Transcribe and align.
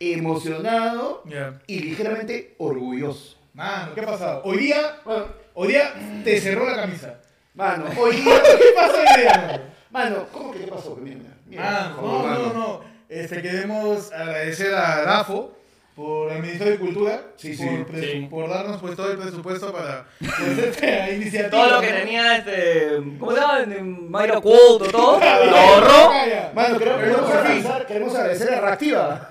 emocionado 0.00 1.22
ya. 1.26 1.60
y 1.66 1.80
ligeramente 1.80 2.54
orgulloso. 2.58 3.36
Mano, 3.54 3.94
¿qué 3.94 4.00
ha 4.02 4.06
pasado? 4.06 4.42
Hoy 4.44 4.58
día, 4.58 4.96
Mano, 5.04 5.26
hoy 5.54 5.68
día 5.68 5.94
te 6.24 6.40
cerró 6.40 6.66
la 6.68 6.76
camisa. 6.76 7.14
mano, 7.54 7.86
hoy 7.98 8.16
día. 8.16 8.42
¿Qué 8.42 8.64
pasó 8.74 8.96
hoy 8.98 9.20
día, 9.22 9.32
mano? 9.46 9.62
Mano, 9.90 10.26
¿cómo 10.32 10.52
que 10.52 10.58
qué 10.60 10.66
pasó? 10.66 10.96
Mira, 11.00 11.16
mira, 11.46 11.92
por 11.98 12.04
favor, 12.04 12.24
no, 12.24 12.38
no, 12.38 12.44
mano. 12.46 12.52
no. 12.54 12.80
Este, 13.08 13.40
queremos 13.40 14.12
agradecer 14.12 14.74
a 14.74 15.02
Dafo 15.02 15.52
por 15.94 16.30
el 16.32 16.42
Ministerio 16.42 16.72
de 16.74 16.78
Cultura, 16.78 17.22
Sí, 17.36 17.56
sí. 17.56 17.64
por, 17.88 17.98
Sí. 17.98 18.26
por 18.30 18.50
darnos 18.50 18.78
pues 18.82 18.94
todo 18.96 19.10
el 19.10 19.16
presupuesto 19.16 19.72
para 19.72 20.04
pues, 20.18 20.76
iniciativa. 21.14 21.48
Todo 21.50 21.70
lo 21.76 21.80
que 21.80 21.90
¿no? 21.92 21.96
tenía 21.98 22.36
este. 22.36 22.88
¿Cómo 23.18 23.32
se 23.32 23.40
llama? 23.40 23.64
Mayra 24.10 24.40
Culto, 24.42 24.78
todo. 24.92 25.18
Lo 25.20 25.56
ahorró. 25.56 26.10
Mano, 26.54 26.78
queremos, 26.78 27.00
Pero 27.00 27.00
queremos 27.00 27.30
agradecer, 27.30 27.86
queremos 27.86 28.14
agradecer 28.14 28.52
a 28.54 28.60
Reactiva. 28.60 29.28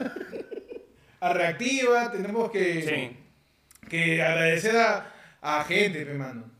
A 1.25 1.33
Reactiva 1.33 2.11
tenemos 2.11 2.51
que, 2.51 2.81
Sí. 2.83 3.87
que 3.89 4.21
agradecer 4.21 4.77
a, 4.77 5.11
a 5.41 5.63
gente, 5.63 6.05
pe, 6.05 6.13
mano. 6.13 6.51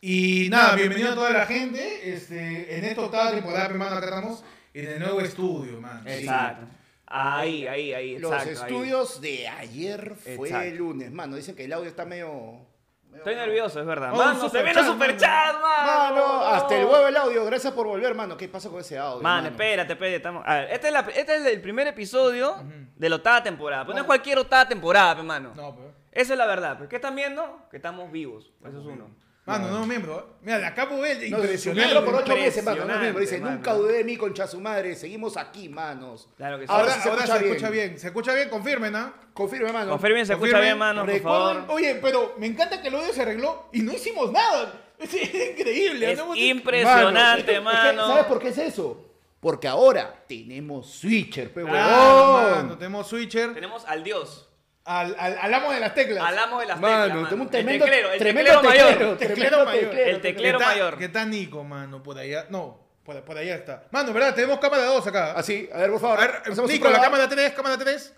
Y 0.00 0.48
nada, 0.50 0.76
bienvenido 0.76 1.12
a 1.12 1.14
toda 1.14 1.30
la 1.30 1.46
gente. 1.46 2.12
Este, 2.12 2.76
en 2.78 2.84
esta 2.84 3.00
octava 3.00 3.30
temporada, 3.32 3.68
pe, 3.68 3.74
mano, 3.74 3.96
acá 3.96 4.06
estamos 4.06 4.44
en 4.74 4.88
el 4.88 4.98
nuevo 5.00 5.20
estudio, 5.22 5.80
mano. 5.80 6.02
Exacto. 6.08 6.66
Ahí, 7.06 7.66
ahí, 7.66 7.94
ahí. 7.94 8.18
Los 8.18 8.30
exacto, 8.32 8.50
ahí. 8.64 8.72
estudios 8.72 9.20
de 9.22 9.48
ayer 9.48 10.14
fue 10.36 10.48
Exacto. 10.48 10.68
el 10.68 10.76
lunes. 10.76 11.10
Mano, 11.10 11.36
dicen 11.36 11.56
que 11.56 11.64
el 11.64 11.72
audio 11.72 11.88
está 11.88 12.04
medio. 12.04 12.67
Estoy 13.14 13.34
nervioso, 13.34 13.80
es 13.80 13.86
verdad. 13.86 14.12
Oh, 14.12 14.16
Mano, 14.16 14.48
se 14.48 14.62
viene 14.62 14.82
superchat, 14.84 15.54
mano. 15.60 15.86
Mano, 16.14 16.40
hasta 16.46 16.76
el 16.78 16.84
huevo 16.86 17.08
el 17.08 17.16
audio. 17.16 17.44
Gracias 17.46 17.72
por 17.72 17.86
volver, 17.86 18.14
mano. 18.14 18.36
¿Qué 18.36 18.48
pasa 18.48 18.68
con 18.70 18.80
ese 18.80 18.96
audio? 18.98 19.22
Mano, 19.22 19.48
espérate, 19.48 19.92
espérate. 19.94 20.16
Estamos... 20.16 20.44
A 20.46 20.54
ver, 20.56 20.70
este 20.70 20.86
es, 20.86 20.92
la- 20.92 21.00
este 21.00 21.36
es 21.36 21.46
el 21.46 21.60
primer 21.60 21.86
episodio 21.88 22.56
de 22.96 23.08
la 23.08 23.16
octava 23.16 23.42
temporada. 23.42 23.82
Pero 23.84 23.94
no 23.94 24.00
es 24.02 24.06
cualquier 24.06 24.38
octava 24.38 24.68
temporada, 24.68 25.16
pe, 25.16 25.22
mano. 25.22 25.52
No, 25.56 25.74
pero. 25.74 25.92
Esa 26.12 26.32
es 26.32 26.38
la 26.38 26.46
verdad. 26.46 26.76
¿Pero 26.78 26.88
qué 26.88 26.96
están 26.96 27.14
viendo? 27.16 27.62
Que 27.70 27.76
estamos 27.78 28.10
vivos. 28.12 28.50
Eso 28.64 28.78
es 28.80 28.86
uno. 28.86 29.10
Mano, 29.48 29.70
no 29.70 29.86
miembro. 29.86 30.36
Mira, 30.42 30.58
de 30.58 30.66
acá 30.66 30.88
puedo 30.88 31.00
ver. 31.02 31.16
No, 31.30 31.38
impresionante. 31.38 31.86
miembro 31.92 32.04
por 32.12 32.22
ocho 32.22 32.34
meses, 32.34 32.62
mano. 32.64 32.84
No, 32.84 32.98
miembro. 32.98 33.20
Dice, 33.20 33.38
mano. 33.38 33.56
nunca 33.56 33.72
dudé 33.72 33.92
de 33.98 34.04
mí, 34.04 34.16
concha 34.16 34.46
su 34.46 34.60
madre. 34.60 34.94
Seguimos 34.94 35.36
aquí, 35.36 35.68
manos. 35.68 36.28
Claro 36.36 36.58
que 36.58 36.66
sí. 36.66 36.72
Ahora, 36.72 36.92
se 36.92 37.08
ahora 37.08 37.24
escucha 37.24 37.36
se 37.38 37.42
bien. 37.42 37.52
escucha 37.54 37.70
bien. 37.70 37.98
Se 37.98 38.06
escucha 38.08 38.34
bien, 38.34 38.48
confirmen, 38.48 38.96
¿ah? 38.96 39.14
Confirme, 39.32 39.72
mano. 39.72 39.90
Confirmen, 39.90 40.26
se 40.26 40.32
escucha 40.34 40.52
Confirmen. 40.52 40.68
bien, 40.68 40.78
mano, 40.78 41.00
por 41.02 41.10
Recuerden- 41.10 41.22
favor. 41.22 41.64
Oye, 41.68 41.94
pero 42.02 42.34
me 42.38 42.46
encanta 42.46 42.80
que 42.82 42.88
el 42.88 42.94
audio 42.94 43.12
se 43.12 43.22
arregló 43.22 43.68
y 43.72 43.80
no 43.80 43.92
hicimos 43.92 44.30
nada. 44.32 44.84
Es, 44.98 45.14
increíble. 45.14 46.12
Es 46.12 46.20
impresionante, 46.34 47.14
Mano, 47.24 47.38
es 47.38 47.44
que, 47.44 47.60
mano. 47.92 48.06
¿Sabes 48.08 48.24
por 48.24 48.40
qué 48.40 48.48
es 48.48 48.58
eso? 48.58 49.04
Porque 49.40 49.68
ahora 49.68 50.24
tenemos 50.28 50.90
switcher, 50.90 51.52
pe 51.52 51.62
Claro, 51.62 52.32
mano, 52.56 52.76
tenemos 52.76 53.06
switcher 53.08 53.54
Tenemos 53.54 53.84
al 53.86 54.02
dios. 54.02 54.47
Al, 54.88 55.14
al, 55.18 55.38
al 55.38 55.54
amo 55.54 55.72
de 55.72 55.80
las 55.80 55.94
teclas. 55.94 56.24
Al 56.24 56.38
amo 56.38 56.60
de 56.60 56.66
las 56.66 56.80
Mano, 56.80 56.94
teclas, 57.04 57.14
mano. 57.16 57.28
tenemos 57.28 57.44
un 57.46 57.50
tremendo, 57.50 57.84
el 57.84 57.90
teclero, 57.90 58.12
el 58.12 58.18
tremendo 58.18 58.50
teclero 58.60 58.68
mayor. 58.68 58.88
teclero, 58.88 59.16
Teclero 59.18 59.64
mayor. 59.64 59.80
teclero. 59.90 60.10
El 60.10 60.20
teclero 60.20 60.58
¿Qué 60.58 60.64
tal- 60.64 60.74
mayor. 60.74 60.98
¿Qué 60.98 61.08
tal 61.08 61.30
Nico, 61.30 61.64
mano? 61.64 62.02
Por 62.02 62.18
allá. 62.18 62.46
No, 62.48 62.80
por, 63.04 63.22
por 63.22 63.36
allá 63.38 63.54
está. 63.54 63.84
Mano, 63.90 64.12
¿verdad? 64.12 64.34
Tenemos 64.34 64.58
cámara 64.58 64.84
2 64.84 65.06
acá. 65.06 65.32
Así, 65.32 65.68
a 65.72 65.78
ver, 65.78 65.88
por 65.90 65.96
A 65.98 66.00
favor. 66.00 66.18
ver, 66.20 66.30
hacemos 66.42 66.58
un 66.60 66.66
Nico, 66.68 66.88
la 66.88 67.00
cámara 67.00 67.28
3, 67.28 67.52
cámara 67.52 67.76
3. 67.78 68.14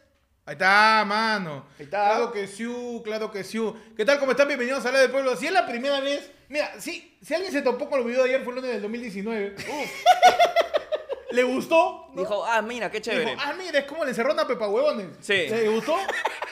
Ahí 0.46 0.52
está, 0.54 1.04
mano. 1.06 1.66
Ahí 1.78 1.84
está. 1.84 2.04
Claro 2.06 2.32
que 2.32 2.46
sí, 2.46 2.66
claro 3.04 3.30
que 3.30 3.44
sí. 3.44 3.60
¿Qué 3.96 4.04
tal? 4.04 4.18
¿Cómo 4.18 4.32
están? 4.32 4.48
Bienvenidos 4.48 4.84
a 4.86 4.90
la 4.92 5.00
del 5.00 5.10
pueblo. 5.10 5.36
Si 5.36 5.46
es 5.46 5.52
la 5.52 5.66
primera 5.66 6.00
vez, 6.00 6.30
mira, 6.48 6.72
si, 6.80 7.16
si 7.22 7.34
alguien 7.34 7.52
se 7.52 7.62
topó 7.62 7.88
con 7.90 7.98
los 8.00 8.06
videos 8.08 8.24
de 8.24 8.30
ayer, 8.34 8.42
fue 8.44 8.52
el 8.54 8.56
lunes 8.60 8.72
del 8.72 8.82
2019. 8.82 9.54
¿Le 11.32 11.42
gustó? 11.44 12.08
¿No? 12.12 12.22
Dijo, 12.22 12.44
ah, 12.44 12.60
mira, 12.62 12.90
qué 12.90 13.00
chévere. 13.00 13.30
Dijo, 13.30 13.40
ah, 13.44 13.52
mira, 13.56 13.78
es 13.78 13.84
como 13.84 14.02
le 14.04 14.10
encerró 14.10 14.32
una 14.32 14.46
pepa 14.48 14.66
huevones. 14.66 15.06
Sí. 15.20 15.46
¿Le 15.48 15.68
gustó? 15.68 15.96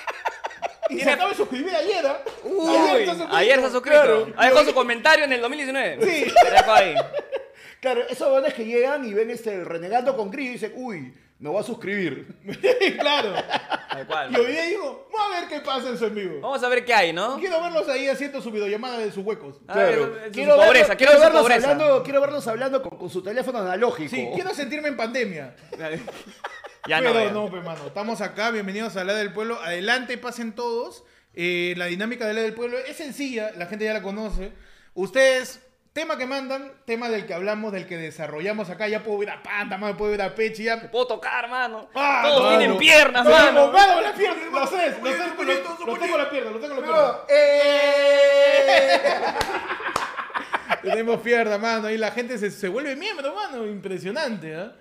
Y 0.90 1.00
se 1.00 1.10
acaba 1.10 1.30
de 1.30 1.36
suscribir 1.36 1.74
ayer, 1.74 2.06
¿ah? 2.06 2.20
Uy, 2.44 2.76
ayer 3.32 3.60
se 3.60 3.66
ha 3.66 3.70
suscrito. 3.70 3.82
Claro. 4.02 4.32
Ha 4.36 4.46
dejado 4.46 4.64
su 4.66 4.74
comentario 4.74 5.24
en 5.24 5.32
el 5.32 5.40
2019. 5.40 5.98
Sí. 6.04 6.32
Dejó 6.50 6.72
ahí. 6.72 6.94
Claro, 7.80 8.00
esos 8.08 8.28
varones 8.28 8.54
que 8.54 8.64
llegan 8.64 9.04
y 9.04 9.14
ven 9.14 9.30
este 9.30 9.62
renegando 9.62 10.16
con 10.16 10.32
Gris 10.32 10.48
y 10.48 10.52
dicen, 10.54 10.72
uy, 10.74 11.14
me 11.38 11.48
voy 11.48 11.60
a 11.60 11.62
suscribir. 11.62 12.26
claro. 12.98 13.34
Tal 13.88 14.04
cual. 14.04 14.32
Y 14.32 14.36
hoy 14.36 14.50
día 14.50 14.64
digo, 14.64 15.08
vamos 15.12 15.36
a 15.36 15.40
ver 15.40 15.48
qué 15.48 15.60
pasa 15.60 15.88
en 15.90 15.96
su 15.96 16.06
en 16.06 16.14
vivo. 16.16 16.40
Vamos 16.40 16.60
a 16.64 16.68
ver 16.68 16.84
qué 16.84 16.92
hay, 16.92 17.12
¿no? 17.12 17.38
Quiero 17.38 17.62
verlos 17.62 17.88
ahí 17.88 18.08
haciendo 18.08 18.40
su 18.42 18.50
videollamada 18.50 18.98
de 18.98 19.12
sus 19.12 19.24
huecos. 19.24 19.60
A 19.68 19.76
ver, 19.76 19.94
Claro. 19.96 20.16
es 20.16 20.24
su 20.24 20.32
Quiero, 20.32 20.56
pobreza, 20.56 20.96
quiero 20.96 21.12
quiero, 21.12 21.20
verlos 21.20 21.42
pobreza. 21.42 21.70
hablando, 21.70 22.02
quiero 22.02 22.20
verlos 22.20 22.48
hablando 22.48 22.82
con, 22.82 22.98
con 22.98 23.10
su 23.10 23.22
teléfono 23.22 23.58
analógico. 23.60 24.10
Sí, 24.10 24.28
quiero 24.34 24.52
sentirme 24.52 24.88
en 24.88 24.96
pandemia. 24.96 25.54
ya 26.88 27.00
no. 27.00 27.12
Pero 27.12 27.30
no, 27.32 27.48
pues, 27.50 27.62
mano. 27.64 27.86
Estamos 27.86 28.20
acá, 28.20 28.50
bienvenidos 28.50 28.96
a 28.96 29.04
la 29.04 29.14
del 29.14 29.32
pueblo. 29.32 29.60
Adelante, 29.62 30.18
pasen 30.18 30.52
todos. 30.54 31.04
Eh, 31.34 31.74
la 31.76 31.86
dinámica 31.86 32.26
de 32.26 32.34
la 32.34 32.40
del 32.40 32.54
pueblo 32.54 32.78
es 32.78 32.96
sencilla, 32.96 33.52
la 33.56 33.66
gente 33.66 33.84
ya 33.84 33.92
la 33.92 34.02
conoce. 34.02 34.52
Ustedes, 34.94 35.60
tema 35.92 36.16
que 36.18 36.26
mandan, 36.26 36.72
tema 36.84 37.08
del 37.10 37.26
que 37.26 37.34
hablamos, 37.34 37.72
del 37.72 37.86
que 37.86 37.96
desarrollamos 37.96 38.70
acá. 38.70 38.88
Ya 38.88 39.04
puedo 39.04 39.22
ir 39.22 39.30
a 39.30 39.40
Panta, 39.42 39.76
mano, 39.78 39.96
puedo 39.96 40.14
ir 40.14 40.22
a 40.22 40.34
Pechi, 40.34 40.64
ya. 40.64 40.90
Puedo 40.90 41.06
tocar, 41.06 41.48
mano. 41.48 41.88
Ah, 41.94 42.22
Todos 42.26 42.44
mano. 42.44 42.58
tienen 42.58 42.78
piernas, 42.78 43.24
No, 43.24 43.30
mano. 43.30 43.70
mano, 43.72 44.00
la 44.00 44.14
pierna, 44.14 44.44
los 44.50 44.70
tres, 44.70 44.94
los 45.02 45.14
tres, 45.14 45.58
los- 45.78 45.86
los 45.86 45.98
tengo 46.00 46.18
la 46.18 46.30
pierna, 46.30 46.50
los 46.50 46.60
tengo 46.60 46.74
la 46.74 46.80
pierna. 46.82 47.02
No, 47.02 47.18
¡eh! 47.28 49.00
Tenemos 50.82 51.20
pierna, 51.20 51.58
mano, 51.58 51.90
y 51.90 51.98
la 51.98 52.10
gente 52.12 52.38
se, 52.38 52.50
se 52.50 52.68
vuelve 52.68 52.94
miembro, 52.96 53.34
mano, 53.34 53.66
impresionante, 53.66 54.54
¿ah? 54.56 54.72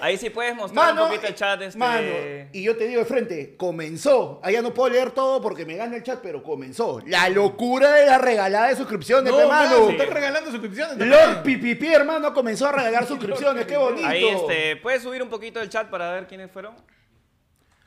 Ahí 0.00 0.16
sí 0.16 0.30
puedes 0.30 0.54
mostrar 0.54 0.86
Mano, 0.86 1.04
un 1.04 1.08
poquito 1.08 1.26
el 1.26 1.34
chat. 1.34 1.60
Este... 1.62 1.78
mano, 1.78 2.08
y 2.52 2.62
yo 2.62 2.76
te 2.76 2.86
digo 2.86 3.00
de 3.00 3.06
frente, 3.06 3.56
comenzó. 3.56 4.40
Allá 4.42 4.62
no 4.62 4.74
puedo 4.74 4.90
leer 4.92 5.10
todo 5.12 5.40
porque 5.40 5.64
me 5.64 5.76
gana 5.76 5.96
el 5.96 6.02
chat, 6.02 6.20
pero 6.22 6.42
comenzó. 6.42 7.00
La 7.06 7.28
locura 7.28 7.92
de 7.92 8.06
la 8.06 8.18
regalada 8.18 8.68
de 8.68 8.76
suscripciones, 8.76 9.32
No, 9.32 9.38
pe, 9.38 9.46
mano, 9.46 9.70
mano. 9.70 9.86
se 9.86 9.92
están 9.92 10.10
regalando 10.10 10.50
suscripciones. 10.50 10.96
Lord 10.98 11.34
también. 11.36 11.60
Pipipi, 11.60 11.92
hermano, 11.92 12.32
comenzó 12.34 12.66
a 12.68 12.72
regalar 12.72 13.06
suscripciones. 13.08 13.66
¡Qué 13.66 13.76
bonito! 13.76 14.06
Ahí, 14.06 14.24
este, 14.26 14.76
¿puedes 14.76 15.02
subir 15.02 15.22
un 15.22 15.28
poquito 15.28 15.60
el 15.60 15.68
chat 15.68 15.88
para 15.88 16.12
ver 16.12 16.26
quiénes 16.26 16.50
fueron? 16.50 16.74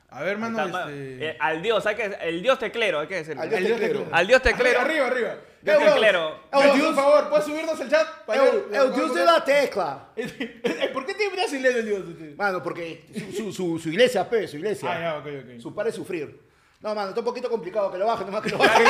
A 0.10 0.24
ver, 0.24 0.38
mano, 0.38 0.66
Está- 0.66 0.90
este... 0.90 1.30
eh, 1.32 1.38
al 1.40 1.62
dios, 1.62 1.86
hay 1.86 1.96
que, 1.96 2.18
el 2.22 2.42
dios 2.42 2.58
teclero, 2.58 3.00
hay 3.02 3.08
que 3.08 3.16
decirlo. 3.16 3.42
Al 3.42 3.50
dios 3.50 3.60
El 3.60 3.66
dios 3.68 3.80
teclero. 3.80 4.00
teclero. 4.00 4.16
Al 4.18 4.28
dios 4.28 4.42
teclero. 4.42 4.80
Arriba, 4.80 5.08
arriba. 5.08 5.36
Dios 5.62 5.80
Dios 5.80 5.94
teclero. 5.94 6.40
Un 6.54 6.80
Dios- 6.80 6.96
favor, 6.96 7.30
¿puedes 7.30 7.46
subirnos 7.46 7.80
el 7.82 7.90
chat? 7.90 8.08
Para 8.26 8.44
El, 8.46 8.52
ver- 8.70 8.82
el 8.82 8.94
dios 8.94 9.14
de 9.16 9.26
la 9.26 9.44
tecla. 9.44 10.08
¿Por 10.94 11.06
qué 11.06 11.14
tiene 11.14 11.34
brasileño 11.36 11.78
el 11.78 11.86
dios? 11.86 12.36
Mano, 12.38 12.64
porque 12.64 13.06
su, 13.14 13.32
su, 13.34 13.52
su, 13.54 13.80
su 13.80 13.90
iglesia, 13.90 14.30
pe, 14.30 14.48
su 14.48 14.56
iglesia. 14.58 14.90
Ah, 14.92 15.00
ya, 15.00 15.18
ok, 15.18 15.26
ok. 15.56 15.60
Su 15.62 15.76
par 15.76 15.88
es 15.90 15.96
sufrir. 15.96 16.40
No, 16.80 16.94
mano, 16.96 17.10
está 17.10 17.20
un 17.22 17.26
poquito 17.26 17.50
complicado 17.50 17.92
que 17.92 17.98
lo 17.98 18.06
baje, 18.06 18.24
nomás 18.24 18.42
que 18.44 18.50
lo 18.52 18.60
baje. 18.60 18.84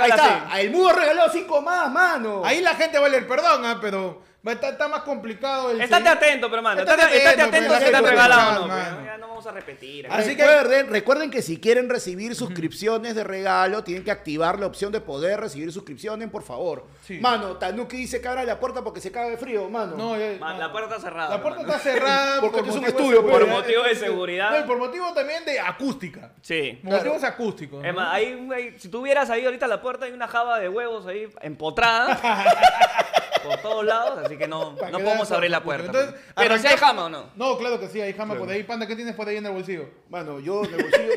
Ahí 0.00 0.10
está. 0.10 0.60
El 0.60 0.70
mudo 0.70 0.92
regaló 0.92 1.28
cinco 1.30 1.60
más, 1.60 1.90
mano. 1.92 2.42
Ahí 2.46 2.62
la 2.62 2.74
gente 2.76 2.98
va 2.98 3.06
a 3.06 3.08
leer 3.10 3.26
perdón, 3.26 3.64
¿ah? 3.66 3.78
pero 3.80 4.22
está, 4.54 4.68
está 4.70 4.88
más 4.88 5.00
complicado 5.02 5.70
el 5.70 5.80
Estate 5.80 6.08
atento, 6.08 6.48
pero 6.50 6.62
mano. 6.62 6.80
Estate 6.80 7.02
Estate, 7.02 7.16
estate 7.18 7.42
atento, 7.42 7.68
pues, 7.68 7.84
si 7.84 7.90
te 7.90 7.96
han 7.96 8.04
regalado 8.04 8.60
no. 8.62 8.68
mano. 8.68 8.96
pues, 8.96 9.06
Ya 9.06 9.18
no 9.18 9.28
vamos 9.28 9.46
a 9.46 9.52
repetir. 9.52 10.06
Así 10.10 10.36
que- 10.36 10.42
recuerden, 10.46 10.88
recuerden 10.90 11.30
que 11.30 11.42
si 11.42 11.60
quieren 11.60 11.88
recibir 11.88 12.34
suscripciones 12.34 13.14
de 13.14 13.24
regalo, 13.24 13.82
tienen 13.84 14.04
que 14.04 14.10
activar 14.10 14.58
la 14.58 14.66
opción 14.66 14.92
de 14.92 15.00
poder 15.00 15.40
recibir 15.40 15.72
suscripciones, 15.72 16.28
por 16.30 16.42
favor. 16.42 16.86
Sí. 17.06 17.18
Mano, 17.20 17.56
Tanuki 17.56 17.96
dice 17.96 18.20
que 18.20 18.28
abra 18.28 18.44
la 18.44 18.58
puerta 18.58 18.82
porque 18.82 19.00
se 19.00 19.10
caga 19.12 19.28
de 19.30 19.36
frío, 19.36 19.68
mano. 19.68 19.96
No, 19.96 20.16
ya- 20.16 20.38
Man, 20.38 20.54
no. 20.54 20.58
la 20.66 20.72
puerta 20.72 20.96
está 20.96 21.08
cerrada. 21.08 21.30
La 21.36 21.42
puerta 21.42 21.62
mano. 21.62 21.72
está 21.74 21.82
cerrada 21.90 22.40
Porque 22.40 22.60
es 22.60 22.76
un 22.76 22.84
estudio, 22.84 23.16
seguridad. 23.20 23.38
Por 23.38 23.48
motivo 23.48 23.82
de 23.82 23.94
seguridad. 23.94 24.50
No, 24.50 24.58
y 24.60 24.62
por 24.64 24.78
motivo 24.78 25.12
también 25.12 25.44
de 25.44 25.58
acústica. 25.60 26.32
Sí. 26.42 26.78
Motivos 26.82 27.22
acústicos. 27.24 27.84
Es 27.84 27.92
¿no? 27.94 28.00
más, 28.00 28.14
hay, 28.14 28.32
un- 28.34 28.52
hay- 28.52 28.78
si 28.78 28.88
tuvieras 28.88 29.30
ahí 29.30 29.44
ahorita 29.44 29.66
la 29.66 29.80
puerta, 29.80 30.06
hay 30.06 30.12
una 30.12 30.28
java 30.28 30.58
de 30.58 30.68
huevos 30.68 31.06
ahí 31.06 31.28
empotrada 31.42 32.18
por 33.46 33.58
todos 33.58 33.84
lados, 33.84 34.24
así 34.24 34.36
que 34.36 34.46
no, 34.48 34.72
no 34.90 34.98
podemos 34.98 35.30
abrir 35.30 35.50
la 35.50 35.62
puerta. 35.62 35.86
Entonces, 35.86 36.14
Pero 36.34 36.58
si 36.58 36.66
hay 36.66 36.76
jama 36.76 37.04
o 37.04 37.08
no. 37.08 37.30
No, 37.36 37.56
claro 37.58 37.78
que 37.80 37.88
sí, 37.88 38.00
hay 38.00 38.12
jama 38.12 38.34
por 38.36 38.48
ahí. 38.48 38.62
Panda, 38.62 38.86
¿qué 38.86 38.96
tienes 38.96 39.14
por 39.14 39.28
ahí 39.28 39.36
en 39.36 39.46
el 39.46 39.52
bolsillo? 39.52 39.88
Mano, 40.08 40.40
yo 40.40 40.64
en 40.64 40.74
el 40.74 40.82
bolsillo. 40.82 41.12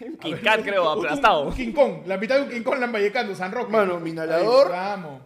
King 0.20 0.36
Cat, 0.42 0.62
creo, 0.62 0.88
aplastado. 0.88 1.42
Un 1.42 1.54
King 1.54 1.72
Kong, 1.72 2.06
la 2.06 2.16
mitad 2.16 2.36
de 2.36 2.42
un 2.42 2.48
King 2.48 2.62
Kong 2.62 2.78
lambayecando, 2.78 3.34
San 3.34 3.52
Roque. 3.52 3.70
Mano, 3.70 4.00
mi 4.00 4.10
inhalador. 4.10 4.72
Ahí, 4.72 4.72
Vamos. 4.72 5.22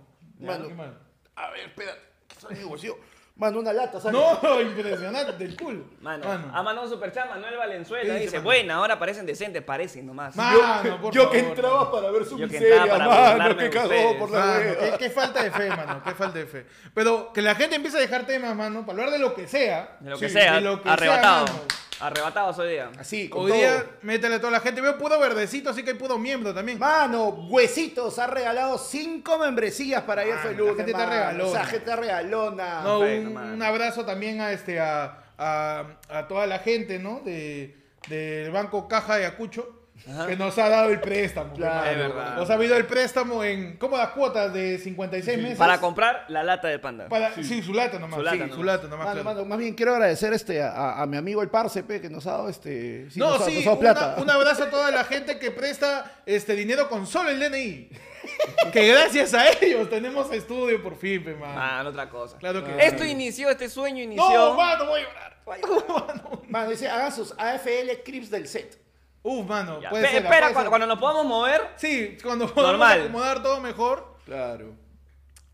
A 1.36 1.50
ver, 1.50 1.60
espera, 1.66 1.92
¿qué 2.28 2.34
está 2.34 2.48
en 2.54 2.68
bolsillo? 2.68 2.96
Mano, 3.36 3.58
una 3.58 3.72
lata, 3.72 4.00
¿sabes? 4.00 4.16
No, 4.16 4.60
impresionante, 4.60 5.32
del 5.32 5.56
culo. 5.56 5.84
Mano, 6.00 6.24
Mano. 6.24 6.52
ha 6.54 6.62
mandado 6.62 6.88
superchat 6.88 7.28
Manuel 7.28 7.56
Valenzuela. 7.56 8.04
¿Qué 8.04 8.10
dice, 8.12 8.24
dice, 8.26 8.36
mano? 8.36 8.44
buena, 8.44 8.74
ahora 8.76 8.96
parecen 8.96 9.26
decentes, 9.26 9.60
parecen 9.60 10.06
nomás. 10.06 10.36
Mano, 10.36 11.00
por 11.02 11.12
yo 11.14 11.28
que 11.30 11.40
entraba 11.40 11.78
mano. 11.80 11.90
para 11.90 12.10
ver 12.12 12.24
su 12.26 12.38
Yo 12.38 12.46
miseria, 12.46 12.86
para 12.86 13.08
mano, 13.08 13.56
que 13.56 13.64
de 13.64 13.70
cagó 13.70 14.18
por 14.20 14.30
la 14.30 14.60
qué, 14.78 14.94
qué 15.00 15.10
falta 15.10 15.42
de 15.42 15.50
fe, 15.50 15.68
mano, 15.68 16.00
qué 16.04 16.12
falta 16.14 16.38
de 16.38 16.46
fe. 16.46 16.66
Pero 16.94 17.32
que 17.32 17.42
la 17.42 17.56
gente 17.56 17.74
empiece 17.74 17.96
a 17.96 18.00
dejar 18.00 18.24
temas, 18.24 18.54
mano, 18.54 18.86
para 18.86 18.98
hablar 19.00 19.10
de 19.10 19.18
lo 19.18 19.34
que 19.34 19.48
sea. 19.48 19.96
De 19.98 20.10
lo 20.10 20.18
que 20.18 20.28
Sí, 20.28 20.34
sea, 20.34 20.54
de 20.54 20.60
lo 20.60 20.76
que 20.78 20.84
sea, 20.84 20.92
arrebatado. 20.92 21.46
mano. 21.46 21.58
Arrebatado 22.00 22.62
hoy 22.62 22.70
día. 22.72 22.90
Así, 22.98 23.28
con 23.28 23.44
Hoy 23.44 23.50
todo. 23.50 23.58
día, 23.60 23.86
métele 24.02 24.36
a 24.36 24.40
toda 24.40 24.52
la 24.52 24.60
gente. 24.60 24.80
Veo 24.80 24.98
pudo 24.98 25.18
verdecito, 25.18 25.70
así 25.70 25.82
que 25.82 25.90
hay 25.90 25.96
pudo 25.96 26.18
miembro 26.18 26.52
también. 26.54 26.78
Mano, 26.78 27.28
Huesitos 27.28 28.18
ha 28.18 28.26
regalado 28.26 28.78
cinco 28.78 29.38
membresías 29.38 30.02
para 30.02 30.22
ayer 30.22 30.38
fue 30.38 30.54
lunes, 30.54 30.76
gente 30.76 30.90
está 30.92 31.06
mano. 31.06 31.12
regalona. 31.12 31.44
O 31.50 31.52
sea, 31.52 31.64
gente 31.64 31.96
regalona. 31.96 32.80
No, 32.82 33.00
perfecto, 33.00 33.28
un, 33.28 33.34
mano. 33.34 33.54
un 33.54 33.62
abrazo 33.62 34.04
también 34.04 34.40
a 34.40 34.52
este 34.52 34.80
a, 34.80 35.18
a, 35.38 35.84
a 36.08 36.28
toda 36.28 36.46
la 36.46 36.58
gente, 36.58 36.98
¿no? 36.98 37.20
De, 37.24 37.76
del 38.08 38.50
Banco 38.50 38.88
Caja 38.88 39.16
de 39.16 39.26
Acucho. 39.26 39.83
Ajá. 40.08 40.26
Que 40.26 40.36
nos 40.36 40.58
ha 40.58 40.68
dado 40.68 40.90
el 40.90 41.00
préstamo. 41.00 41.54
Claro, 41.54 41.90
Es 41.90 41.96
verdad. 41.96 42.36
Nos 42.36 42.50
ha 42.50 42.54
habido 42.54 42.76
el 42.76 42.84
préstamo 42.84 43.42
en 43.42 43.76
cómodas 43.78 44.10
cuotas 44.10 44.52
de 44.52 44.78
56 44.78 45.38
meses. 45.38 45.56
Para 45.58 45.78
comprar 45.80 46.26
la 46.28 46.42
lata 46.42 46.68
de 46.68 46.78
panda. 46.78 47.08
Para- 47.08 47.32
sí. 47.34 47.62
su 47.62 47.72
lata 47.72 47.98
nomás. 47.98 48.16
Su 48.18 48.22
lata 48.22 48.34
sí, 48.36 48.40
nomás. 48.42 48.56
su 48.56 48.62
lata 48.64 48.82
nomás. 48.88 49.06
Mano, 49.06 49.22
claro. 49.22 49.36
mano, 49.36 49.48
más 49.48 49.58
bien 49.58 49.74
quiero 49.74 49.92
agradecer 49.94 50.32
este, 50.34 50.62
a, 50.62 51.00
a 51.00 51.06
mi 51.06 51.16
amigo 51.16 51.40
el 51.42 51.48
Parce, 51.48 51.82
pe, 51.84 52.00
que 52.00 52.10
nos 52.10 52.26
ha 52.26 52.32
dado 52.32 52.48
este. 52.50 53.08
sí, 53.10 53.18
no, 53.18 53.30
nos 53.30 53.40
ha- 53.40 53.44
sí, 53.46 53.64
nos 53.64 53.66
ha 53.78 53.94
dado 53.94 54.14
una- 54.16 54.22
un 54.22 54.30
abrazo 54.30 54.64
a 54.64 54.70
toda 54.70 54.90
la 54.90 55.04
gente 55.04 55.38
que 55.38 55.50
presta 55.50 56.12
este 56.26 56.54
dinero 56.54 56.88
con 56.90 57.06
solo 57.06 57.30
el 57.30 57.38
DNI. 57.40 57.88
que 58.72 58.88
gracias 58.88 59.32
a 59.34 59.48
ellos 59.60 59.88
tenemos 59.88 60.30
estudio 60.32 60.82
por 60.82 60.96
fin, 60.96 61.22
pe, 61.24 61.34
man. 61.34 61.54
Ah, 61.56 61.80
no 61.82 61.90
otra 61.90 62.08
cosa. 62.10 62.36
Claro 62.38 62.64
que 62.64 62.84
Esto 62.84 63.04
sí. 63.04 63.10
inició, 63.10 63.48
este 63.48 63.68
sueño 63.70 64.02
inició. 64.02 64.24
No, 64.28 64.54
mano, 64.54 64.86
voy 64.86 65.00
a 65.00 65.04
llorar. 65.04 65.34
Mano. 65.46 66.42
Mano, 66.48 66.70
dice, 66.70 66.88
hagan 66.88 67.12
sus 67.12 67.34
AFL 67.38 68.02
clips 68.04 68.30
del 68.30 68.48
set. 68.48 68.78
Uf, 69.26 69.46
mano, 69.48 69.80
Ya, 69.80 69.88
puede 69.90 70.04
pe- 70.04 70.10
ser. 70.10 70.22
espera, 70.24 70.40
puede 70.40 70.52
cuando, 70.52 70.60
ser. 70.60 70.68
cuando 70.68 70.86
nos 70.86 70.98
podamos 70.98 71.24
mover, 71.26 71.62
Sí, 71.76 72.18
cuando 72.22 72.46
podamos 72.46 72.78
Normal. 72.78 73.00
acomodar 73.00 73.42
todo 73.42 73.60
mejor. 73.60 74.18
Claro. 74.26 74.74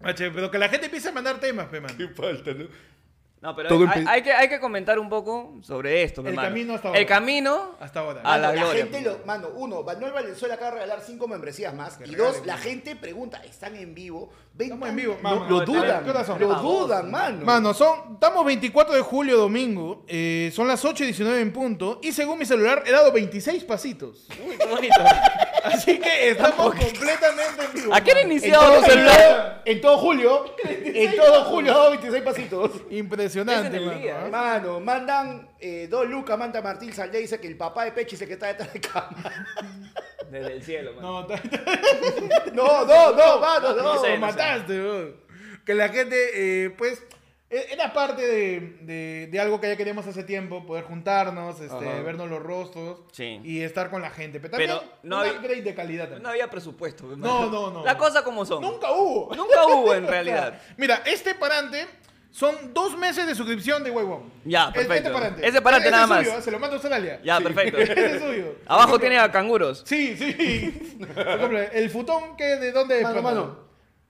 Mache, 0.00 0.31
pero 0.32 0.50
que 0.50 0.58
la 0.58 0.69
gente 0.69 0.87
empiece 0.87 1.08
a 1.08 1.12
mandar 1.12 1.38
temas, 1.38 1.67
pe, 1.69 1.81
man. 1.81 1.90
falta, 2.17 2.52
¿no? 2.52 2.67
No, 3.43 3.57
pero 3.57 3.71
Todo 3.71 3.87
hay, 4.07 4.23
que, 4.23 4.33
hay 4.33 4.49
que 4.51 4.61
comentar 4.61 4.99
un 4.99 5.09
poco 5.09 5.55
sobre 5.63 6.03
esto, 6.03 6.21
El 6.21 6.29
hermano. 6.29 6.49
camino 6.49 6.75
hasta 6.75 6.89
ahora. 6.89 7.01
El 7.01 7.07
camino 7.07 7.71
Hasta 7.81 8.01
ahora. 8.01 8.21
A 8.23 8.37
la 8.37 8.49
Mano, 8.49 8.61
gloria, 8.67 8.83
gente, 8.83 9.01
lo, 9.01 9.19
mano, 9.25 9.49
uno, 9.57 9.83
Manuel 9.83 10.13
Valenzuela 10.13 10.55
acaba 10.57 10.73
de 10.73 10.75
regalar 10.83 11.01
cinco 11.01 11.27
membresías 11.27 11.73
más. 11.73 11.97
Que 11.97 12.05
y 12.07 12.15
dos, 12.15 12.45
la 12.45 12.57
mano. 12.57 12.65
gente 12.69 12.97
pregunta, 12.97 13.43
¿están 13.45 13.77
en 13.77 13.95
vivo? 13.95 14.29
Ven 14.53 14.67
Estamos 14.67 14.91
en 14.91 14.97
vivo, 14.97 15.17
No, 15.23 15.31
mano. 15.31 15.47
lo 15.49 15.59
ver, 15.61 15.67
dudan, 15.69 16.05
¿qué 16.05 16.11
horas 16.11 16.27
son? 16.27 16.39
lo 16.39 16.55
dudan, 16.57 17.11
mano. 17.11 17.45
Mano, 17.47 17.73
son, 17.73 18.13
estamos 18.13 18.45
24 18.45 18.95
de 18.95 19.01
julio, 19.01 19.39
domingo. 19.39 20.05
eh, 20.07 20.51
son 20.55 20.69
las 20.69 20.85
8 20.85 21.03
y 21.05 21.07
19 21.07 21.41
en 21.41 21.51
punto. 21.53 21.99
Y 22.03 22.13
según 22.13 22.39
mi 22.39 22.45
celular, 22.45 22.83
he 22.87 22.91
dado 22.93 23.11
26 23.11 23.65
pasitos. 23.65 24.27
Uy, 24.47 24.59
qué 24.59 24.67
bonito. 24.67 25.01
Así 25.65 25.99
que 25.99 26.31
estamos 26.31 26.75
completamente 26.75 27.65
en 27.65 27.73
vivo. 27.73 27.95
¿A 27.95 28.01
qué 28.03 28.11
hora 28.13 28.21
mano. 28.21 28.33
en, 28.33 28.33
iniciado 28.33 28.73
todo, 28.75 28.85
celular? 28.85 29.63
en 29.65 29.81
todo 29.81 29.99
julio, 29.99 30.55
en 30.65 31.17
todo 31.17 31.45
julio 31.45 31.73
ha 31.73 31.77
dado 31.79 31.91
26 31.91 32.23
pasitos. 32.23 32.71
Impresionante, 32.91 33.30
Es 33.37 33.44
mano, 33.47 33.71
día, 33.99 34.21
¿ah? 34.23 34.27
¿eh? 34.27 34.31
Mano, 34.31 34.81
mandan 34.81 35.49
eh, 35.61 35.87
dos 35.91 36.06
lucas, 36.09 36.38
manda 36.38 36.61
Martín 36.61 36.93
Saldé, 36.93 37.19
dice 37.19 37.38
que 37.41 37.47
el 37.47 37.56
papá 37.56 37.85
de 37.85 37.93
Pechi 37.93 38.15
es 38.17 38.23
el 38.23 38.29
que 38.29 38.35
está 38.35 38.47
detrás 38.49 38.73
de 38.73 38.81
cámara. 38.81 39.47
Desde 40.31 40.53
el 40.53 40.62
cielo, 40.62 40.93
mano. 40.94 41.27
No, 42.53 42.85
No, 42.85 42.85
no, 42.87 43.12
no, 43.17 43.38
mano, 43.41 43.75
no. 43.75 43.82
No 43.82 44.00
sé, 44.00 44.09
lo 44.11 44.15
no 44.15 44.21
mataste, 44.27 44.73
weón. 44.81 45.17
Que 45.65 45.75
la 45.75 45.88
gente, 45.88 46.17
eh, 46.65 46.71
pues, 46.71 47.03
e- 47.50 47.67
era 47.73 47.93
parte 47.93 48.23
de, 48.27 48.61
de- 48.82 49.29
de 49.31 49.41
algo 49.41 49.61
que 49.61 49.69
ya 49.69 49.77
queríamos 49.77 50.06
hace 50.06 50.23
tiempo, 50.25 50.65
poder 50.65 50.85
juntarnos, 50.85 51.61
este, 51.61 51.85
vernos 52.03 52.31
los 52.31 52.41
rostros 52.43 53.00
Sí. 53.12 53.41
y 53.44 53.61
estar 53.62 53.91
con 53.91 54.00
la 54.03 54.11
gente. 54.11 54.38
Pero 54.41 54.53
también 54.53 54.71
Pero 54.71 54.85
no 55.03 55.17
un 55.17 55.23
había- 55.23 55.32
upgrade 55.38 55.62
de 55.62 55.75
calidad 55.75 56.05
también. 56.05 56.23
No 56.23 56.29
había 56.31 56.49
presupuesto. 56.49 57.05
No, 57.17 57.50
no, 57.50 57.71
no. 57.71 57.85
Las 57.85 57.97
cosas 57.97 58.23
como 58.23 58.44
son. 58.44 58.62
Nunca 58.62 58.91
hubo. 58.93 59.35
Nunca 59.35 59.67
hubo 59.67 59.94
en 59.94 60.06
realidad. 60.06 60.61
Mira, 60.77 61.03
este 61.05 61.35
parante 61.35 61.87
son 62.31 62.73
dos 62.73 62.97
meses 62.97 63.27
de 63.27 63.35
suscripción 63.35 63.82
de 63.82 63.91
Huevón. 63.91 64.32
Ya, 64.44 64.67
Es- 64.69 64.87
perfecto. 64.87 64.94
Este 64.97 65.11
parante. 65.11 65.49
Ese 65.49 65.62
parante 65.62 65.88
Ese 65.88 65.91
nada 65.93 66.05
es 66.05 66.09
más. 66.11 66.25
suyo, 66.27 66.38
¿eh? 66.38 66.43
se 66.43 66.50
lo 66.50 66.59
mando 66.59 66.77
a 66.77 66.79
Australia. 66.79 67.21
Ya, 67.25 67.41
perfecto. 67.41 67.79
Ese 67.81 68.17
es 68.17 68.23
suyo. 68.23 68.55
Abajo 68.67 68.99
tiene 68.99 69.19
a 69.19 69.31
canguros. 69.31 69.82
Sí, 69.85 70.17
sí. 70.17 70.97
Por 71.15 71.19
ejemplo, 71.37 71.59
el 71.61 71.91
futón 71.91 72.37
que 72.37 72.44
de 72.56 72.73
dónde 72.73 73.00
es, 73.00 73.23
mano, 73.23 73.59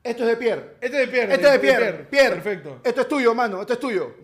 esto 0.03 0.23
es 0.25 0.29
de 0.31 0.37
Pierre. 0.37 0.77
Este 0.81 1.03
es 1.03 1.07
de 1.07 1.09
Pierre. 1.09 1.35
Este 1.35 1.47
es 1.47 1.53
de 1.53 1.59
Pierre. 1.59 1.93
Pierre. 2.11 2.35
Perfecto. 2.37 2.81
Esto 2.85 3.01
es 3.03 3.09
tuyo, 3.09 3.35
mano, 3.35 3.61
esto 3.61 3.73
es 3.75 3.81
tuyo. 3.81 4.15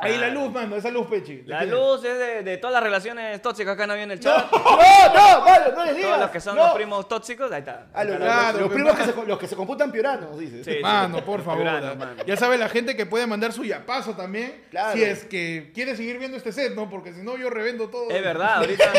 Ahí 0.00 0.16
la 0.16 0.26
Ah. 0.26 0.30
luz, 0.30 0.52
mano, 0.52 0.76
esa 0.76 0.90
luz, 0.90 1.08
Pechi. 1.08 1.42
La 1.44 1.64
luz 1.64 2.04
es 2.04 2.16
de, 2.18 2.42
de 2.44 2.56
todas 2.58 2.74
las 2.74 2.82
relaciones 2.84 3.42
tóxicas 3.42 3.76
que 3.76 3.82
han 3.82 3.90
habido 3.90 4.04
en 4.04 4.10
el 4.12 4.20
chat. 4.20 4.46
No, 4.52 5.14
no, 5.14 5.40
mano, 5.44 5.64
no 5.74 5.84
les 5.84 5.96
digas. 5.96 6.08
Todos 6.10 6.20
los 6.20 6.30
que 6.30 6.40
son 6.40 6.56
no. 6.56 6.62
los 6.66 6.74
primos 6.74 7.08
tóxicos, 7.08 7.50
ahí 7.50 7.60
está. 7.60 7.86
Ah, 7.92 8.04
los. 8.04 8.16
Claro, 8.16 8.68
primos 8.68 8.92
que 8.94 9.00
mano. 9.06 9.12
se, 9.22 9.26
los 9.26 9.38
que 9.38 9.46
se 9.48 9.56
computan 9.56 9.90
pioranos, 9.90 10.38
dices. 10.38 10.64
Sí, 10.64 10.74
sí. 10.74 10.78
Mano, 10.82 11.24
por 11.24 11.42
favor. 11.44 11.64
Mano. 11.64 12.14
Ya 12.26 12.36
sabe 12.36 12.58
la 12.58 12.68
gente 12.68 12.94
que 12.96 13.06
puede 13.06 13.26
mandar 13.26 13.52
su 13.52 13.64
yapazo 13.64 14.14
también. 14.14 14.62
Claro. 14.70 14.92
Si 14.92 15.02
es 15.02 15.24
que 15.24 15.72
quiere 15.74 15.96
seguir 15.96 16.18
viendo 16.18 16.36
este 16.36 16.52
set, 16.52 16.74
¿no? 16.74 16.88
Porque 16.88 17.12
si 17.12 17.22
no, 17.22 17.36
yo 17.36 17.50
revendo 17.50 17.88
todo. 17.88 18.08
Es 18.10 18.22
verdad, 18.22 18.54
ahorita. 18.58 18.92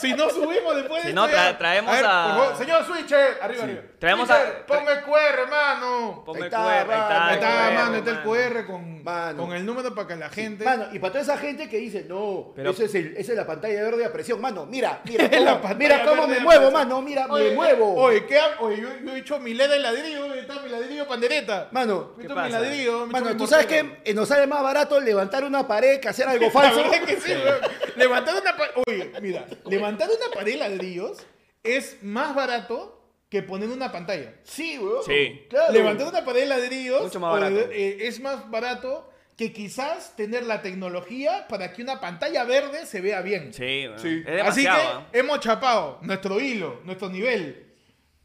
si 0.00 0.12
no 0.14 0.28
subimos 0.30 0.74
después 0.76 1.02
de 1.04 1.10
Si 1.10 1.14
no, 1.14 1.28
tra- 1.28 1.56
traemos 1.56 1.92
ver, 1.94 2.04
a- 2.04 2.28
favor, 2.36 2.56
señor 2.56 2.84
Switcher, 2.84 3.38
arriba, 3.42 3.62
arriba. 3.64 3.80
Traemos 3.98 4.28
Switcher, 4.28 4.56
a- 4.62 4.66
Ponme 4.66 4.92
el 4.92 5.02
QR, 5.02 5.38
hermano. 5.42 6.22
Ponme 6.24 6.48
QR, 6.48 6.56
ahí 6.56 6.86
mano. 6.86 6.92
está. 7.02 7.26
Ahí 7.28 7.34
está, 7.34 7.46
QR, 7.48 7.74
mano, 7.74 7.92
ahí 7.92 7.98
está 7.98 8.10
el 8.10 8.16
mano. 8.16 8.30
QR 8.30 8.66
con, 8.66 9.04
Mano. 9.04 9.42
con 9.42 9.52
el 9.52 9.64
número 9.66 9.83
para 9.92 10.06
que 10.06 10.16
la 10.16 10.30
gente. 10.30 10.64
Mano, 10.64 10.86
y 10.92 10.98
para 11.00 11.12
toda 11.14 11.22
esa 11.24 11.36
gente 11.36 11.68
que 11.68 11.78
dice, 11.78 12.04
no, 12.08 12.52
Pero- 12.54 12.70
eso 12.70 12.84
es 12.84 12.94
el- 12.94 13.16
esa 13.16 13.32
es 13.32 13.36
la 13.38 13.46
pantalla 13.46 13.82
verde 13.82 14.04
a 14.04 14.12
presión. 14.12 14.40
Mano, 14.40 14.64
mira, 14.66 15.02
mira, 15.04 15.24
Es 15.32 15.42
la 15.42 15.50
cómo, 15.58 15.62
pantalla 15.62 15.78
mira 15.78 16.04
cómo 16.04 16.14
verde 16.22 16.28
me 16.28 16.34
de 16.34 16.40
muevo, 16.40 16.60
presión. 16.60 16.72
mano, 16.88 17.02
mira, 17.02 17.26
Oye, 17.28 17.50
me 17.50 17.56
muevo. 17.56 17.94
Oye, 17.96 18.24
¿qué 18.26 18.38
ha- 18.38 18.56
Oye, 18.60 18.80
yo, 18.80 18.88
yo 19.04 19.14
he 19.14 19.18
hecho 19.18 19.38
mi 19.40 19.52
LED 19.52 19.68
de 19.70 19.78
ladrillo, 19.80 20.20
¿dónde 20.20 20.40
está 20.40 20.60
mi 20.60 20.68
ladrillo 20.70 21.06
pandereta? 21.08 21.68
Mano, 21.72 22.12
He 22.14 22.20
¿Qué 22.20 22.26
hecho 22.26 22.34
mi 22.36 22.40
pasa? 22.42 22.60
ladrillo. 22.60 22.98
me 23.00 23.04
he 23.04 23.12
mano, 23.12 23.30
mi 23.30 23.36
tú 23.36 23.46
sabes 23.46 23.66
mortero. 23.66 23.94
que 24.04 24.10
eh, 24.10 24.14
nos 24.14 24.28
sale 24.28 24.46
más 24.46 24.62
barato 24.62 25.00
levantar 25.00 25.44
una 25.44 25.66
pared 25.66 25.98
que 26.00 26.08
hacer 26.08 26.28
algo 26.28 26.44
La 26.46 26.50
falso. 26.52 26.76
verdad 26.76 26.94
es 26.94 27.00
que 27.00 27.20
sí, 27.20 27.32
weón. 27.32 27.58
Levantar 27.96 28.34
una 28.40 28.56
pared. 28.56 28.72
Oye, 28.86 29.12
mira, 29.20 29.46
levantar 29.66 30.08
una 30.08 30.34
pared 30.34 30.52
de 30.52 30.58
ladrillos 30.58 31.18
es 31.62 32.02
más 32.02 32.34
barato 32.34 33.00
que 33.30 33.42
poner 33.42 33.68
una 33.68 33.90
pantalla. 33.90 34.34
Sí, 34.44 34.78
weón. 34.78 35.02
Sí. 35.04 35.46
Claro. 35.50 35.72
Levantar 35.72 36.06
una 36.06 36.24
pared 36.24 36.40
de 36.42 36.46
ladrillos 36.46 37.02
Mucho 37.02 37.18
más 37.18 37.32
barato. 37.32 37.68
eh, 37.72 37.96
es 38.06 38.20
más 38.20 38.48
barato 38.48 39.10
que 39.36 39.52
quizás 39.52 40.14
tener 40.16 40.44
la 40.44 40.62
tecnología 40.62 41.46
para 41.48 41.72
que 41.72 41.82
una 41.82 42.00
pantalla 42.00 42.44
verde 42.44 42.86
se 42.86 43.00
vea 43.00 43.20
bien. 43.20 43.52
Sí, 43.52 43.86
bueno, 43.88 43.98
Sí. 44.02 44.22
es 44.26 44.42
Así 44.42 44.64
que 44.64 45.18
hemos 45.18 45.40
chapado 45.40 45.98
nuestro 46.02 46.38
hilo, 46.40 46.80
nuestro 46.84 47.08
nivel. 47.08 47.60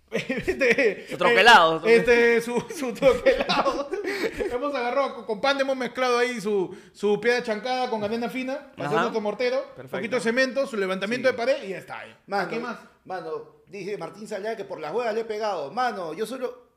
Este, 0.12 1.08
Su 1.08 1.18
troquelado. 1.18 1.86
eh, 1.88 1.98
Este, 1.98 2.42
su, 2.42 2.60
su 2.75 2.94
troquelado. 2.94 3.89
hemos 4.51 4.74
agarrado, 4.74 5.25
con- 5.25 5.39
pan 5.39 5.60
hemos 5.62 5.78
mezclado 5.78 6.18
ahí 6.18 6.42
su, 6.42 6.75
su 6.94 7.20
piedra 7.22 7.44
chancada 7.44 7.89
con 7.92 8.04
arena 8.04 8.28
fina, 8.30 8.72
Ajá. 8.78 9.01
nuestro 9.01 9.22
mortero, 9.22 9.58
un 9.60 9.75
Perfecto. 9.75 9.98
poquito 9.98 10.16
de 10.16 10.22
cemento, 10.22 10.66
su 10.68 10.78
levantamiento 10.78 11.28
Sí. 11.30 11.32
de 11.34 11.38
pared 11.38 11.63
y 11.63 11.70
ya 11.70 11.78
está 11.78 12.00
ahí. 12.00 12.16
Mano, 12.28 12.50
¿Qué 12.50 12.60
más? 12.60 12.80
Mano, 13.06 13.62
dice 13.68 13.98
Martín 14.00 14.28
Salá 14.28 14.56
que 14.56 14.66
por 14.66 14.80
las 14.80 14.94
huevas 14.94 15.13
le 15.13 15.22
he 15.22 15.25
pegado. 15.25 15.72
Mano, 15.72 16.13
yo 16.13 16.25
solo. 16.25 16.70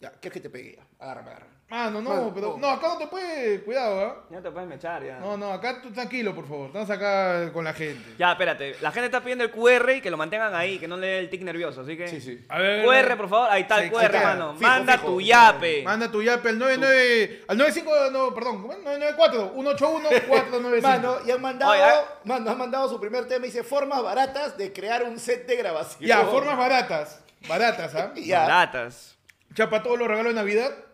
Ya, 0.00 0.12
¿qué 0.20 0.28
es 0.28 0.34
que 0.34 0.40
te 0.40 0.50
pegué? 0.50 0.78
Agárrame, 0.98 1.30
agárrame. 1.30 1.57
Mano, 1.70 2.00
no, 2.00 2.10
Mano, 2.10 2.32
pero. 2.34 2.56
no. 2.58 2.58
No, 2.58 2.68
acá 2.70 2.88
no 2.88 2.96
te 2.96 3.06
puede. 3.08 3.60
Cuidado, 3.62 4.00
¿ah? 4.00 4.24
Ya 4.30 4.40
te 4.40 4.50
puedes 4.50 4.66
mechar, 4.66 5.04
ya. 5.04 5.18
No, 5.18 5.36
no, 5.36 5.52
acá 5.52 5.82
tú 5.82 5.90
tranquilo, 5.92 6.34
por 6.34 6.48
favor. 6.48 6.68
Estamos 6.68 6.88
acá 6.88 7.52
con 7.52 7.62
la 7.62 7.74
gente. 7.74 8.14
Ya, 8.18 8.32
espérate. 8.32 8.76
La 8.80 8.90
gente 8.90 9.06
está 9.06 9.20
pidiendo 9.20 9.44
el 9.44 9.50
QR 9.50 9.90
y 9.96 10.00
que 10.00 10.10
lo 10.10 10.16
mantengan 10.16 10.54
ahí, 10.54 10.78
que 10.78 10.88
no 10.88 10.96
le 10.96 11.06
dé 11.06 11.18
el 11.18 11.28
tic 11.28 11.42
nervioso, 11.42 11.82
así 11.82 11.94
que. 11.94 12.08
Sí, 12.08 12.22
sí. 12.22 12.42
A 12.48 12.58
ver. 12.58 12.86
QR, 12.86 13.16
por 13.18 13.28
favor. 13.28 13.48
Ahí 13.50 13.62
está 13.62 13.82
el 13.82 13.90
sí, 13.90 13.94
QR, 13.94 14.14
hermano. 14.14 14.54
Fijo, 14.54 14.70
Manda 14.70 14.92
fijo. 14.94 15.06
tu 15.08 15.20
yape. 15.20 15.82
Manda 15.82 16.10
tu 16.10 16.22
yape 16.22 16.48
al 16.48 16.58
99. 16.58 17.42
Al 17.48 17.58
95. 17.58 17.92
No, 18.12 18.34
perdón. 18.34 18.62
¿cómo 18.62 18.72
es? 18.72 18.78
994 18.78 19.52
181 19.54 20.08
495. 20.26 20.88
Mano, 20.88 21.16
y 21.26 21.30
han 21.30 21.42
mandado, 21.42 21.72
Oye, 21.72 21.82
ah. 21.82 22.04
mano, 22.24 22.50
han 22.50 22.58
mandado 22.58 22.88
su 22.88 22.98
primer 22.98 23.28
tema 23.28 23.44
y 23.44 23.50
dice 23.50 23.62
formas 23.62 24.02
baratas 24.02 24.56
de 24.56 24.72
crear 24.72 25.02
un 25.02 25.18
set 25.18 25.46
de 25.46 25.56
grabación. 25.56 26.08
Ya, 26.08 26.24
formas 26.24 26.56
baratas. 26.56 27.20
Baratas, 27.46 27.94
¿ah? 27.94 28.12
Ya. 28.16 28.40
Baratas. 28.40 29.18
Chapa 29.54 29.82
todos 29.82 29.98
los 29.98 30.08
regalos 30.08 30.32
de 30.32 30.40
Navidad 30.40 30.87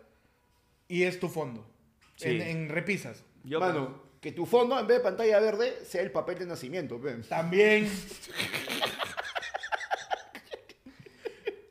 y 0.87 1.03
es 1.03 1.19
tu 1.19 1.29
fondo. 1.29 1.65
Sí. 2.15 2.29
En, 2.29 2.41
en 2.41 2.69
repisas. 2.69 3.23
Yo, 3.43 3.59
Mano, 3.59 4.01
que 4.21 4.31
tu 4.31 4.45
fondo 4.45 4.79
en 4.79 4.87
vez 4.87 4.97
de 4.97 5.03
pantalla 5.03 5.39
verde 5.39 5.85
sea 5.85 6.01
el 6.01 6.11
papel 6.11 6.39
de 6.39 6.47
nacimiento, 6.47 6.99
pe. 6.99 7.13
También. 7.29 7.87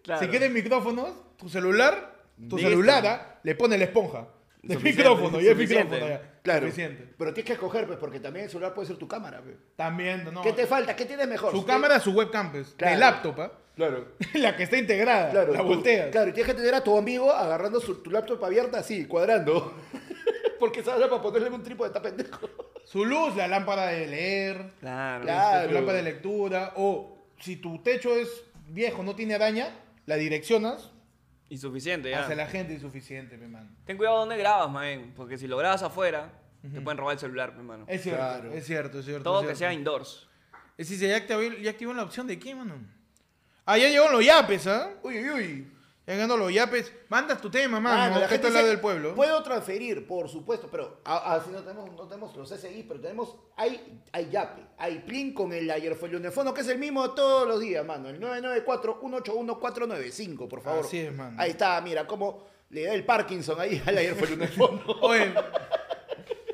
claro. 0.02 0.21
Si 0.23 0.28
quieres 0.28 0.52
micrófonos, 0.52 1.11
tu 1.37 1.49
celular, 1.49 2.23
tu 2.49 2.59
celular, 2.59 3.40
le 3.42 3.54
pone 3.54 3.76
la 3.76 3.85
esponja. 3.85 4.28
De 4.66 4.76
micrófono, 4.78 5.40
y 5.40 5.47
es 5.47 5.52
suficiente. 5.52 5.94
micrófono 5.94 6.09
ya. 6.09 6.40
Claro. 6.42 6.66
Suficiente. 6.66 7.09
Pero 7.16 7.33
tienes 7.35 7.47
que 7.47 7.52
escoger, 7.54 7.87
pues, 7.87 7.99
porque 7.99 8.21
también 8.21 8.44
el 8.44 8.50
celular 8.50 8.75
puede 8.75 8.88
ser 8.88 8.97
tu 8.97 9.09
cámara, 9.09 9.40
pe. 9.42 9.56
También, 9.76 10.25
no. 10.33 10.42
¿Qué 10.42 10.52
te 10.52 10.66
falta? 10.66 10.94
¿Qué 10.97 11.04
tienes 11.06 11.26
mejor? 11.28 11.52
Su 11.52 11.61
¿Qué- 11.64 11.73
cámara, 11.73 12.00
su 12.00 12.12
webcam, 12.12 12.52
pues. 12.52 12.75
Claro. 12.76 12.92
De 12.94 12.99
laptop, 13.00 13.40
¿ah? 13.40 13.52
Claro. 13.76 14.09
La 14.35 14.56
que 14.56 14.62
está 14.64 14.76
integrada. 14.76 15.30
Claro, 15.30 15.52
la 15.52 15.61
tú- 15.61 15.66
volteas. 15.66 16.11
Claro, 16.11 16.30
y 16.30 16.33
tienes 16.33 16.52
que 16.52 16.56
tener 16.59 16.75
a 16.75 16.85
tu 16.85 16.97
amigo 16.97 17.33
agarrando 17.33 17.80
su- 17.80 18.02
tu 18.02 18.11
laptop 18.11 18.44
abierta 18.44 18.78
así, 18.78 19.06
cuadrando. 19.06 19.75
Porque 20.61 20.83
se 20.83 20.90
para 20.90 21.21
ponerle 21.21 21.50
un 21.50 21.62
trípode 21.62 21.88
está 21.88 22.00
pendejo. 22.00 22.49
Su 22.85 23.04
luz, 23.04 23.35
la 23.37 23.49
lámpara 23.49 23.87
de 23.88 24.06
leer, 24.06 24.71
Claro. 24.80 25.25
Claro. 25.25 25.56
este, 25.56 25.68
tu 25.68 25.75
lámpara 25.75 25.99
de 25.99 26.04
lectura, 26.04 26.73
o 26.76 27.18
si 27.40 27.56
tu 27.56 27.83
techo 27.83 28.14
es 28.14 28.44
viejo, 28.68 29.02
no 29.02 29.14
tiene 29.14 29.35
araña, 29.35 29.68
la 30.06 30.16
direccionas 30.16 30.92
Insuficiente, 31.48 32.10
ya. 32.10 32.22
hacia 32.22 32.34
la 32.34 32.46
gente 32.46 32.72
insuficiente, 32.72 33.36
mi 33.36 33.46
mano. 33.46 33.70
Ten 33.84 33.96
cuidado 33.96 34.18
donde 34.20 34.36
grabas, 34.36 34.70
man. 34.70 35.12
Porque 35.16 35.36
si 35.38 35.46
lo 35.46 35.56
grabas 35.56 35.82
afuera, 35.82 36.32
te 36.62 36.80
pueden 36.80 36.98
robar 36.98 37.12
el 37.14 37.18
celular, 37.20 37.52
mi 37.52 37.58
hermano. 37.58 37.84
Es 37.88 38.02
cierto, 38.02 38.20
Claro. 38.22 38.52
es 38.52 38.64
cierto, 38.66 38.98
es 38.98 39.04
cierto. 39.04 39.22
Todo 39.24 39.42
es 39.42 39.48
que 39.48 39.54
sea 39.56 39.72
indoors. 39.72 40.26
Es 40.76 40.88
decir, 40.88 41.08
ya 41.08 41.16
activó, 41.16 41.42
ya 41.42 41.70
activó 41.70 41.92
la 41.92 42.02
opción 42.02 42.26
de 42.26 42.38
qué, 42.38 42.54
mano. 42.54 42.74
Ah, 43.66 43.78
ya 43.78 43.88
llegaron 43.88 44.12
los 44.12 44.24
yapes, 44.24 44.66
¿ah? 44.66 44.90
Uy, 45.02 45.18
uy, 45.18 45.30
uy. 45.30 45.72
Ya 46.06 46.12
llegando 46.12 46.37
los 46.37 46.52
yapes. 46.52 46.92
Mandas 47.08 47.40
tu 47.40 47.50
tema, 47.50 47.80
mano. 47.80 48.20
Está 48.20 48.49
al 48.49 48.54
lado 48.54 48.66
del 48.66 48.80
pueblo. 48.80 49.14
Puedo 49.14 49.42
transferir, 49.42 50.06
por 50.06 50.28
supuesto, 50.28 50.68
pero 50.70 51.00
así 51.04 51.49
no 51.50 51.62
tenemos, 51.62 51.90
no 51.92 52.06
tenemos 52.06 52.37
los 52.37 52.50
SI, 52.50 52.84
pero 52.87 53.00
tenemos, 53.00 53.34
hay, 53.56 54.02
hay 54.12 54.28
Yape, 54.30 54.61
hay 54.76 54.99
Plin 54.99 55.32
con 55.32 55.54
el 55.54 55.70
ayerfolionefono, 55.70 56.52
que 56.52 56.61
es 56.61 56.68
el 56.68 56.78
mismo 56.78 57.12
todos 57.12 57.49
los 57.49 57.58
días, 57.61 57.87
mano. 57.87 58.11
El 58.11 58.20
994-181-495, 58.20 60.46
por 60.46 60.61
favor. 60.61 60.84
Así 60.84 60.99
es, 60.99 61.14
mano. 61.14 61.40
Ahí 61.40 61.52
está, 61.52 61.80
mira, 61.80 62.06
cómo 62.06 62.44
le 62.68 62.84
da 62.84 62.92
el 62.92 63.06
Parkinson 63.06 63.58
ahí 63.58 63.82
al 63.87 63.96
ayerfolionefono. 63.96 64.82
Oye. 65.00 65.32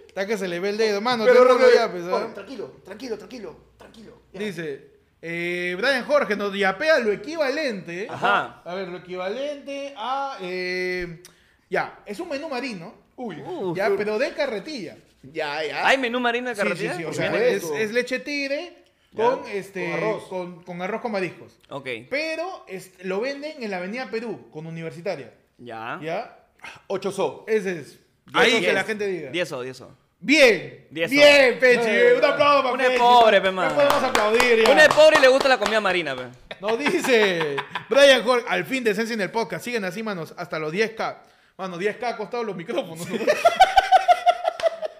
Está 0.06 0.24
que 0.26 0.38
se 0.38 0.46
le 0.46 0.60
ve 0.60 0.68
el 0.70 0.76
dedo, 0.76 1.00
mano. 1.00 1.24
Pero, 1.24 1.44
tengo 1.46 1.58
los 1.58 1.74
yapes, 1.74 2.04
¿ah? 2.04 2.14
oye, 2.16 2.26
tranquilo, 2.34 2.70
tranquilo, 2.84 3.18
tranquilo, 3.18 3.56
tranquilo. 3.76 4.22
ya. 4.32 4.38
Dice, 4.40 4.99
eh, 5.22 5.74
Brian 5.78 6.04
Jorge 6.04 6.36
nos 6.36 6.56
yapea 6.56 6.98
lo 6.98 7.12
equivalente. 7.12 8.06
Ajá. 8.10 8.62
A 8.64 8.74
ver, 8.74 8.88
lo 8.88 8.98
equivalente 8.98 9.94
a. 9.96 10.38
eh, 10.40 11.22
ya, 11.68 12.00
es 12.06 12.18
un 12.20 12.28
menú 12.28 12.48
marino. 12.48 12.94
Uy. 13.16 13.40
Uf. 13.40 13.76
ya, 13.76 13.90
pero 13.96 14.18
de 14.18 14.32
carretilla. 14.32 14.96
Ya, 15.22 15.62
ya. 15.64 15.86
¿Hay 15.86 15.98
menú 15.98 16.18
marino 16.20 16.48
de 16.48 16.54
Sí, 16.54 16.60
sí, 16.62 16.66
carretera? 16.68 16.96
sí. 16.96 17.04
O 17.04 17.12
sea, 17.12 17.36
es, 17.36 17.64
es 17.64 17.92
leche 17.92 18.18
tigre 18.20 18.84
Ya. 19.12 19.24
con 19.24 19.40
este. 19.46 19.84
Con 19.90 19.92
arroz. 19.94 20.24
Con, 20.28 20.62
con 20.64 20.82
arroz 20.82 21.00
con 21.02 21.12
mariscos. 21.12 21.58
Ok. 21.68 21.86
Pero 22.08 22.64
este, 22.66 23.04
lo 23.04 23.20
venden 23.20 23.62
en 23.62 23.70
la 23.70 23.76
Avenida 23.76 24.10
Perú, 24.10 24.48
con 24.50 24.66
Universitaria. 24.66 25.34
Ya. 25.58 26.00
¿Ya? 26.02 26.38
8 26.86 27.12
so. 27.12 27.44
Ese 27.46 27.80
es. 27.80 27.98
Ahí 28.32 28.60
que 28.60 28.72
la 28.72 28.84
gente 28.84 29.06
diga. 29.06 29.30
10 29.30 29.52
o 29.52 29.62
10 29.62 29.80
o. 29.82 29.96
Bien. 30.20 30.86
Diez 30.90 31.10
Bien, 31.10 31.58
Pechi. 31.58 31.88
Eh, 31.88 32.14
un 32.18 32.24
aplauso 32.24 32.62
para 32.62 32.74
uno 32.74 32.82
es 32.82 32.88
Pechi. 32.88 32.98
pobre, 33.00 33.40
pe, 33.40 33.46
No 33.46 33.52
man. 33.52 33.74
podemos 33.74 34.02
aplaudir 34.02 34.64
ya. 34.64 34.70
Uno 34.72 34.80
es 34.82 34.88
pobre 34.88 35.16
y 35.18 35.20
le 35.22 35.28
gusta 35.28 35.48
la 35.48 35.58
comida 35.58 35.80
marina, 35.80 36.14
pe. 36.16 36.24
Nos 36.60 36.78
dice 36.78 37.56
Brian 37.88 38.22
Jorge, 38.22 38.44
al 38.48 38.64
fin 38.64 38.84
decencia 38.84 39.14
en 39.14 39.20
el 39.22 39.30
podcast. 39.30 39.64
Siguen 39.64 39.84
así, 39.84 40.02
manos, 40.02 40.34
hasta 40.36 40.58
los 40.58 40.72
10k. 40.72 41.16
Mano, 41.56 41.78
10k 41.78 42.02
ha 42.04 42.16
costado 42.16 42.42
los 42.44 42.54
micrófonos. 42.56 43.08
¿no? 43.08 43.16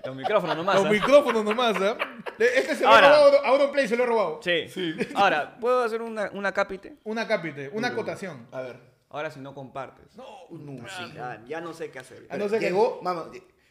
Los 0.04 0.16
micrófonos 0.16 0.56
nomás. 0.56 0.76
los 0.76 0.86
¿ah? 0.86 0.90
micrófonos 0.90 1.44
nomás, 1.44 1.76
¿ah? 1.80 1.96
Este 2.38 2.74
se 2.76 2.82
lo 2.84 2.88
Ahora. 2.88 3.06
he 3.06 3.10
robado 3.10 3.44
a 3.44 3.48
Auronplay, 3.48 3.86
se 3.86 3.96
lo 3.96 4.04
he 4.04 4.06
robado. 4.06 4.40
Sí. 4.42 4.66
Ahora, 5.14 5.56
¿puedo 5.60 5.82
hacer 5.84 6.00
una, 6.00 6.30
una 6.32 6.52
cápite? 6.52 6.96
Una 7.04 7.28
cápite, 7.28 7.68
una 7.74 7.88
acotación. 7.88 8.46
A 8.52 8.62
ver. 8.62 8.76
Ahora 9.10 9.30
si 9.30 9.40
no 9.40 9.54
compartes. 9.54 10.16
No, 10.16 10.24
No, 10.50 10.88
sí. 10.88 11.12
Ya, 11.14 11.42
ya 11.46 11.60
no 11.60 11.74
sé 11.74 11.90
qué 11.90 11.98
hacer. 11.98 12.26
No 12.36 12.48
sé 12.48 12.58
qué- 12.58 12.66
Llegó, 12.66 13.00
mamá. 13.02 13.26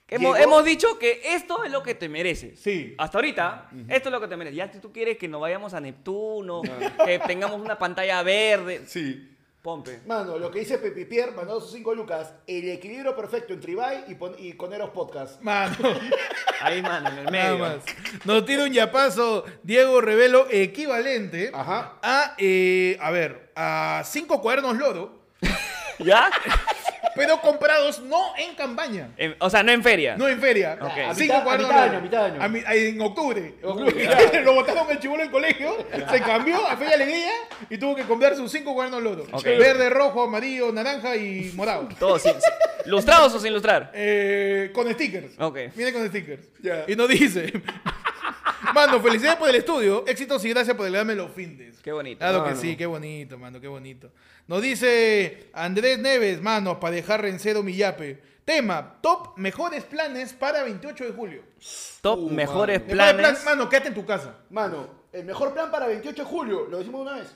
Hemos, 0.09 0.39
hemos 0.39 0.65
dicho 0.65 0.97
que 0.97 1.21
esto 1.23 1.63
es 1.63 1.71
lo 1.71 1.83
que 1.83 1.93
te 1.95 2.09
mereces. 2.09 2.59
Sí. 2.59 2.95
Hasta 2.97 3.17
ahorita, 3.19 3.69
esto 3.87 4.09
es 4.09 4.13
lo 4.13 4.19
que 4.19 4.27
te 4.27 4.35
mereces. 4.37 4.57
Ya 4.57 4.71
si 4.71 4.79
tú 4.79 4.91
quieres 4.91 5.17
que 5.17 5.27
nos 5.27 5.39
vayamos 5.41 5.73
a 5.73 5.79
Neptuno, 5.79 6.61
que 7.05 7.19
tengamos 7.19 7.59
una 7.59 7.77
pantalla 7.77 8.23
verde, 8.23 8.83
Sí. 8.87 9.35
pompe. 9.61 9.99
Mano, 10.07 10.37
lo 10.39 10.49
que 10.49 10.59
dice 10.59 10.77
Pepi 10.77 11.05
Pierre, 11.05 11.31
mandado 11.33 11.59
sus 11.61 11.71
5 11.73 11.93
lucas, 11.93 12.33
el 12.47 12.69
equilibrio 12.69 13.15
perfecto 13.15 13.53
entre 13.53 13.73
Ibai 13.73 14.05
y, 14.07 14.15
pon- 14.15 14.35
y 14.39 14.53
Coneros 14.53 14.89
Podcast. 14.91 15.41
Mano, 15.41 15.75
Ahí, 16.61 16.81
mano, 16.81 17.09
en 17.09 17.17
el 17.19 17.25
nada 17.25 17.51
medio. 17.51 17.57
más. 17.59 17.75
Nos 18.25 18.45
tira 18.45 18.63
un 18.63 18.71
yapazo 18.73 19.43
Diego 19.63 20.01
Revelo 20.01 20.47
equivalente 20.49 21.51
Ajá. 21.53 21.99
a, 22.01 22.35
eh, 22.37 22.97
a 23.01 23.11
ver, 23.11 23.51
a 23.55 24.01
cinco 24.05 24.41
cuadernos 24.41 24.75
loro, 24.77 25.19
¿Ya? 25.99 26.31
pero 27.19 27.41
comprados 27.41 27.99
no 28.01 28.33
en 28.37 28.55
campaña. 28.55 29.09
En- 29.17 29.35
o 29.39 29.49
sea, 29.49 29.61
no 29.61 29.71
en 29.71 29.83
feria. 29.83 30.15
No 30.17 30.27
en 30.27 30.39
feria. 30.39 30.77
Ok. 30.81 30.91
A 31.09 31.13
Cinco 31.13 31.33
mitad- 31.35 31.47
a 31.53 31.57
mitad 31.57 31.69
de 31.69 31.75
año, 31.89 31.97
a 31.97 32.01
mitad 32.01 32.19
de 32.19 32.25
año. 32.31 32.43
A 32.43 32.47
mi- 32.47 32.63
a- 32.65 32.73
en 32.75 33.01
octubre. 33.01 33.53
Octubre. 33.61 34.41
Lo 34.43 34.53
botaron 34.53 34.89
el 34.89 34.99
chivolo 34.99 35.23
en 35.23 35.29
colegio, 35.29 35.75
se 36.11 36.21
cambió 36.21 36.65
a 36.67 36.77
Feria 36.77 36.95
Alegría 36.95 37.31
y 37.69 37.77
tuvo 37.77 37.95
que 37.95 38.03
comprar 38.03 38.35
sus 38.35 38.51
cinco 38.51 38.73
cuadernos 38.73 39.03
loro. 39.03 39.25
Ok. 39.31 39.43
Verde, 39.43 39.89
rojo, 39.89 40.23
amarillo, 40.23 40.71
naranja 40.71 41.15
y 41.17 41.51
morado. 41.55 41.89
Todos 41.99 42.21
sin, 42.21 42.31
sin- 42.33 42.41
¿Lustrados 42.91 43.33
o 43.35 43.39
sin 43.39 43.53
lustrar? 43.53 43.91
Eh, 43.93 44.71
con 44.73 44.89
stickers. 44.93 45.33
Ok. 45.39 45.57
Viene 45.75 45.91
con 45.93 46.07
stickers. 46.07 46.47
Ya. 46.61 46.85
Y 46.87 46.95
nos 46.95 47.09
dice. 47.09 47.51
Mano, 48.73 48.99
felicidades 49.01 49.37
por 49.39 49.49
el 49.49 49.55
estudio. 49.55 50.05
Éxitos 50.07 50.43
y 50.45 50.49
gracias 50.49 50.75
por 50.75 50.91
darme 50.91 51.15
los 51.15 51.31
findes. 51.31 51.79
Qué 51.81 51.91
bonito. 51.91 52.19
Claro 52.19 52.43
que 52.43 52.55
sí, 52.55 52.75
qué 52.75 52.85
bonito, 52.85 53.37
mano, 53.37 53.59
qué 53.59 53.67
bonito. 53.67 54.11
Nos 54.47 54.61
dice 54.61 55.49
Andrés 55.53 55.99
Neves, 55.99 56.41
mano, 56.41 56.79
para 56.79 56.95
dejar 56.95 57.25
en 57.25 57.39
cero 57.39 57.63
mi 57.63 57.75
yape. 57.75 58.21
Tema, 58.45 58.97
top 59.01 59.37
mejores 59.37 59.83
planes 59.83 60.33
para 60.33 60.63
28 60.63 61.05
de 61.05 61.11
julio. 61.11 61.43
Top 62.01 62.19
Uh, 62.19 62.29
mejores 62.29 62.81
mano. 62.81 62.95
Mejores 62.95 63.13
planes. 63.21 63.45
mano, 63.45 63.69
quédate 63.69 63.89
en 63.89 63.93
tu 63.93 64.05
casa. 64.05 64.37
Mano, 64.49 64.87
el 65.13 65.25
mejor 65.25 65.53
plan 65.53 65.69
para 65.71 65.87
28 65.87 66.23
de 66.23 66.29
julio, 66.29 66.67
lo 66.69 66.79
decimos 66.79 67.01
una 67.01 67.15
vez. 67.17 67.35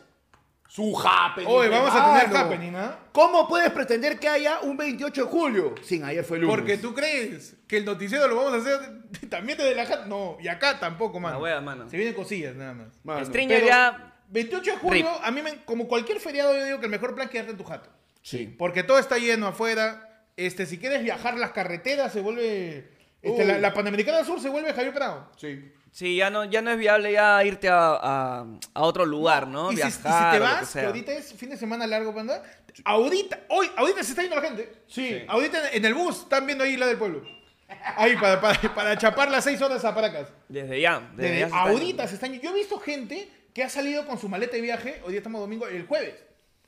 Su 0.73 0.97
happening. 0.97 1.47
Hoy 1.47 1.69
vamos 1.69 1.91
a 1.93 2.19
tener 2.19 2.35
happening, 2.35 2.73
¿ah? 2.75 2.97
¿Cómo 3.11 3.47
puedes 3.47 3.69
pretender 3.69 4.17
que 4.17 4.27
haya 4.27 4.61
un 4.61 4.75
28 4.75 5.25
de 5.25 5.29
julio? 5.29 5.75
Sin 5.83 6.03
ayer 6.03 6.23
fue 6.25 6.39
lunes. 6.39 6.55
Porque 6.55 6.79
tú 6.79 6.95
crees 6.95 7.55
que 7.67 7.77
el 7.77 7.85
noticiero 7.85 8.27
lo 8.27 8.35
vamos 8.37 8.53
a 8.53 8.57
hacer 8.57 9.03
también 9.29 9.55
desde 9.59 9.75
la. 9.75 10.07
No, 10.07 10.35
y 10.41 10.47
acá 10.47 10.79
tampoco, 10.79 11.19
mano. 11.19 11.35
La 11.37 11.43
wea, 11.43 11.61
mano. 11.61 11.87
Se 11.87 11.95
vienen 11.95 12.15
cosillas, 12.15 12.55
nada 12.55 12.73
más. 12.73 12.87
Mano, 13.03 13.23
Stringer 13.23 13.57
Pero 13.59 13.67
ya. 13.67 14.15
28 14.29 14.71
de 14.71 14.77
julio, 14.77 15.07
Rip. 15.13 15.21
a 15.23 15.29
mí, 15.29 15.43
me- 15.43 15.63
como 15.63 15.87
cualquier 15.87 16.19
feriado, 16.19 16.57
yo 16.57 16.65
digo 16.65 16.79
que 16.79 16.85
el 16.85 16.91
mejor 16.91 17.13
plan 17.13 17.27
es 17.27 17.31
quedarte 17.31 17.51
en 17.51 17.57
tu 17.59 17.65
jato. 17.65 17.91
Sí. 18.23 18.47
Porque 18.57 18.81
todo 18.81 18.97
está 18.97 19.19
lleno 19.19 19.45
afuera. 19.45 20.25
Este, 20.37 20.65
si 20.65 20.79
quieres 20.79 21.03
viajar, 21.03 21.37
las 21.37 21.51
carreteras 21.51 22.11
se 22.11 22.21
vuelve. 22.21 22.89
Este, 23.23 23.43
Uh. 23.43 23.47
la, 23.47 23.57
la 23.57 23.73
Panamericana 23.73 24.23
Sur 24.23 24.39
se 24.39 24.49
vuelve 24.49 24.73
Javier 24.73 24.93
Prado. 24.93 25.31
Sí. 25.37 25.71
Sí, 25.91 26.15
ya 26.17 26.29
no, 26.31 26.43
ya 26.45 26.61
no 26.63 26.71
es 26.71 26.77
viable 26.77 27.11
ya 27.13 27.43
irte 27.43 27.69
a, 27.69 27.77
a- 28.01 28.45
a 28.73 28.81
otro 28.81 29.05
lugar, 29.05 29.47
¿no? 29.47 29.71
y, 29.71 29.77
si, 29.77 29.81
y 29.87 29.91
si 29.91 30.01
Viajar, 30.01 30.31
te 30.31 30.37
que 30.37 30.43
vas, 30.43 30.73
que 30.73 30.79
ahorita 30.81 31.11
es 31.13 31.33
fin 31.33 31.49
de 31.49 31.57
semana 31.57 31.85
largo, 31.87 32.13
panda. 32.13 32.41
Ahorita, 32.83 33.39
hoy, 33.49 33.69
ahorita 33.75 34.03
se 34.03 34.09
está 34.11 34.21
yendo 34.23 34.35
la 34.35 34.41
gente. 34.41 34.73
Sí. 34.87 35.23
Ahorita 35.27 35.69
en 35.71 35.85
el 35.85 35.93
bus 35.93 36.21
están 36.21 36.45
viendo 36.47 36.63
ahí 36.63 36.75
la 36.77 36.87
del 36.87 36.97
pueblo. 36.97 37.23
Ahí, 37.95 38.15
para, 38.17 38.41
para, 38.41 38.59
para 38.75 38.97
chapar 38.97 39.29
las 39.31 39.43
seis 39.43 39.61
horas 39.61 39.83
a 39.85 39.93
Paracas. 39.93 40.27
Desde 40.49 40.81
ya. 40.81 40.99
Desde 41.15 41.21
Desde 41.23 41.39
ya 41.39 41.45
se 41.45 41.45
está 41.45 41.61
ahorita 41.61 41.85
yendo. 41.85 42.07
se 42.07 42.13
están 42.15 42.33
Yo 42.39 42.49
he 42.49 42.53
visto 42.53 42.79
gente 42.79 43.29
que 43.53 43.63
ha 43.63 43.69
salido 43.69 44.05
con 44.07 44.17
su 44.17 44.27
maleta 44.29 44.55
de 44.55 44.61
viaje. 44.61 45.01
Hoy 45.05 45.11
día 45.11 45.19
estamos 45.19 45.39
domingo, 45.41 45.67
el 45.67 45.85
jueves. 45.85 46.15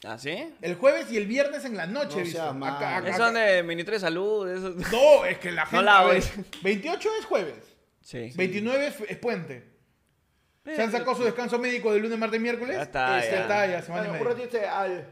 ¿Ah, 0.04 0.18
sí? 0.18 0.54
El 0.62 0.76
jueves 0.76 1.12
y 1.12 1.18
el 1.18 1.26
viernes 1.26 1.66
en 1.66 1.78
la 1.78 1.88
noche. 1.88 2.16
No 2.16 2.20
he 2.20 2.24
visto. 2.24 2.40
seas 2.42 2.56
malo. 2.56 2.76
Acá- 2.76 2.98
acá- 2.98 3.08
Esos 3.10 3.22
son 3.22 3.34
de 3.34 3.64
Ministro 3.64 3.94
de 3.94 4.00
Salud. 4.00 4.48
Esos... 4.50 4.76
No, 4.92 5.26
es 5.26 5.38
que 5.40 5.52
la 5.52 5.66
gente. 5.68 5.84
la 5.86 6.00
a 6.00 6.06
ver, 6.06 6.16
ves. 6.16 6.34
28 6.62 7.10
es 7.20 7.26
jueves. 7.26 7.76
Sí. 8.02 8.32
29 8.36 8.88
es, 8.88 9.02
es 9.10 9.18
puente. 9.18 9.74
Se 10.64 10.82
han 10.82 10.92
sacado 10.92 11.16
su 11.16 11.24
descanso 11.24 11.60
médico 11.60 11.94
de 11.94 12.00
lunes, 12.00 12.18
martes, 12.18 12.42
miércoles. 12.42 12.76
Ya 12.76 12.84
está, 12.84 13.20
Este, 13.20 13.36
ya. 13.36 13.42
está 13.42 13.68
ya, 13.68 13.82
semana 13.84 14.06
y 14.06 14.10
Bueno, 14.20 14.36
media. 14.36 14.80
al. 14.80 15.08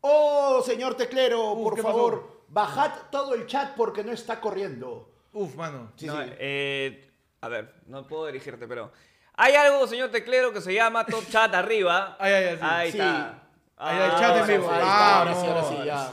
Oh, 0.00 0.62
señor 0.64 0.96
teclero, 0.96 1.52
Uf, 1.52 1.64
por 1.64 1.74
¿qué 1.76 1.82
favor, 1.82 2.44
bajad 2.48 2.92
todo 3.10 3.34
el 3.34 3.46
chat 3.46 3.74
porque 3.74 4.02
no 4.04 4.12
está 4.12 4.40
corriendo. 4.40 5.12
Uf, 5.32 5.54
mano. 5.54 5.92
Sí, 5.96 6.06
No, 6.06 6.22
sí. 6.22 6.30
eh, 6.38 7.10
a 7.42 7.48
ver, 7.48 7.74
no 7.86 8.06
puedo 8.06 8.26
dirigirte, 8.26 8.66
pero. 8.66 8.90
Hay 9.34 9.54
algo, 9.54 9.86
señor 9.86 10.10
Teclero, 10.10 10.50
que 10.52 10.62
se 10.62 10.72
llama 10.72 11.04
Top 11.04 11.28
Chat 11.28 11.52
arriba. 11.54 12.16
Ay, 12.18 12.32
ay, 12.32 12.44
ay, 12.44 12.56
sí. 12.56 12.62
Ahí 12.62 12.92
Sí. 12.92 12.98
está. 12.98 13.45
Ahí 13.76 13.98
hay 13.98 14.10
Ah, 14.12 14.16
chat 14.18 14.30
en 14.30 14.36
ahora 14.36 14.46
vivo. 14.46 14.70
ahora 14.70 15.34
sí, 15.34 15.46
ahora 15.46 15.64
sí, 15.64 15.76
ya. 15.84 16.12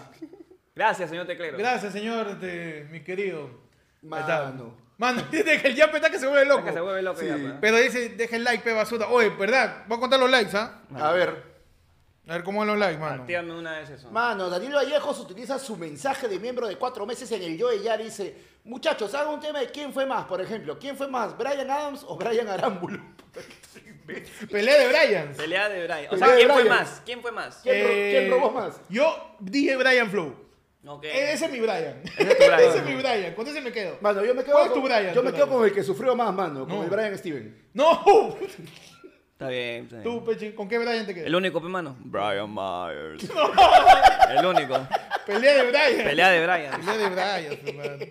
Gracias, 0.76 1.10
señor 1.10 1.26
Teclero. 1.28 1.58
Gracias, 1.58 1.94
señor, 1.94 2.38
mi 2.90 3.04
querido. 3.04 3.50
Mano. 4.02 4.76
Mano, 4.98 5.22
dice 5.32 5.62
que 5.62 5.68
el 5.70 5.76
yape 5.76 5.98
está 5.98 6.10
que 6.10 6.20
se 6.20 6.28
vuelve 6.28 6.46
loco. 6.46 6.66
Que 6.66 6.74
se 6.74 6.80
vuelve 6.82 7.02
loco 7.02 7.20
Sí. 7.20 7.28
ya, 7.28 7.36
pues. 7.38 7.54
Pero 7.62 7.78
dice, 7.78 8.10
dejen 8.10 8.44
like, 8.44 8.64
pe 8.64 8.74
basura. 8.74 9.08
Oye, 9.08 9.30
¿verdad? 9.30 9.84
Voy 9.88 9.98
a 9.98 10.00
contar 10.00 10.20
los 10.20 10.30
likes, 10.30 10.56
¿ah? 10.58 10.82
A 10.96 11.12
ver. 11.12 11.54
A 12.28 12.34
ver 12.34 12.44
cómo 12.44 12.60
van 12.60 12.68
los 12.70 12.78
likes, 12.78 12.98
mano. 13.00 13.22
Actívame 13.24 13.54
una 13.54 13.80
vez 13.80 13.90
eso. 13.90 14.10
Mano, 14.12 14.50
Daniel 14.50 14.74
Vallejos 14.76 15.20
utiliza 15.20 15.60
su 15.60 15.76
mensaje 15.76 16.28
de 16.30 16.40
miembro 16.40 16.68
de 16.68 16.78
cuatro 16.78 17.06
meses 17.06 17.30
en 17.34 17.42
el 17.44 17.58
Yo 17.58 17.70
de 17.70 17.82
Yar 17.82 18.00
y 18.00 18.06
dice, 18.06 18.38
muchachos, 18.64 19.14
hagan 19.14 19.34
un 19.34 19.40
tema 19.42 19.60
de 19.60 19.68
quién 19.72 19.92
fue 19.92 20.06
más, 20.06 20.26
por 20.26 20.40
ejemplo. 20.40 20.78
¿Quién 20.80 20.96
fue 20.96 21.08
más, 21.10 21.38
Brian 21.38 21.70
Adams 21.70 22.06
o 22.08 22.16
Brian 22.16 22.48
Arámbulo? 22.48 23.00
Pelea 24.52 24.78
de 24.80 24.88
Bryans. 24.88 25.38
Pelea 25.38 25.70
de 25.70 25.84
Brian. 25.84 26.06
O 26.08 26.10
Pelea 26.12 26.28
sea, 26.28 26.36
de 26.36 26.36
¿quién 26.42 26.52
fue 26.52 26.62
Brian. 26.64 26.78
más? 26.78 27.02
¿Quién 27.06 27.22
fue 27.22 27.32
más? 27.32 27.60
¿Quién 27.64 27.84
ro- 27.84 27.94
quién 27.94 28.30
robó 28.32 28.52
más? 28.52 28.82
Yo 28.90 29.36
dije 29.40 29.76
Brian 29.78 30.10
Flow. 30.10 30.36
Ok. 30.86 31.06
Ese 31.06 31.46
es 31.46 31.52
mi 31.52 31.60
Brian. 31.62 32.02
Ese 32.04 32.24
es 32.32 32.38
tu 32.38 32.44
Brian. 32.46 32.60
Ese 32.70 32.78
es 32.80 32.86
mi 32.86 32.96
Brian. 32.96 33.34
Con 33.36 33.48
ese 33.48 33.62
me 33.62 33.72
quedo. 33.72 33.98
Mano, 34.02 34.26
yo 34.26 34.36
me 34.36 34.44
quedo, 34.44 34.54
¿Cuál 34.54 34.66
es 34.66 34.72
con, 34.72 34.82
tu 34.82 34.86
Brian? 34.88 35.14
yo 35.14 35.24
me 35.24 35.32
quedo 35.32 35.46
Brian. 35.46 35.58
con 35.60 35.66
el 35.68 35.74
que 35.74 35.84
sufrió 35.84 36.16
más, 36.16 36.34
mano, 36.34 36.68
con 36.68 36.76
No. 36.78 36.84
el 36.84 36.90
Brian 36.90 37.18
Steven. 37.18 37.70
No. 37.74 38.38
Está 39.34 39.48
bien, 39.50 39.86
está 39.86 39.96
bien. 39.98 40.04
Tú, 40.04 40.24
Pechi, 40.24 40.52
¿con 40.52 40.70
qué 40.70 40.78
Brian 40.78 41.06
te 41.06 41.14
quedas? 41.14 41.28
El 41.28 41.36
único, 41.36 41.60
pe, 41.62 41.68
mano. 41.68 41.98
Brian 42.00 42.50
Myers. 42.54 43.24
El 44.30 44.46
único. 44.46 44.88
Pelea 45.26 45.54
de 45.56 45.70
Brian. 45.70 46.04
Pelea 46.08 46.30
de 46.30 46.44
Brian. 46.46 46.80
Pelea 46.82 46.98
de 46.98 47.10
Brian, 47.10 47.60
hermano. 47.66 48.06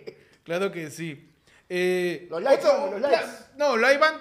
Claro 0.44 0.72
que 0.72 0.90
sí. 0.90 1.30
Eh, 1.68 2.26
Los 2.28 2.42
likes, 2.42 2.66
otro- 2.66 2.80
mano, 2.80 2.98
los 2.98 3.10
likes. 3.10 3.26
No, 3.56 3.76
lo 3.76 3.98
van. 3.98 4.14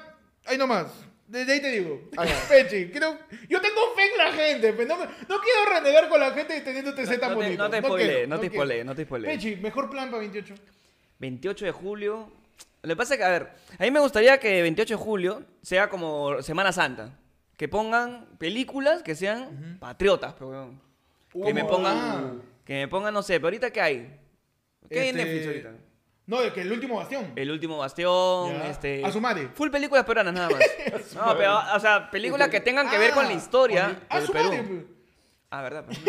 Ahí 0.46 0.58
nomás. 0.58 0.88
Desde 1.32 1.54
ahí 1.54 1.62
te 1.62 1.70
digo. 1.72 2.02
Ah. 2.18 2.26
Pechi, 2.50 2.90
creo- 2.92 3.18
yo 3.48 3.62
tengo 3.62 3.80
fe 3.96 4.02
en 4.12 4.18
la 4.18 4.34
gente, 4.34 4.74
pero 4.74 4.88
no, 4.90 4.98
me- 4.98 5.06
no 5.06 5.40
quiero 5.40 5.66
renegar 5.74 6.10
con 6.10 6.20
la 6.20 6.32
gente 6.32 6.60
teniendo 6.60 6.94
TZ 6.94 7.20
tan 7.22 7.32
no 7.32 7.38
te- 7.40 7.44
bonito. 7.46 7.64
no 7.64 7.70
te 7.70 7.78
spoilees, 7.82 8.28
no 8.28 8.40
te 8.40 8.48
spoilees, 8.48 8.86
no 8.86 8.96
te 8.96 9.04
spoilees. 9.06 9.34
Pechi, 9.36 9.56
mejor 9.56 9.90
plan 9.90 10.10
para 10.12 10.20
28. 10.20 10.54
28 11.20 11.66
de 11.66 11.72
julio. 11.72 12.30
Lo 12.84 12.90
que 12.90 12.96
pasa 12.98 13.14
es 13.14 13.18
que, 13.20 13.24
a 13.24 13.30
ver, 13.30 13.50
a 13.80 13.84
mí 13.84 13.92
me 13.92 14.02
gustaría 14.02 14.40
que 14.40 14.62
28 14.62 14.98
de 14.98 15.02
julio 15.02 15.44
sea 15.62 15.90
como 15.90 16.42
Semana 16.42 16.74
Santa. 16.74 17.18
Que 17.56 17.70
pongan 17.70 18.26
películas 18.38 19.02
que 19.02 19.16
sean 19.16 19.78
patriotas, 19.80 20.34
pero. 20.38 20.74
Que 21.32 21.54
me 21.54 21.64
pongan, 21.64 21.96
ah. 21.98 22.34
que 22.66 22.74
me 22.74 22.88
pongan, 22.90 23.14
no 23.14 23.24
sé, 23.24 23.36
pero 23.36 23.48
ahorita 23.48 23.72
¿qué 23.72 23.80
hay? 23.80 24.20
¿Qué 24.90 25.00
hay 25.00 25.10
en 25.10 25.18
Este, 25.20 25.32
Netflix 25.32 25.48
ahorita? 25.48 25.91
No, 26.28 26.40
de 26.42 26.54
que 26.54 26.62
el 26.62 26.72
último 26.72 26.96
bastión. 26.98 27.34
El 27.36 27.52
último 27.52 27.78
bastión, 27.78 28.54
Ya. 28.54 28.68
este... 28.70 29.04
A 29.04 29.12
su 29.12 29.20
madre. 29.20 29.50
Full 29.54 29.70
películas 29.70 30.06
peruanas 30.06 30.34
nada 30.34 30.50
más. 30.50 30.62
no, 31.16 31.36
pero, 31.38 31.60
o 31.76 31.80
sea, 31.80 32.10
películas 32.12 32.50
que 32.50 32.60
tengan 32.62 32.90
que 32.90 32.98
ver 32.98 33.12
con 33.12 33.26
la 33.26 33.34
historia 33.34 34.00
A 34.08 34.18
del 34.18 34.28
su 34.28 34.32
Perú. 34.34 34.46
madre. 34.50 34.64
pues. 34.64 34.84
Ah, 35.54 35.62
¿verdad? 35.64 35.84
Pues, 35.86 36.00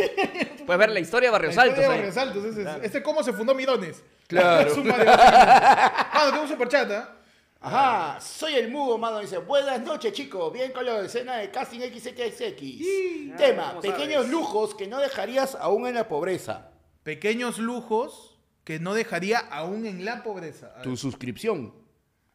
Puedes 0.64 0.78
ver 0.78 0.90
la 0.90 1.00
historia 1.00 1.28
de 1.28 1.33
Barrios 1.33 1.57
La 1.57 1.66
historia 1.66 1.73
Altos 1.73 1.78
de 1.78 1.92
ahí. 1.92 1.99
Barrios 1.99 2.16
Altos, 2.16 2.45
ese 2.45 2.62
es- 2.62 2.85
Este 2.85 2.99
es 2.99 3.04
cómo 3.04 3.23
se 3.25 3.33
fundó 3.33 3.54
Mirones. 3.54 4.02
Claro. 4.28 4.71
Su 4.75 4.85
madre. 4.85 5.04
Mano, 6.14 6.31
tengo 6.31 6.42
un 6.42 6.49
superchat, 6.49 6.90
¿ah? 6.92 7.16
Ajá, 7.64 8.21
soy 8.21 8.54
el 8.54 8.71
mudo, 8.73 8.99
mano. 8.99 9.19
Dice, 9.21 9.38
buenas 9.38 9.81
noches, 9.81 10.12
chicos. 10.12 10.52
Bien 10.52 10.73
con 10.73 10.85
la 10.85 11.00
escena 11.00 11.37
de 11.37 11.50
casting 11.50 11.78
XXX. 11.81 13.37
Tema, 13.37 13.69
¿cómo 13.69 13.81
pequeños 13.81 14.14
sabes? 14.25 14.31
lujos 14.31 14.75
que 14.75 14.87
no 14.88 14.99
dejarías 14.99 15.54
aún 15.54 15.87
en 15.87 15.95
la 15.95 16.09
pobreza. 16.09 16.71
Pequeños 17.04 17.59
lujos 17.59 18.31
que 18.64 18.78
no 18.78 18.95
dejaría 18.95 19.38
aún 19.38 19.87
en 19.87 20.04
la 20.04 20.23
pobreza. 20.23 20.66
A 20.73 20.75
ver, 20.76 20.83
Tu 20.83 20.97
suscripción 20.97 21.75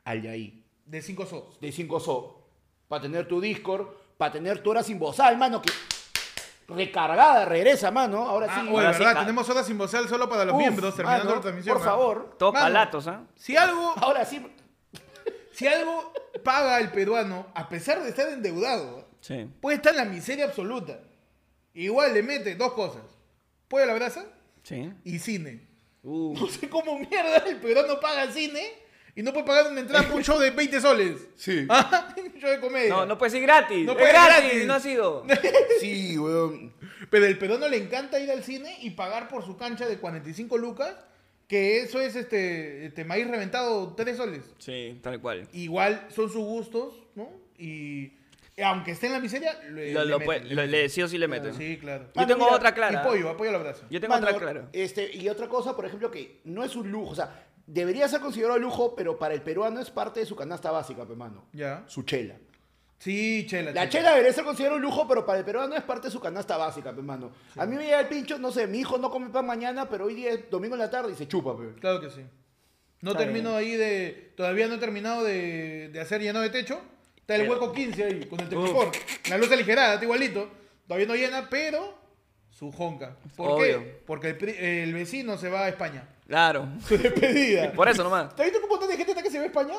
al 0.04 0.22
de 0.22 0.30
ahí, 0.30 0.66
De 0.86 1.02
5 1.02 1.26
sos. 1.26 1.60
de 1.60 1.72
5 1.72 2.00
so. 2.00 2.48
Para 2.88 3.02
tener 3.02 3.28
tu 3.28 3.42
Discord, 3.42 3.88
para 4.18 4.32
tener 4.32 4.64
tu 4.64 4.70
hora 4.72 4.82
sin 4.84 4.98
bozal, 5.00 5.38
mano, 5.38 5.62
que 5.62 5.70
recargada, 6.68 7.46
regresa, 7.46 7.92
mano. 7.92 8.24
Ahora 8.28 8.48
Ah, 8.50 8.62
sí. 8.62 8.70
oye, 8.74 8.94
sí, 8.94 9.00
¿verdad? 9.00 9.20
Tenemos 9.22 9.50
horas 9.50 9.66
sin 9.68 9.78
bozal 9.78 10.08
solo 10.10 10.28
para 10.30 10.46
los 10.46 10.54
Uf, 10.56 10.60
miembros 10.60 10.96
terminando 10.96 11.26
mano, 11.26 11.36
la 11.38 11.42
transmisión. 11.42 11.78
Por 11.78 11.82
¿ah? 11.88 11.90
favor. 11.90 12.36
Todos 12.38 12.54
palatos, 12.54 13.08
¿ah? 13.08 13.24
Si 13.36 13.56
algo, 13.56 13.94
Ahora 13.98 14.26
sí. 14.26 14.46
si 15.52 15.68
algo 15.68 16.14
paga 16.44 16.80
el 16.80 16.92
peruano, 16.92 17.48
a 17.54 17.68
pesar 17.70 18.02
de 18.04 18.10
estar 18.10 18.28
endeudado. 18.30 19.06
Sí. 19.20 19.50
puede 19.60 19.78
estar 19.78 19.94
en 19.94 19.98
la 19.98 20.06
miseria 20.06 20.46
absoluta. 20.46 21.00
Igual 21.74 22.14
le 22.14 22.24
mete 22.24 22.56
dos 22.56 22.74
cosas. 22.74 23.02
A 23.72 23.86
la 23.86 23.94
brasa 23.96 24.26
Sí. 24.64 24.94
y 25.04 25.20
cine. 25.20 25.68
Uh. 26.10 26.34
No 26.40 26.48
sé 26.48 26.70
cómo 26.70 26.98
mierda 26.98 27.38
el 27.48 27.58
peruano 27.58 28.00
paga 28.00 28.24
el 28.24 28.32
cine 28.32 28.66
y 29.14 29.22
no 29.24 29.34
puede 29.34 29.46
pagar 29.46 29.70
una 29.72 29.82
entrada 29.82 30.08
por 30.08 30.16
un 30.16 30.24
show 30.24 30.40
de 30.40 30.52
20 30.52 30.80
soles. 30.80 31.28
Sí. 31.36 31.66
Ah, 31.70 32.16
Un 32.18 32.40
show 32.40 32.50
de 32.50 32.60
comedia. 32.62 32.90
No, 32.90 33.06
no 33.06 33.18
puede 33.18 33.32
ser 33.32 33.42
gratis. 33.42 33.86
No 33.86 33.92
es 33.92 33.98
puede 33.98 34.12
gratis, 34.14 34.44
gratis. 34.44 34.66
no 34.68 34.74
ha 34.74 34.80
sido. 34.80 35.26
Sí, 35.82 36.18
weón. 36.18 36.74
Pero 37.10 37.26
el 37.26 37.38
peruano 37.38 37.68
le 37.68 37.78
encanta 37.78 38.20
ir 38.20 38.32
al 38.32 38.44
cine 38.44 38.78
y 38.82 38.92
pagar 38.92 39.28
por 39.28 39.44
su 39.46 39.58
cancha 39.58 39.86
de 39.88 39.98
45 39.98 40.58
lucas, 40.58 40.96
que 41.48 41.82
eso 41.82 42.00
es 42.00 42.16
este, 42.16 42.86
este 42.86 43.04
maíz 43.06 43.28
reventado 43.28 43.94
3 43.96 44.16
soles. 44.18 44.46
Sí, 44.60 45.00
tal 45.04 45.20
cual. 45.20 45.48
Igual 45.52 46.08
son 46.10 46.30
sus 46.30 46.44
gustos, 46.44 46.94
¿no? 47.16 47.30
Y 47.58 48.14
aunque 48.64 48.92
esté 48.92 49.08
en 49.08 49.14
la 49.14 49.20
miseria, 49.20 49.60
le, 49.72 49.92
Lo, 49.94 50.04
le 50.04 50.10
lo 50.12 50.20
meten, 50.20 50.50
le 50.50 50.56
meten. 50.56 50.72
le- 50.72 50.90
sí 50.90 51.02
o 51.02 51.08
sí 51.08 51.18
le 51.18 51.28
meten. 51.28 51.54
Sí, 51.54 51.78
claro. 51.78 52.06
Yo 52.06 52.12
Mano, 52.16 52.28
tengo 52.28 52.46
mira, 52.46 52.56
otra 52.58 52.70
Y 52.70 52.74
clara. 52.74 53.04
pollo, 53.04 53.30
apoyo 53.30 53.50
a 53.50 53.54
la 53.54 53.60
brasa. 53.60 53.86
Yo 53.90 54.00
tengo 54.02 54.14
Mano, 54.16 54.28
otra 54.28 54.40
clara. 54.40 54.70
Este, 54.74 55.16
y 55.16 55.30
otra 55.30 55.48
cosa, 55.48 55.76
por 55.76 55.86
ejemplo, 55.86 56.10
que 56.10 56.42
no 56.46 56.64
es 56.64 56.76
un 56.76 56.90
lujo. 56.92 57.12
O 57.12 57.16
sea, 57.16 57.46
debería 57.68 58.08
ser 58.08 58.20
considerado 58.22 58.58
lujo, 58.58 58.96
pero 58.96 59.20
para 59.20 59.34
el 59.34 59.42
peruano 59.42 59.80
es 59.80 59.90
parte 59.92 60.22
de 60.22 60.26
su 60.26 60.36
canasta 60.36 60.72
básica, 60.72 61.06
pe, 61.06 61.16
mano. 61.16 61.46
Ya. 61.54 61.84
Su 61.88 62.04
chela. 62.04 62.36
Sí, 63.00 63.46
chela. 63.48 63.72
La 63.74 63.88
chela 63.90 64.10
debería 64.12 64.34
ser 64.34 64.44
considerada 64.44 64.78
un 64.78 64.82
lujo, 64.82 65.08
pero 65.08 65.24
para 65.24 65.38
el 65.38 65.46
peruano 65.46 65.76
es 65.76 65.84
parte 65.84 66.08
de 66.08 66.12
su 66.12 66.20
canasta 66.20 66.58
básica, 66.58 66.92
pe, 66.96 67.02
mano. 67.04 67.32
A 67.56 67.66
mí 67.68 67.76
me 67.76 67.84
llega 67.84 68.00
el 68.00 68.08
pincho, 68.08 68.40
no 68.40 68.52
sé, 68.52 68.66
mi 68.66 68.80
hijo 68.80 68.98
no 68.98 69.12
come 69.12 69.30
pan 69.30 69.46
mañana, 69.46 69.88
pero 69.88 70.06
hoy 70.06 70.16
día 70.16 70.32
es 70.32 70.50
domingo 70.50 70.74
en 70.74 70.80
la 70.80 70.90
tarde 70.90 71.12
y 71.14 71.16
se 71.16 71.28
chupa, 71.28 71.56
pe. 71.56 71.76
Claro 71.80 72.02
que 72.02 72.10
sí. 72.10 72.22
No 73.02 73.12
Está 73.12 73.24
termino 73.24 73.56
ahí 73.56 73.76
de. 73.76 74.34
Todavía 74.36 74.68
no 74.68 74.74
he 74.74 74.78
terminado 74.80 75.24
de, 75.24 75.90
de 75.94 76.00
hacer 76.02 76.20
llenado 76.22 76.42
de 76.42 76.50
techo. 76.50 76.82
Está 77.28 77.36
el 77.36 77.42
Pero- 77.42 77.54
hueco 77.56 77.74
15 77.74 78.04
ahí, 78.06 78.24
con 78.26 78.40
el 78.40 78.48
Tecnifor. 78.48 78.90
La 79.30 79.38
luz 79.38 79.52
aligerada, 79.52 79.94
está 79.96 80.06
igualito. 80.06 80.50
Todavía 80.88 81.08
no 81.08 81.14
llena, 81.16 81.50
pero 81.50 81.94
su 82.50 82.72
jonca. 82.72 83.18
¿Por 83.36 83.52
Obvio. 83.52 83.80
qué? 83.84 84.02
Porque 84.06 84.30
el, 84.84 84.94
vecino 84.94 85.38
se 85.38 85.50
va 85.50 85.66
a 85.66 85.68
España. 85.68 86.08
Claro. 86.26 86.70
Su 86.88 86.98
despedida. 86.98 87.72
Por 87.76 87.90
eso 87.90 88.02
nomás. 88.02 88.34
¿Te 88.34 88.44
has 88.44 88.46
visto 88.48 88.60
que 88.60 88.64
un 88.64 88.70
montón 88.70 88.88
de 88.88 88.96
gente 88.96 89.12
está 89.12 89.22
que 89.22 89.30
se 89.30 89.40
va 89.40 89.44
a 89.44 89.48
España? 89.48 89.74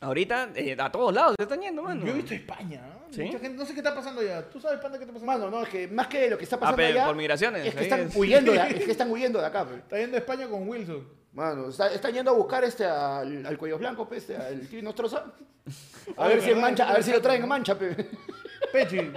Ahorita, 0.00 0.50
eh, 0.54 0.76
a 0.78 0.92
todos 0.92 1.12
lados 1.12 1.34
se 1.36 1.42
están 1.42 1.60
yendo, 1.60 1.82
mano. 1.82 2.06
Yo 2.06 2.12
he 2.12 2.14
visto 2.14 2.34
España. 2.34 2.80
¿eh? 2.86 3.06
¿Sí? 3.10 3.22
Mucha 3.22 3.40
gente, 3.40 3.58
no 3.58 3.66
sé 3.66 3.72
qué 3.74 3.80
está 3.80 3.94
pasando 3.96 4.20
allá. 4.20 4.48
¿Tú 4.48 4.60
sabes, 4.60 4.78
Panda, 4.78 4.96
qué 4.96 5.02
está 5.04 5.12
pasando? 5.12 5.32
Mano, 5.32 5.50
no, 5.50 5.62
es 5.64 5.68
que 5.68 5.88
más 5.88 6.06
que 6.06 6.30
lo 6.30 6.38
que 6.38 6.44
está 6.44 6.56
pasando 6.58 6.74
Ah, 6.74 6.76
pero 6.86 6.98
allá, 7.00 7.06
por 7.06 7.16
migraciones, 7.16 7.66
es 7.66 7.74
que 7.74 7.82
están 7.82 8.00
es. 8.02 8.14
huyendo 8.16 8.52
de, 8.52 8.58
es 8.78 8.84
que 8.84 8.90
están 8.92 9.10
huyendo 9.10 9.40
de 9.40 9.46
acá, 9.46 9.64
pe. 9.66 9.74
Está 9.74 9.98
yendo 9.98 10.16
a 10.16 10.20
España 10.20 10.46
con 10.48 10.68
Wilson. 10.68 11.06
Mano, 11.32 11.68
está- 11.68 11.92
están 11.92 12.12
yendo 12.12 12.30
a 12.30 12.34
buscar 12.34 12.62
este 12.64 12.84
al, 12.84 13.44
al 13.46 13.56
cuello 13.58 13.78
blanco, 13.78 14.06
pe, 14.08 14.16
este, 14.18 14.36
al 14.36 14.66
tío 14.68 14.82
Nostroza. 14.82 15.24
A 16.16 16.26
ver 16.28 16.42
si 16.42 16.50
en 16.50 16.60
mancha, 16.60 16.88
a 16.88 16.94
ver 16.94 17.04
si 17.04 17.12
lo 17.12 17.22
traen 17.22 17.42
en 17.42 17.48
mancha, 17.48 17.78
pe. 17.78 17.94
Pechi, 18.72 19.12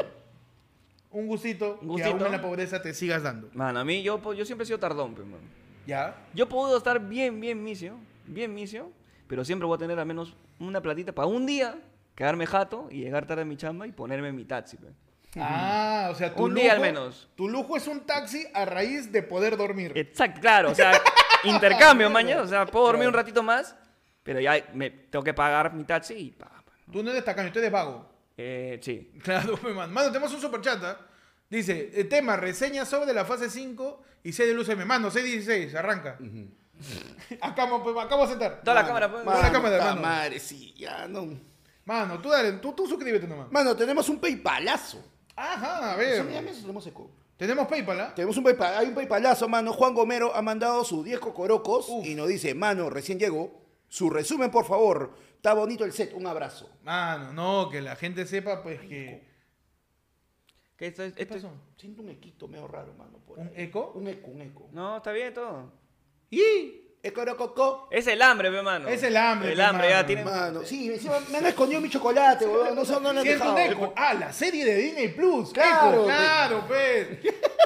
un 1.12 1.28
gustito, 1.28 1.80
Un 1.82 1.96
que 1.98 2.04
aún 2.04 2.22
en 2.26 2.32
la 2.32 2.42
pobreza 2.42 2.82
te 2.82 2.94
sigas 2.94 3.24
dando. 3.24 3.50
Mano, 3.54 3.80
a 3.80 3.84
mí 3.86 4.04
yo, 4.04 4.22
po- 4.22 4.34
yo 4.34 4.46
siempre 4.46 4.64
he 4.64 4.68
sido 4.68 4.80
tardón, 4.80 5.16
pues, 5.16 5.26
mano. 5.28 5.44
¿Ya? 5.88 6.16
Yo 6.34 6.48
puedo 6.48 6.78
estar 6.78 7.00
bien, 7.00 7.40
bien 7.40 7.64
misio, 7.64 7.98
bien 8.28 8.54
misio, 8.54 8.92
pero 9.28 9.44
siempre 9.44 9.66
voy 9.66 9.76
a 9.76 9.80
tener 9.80 9.98
al 10.00 10.06
menos 10.06 10.36
una 10.60 10.82
platita 10.82 11.12
para 11.14 11.28
un 11.28 11.46
día, 11.46 11.80
quedarme 12.16 12.46
jato 12.46 12.88
y 12.92 13.02
llegar 13.02 13.26
tarde 13.26 13.42
a 13.42 13.46
mi 13.46 13.58
chamba 13.58 13.88
y 13.88 13.92
ponerme 13.92 14.32
mi 14.32 14.46
taxi, 14.46 14.78
pe. 14.78 14.88
Ah, 15.38 16.10
o 16.12 16.16
sea, 16.16 16.34
tu 16.34 16.44
Un 16.46 16.52
lujo, 16.52 16.62
día 16.62 16.74
al 16.74 16.80
menos. 16.80 17.28
Tu 17.36 17.50
lujo 17.50 17.76
es 17.76 17.88
un 17.88 18.02
taxi 18.06 18.46
a 18.54 18.64
raíz 18.66 19.12
de 19.12 19.22
poder 19.24 19.58
dormir. 19.58 19.92
Exacto, 19.96 20.40
claro, 20.40 20.72
o 20.72 20.76
sea, 20.76 20.92
intercambio, 21.44 22.10
mañana, 22.10 22.42
o 22.42 22.48
sea, 22.48 22.66
puedo 22.66 22.86
dormir 22.88 23.08
un 23.08 23.14
ratito 23.14 23.44
más, 23.44 23.76
pero 24.24 24.40
ya 24.40 24.54
me 24.74 24.90
tengo 24.90 25.24
que 25.24 25.34
pagar 25.34 25.74
mi 25.74 25.84
taxi 25.84 26.14
y 26.16 26.32
pa, 26.32 26.46
pa. 26.48 26.72
Tú 26.92 27.04
no 27.04 27.12
eres 27.12 27.24
tacaño, 27.26 27.52
tú 27.52 27.60
eres 27.60 27.72
vago. 27.72 28.10
Eh, 28.38 28.80
sí. 28.82 29.12
Claro, 29.24 29.58
pues, 29.62 29.74
man. 29.76 29.92
Mano, 29.94 30.08
tenemos 30.12 30.34
un 30.34 30.42
superchat. 30.42 30.84
¿ah? 30.84 30.98
Dice, 31.50 31.92
el 31.94 32.10
tema, 32.10 32.36
reseña 32.36 32.86
sobre 32.86 33.14
la 33.14 33.24
fase 33.26 33.50
5 33.50 34.04
y 34.24 34.34
C 34.34 34.46
del 34.46 34.60
UCM. 34.60 34.86
Mano, 34.86 35.10
C16, 35.12 35.74
arranca. 35.76 36.18
acá, 37.42 37.66
mo- 37.66 38.00
acá 38.00 38.16
vamos 38.16 38.28
a 38.28 38.32
sentar. 38.32 38.62
Toda 38.64 38.76
la 38.82 38.86
cámara, 38.88 39.12
pues. 39.12 39.24
Toda 39.24 39.42
la 39.42 39.52
cámara, 39.52 39.78
puta 39.78 39.90
mano. 39.96 40.02
madre, 40.02 40.40
sí, 40.40 40.74
ya 40.78 41.08
no. 41.08 41.28
Mano, 41.86 42.20
tú 42.20 42.30
dale, 42.30 42.54
tú, 42.54 42.74
tú 42.74 42.88
suscríbete 42.88 43.28
nomás. 43.28 43.52
Mano, 43.52 43.76
tenemos 43.76 44.10
un 44.10 44.20
PayPalazo. 44.20 45.04
Ajá, 45.36 45.94
a 45.96 46.02
Eso, 46.02 46.26
ver. 46.26 46.48
eso 46.48 46.62
tenemos 46.62 46.88
eco. 46.88 47.12
Tenemos 47.38 47.68
PayPal, 47.68 48.00
¿ah? 48.00 48.14
Tenemos 48.16 48.38
un 48.38 48.44
PayPal, 48.46 48.78
hay 48.78 48.88
un 48.88 48.96
PayPalazo, 48.96 49.48
mano. 49.50 49.74
Juan 49.74 49.94
Gomero 49.94 50.34
ha 50.34 50.42
mandado 50.42 50.84
sus 50.86 51.04
10 51.04 51.20
cocorocos 51.20 51.88
Uf. 51.90 52.06
y 52.06 52.16
nos 52.16 52.28
dice, 52.30 52.54
mano, 52.56 52.90
recién 52.90 53.20
llegó. 53.20 53.62
Su 53.88 54.10
resumen, 54.10 54.50
por 54.52 54.66
favor. 54.66 55.14
Está 55.36 55.54
bonito 55.54 55.84
el 55.86 55.92
set, 55.92 56.14
un 56.14 56.26
abrazo. 56.28 56.70
Mano, 56.84 57.34
no, 57.34 57.70
que 57.70 57.82
la 57.82 57.96
gente 57.96 58.26
sepa, 58.26 58.64
pues, 58.64 58.80
que... 58.82 59.28
¿Qué 60.78 60.88
esto 60.88 61.04
es- 61.04 61.14
¿Qué 61.14 61.24
esto 61.24 61.36
es-? 61.36 61.46
Siento 61.78 62.02
un 62.02 62.10
equito 62.10 62.48
medio 62.48 62.68
raro, 62.68 62.94
mano. 62.94 63.20
por 63.20 63.38
¿Un 63.40 63.48
ahí. 63.48 63.54
eco? 63.58 63.92
Un 63.96 64.08
eco, 64.08 64.32
un 64.32 64.42
eco. 64.42 64.70
No, 64.72 64.98
está 64.98 65.12
bien 65.12 65.34
todo. 65.34 65.72
¡Y! 66.30 66.85
Ecorococó. 67.08 67.88
Es 67.92 68.08
el 68.08 68.22
hambre, 68.22 68.52
pe, 68.52 68.62
mano. 68.62 68.88
Es 68.88 69.04
el 69.04 69.16
hambre, 69.18 69.52
El 69.52 69.58
pe, 69.58 69.64
hambre, 69.64 69.90
ya 69.90 70.06
tiene. 70.06 70.24
Mano, 70.24 70.62
sí, 70.64 70.92
encima 70.92 71.16
me 71.32 71.38
han 71.38 71.46
escondido 71.46 71.80
mi 71.82 71.90
chocolate, 71.90 72.46
weón. 72.48 72.76
No 72.76 72.84
sé 72.86 72.94
dónde 72.94 73.14
lo 73.14 73.20
han 73.20 73.26
dejado. 73.26 73.58
eco. 73.60 73.94
Ah, 73.96 74.14
la 74.14 74.34
serie 74.34 74.66
de 74.66 74.76
Disney 74.76 75.08
Plus. 75.10 75.52
Claro, 75.54 75.94
Eco, 75.94 76.06
claro, 76.06 76.64
pues. 76.68 77.08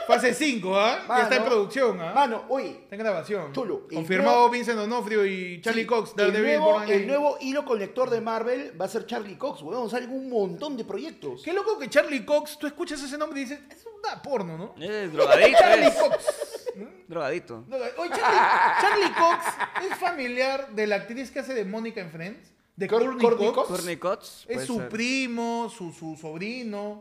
Fase 0.07 0.33
5, 0.33 0.75
¿ah? 0.75 0.99
Ya 1.01 1.07
Mano, 1.07 1.23
está 1.23 1.35
en 1.35 1.43
producción, 1.43 2.01
¿ah? 2.01 2.11
Mano, 2.15 2.45
oye, 2.49 2.79
Está 2.83 2.95
en 2.95 2.99
grabación. 2.99 3.53
Chulo. 3.53 3.87
Confirmado 3.93 4.37
nuevo- 4.37 4.49
Vincent 4.49 4.79
Onofrio 4.79 5.23
y 5.25 5.61
Charlie 5.61 5.81
Sí, 5.83 5.87
Cox. 5.87 6.13
el, 6.17 6.33
nuevo, 6.33 6.81
el 6.81 7.05
nuevo 7.07 7.37
hilo 7.41 7.63
conector 7.63 8.09
de 8.09 8.19
Marvel 8.19 8.73
va 8.79 8.85
a 8.85 8.87
ser 8.89 9.05
Charlie 9.05 9.37
Cox, 9.37 9.61
weón. 9.61 9.87
Salen 9.89 10.09
un 10.11 10.29
montón 10.29 10.75
de 10.77 10.83
proyectos. 10.83 11.43
Qué 11.43 11.53
loco 11.53 11.77
que 11.77 11.89
Charlie 11.89 12.25
Cox, 12.25 12.57
tú 12.57 12.65
escuchas 12.65 13.01
ese 13.03 13.17
nombre 13.19 13.39
y 13.39 13.43
dices, 13.43 13.59
es 13.69 13.85
una 14.03 14.19
porno, 14.21 14.57
¿no? 14.57 14.83
Es 14.83 15.13
drogadito, 15.13 15.57
Charlie 15.59 15.85
es. 15.87 16.58
Drogadito. 17.07 17.65
No, 17.67 17.75
Oye, 17.77 18.09
Charlie, 18.09 18.81
Charlie 18.81 19.13
Cox 19.13 19.45
es 19.91 19.97
familiar 19.97 20.69
de 20.75 20.87
la 20.87 20.95
actriz 20.97 21.31
que 21.31 21.39
hace 21.39 21.53
de 21.53 21.65
Mónica 21.65 22.01
en 22.01 22.11
Friends. 22.11 22.51
De 22.75 22.87
Courtney 22.87 23.17
Courtney 23.19 23.47
Cox. 23.47 23.55
Cox. 23.57 23.67
Courtney 23.67 23.97
Cox. 23.97 24.45
Es 24.47 24.53
puede 24.55 24.67
su 24.67 24.77
ser. 24.77 24.89
primo, 24.89 25.69
su, 25.69 25.91
su 25.91 26.15
sobrino. 26.15 26.99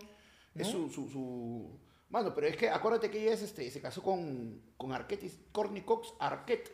¿no? 0.55 0.61
Es 0.61 0.67
su, 0.69 0.89
su, 0.91 1.09
su- 1.09 1.71
Mano, 2.11 2.35
pero 2.35 2.47
es 2.47 2.57
que 2.57 2.69
acuérdate 2.71 3.11
que 3.11 3.23
ella 3.23 3.35
es, 3.35 3.43
este, 3.43 3.71
se 3.71 3.81
casó 3.81 4.03
con, 4.03 4.61
con 4.77 4.93
Arquette, 4.93 5.25
y- 5.25 5.33
Courtney 5.53 5.83
Cox 5.83 6.15
Arquette. 6.19 6.73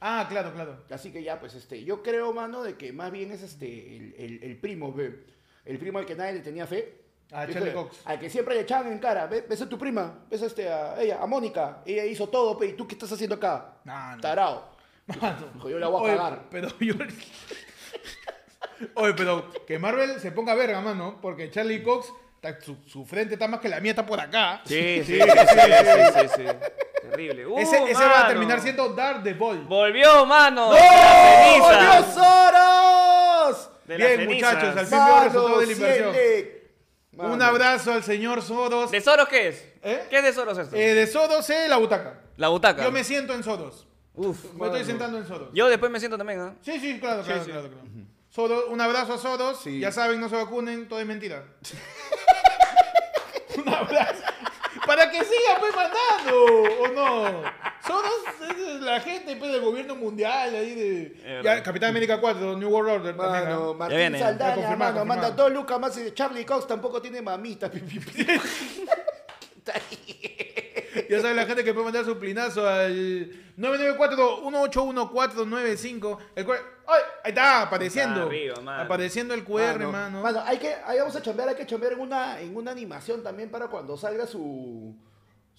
Ah, 0.00 0.26
claro, 0.28 0.52
claro. 0.54 0.84
Así 0.90 1.12
que 1.12 1.22
ya, 1.22 1.38
pues, 1.38 1.54
este, 1.54 1.84
yo 1.84 2.02
creo, 2.02 2.32
mano, 2.32 2.62
de 2.62 2.76
que 2.76 2.92
más 2.92 3.12
bien 3.12 3.30
es 3.30 3.42
este, 3.42 3.96
el, 3.96 4.14
el- 4.18 4.42
el 4.42 4.56
primo, 4.58 4.92
ve. 4.92 5.22
El 5.66 5.78
primo 5.78 5.98
al 5.98 6.06
que 6.06 6.14
nadie 6.16 6.32
le 6.32 6.40
tenía 6.40 6.66
fe. 6.66 6.99
A 7.32 7.46
Charlie 7.46 7.72
Cox. 7.72 7.98
Al 8.04 8.18
que 8.18 8.28
siempre 8.30 8.54
le 8.54 8.62
echaban 8.62 8.90
en 8.92 8.98
cara. 8.98 9.26
Ve- 9.26 9.44
Ves 9.48 9.62
a 9.62 9.68
tu 9.68 9.78
prima, 9.78 10.18
ves 10.28 10.42
a, 10.42 10.46
este, 10.46 10.68
a 10.68 11.00
ella, 11.00 11.18
a 11.22 11.26
Mónica. 11.26 11.78
Ella 11.86 12.04
hizo 12.04 12.28
todo, 12.28 12.58
pe, 12.58 12.66
¿y 12.66 12.72
tú 12.72 12.86
qué 12.88 12.94
estás 12.94 13.12
haciendo 13.12 13.36
acá? 13.36 13.74
No, 13.84 14.16
no. 14.16 14.20
Tarao. 14.20 14.68
Mano. 15.20 15.46
Dijo, 15.54 15.68
yo 15.70 15.78
la 15.78 15.88
voy 15.88 16.00
a 16.00 16.04
Oye, 16.04 16.16
cagar. 16.16 16.42
Pero 16.50 16.68
yo, 16.80 16.94
Oye, 18.94 19.14
pero 19.14 19.50
que 19.66 19.78
Marvel 19.78 20.18
se 20.20 20.32
ponga 20.32 20.54
verga, 20.54 20.80
mano, 20.80 21.18
porque 21.20 21.50
Charlie 21.50 21.82
Cox, 21.82 22.12
está- 22.36 22.60
su, 22.60 22.76
su 22.86 23.04
frente 23.04 23.34
está 23.34 23.46
más 23.46 23.60
que 23.60 23.68
la 23.68 23.80
mía, 23.80 23.92
está 23.92 24.06
por 24.06 24.18
acá. 24.20 24.62
Sí, 24.64 25.02
sí, 25.04 25.20
sí, 25.20 25.20
sí, 25.20 26.20
sí, 26.20 26.28
sí. 26.36 26.44
Terrible. 27.02 27.46
Uh, 27.46 27.58
Ese, 27.58 27.76
ese 27.84 27.94
va 28.04 28.10
a 28.10 28.14
mano. 28.18 28.28
terminar 28.28 28.60
siendo 28.60 28.88
Dark 28.90 29.22
the 29.22 29.34
Ball. 29.34 29.64
Volvió, 29.64 30.24
mano. 30.26 30.68
¡No! 30.68 30.74
de 30.74 30.80
las 30.80 31.58
¡Volvió. 31.58 32.14
Soros! 32.14 33.70
De 33.84 33.98
las 33.98 34.08
Bien, 34.08 34.20
cenizas. 34.20 34.52
muchachos, 34.54 34.76
al 34.76 34.86
fin 34.86 34.98
veo 35.04 35.20
resultado 35.24 35.48
de 35.60 35.66
la 35.66 35.72
Mano, 35.72 35.72
inversión. 35.72 36.12
siete. 36.12 36.59
Un 37.16 37.42
abrazo 37.42 37.92
al 37.92 38.02
señor 38.02 38.42
Sodos. 38.42 38.90
¿De 38.90 39.00
Soros 39.00 39.28
qué 39.28 39.48
es? 39.48 39.64
¿Eh? 39.82 40.06
¿Qué 40.08 40.18
es 40.18 40.24
de 40.24 40.32
Soros 40.32 40.56
esto? 40.58 40.76
Eh, 40.76 40.94
de 40.94 41.06
Sodos, 41.06 41.48
eh, 41.50 41.66
la 41.68 41.76
butaca. 41.76 42.20
La 42.36 42.48
butaca. 42.48 42.84
Yo 42.84 42.92
me 42.92 43.04
siento 43.04 43.34
en 43.34 43.42
Sodos. 43.42 43.86
Uf. 44.14 44.52
Me 44.54 44.66
estoy 44.66 44.84
sentando 44.84 45.18
en 45.18 45.26
Sodos. 45.26 45.50
Yo 45.52 45.68
después 45.68 45.90
me 45.90 45.98
siento 45.98 46.16
también, 46.16 46.40
¿ah? 46.40 46.54
Sí, 46.62 46.78
sí, 46.78 47.00
claro, 47.00 47.22
claro, 47.22 47.44
sí. 47.44 47.50
claro. 47.50 47.68
claro. 47.68 47.86
Sodos, 48.28 48.64
un 48.68 48.80
abrazo 48.80 49.14
a 49.14 49.18
Sodos. 49.18 49.60
Sí. 49.60 49.80
Ya 49.80 49.90
saben, 49.90 50.20
no 50.20 50.28
se 50.28 50.36
vacunen, 50.36 50.88
todo 50.88 51.00
es 51.00 51.06
mentira. 51.06 51.44
un 53.56 53.68
abrazo. 53.68 54.22
Para 54.86 55.10
que 55.10 55.24
siga 55.24 55.58
pues 55.58 55.74
mandando, 55.74 56.44
¿o 56.82 56.88
no? 56.88 57.42
Sodos 57.90 58.12
es 58.56 58.80
la 58.82 59.00
gente 59.00 59.36
pues, 59.36 59.50
del 59.52 59.60
gobierno 59.62 59.96
mundial 59.96 60.54
ahí 60.54 60.74
de... 60.74 61.40
Ya. 61.42 61.62
Capitán 61.62 61.90
América 61.90 62.20
4, 62.20 62.56
New 62.56 62.68
World 62.70 62.90
Order. 62.90 63.16
también, 63.16 63.44
Mano, 63.44 63.70
¿ah? 63.70 63.74
Martín 63.74 63.98
viene. 63.98 64.18
Ya 64.18 64.26
Saldaña, 64.26 64.54
confirmado, 64.54 64.78
mano, 64.78 64.98
confirmado. 65.00 65.22
manda 65.22 65.30
dos 65.42 65.52
lucas 65.52 65.80
más 65.80 65.98
y 65.98 66.12
Charlie 66.12 66.44
Cox 66.44 66.66
tampoco 66.66 67.02
tiene 67.02 67.20
mamita. 67.20 67.70
pi, 67.70 67.80
pi, 67.80 67.98
pi. 67.98 68.26
Ya 71.08 71.20
sabe 71.20 71.34
la 71.34 71.46
gente 71.46 71.62
que 71.64 71.72
puede 71.72 71.84
mandar 71.84 72.04
su 72.04 72.18
plinazo 72.18 72.68
al 72.68 73.30
994-181-495. 73.58 76.18
El. 76.34 76.46
¡Ay! 76.50 76.56
Ahí 77.24 77.30
está, 77.30 77.62
apareciendo. 77.62 78.16
Está 78.20 78.26
arriba, 78.28 78.56
mano. 78.62 78.82
apareciendo 78.82 79.34
el 79.34 79.44
QR, 79.44 79.78
Mano, 79.78 79.92
mano. 79.92 80.22
mano, 80.22 80.42
hay 80.44 80.58
que, 80.58 80.74
ahí 80.84 80.98
vamos 80.98 81.14
a 81.16 81.22
chambear, 81.22 81.48
hay 81.50 81.54
que 81.56 81.66
chambear 81.66 81.92
en 81.92 82.00
una, 82.00 82.40
en 82.40 82.56
una 82.56 82.70
animación 82.72 83.22
también 83.22 83.48
para 83.50 83.68
cuando 83.68 83.96
salga 83.96 84.26
su, 84.26 84.96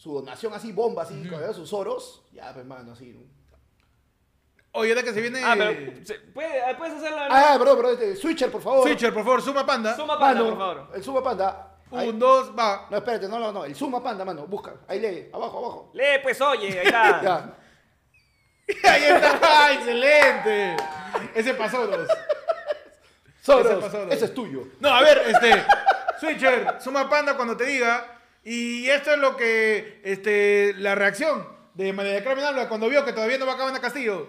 su 0.01 0.13
donación 0.15 0.51
así, 0.53 0.71
bomba, 0.71 1.03
así, 1.03 1.13
haya 1.27 1.53
sus 1.53 1.71
oros. 1.73 2.23
Ya, 2.31 2.51
pues, 2.55 2.65
mano, 2.65 2.93
así. 2.93 3.11
¿no? 3.13 3.21
Oye, 4.71 4.91
ahora 4.91 5.03
que 5.03 5.13
se 5.13 5.21
viene... 5.21 5.43
Ah, 5.43 5.53
pero 5.55 6.05
se- 6.05 6.15
¿puede- 6.33 6.75
¿puedes 6.75 6.95
hacerlo? 6.95 7.17
Ah, 7.29 7.55
bro, 7.59 7.75
bro, 7.75 7.91
este, 7.91 8.15
Switcher, 8.15 8.49
por 8.49 8.61
favor. 8.63 8.81
Switcher, 8.87 9.13
por 9.13 9.23
favor, 9.23 9.41
suma 9.43 9.63
panda. 9.63 9.95
Suma 9.95 10.17
panda, 10.17 10.41
Mano, 10.43 10.49
por 10.55 10.57
favor. 10.57 10.91
el 10.95 11.03
Suma 11.03 11.23
Panda. 11.23 11.77
Ahí- 11.91 12.09
Un, 12.09 12.17
dos, 12.17 12.57
va. 12.57 12.87
No, 12.89 12.97
espérate, 12.97 13.27
no, 13.27 13.37
no, 13.37 13.51
no. 13.51 13.63
El 13.65 13.75
Suma 13.75 14.01
Panda, 14.01 14.25
mano, 14.25 14.47
busca. 14.47 14.73
Ahí 14.87 14.99
lee, 14.99 15.29
abajo, 15.33 15.57
abajo. 15.59 15.91
Lee, 15.93 16.19
pues, 16.23 16.39
oye, 16.41 16.79
ahí 16.79 16.85
está. 16.87 17.21
Ya. 17.21 17.57
Ahí 18.91 19.03
está, 19.03 19.73
excelente. 19.73 20.77
Ese 21.35 21.53
pasó 21.53 21.85
dos. 21.85 22.07
Soros, 23.41 23.83
pasó, 23.83 24.03
ese 24.09 24.25
es 24.25 24.33
tuyo. 24.33 24.63
No, 24.79 24.89
a 24.89 25.01
ver, 25.01 25.17
este. 25.27 25.65
Switcher, 26.19 26.77
suma 26.81 27.07
panda 27.09 27.35
cuando 27.35 27.55
te 27.57 27.65
diga. 27.65 28.20
Y 28.43 28.89
esto 28.89 29.11
es 29.11 29.19
lo 29.19 29.37
que. 29.37 30.01
Este. 30.03 30.73
La 30.77 30.95
reacción 30.95 31.47
de 31.73 31.93
María 31.93 32.13
del 32.13 32.23
Carmen 32.23 32.45
habla 32.45 32.67
cuando 32.67 32.89
vio 32.89 33.05
que 33.05 33.13
todavía 33.13 33.37
no 33.37 33.45
va 33.45 33.53
a 33.53 33.81
Castillo. 33.81 34.27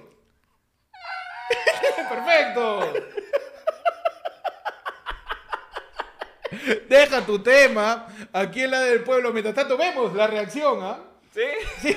Perfecto. 2.09 2.93
Deja 6.89 7.25
tu 7.25 7.43
tema 7.43 8.07
aquí 8.33 8.63
en 8.63 8.71
la 8.71 8.81
del 8.81 9.03
pueblo. 9.03 9.33
Mientras 9.33 9.55
tanto, 9.55 9.77
vemos 9.77 10.15
la 10.15 10.27
reacción, 10.27 10.81
¿ah? 10.83 10.99
¿Sí? 11.35 11.95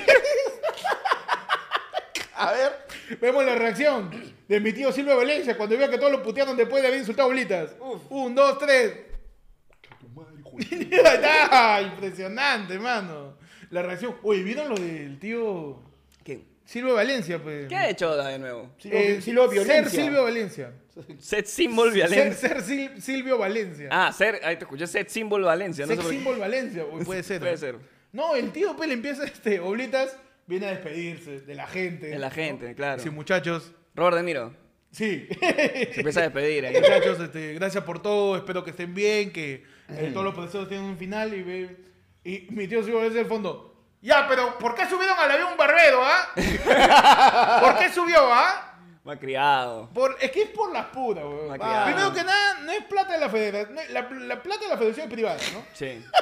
A 2.34 2.52
ver. 2.52 2.86
Vemos 3.20 3.44
la 3.44 3.54
reacción 3.54 4.10
de 4.48 4.60
mi 4.60 4.72
tío 4.72 4.90
Silvio 4.90 5.16
Valencia 5.16 5.56
cuando 5.56 5.76
vio 5.76 5.88
que 5.88 5.98
todos 5.98 6.10
lo 6.10 6.22
putearon 6.22 6.56
después 6.56 6.82
de 6.82 6.88
haber 6.88 7.00
insultado 7.00 7.28
a 7.28 7.32
bolitas. 7.32 7.76
Un, 8.10 8.34
dos, 8.34 8.58
tres. 8.58 8.94
Está, 10.70 11.82
impresionante, 11.82 12.78
mano. 12.78 13.36
La 13.70 13.82
reacción. 13.82 14.16
Oye, 14.22 14.42
¿vieron 14.42 14.68
lo 14.68 14.76
del 14.76 15.18
tío 15.18 15.82
¿Quién? 16.22 16.44
Silvio 16.64 16.94
Valencia, 16.94 17.42
pues? 17.42 17.68
¿Qué 17.68 17.76
ha 17.76 17.88
hecho 17.88 18.16
de 18.16 18.38
nuevo? 18.38 18.70
Silvio, 18.78 18.98
Eh, 18.98 19.20
Silvio 19.20 19.48
Violencia. 19.48 19.90
Ser 19.90 19.90
Silvio 20.02 20.22
Valencia. 20.24 20.72
Set 21.18 21.46
Symbol 21.46 21.90
Valencia. 21.90 22.32
ser 22.32 22.62
Sil- 22.64 22.96
Silvio 23.00 23.38
Valencia. 23.38 23.88
Ah, 23.90 24.12
ser, 24.12 24.40
ahí 24.42 24.56
te 24.56 24.64
escuché, 24.64 24.86
Set 24.86 25.08
Symbol 25.08 25.42
Valencia. 25.42 25.84
No 25.86 25.94
sé 25.94 26.00
qué. 26.00 26.08
Symbol 26.08 26.38
Valencia. 26.38 26.84
Uy, 26.90 27.04
puede 27.04 27.22
ser. 27.22 27.40
Puede 27.40 27.56
ser. 27.58 27.76
No, 28.12 28.34
el 28.34 28.50
tío 28.50 28.74
pues 28.76 28.88
le 28.88 28.94
empieza, 28.94 29.24
este, 29.26 29.60
Oblitas, 29.60 30.16
viene 30.46 30.66
a 30.66 30.70
despedirse 30.70 31.40
de 31.40 31.54
la 31.54 31.66
gente. 31.66 32.06
De 32.06 32.18
la 32.18 32.30
gente, 32.30 32.74
claro. 32.74 33.02
Sí, 33.02 33.10
muchachos. 33.10 33.72
Robert 33.94 34.16
De 34.16 34.22
Niro. 34.22 34.54
Sí. 34.90 35.26
Se 35.40 35.92
empieza 35.98 36.20
a 36.20 36.22
despedir 36.24 36.64
ahí. 36.64 36.74
Muchachos, 36.80 37.20
este, 37.20 37.52
gracias 37.54 37.84
por 37.84 38.00
todo, 38.00 38.36
espero 38.36 38.64
que 38.64 38.70
estén 38.70 38.94
bien, 38.94 39.30
que 39.32 39.64
eh, 39.88 40.10
todos 40.12 40.24
los 40.24 40.34
procesos 40.34 40.68
tienen 40.68 40.86
un 40.86 40.98
final 40.98 41.32
y 41.34 41.42
ve- 41.42 41.76
y 42.24 42.46
mi 42.50 42.66
tío 42.68 42.82
sigo 42.82 43.00
desde 43.02 43.20
el 43.20 43.26
fondo. 43.26 43.74
Ya, 44.02 44.26
pero 44.28 44.58
¿por 44.58 44.74
qué 44.74 44.88
subieron 44.88 45.18
al 45.18 45.30
avión 45.30 45.52
un 45.52 45.56
barbero, 45.56 46.00
ah? 46.04 46.28
¿Por 47.60 47.78
qué 47.78 47.90
subió, 47.92 48.32
ah? 48.32 48.74
Mal 49.04 49.18
criado. 49.18 49.88
Por, 49.94 50.16
es 50.20 50.30
que 50.32 50.42
es 50.42 50.48
por 50.50 50.72
las 50.72 50.86
puras, 50.86 51.24
weón. 51.24 51.56
Ah. 51.60 51.84
Primero 51.86 52.12
que 52.12 52.22
nada, 52.24 52.54
no 52.64 52.72
es 52.72 52.84
plata 52.84 53.12
de 53.14 53.18
la 53.20 53.28
federación, 53.28 53.76
la, 53.90 54.02
la 54.10 54.42
plata 54.42 54.64
de 54.64 54.68
la 54.70 54.76
federación 54.76 55.06
es 55.06 55.12
privada, 55.12 55.38
¿no? 55.52 55.64
Sí. 55.72 56.04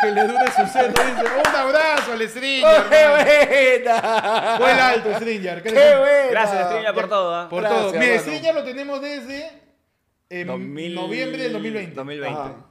Que 0.00 0.12
le 0.12 0.22
dure 0.28 0.46
su 0.52 0.62
dice, 0.62 0.84
un 0.86 1.56
abrazo 1.56 2.12
al 2.12 2.22
¡Oh, 2.22 2.28
Stringer. 2.28 2.84
¡Qué 2.88 3.08
buena! 3.08 4.54
Fue 4.58 4.70
el 4.72 4.78
alto, 4.78 5.14
Stringer. 5.14 5.60
¿qué 5.62 5.68
¡Qué 5.70 5.74
le- 5.74 5.98
buena! 5.98 6.30
Gracias, 6.30 6.60
Estrella, 6.62 6.92
por 6.92 7.08
todo. 7.08 7.34
¿ah? 7.34 7.48
Por 7.48 7.62
Gracias, 7.62 7.82
todo. 7.82 7.92
Mire. 7.94 8.18
Stringer 8.20 8.54
lo 8.54 8.62
tenemos 8.64 9.00
desde 9.00 9.50
2000 10.30 10.94
noviembre 10.94 11.42
del 11.42 11.52
2020. 11.52 11.94
2020. 11.94 12.38
Ajá. 12.40 12.64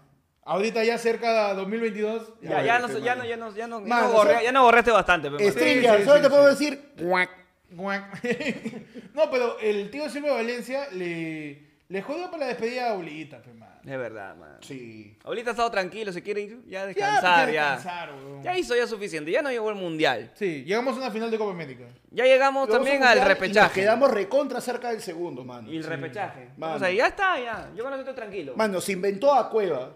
Ahorita 0.44 0.84
ya 0.84 0.98
cerca 0.98 1.50
de 1.50 1.56
2022. 1.56 2.34
Ya, 2.42 2.64
ya, 2.64 2.80
no, 2.80 2.88
ya, 2.88 3.16
no, 3.16 3.26
ya, 3.26 3.36
no, 3.36 3.54
ya, 3.54 3.68
no, 3.68 3.86
ya, 3.86 4.02
no 4.02 4.14
borré- 4.14 4.38
so- 4.38 4.44
ya 4.44 4.52
no 4.54 4.64
borraste 4.64 4.92
bastante. 4.92 5.30
pero. 5.30 5.52
Stringer, 5.52 5.98
sí, 6.00 6.06
solo 6.06 6.16
sí, 6.18 6.22
te 6.24 6.30
puedo 6.30 6.48
decir. 6.48 6.82
guac. 7.00 7.30
Guac. 7.70 8.24
no, 9.14 9.30
pero 9.30 9.60
el 9.60 9.90
tío 9.92 10.10
Silvio 10.10 10.34
Valencia 10.36 10.88
le, 10.94 11.67
le 11.90 12.02
jodió 12.02 12.26
para 12.30 12.40
la 12.40 12.48
despedida 12.48 12.92
a 12.92 12.98
pe, 12.98 13.54
man. 13.54 13.70
Es 13.84 13.98
verdad, 13.98 14.36
man. 14.36 14.58
Sí. 14.62 15.16
Ahorita 15.24 15.52
ha 15.52 15.54
estado 15.54 15.72
tranquilo, 15.72 16.12
se 16.12 16.22
quiere 16.22 16.42
ir 16.42 16.62
ya 16.68 16.80
a 16.80 16.82
Ya, 16.84 16.88
descansar, 16.88 17.52
ya. 17.52 17.76
descansar, 17.76 18.14
weón. 18.14 18.44
Ya 18.44 18.58
hizo 18.58 18.76
ya 18.76 18.86
suficiente, 18.86 19.32
ya 19.32 19.42
no 19.42 19.50
llegó 19.50 19.70
el 19.70 19.76
mundial. 19.76 20.32
Sí, 20.36 20.64
llegamos 20.66 20.96
a 20.96 20.98
una 20.98 21.12
final 21.12 21.32
de 21.32 21.38
Copa 21.38 21.52
América. 21.52 21.86
Ya 22.12 22.26
llegamos 22.26 22.68
también 22.68 23.04
al 23.04 23.18
y 23.18 23.20
Nos 23.22 23.28
repechaje. 23.30 23.82
quedamos 23.82 24.12
recontra 24.12 24.60
cerca 24.60 24.90
del 24.92 25.02
segundo, 25.02 25.46
mano. 25.46 25.72
Y 25.72 25.78
el 25.78 25.84
repechaje. 25.86 26.50
Mano. 26.58 26.76
O 26.76 26.80
sea, 26.80 26.92
ya 26.92 27.08
está, 27.08 27.40
ya. 27.40 27.72
Yo 27.76 27.84
con 27.84 27.94
eso 27.94 28.02
estoy 28.02 28.16
tranquilo. 28.16 28.54
Mano, 28.58 28.82
se 28.82 28.92
inventó 28.92 29.34
a 29.34 29.50
Cueva. 29.50 29.92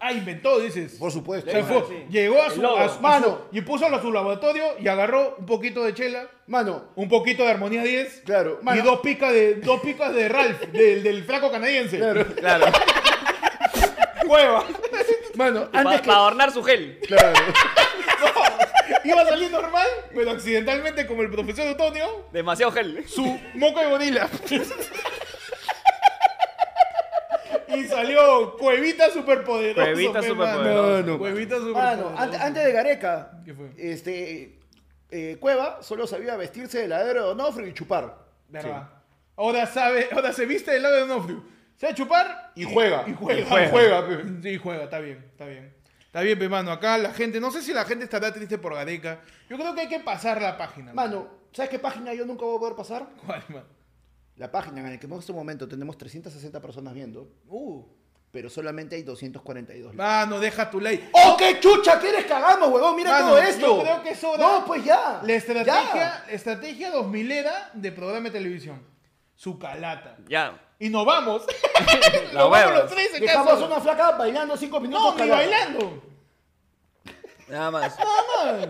Ah, 0.00 0.12
inventó, 0.12 0.60
dices. 0.60 0.92
Por 0.98 1.10
supuesto. 1.10 1.50
Fue- 1.50 1.84
sí. 1.88 2.06
Llegó 2.10 2.40
a 2.40 2.50
su, 2.50 2.62
lobo. 2.62 2.76
a 2.78 2.88
su- 2.88 3.00
Mano. 3.00 3.42
y 3.50 3.60
puso 3.62 3.86
a 3.86 4.00
su 4.00 4.12
laboratorio 4.12 4.64
y 4.78 4.86
agarró 4.88 5.34
un 5.38 5.46
poquito 5.46 5.82
de 5.84 5.92
chela, 5.94 6.28
Mano, 6.46 6.84
un 6.94 7.08
poquito 7.08 7.42
de 7.42 7.50
armonía 7.50 7.82
10 7.82 8.22
claro. 8.24 8.58
y 8.62 8.64
Mano, 8.64 8.84
dos 8.84 9.00
picas 9.00 9.32
de 9.32 9.56
dos 9.56 9.80
picas 9.80 10.14
de 10.14 10.28
Ralph, 10.28 10.60
del, 10.72 11.02
del 11.02 11.24
flaco 11.24 11.50
canadiense. 11.50 11.98
Claro. 11.98 12.24
Claro. 12.36 12.66
Cueva. 14.26 14.64
Mano, 15.34 15.70
Para 15.70 15.90
antes 15.90 16.00
que. 16.02 16.10
adornar 16.10 16.50
su 16.52 16.62
gel. 16.62 16.98
Claro. 17.06 17.32
Iba 19.04 19.22
a 19.22 19.26
salir 19.26 19.50
normal, 19.50 19.86
pero 20.14 20.30
accidentalmente, 20.32 21.06
como 21.06 21.22
el 21.22 21.30
profesor 21.30 21.66
Antonio, 21.66 22.26
Demasiado 22.32 22.72
gel. 22.72 23.04
su 23.08 23.38
moco 23.54 23.80
de 23.80 23.86
gorila. 23.86 24.28
y 27.76 27.84
salió 27.84 28.56
Cuevita 28.56 29.10
superpoderoso. 29.10 29.82
Cuevita 29.82 30.20
pe, 30.20 30.28
superpoderoso. 30.28 31.00
Mano. 31.02 31.18
Cuevita 31.18 31.56
superpoderoso. 31.56 32.04
Mano, 32.10 32.18
antes, 32.20 32.40
antes 32.40 32.64
de 32.64 32.72
Gareca, 32.72 33.30
¿Qué 33.44 33.54
fue? 33.54 33.70
este. 33.76 34.58
eh, 35.10 35.36
Cueva 35.40 35.82
solo 35.82 36.06
sabía 36.06 36.36
vestirse 36.36 36.78
de 36.80 36.88
ladero 36.88 37.24
de 37.26 37.30
Onofrio 37.32 37.66
y 37.66 37.74
chupar. 37.74 38.26
¿Verdad? 38.48 38.88
Ahora 39.36 39.66
sabe, 39.66 40.08
ahora 40.12 40.32
se 40.32 40.46
viste 40.46 40.70
del 40.72 40.82
lado 40.82 40.94
de 40.96 41.00
Donofrio. 41.02 41.44
Se 41.76 41.86
va 41.86 41.92
a 41.92 41.94
chupar 41.94 42.52
Y 42.56 42.64
juega. 42.64 43.04
Y 43.06 43.14
juega. 43.14 43.40
Y 43.40 43.44
juega. 43.44 43.68
Juega, 43.70 44.06
pe. 44.08 44.24
Sí, 44.42 44.58
juega, 44.58 44.84
está 44.84 44.98
bien, 44.98 45.24
está 45.30 45.46
bien. 45.46 45.74
Está 46.06 46.22
bien, 46.22 46.38
pe, 46.38 46.48
mano. 46.48 46.72
Acá 46.72 46.98
la 46.98 47.12
gente, 47.12 47.38
no 47.38 47.50
sé 47.50 47.62
si 47.62 47.72
la 47.72 47.84
gente 47.84 48.04
estará 48.04 48.32
triste 48.32 48.58
por 48.58 48.74
Gareca. 48.74 49.20
Yo 49.48 49.56
creo 49.56 49.74
que 49.74 49.82
hay 49.82 49.88
que 49.88 50.00
pasar 50.00 50.40
la 50.42 50.56
página. 50.58 50.92
Mano, 50.92 51.28
¿sabes 51.52 51.70
qué 51.70 51.78
página 51.78 52.12
yo 52.14 52.24
nunca 52.26 52.44
voy 52.44 52.56
a 52.56 52.60
poder 52.60 52.74
pasar? 52.74 53.06
¿Cuál, 53.24 53.44
mano? 53.48 53.66
La 54.38 54.50
página 54.50 54.80
en 54.80 54.90
la 54.92 54.98
que 54.98 55.06
en 55.06 55.12
este 55.14 55.32
momento 55.32 55.68
tenemos 55.68 55.98
360 55.98 56.60
personas 56.60 56.94
viendo, 56.94 57.28
Uh. 57.48 57.82
pero 58.30 58.48
solamente 58.48 58.94
hay 58.96 59.02
242 59.02 59.94
likes. 59.94 59.96
Mano, 59.96 60.38
deja 60.38 60.70
tu 60.70 60.80
ley. 60.80 61.08
¡Oh, 61.12 61.36
qué 61.36 61.58
chucha! 61.60 61.98
¿Quieres 61.98 62.24
que 62.24 62.32
hagamos, 62.32 62.68
huevón? 62.70 62.94
Mira 62.96 63.10
Mano, 63.10 63.28
todo 63.30 63.38
esto. 63.38 63.66
yo 63.78 63.82
creo 63.82 64.02
que 64.02 64.10
es 64.10 64.22
hora- 64.24 64.38
No, 64.38 64.64
pues 64.64 64.84
ya. 64.84 65.20
La 65.24 65.32
estrategia, 65.34 65.84
Ya. 65.94 66.24
la 66.26 66.32
estrategia 66.32 66.90
2000 66.92 67.30
era 67.32 67.70
de 67.74 67.90
programa 67.92 68.26
de 68.26 68.30
televisión. 68.38 68.80
Su 69.34 69.58
calata. 69.58 70.16
Ya. 70.28 70.60
Y 70.78 70.88
nos 70.88 71.04
vamos. 71.04 71.42
La 72.32 72.40
nos 72.40 72.50
vamos 72.50 72.74
los 72.74 72.90
tres 72.90 73.14
en 73.14 73.20
Dejamos 73.22 73.54
casa. 73.54 73.66
una 73.66 73.80
flaca 73.80 74.10
bailando 74.12 74.56
5 74.56 74.80
minutos. 74.80 75.16
No, 75.16 75.24
ni 75.24 75.30
bailando. 75.30 76.02
Nada 77.48 77.70
más. 77.70 77.96
Nada 77.98 78.66
más. 78.66 78.68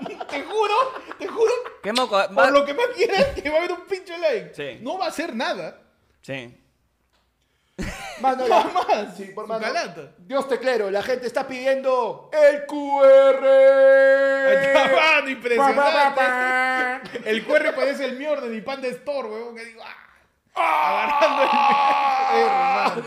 te 0.30 0.42
juro, 0.42 0.74
te 1.18 1.26
juro 1.26 1.52
¿Qué 1.82 1.92
moco? 1.92 2.16
Por 2.28 2.38
Va- 2.38 2.50
lo 2.50 2.64
que 2.64 2.74
más 2.74 2.86
quieras, 2.94 3.26
que 3.40 3.48
va 3.50 3.56
a 3.56 3.58
haber 3.58 3.72
un 3.72 3.80
pinche 3.86 4.16
like. 4.18 4.52
Sí. 4.54 4.78
No 4.82 4.98
va 4.98 5.06
a 5.06 5.08
hacer 5.08 5.34
nada. 5.34 5.80
Sí. 6.22 6.56
Mano, 8.20 8.46
la- 8.46 8.64
más. 8.74 9.16
Sí, 9.16 9.24
por 9.34 9.46
mano. 9.46 9.66
Dios 10.18 10.46
te 10.48 10.58
clero, 10.58 10.90
la 10.90 11.02
gente 11.02 11.26
está 11.26 11.46
pidiendo 11.46 12.30
el 12.32 12.66
QR. 12.66 13.40
Mano, 14.50 14.74
Pa, 14.74 14.90
pa, 14.90 15.24
pa, 15.24 15.30
impresionante. 15.30 16.20
El 17.30 17.44
QR 17.46 17.74
parece 17.74 18.04
el 18.04 18.16
Miorden 18.18 18.54
y 18.54 18.60
Panda 18.60 18.88
Store, 18.88 19.28
weón. 19.28 19.54
Que 19.56 19.64
digo, 19.64 19.82
¡ah! 19.84 19.96
Agarrando 20.60 21.42
el 21.42 21.48
hermano. 22.42 23.02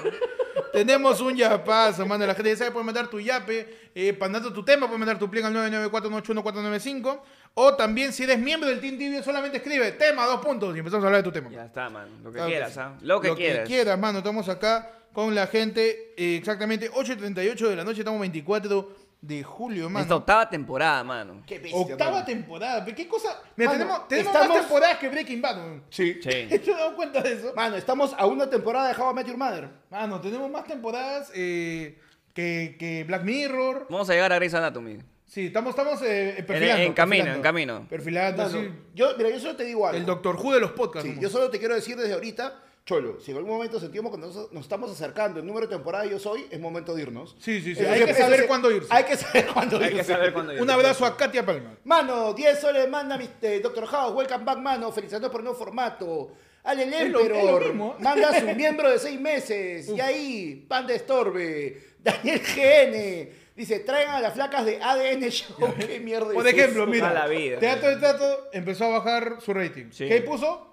Tenemos 0.72 1.22
un 1.22 1.36
yapazo, 1.36 2.06
mano. 2.06 2.26
La 2.26 2.34
gente 2.34 2.50
ya 2.50 2.58
sabe, 2.58 2.72
puede 2.72 2.86
mandar 2.86 3.08
tu 3.08 3.20
yape, 3.20 3.92
eh, 3.94 4.18
mandando 4.20 4.52
tu 4.52 4.63
tema, 4.66 4.88
puede 4.88 4.98
mandar 5.00 5.20
tu 5.20 5.30
pliegue 5.30 5.46
al 5.48 5.54
994-981-495. 5.54 7.20
O 7.56 7.76
también, 7.76 8.12
si 8.12 8.24
eres 8.24 8.39
miembro 8.39 8.68
del 8.68 8.80
Team 8.82 8.98
Tibio, 8.98 9.22
solamente 9.22 9.58
escribe 9.58 9.92
tema, 9.92 10.26
dos 10.26 10.42
puntos, 10.44 10.76
y 10.76 10.80
empezamos 10.80 11.04
a 11.04 11.08
hablar 11.08 11.22
de 11.22 11.30
tu 11.30 11.32
tema. 11.32 11.52
Ya 11.52 11.66
está, 11.66 11.89
man. 11.89 12.08
Lo 12.24 12.32
que 12.32 12.38
Claro 12.38 12.48
que 12.48 12.52
quieras, 12.54 12.74
sí. 12.74 12.80
¿ah? 12.82 12.98
Lo 13.02 13.22
que 13.22 13.36
quieras. 13.36 13.68
quieras, 13.68 14.00
mano. 14.00 14.18
Estamos 14.20 14.50
acá 14.50 14.89
con 15.13 15.36
la 15.36 15.46
gente, 15.46 16.16
eh, 16.18 16.38
exactamente 16.38 16.89
8.38 16.92 17.68
de 17.70 17.76
la 17.76 17.84
noche, 17.84 18.00
estamos 18.00 18.20
24 18.20 19.03
de 19.24 19.42
julio, 19.42 19.90
mano. 19.90 20.04
Esta 20.04 20.16
octava 20.18 20.50
temporada, 20.50 21.02
mano. 21.04 21.42
Qué 21.48 21.58
bestia, 21.58 21.80
Octava 21.80 22.12
mano. 22.12 22.26
temporada. 22.26 22.86
¿Qué 22.86 23.08
cosa? 23.08 23.42
Mira, 23.56 23.72
Mano, 23.72 23.80
tenemos, 23.86 24.08
tenemos 24.10 24.34
estamos- 24.34 24.50
más 24.58 24.66
temporadas 24.66 24.98
que 24.98 25.10
Breaking 25.10 25.42
Bad. 25.42 25.58
Sí. 25.90 26.14
Sí. 26.22 26.30
¿Te 26.50 26.56
has 26.56 26.66
dado 26.78 26.96
cuenta 26.96 27.22
de 27.22 27.34
eso? 27.34 27.54
Mano, 27.56 27.78
estamos 27.78 28.14
a 28.18 28.26
una 28.26 28.50
temporada 28.50 28.90
de 28.94 29.02
How 29.02 29.12
I 29.12 29.14
Met 29.14 29.28
Your 29.28 29.38
Mother. 29.38 29.70
Mano, 29.90 30.20
tenemos 30.20 30.52
más 30.52 30.66
temporadas 30.66 31.32
eh, 31.34 31.98
que, 32.34 32.76
que 32.78 33.06
Black 33.06 33.24
Mirror. 33.24 33.88
Vamos 33.90 34.10
a 34.10 34.14
llegar 34.14 34.34
a 34.34 34.36
Grey's 34.36 34.54
Anatomy. 34.54 34.98
Sí, 35.26 35.46
estamos, 35.48 35.70
estamos 35.70 36.02
eh, 36.04 36.44
perfilando. 36.46 36.84
en 36.84 36.94
camino, 36.94 37.24
perfilando. 37.24 37.36
en 37.38 37.42
camino. 37.42 37.88
Perfilando, 37.90 38.44
Mano, 38.44 38.60
sí. 38.62 38.72
yo, 38.94 39.18
mira, 39.18 39.30
yo 39.30 39.40
solo 39.40 39.56
te 39.56 39.64
digo 39.64 39.88
algo. 39.88 39.98
El 39.98 40.06
Doctor 40.06 40.36
Who 40.36 40.54
de 40.54 40.60
los 40.60 40.72
podcasts. 40.74 41.10
Sí, 41.10 41.18
yo 41.20 41.30
solo 41.30 41.50
te 41.50 41.58
quiero 41.60 41.74
decir 41.76 41.96
desde 41.96 42.14
ahorita, 42.14 42.60
Cholo, 42.86 43.17
si 43.22 43.32
en 43.32 43.38
algún 43.38 43.54
momento 43.54 43.80
sentimos 43.80 44.12
que 44.12 44.17
nos, 44.17 44.52
nos 44.52 44.63
estamos 44.63 44.91
acercando 44.91 45.39
el 45.39 45.46
número 45.46 45.67
de 45.67 45.74
temporada 45.78 46.04
de 46.04 46.10
Yo 46.12 46.19
Soy, 46.19 46.46
es 46.52 46.60
momento 46.60 46.93
de 46.93 47.04
irnos. 47.04 47.34
Sí, 47.39 47.62
sí, 47.62 47.76
sí. 47.76 47.82
Eh, 47.82 47.88
Hay 47.88 48.06
que 48.06 48.13
saber 48.13 48.46
cuándo 48.46 48.69
irse. 48.69 48.89
Hay 48.91 49.06
que 49.06 49.15
saber 49.15 49.48
cuándo 49.48 49.78
Hay 49.78 49.84
irse. 49.86 49.98
que 50.00 50.04
saber 50.04 50.34
cuándo 50.34 50.54
Un 50.62 50.69
abrazo 50.69 51.06
a 51.06 51.15
Katia 51.15 51.46
Palma. 51.46 51.78
Mano, 51.86 52.34
10 52.34 52.60
soles 52.60 52.89
manda 52.89 53.17
mi 53.17 53.30
eh, 53.41 53.62
Doctor 53.63 53.86
House, 53.88 54.13
welcome 54.13 54.43
back, 54.43 54.58
mano, 54.58 54.91
felicitando 54.91 55.32
por 55.32 55.39
el 55.39 55.46
nuevo 55.46 55.58
formato. 55.58 56.34
Ale 56.65 56.86
Lemperor, 56.86 57.74
manda 57.74 58.30
a 58.30 58.39
su 58.39 58.46
miembro 58.48 58.89
de 58.91 59.00
6 59.00 59.19
meses. 59.22 59.88
Y 59.88 60.02
ahí, 60.02 60.65
Panda 60.67 60.93
Estorbe, 60.93 61.96
Daniel 62.00 62.41
GN, 62.41 63.30
dice, 63.56 63.80
traigan 63.80 64.15
a 64.15 64.19
las 64.19 64.34
flacas 64.34 64.65
de 64.65 64.82
ADN 64.84 65.30
Show. 65.30 65.74
¿Qué 65.80 66.02
mierda 66.02 66.34
Por 66.34 66.46
es 66.46 66.54
ejemplo, 66.54 66.84
eso? 66.84 66.91
mira. 66.91 67.12
A 67.12 67.13
la 67.13 67.28
vida. 67.28 67.60
Teatro 67.60 67.88
de 67.89 67.96
Tato 67.96 68.50
empezó 68.52 68.84
a 68.86 68.89
bajar 69.00 69.38
su 69.39 69.54
rating. 69.54 69.86
Sí. 69.91 70.06
¿Qué 70.10 70.22
puso? 70.22 70.73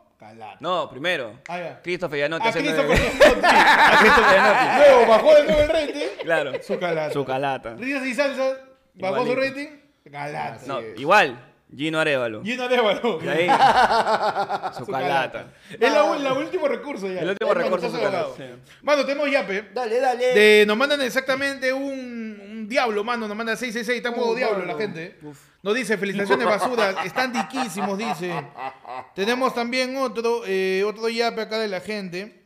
No, 0.60 0.90
primero. 0.90 1.40
Ah, 1.48 1.58
ya. 1.58 1.80
Christopher 1.82 2.18
Yanotti 2.18 2.46
A 2.46 2.50
haciendo 2.50 2.70
Christopher 2.86 2.98
de- 2.98 3.18
Yanotti. 3.18 3.46
a 3.46 3.98
Christopher 4.00 4.34
Yanotti. 4.36 4.78
Luego 4.90 5.06
bajó 5.10 5.34
de 5.34 5.44
nuevo 5.44 5.60
el 5.60 5.68
rating. 5.68 6.06
Claro. 6.24 6.52
Su 6.62 6.78
calata. 6.78 7.12
Su 7.12 7.24
calata. 7.24 7.74
Risas 7.74 8.06
y 8.06 8.14
salsa, 8.14 8.56
bajó 8.94 9.24
su 9.24 9.32
Igualito. 9.32 9.40
rating. 9.58 9.80
Calata. 10.12 10.60
No, 10.66 10.80
igual. 10.96 11.46
Gino 11.74 12.00
Arevalo. 12.00 12.42
Gino 12.42 12.64
Arevalo. 12.64 13.20
Y 13.22 13.28
ahí. 13.28 13.46
Su 14.76 14.84
calata. 14.86 15.46
Es 15.70 15.80
la, 15.92 16.18
la 16.18 16.32
último 16.32 16.66
recurso 16.66 17.06
ya. 17.06 17.20
El 17.20 17.28
último 17.30 17.54
recurso, 17.54 17.88
su 17.88 17.96
calata, 17.96 18.26
sí. 18.36 18.42
Mano, 18.82 19.04
tenemos 19.06 19.30
yape. 19.30 19.68
Dale, 19.72 20.00
dale. 20.00 20.34
De- 20.34 20.64
nos 20.66 20.76
mandan 20.76 21.00
exactamente 21.02 21.72
un, 21.72 21.82
un 21.84 22.59
diablo, 22.70 23.04
mano. 23.04 23.28
Nos 23.28 23.36
manda 23.36 23.54
666. 23.56 23.98
Está 23.98 24.08
en 24.08 24.16
modo 24.16 24.34
diablo 24.34 24.64
la 24.64 24.76
gente. 24.78 25.18
Nos 25.62 25.74
dice, 25.74 25.98
felicitaciones 25.98 26.46
basura. 26.46 27.04
Están 27.04 27.32
diquísimos, 27.32 27.98
dice. 27.98 28.32
Tenemos 29.14 29.54
también 29.54 29.96
otro, 29.98 30.42
eh, 30.46 30.82
otro 30.86 31.08
yape 31.10 31.42
acá 31.42 31.58
de 31.58 31.68
la 31.68 31.80
gente. 31.80 32.44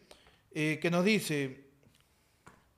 eh, 0.52 0.78
que 0.82 0.90
nos 0.90 1.04
dice. 1.04 1.60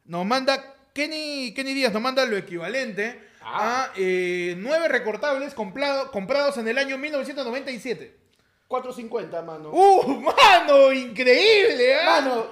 Nos 0.05 0.25
manda. 0.27 0.75
Kenny, 0.93 1.53
Kenny 1.55 1.75
Díaz 1.75 1.93
nos 1.93 2.01
manda 2.01 2.25
lo 2.25 2.37
equivalente 2.39 3.21
a 3.43 3.91
eh, 3.97 4.55
nueve 4.59 4.89
recortables 4.89 5.55
comprado- 5.55 6.11
comprados 6.11 6.57
en 6.59 6.69
el 6.69 6.79
año 6.79 6.97
1997. 6.97 8.17
450, 8.67 9.43
mano. 9.43 9.71
¡Uh, 9.71 10.21
mano! 10.23 10.93
¡Increíble! 10.93 11.95
¿ah? 11.97 12.21
Mano, 12.21 12.47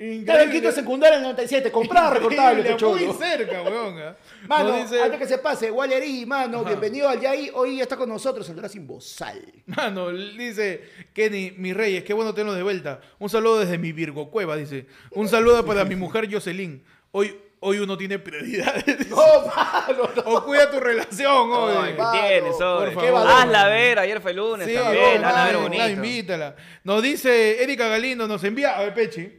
Increíble. 0.00 0.42
en 0.44 0.50
quinto 0.50 0.72
secundaria 0.72 1.16
en 1.18 1.24
el 1.24 1.30
97. 1.30 1.70
Compraba 1.70 2.14
recortable, 2.14 2.60
Increíble, 2.60 2.70
este 2.70 2.80
cholo. 2.80 3.06
Muy 3.12 3.14
cerca, 3.16 3.62
weón. 3.62 3.98
¿ah? 3.98 4.16
Mano, 4.48 4.72
dice- 4.76 5.02
antes 5.02 5.18
que 5.18 5.26
se 5.26 5.36
pase, 5.38 5.70
Wallerí, 5.70 6.24
mano, 6.24 6.60
Ajá. 6.60 6.68
bienvenido 6.68 7.08
al 7.08 7.20
Yai. 7.20 7.50
Hoy 7.54 7.80
está 7.82 7.96
con 7.96 8.08
nosotros 8.08 8.48
el 8.48 8.70
sin 8.70 8.86
Bozal. 8.86 9.42
Mano, 9.66 10.08
dice 10.10 10.82
Kenny, 11.12 11.52
mis 11.58 11.76
reyes, 11.76 12.02
qué 12.04 12.14
bueno 12.14 12.32
tenerlos 12.32 12.56
de 12.56 12.62
vuelta. 12.62 13.00
Un 13.18 13.28
saludo 13.28 13.60
desde 13.60 13.76
mi 13.76 13.92
Virgo 13.92 14.30
Cueva, 14.30 14.56
dice. 14.56 14.86
Un 15.10 15.28
saludo 15.28 15.64
para 15.66 15.84
mi 15.84 15.96
mujer 15.96 16.32
Jocelyn. 16.32 16.82
Hoy, 17.12 17.36
hoy 17.60 17.78
uno 17.80 17.98
tiene 17.98 18.18
prioridades. 18.18 18.84
No, 19.10 19.16
mano, 19.54 20.08
no. 20.16 20.22
O 20.34 20.44
cuida 20.46 20.70
tu 20.70 20.80
relación, 20.80 21.50
hoy. 21.52 21.88
¿qué 21.90 21.98
Mano, 21.98 22.12
tienes, 22.12 22.56
por 22.56 22.92
favor. 22.94 23.26
Hazla 23.28 23.68
ver, 23.68 23.98
ayer 23.98 24.20
fue 24.22 24.32
lunes 24.32 24.66
Sí, 24.66 24.72
también, 24.74 25.20
no, 25.20 25.28
hazla 25.28 25.44
ver 25.46 25.56
bonito. 25.56 25.74
claro, 25.76 25.92
invítala. 25.92 26.56
Nos 26.84 27.02
dice 27.02 27.62
Erika 27.62 27.88
Galindo, 27.88 28.26
nos 28.26 28.42
envía, 28.44 28.78
a 28.78 28.82
ver, 28.82 28.94
Pechi. 28.94 29.36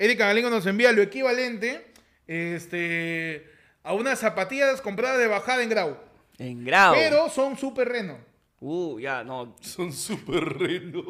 Erika 0.00 0.26
Galindo 0.26 0.48
nos 0.48 0.64
envía 0.64 0.92
lo 0.92 1.02
equivalente 1.02 1.92
este, 2.26 3.46
a 3.82 3.92
unas 3.92 4.18
zapatillas 4.18 4.80
compradas 4.80 5.18
de 5.18 5.26
bajada 5.26 5.62
en 5.62 5.68
Grau. 5.68 5.96
En 6.38 6.64
grado. 6.64 6.94
Pero 6.94 7.28
son 7.28 7.58
super 7.58 7.86
reno. 7.86 8.16
Uh, 8.60 8.98
ya, 8.98 9.22
no. 9.22 9.56
Son 9.60 9.92
súper 9.92 10.42
renos. 10.58 11.04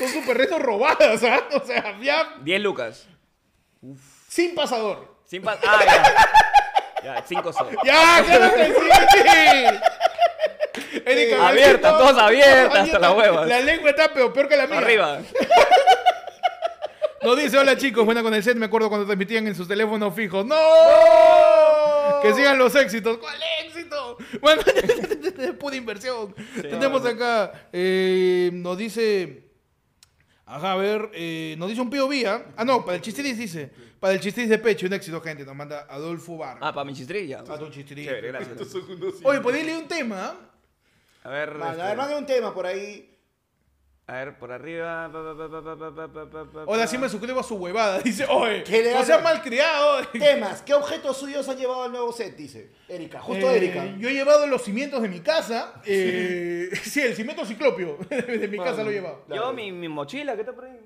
Son 0.00 0.08
super 0.08 0.36
reno 0.36 0.58
robadas, 0.58 1.22
¿ah? 1.22 1.44
O 1.54 1.64
sea, 1.64 1.96
ya 2.02 2.34
10 2.42 2.60
lucas. 2.60 3.06
sin 4.28 4.52
pasador. 4.56 5.16
Sin 5.26 5.42
pa- 5.42 5.58
Ah, 5.64 5.84
ya. 5.84 6.14
Ya, 7.04 7.22
5 7.24 7.52
soles. 7.52 7.76
¡Ya, 7.84 8.24
claro 8.26 8.54
que 8.56 8.74
sí! 10.82 11.00
Erika 11.06 11.48
Abierta, 11.48 11.90
todas 11.90 12.18
abiertas, 12.18 12.78
hasta 12.80 12.98
la 12.98 13.12
hueva. 13.12 13.46
La 13.46 13.60
lengua 13.60 13.90
está 13.90 14.12
peor, 14.12 14.32
peor 14.32 14.48
que 14.48 14.56
la 14.56 14.66
mía. 14.66 14.78
Arriba. 14.78 15.20
Nos 17.22 17.38
dice, 17.38 17.58
hola 17.58 17.76
chicos, 17.76 18.04
buena 18.04 18.22
con 18.22 18.34
el 18.34 18.42
set, 18.42 18.56
me 18.56 18.66
acuerdo 18.66 18.88
cuando 18.88 19.06
transmitían 19.06 19.46
en 19.46 19.54
sus 19.54 19.66
teléfonos 19.66 20.14
fijos. 20.14 20.44
¡No! 20.44 20.56
Que 22.22 22.34
sigan 22.34 22.58
los 22.58 22.74
éxitos. 22.74 23.18
¿Cuál 23.18 23.38
éxito? 23.64 24.18
Bueno, 24.40 24.62
puta 25.58 25.76
inversión. 25.76 26.34
Tenemos 26.60 27.04
acá, 27.04 27.68
eh, 27.72 28.50
nos 28.52 28.76
dice... 28.78 29.44
Ajá, 30.48 30.72
a 30.72 30.76
ver, 30.76 31.10
eh, 31.12 31.56
nos 31.58 31.68
dice 31.68 31.80
un 31.80 31.90
pío 31.90 32.06
vía. 32.06 32.46
Ah, 32.56 32.64
no, 32.64 32.84
para 32.84 32.96
el 32.96 33.02
chistiris 33.02 33.36
dice. 33.36 33.68
Para 33.98 34.14
el 34.14 34.20
chistiris 34.20 34.48
de 34.48 34.58
pecho, 34.58 34.86
un 34.86 34.92
éxito, 34.92 35.20
gente. 35.20 35.44
Nos 35.44 35.56
manda 35.56 35.86
Adolfo 35.90 36.36
Bar. 36.36 36.58
Ah, 36.60 36.72
para 36.72 36.84
mi 36.84 36.94
chistrilla. 36.94 37.42
Ah, 37.48 37.58
tu 37.58 37.68
chistiris. 37.68 38.06
Chévere, 38.06 38.28
gracias. 38.28 38.56
Oye, 39.24 39.40
¿podéis 39.40 39.66
leer 39.66 39.78
un 39.78 39.88
tema? 39.88 40.36
A 41.24 41.28
ver, 41.28 41.52
Mano, 41.56 41.72
este, 41.72 41.82
a 41.82 41.86
ver, 41.88 41.96
manda 41.96 42.16
un 42.16 42.26
tema 42.26 42.54
por 42.54 42.64
ahí. 42.64 43.15
A 44.08 44.18
ver, 44.18 44.38
por 44.38 44.52
arriba. 44.52 45.10
Hola, 46.66 46.86
sí 46.86 46.96
me 46.96 47.08
suscribo 47.08 47.40
a 47.40 47.42
su 47.42 47.56
huevada. 47.56 47.98
Dice, 48.04 48.24
oye, 48.28 48.62
¿Qué 48.62 48.92
no 48.94 49.04
seas 49.04 49.20
malcriado. 49.20 50.06
Temas, 50.12 50.62
¿qué 50.62 50.74
objetos 50.74 51.16
suyos 51.16 51.48
han 51.48 51.56
llevado 51.56 51.82
al 51.82 51.90
nuevo 51.90 52.12
set? 52.12 52.36
Dice 52.36 52.70
Erika, 52.88 53.18
justo 53.18 53.50
eh, 53.50 53.56
Erika. 53.56 53.84
Yo 53.98 54.08
he 54.08 54.12
llevado 54.12 54.46
los 54.46 54.62
cimientos 54.62 55.02
de 55.02 55.08
mi 55.08 55.18
casa. 55.20 55.72
Sí. 55.84 55.90
Eh, 55.92 56.70
el 57.02 57.16
cimiento 57.16 57.44
ciclopio 57.44 57.98
de 58.08 58.46
mi 58.46 58.58
casa 58.58 58.84
lo 58.84 58.90
he 58.90 58.94
llevado. 58.94 59.24
Yo, 59.28 59.52
mi, 59.52 59.72
mochila, 59.88 60.34
¿qué 60.34 60.42
está 60.42 60.52
por 60.52 60.66
ahí? 60.66 60.78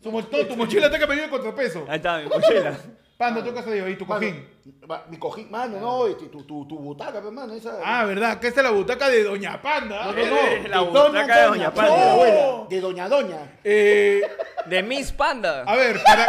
Tu 0.00 0.10
mochila 0.10 0.86
está 0.86 0.98
que 0.98 1.06
me 1.06 1.14
dio 1.14 1.24
el 1.24 1.30
contrapeso. 1.30 1.84
Ahí 1.86 1.96
está, 1.96 2.20
mi 2.20 2.28
mochila. 2.30 2.78
Panda, 3.22 3.44
tu 3.44 3.54
casa 3.54 3.70
de 3.70 3.90
y 3.90 3.96
tu 3.96 4.04
Mano, 4.06 4.20
cojín. 4.20 4.48
ma- 4.86 5.04
mi 5.08 5.16
cojín, 5.18 5.50
mano, 5.50 5.78
no, 5.80 6.06
este, 6.08 6.26
tu, 6.26 6.42
tu, 6.44 6.66
tu 6.66 6.78
butaca, 6.78 7.20
pues, 7.20 7.32
mano, 7.32 7.52
esa. 7.54 7.78
Ah, 7.84 8.04
¿verdad? 8.04 8.32
Acá 8.32 8.48
está 8.48 8.62
la 8.62 8.70
butaca 8.70 9.08
de 9.08 9.22
Doña 9.24 9.60
Panda. 9.62 10.06
no, 10.06 10.12
no, 10.12 10.24
no. 10.26 10.68
La 10.68 10.78
de 10.80 10.84
butaca 10.86 11.36
de 11.40 11.46
Doña 11.46 11.72
Panda. 11.72 11.92
de 11.92 11.98
la 12.00 12.04
No. 12.06 12.12
abuela, 12.12 12.66
de 12.68 12.80
Doña 12.80 13.08
Doña. 13.08 13.58
Eh, 13.62 14.22
De 14.66 14.82
Miss 14.82 15.12
Panda. 15.12 15.62
a 15.66 15.76
ver, 15.76 16.02
para, 16.02 16.26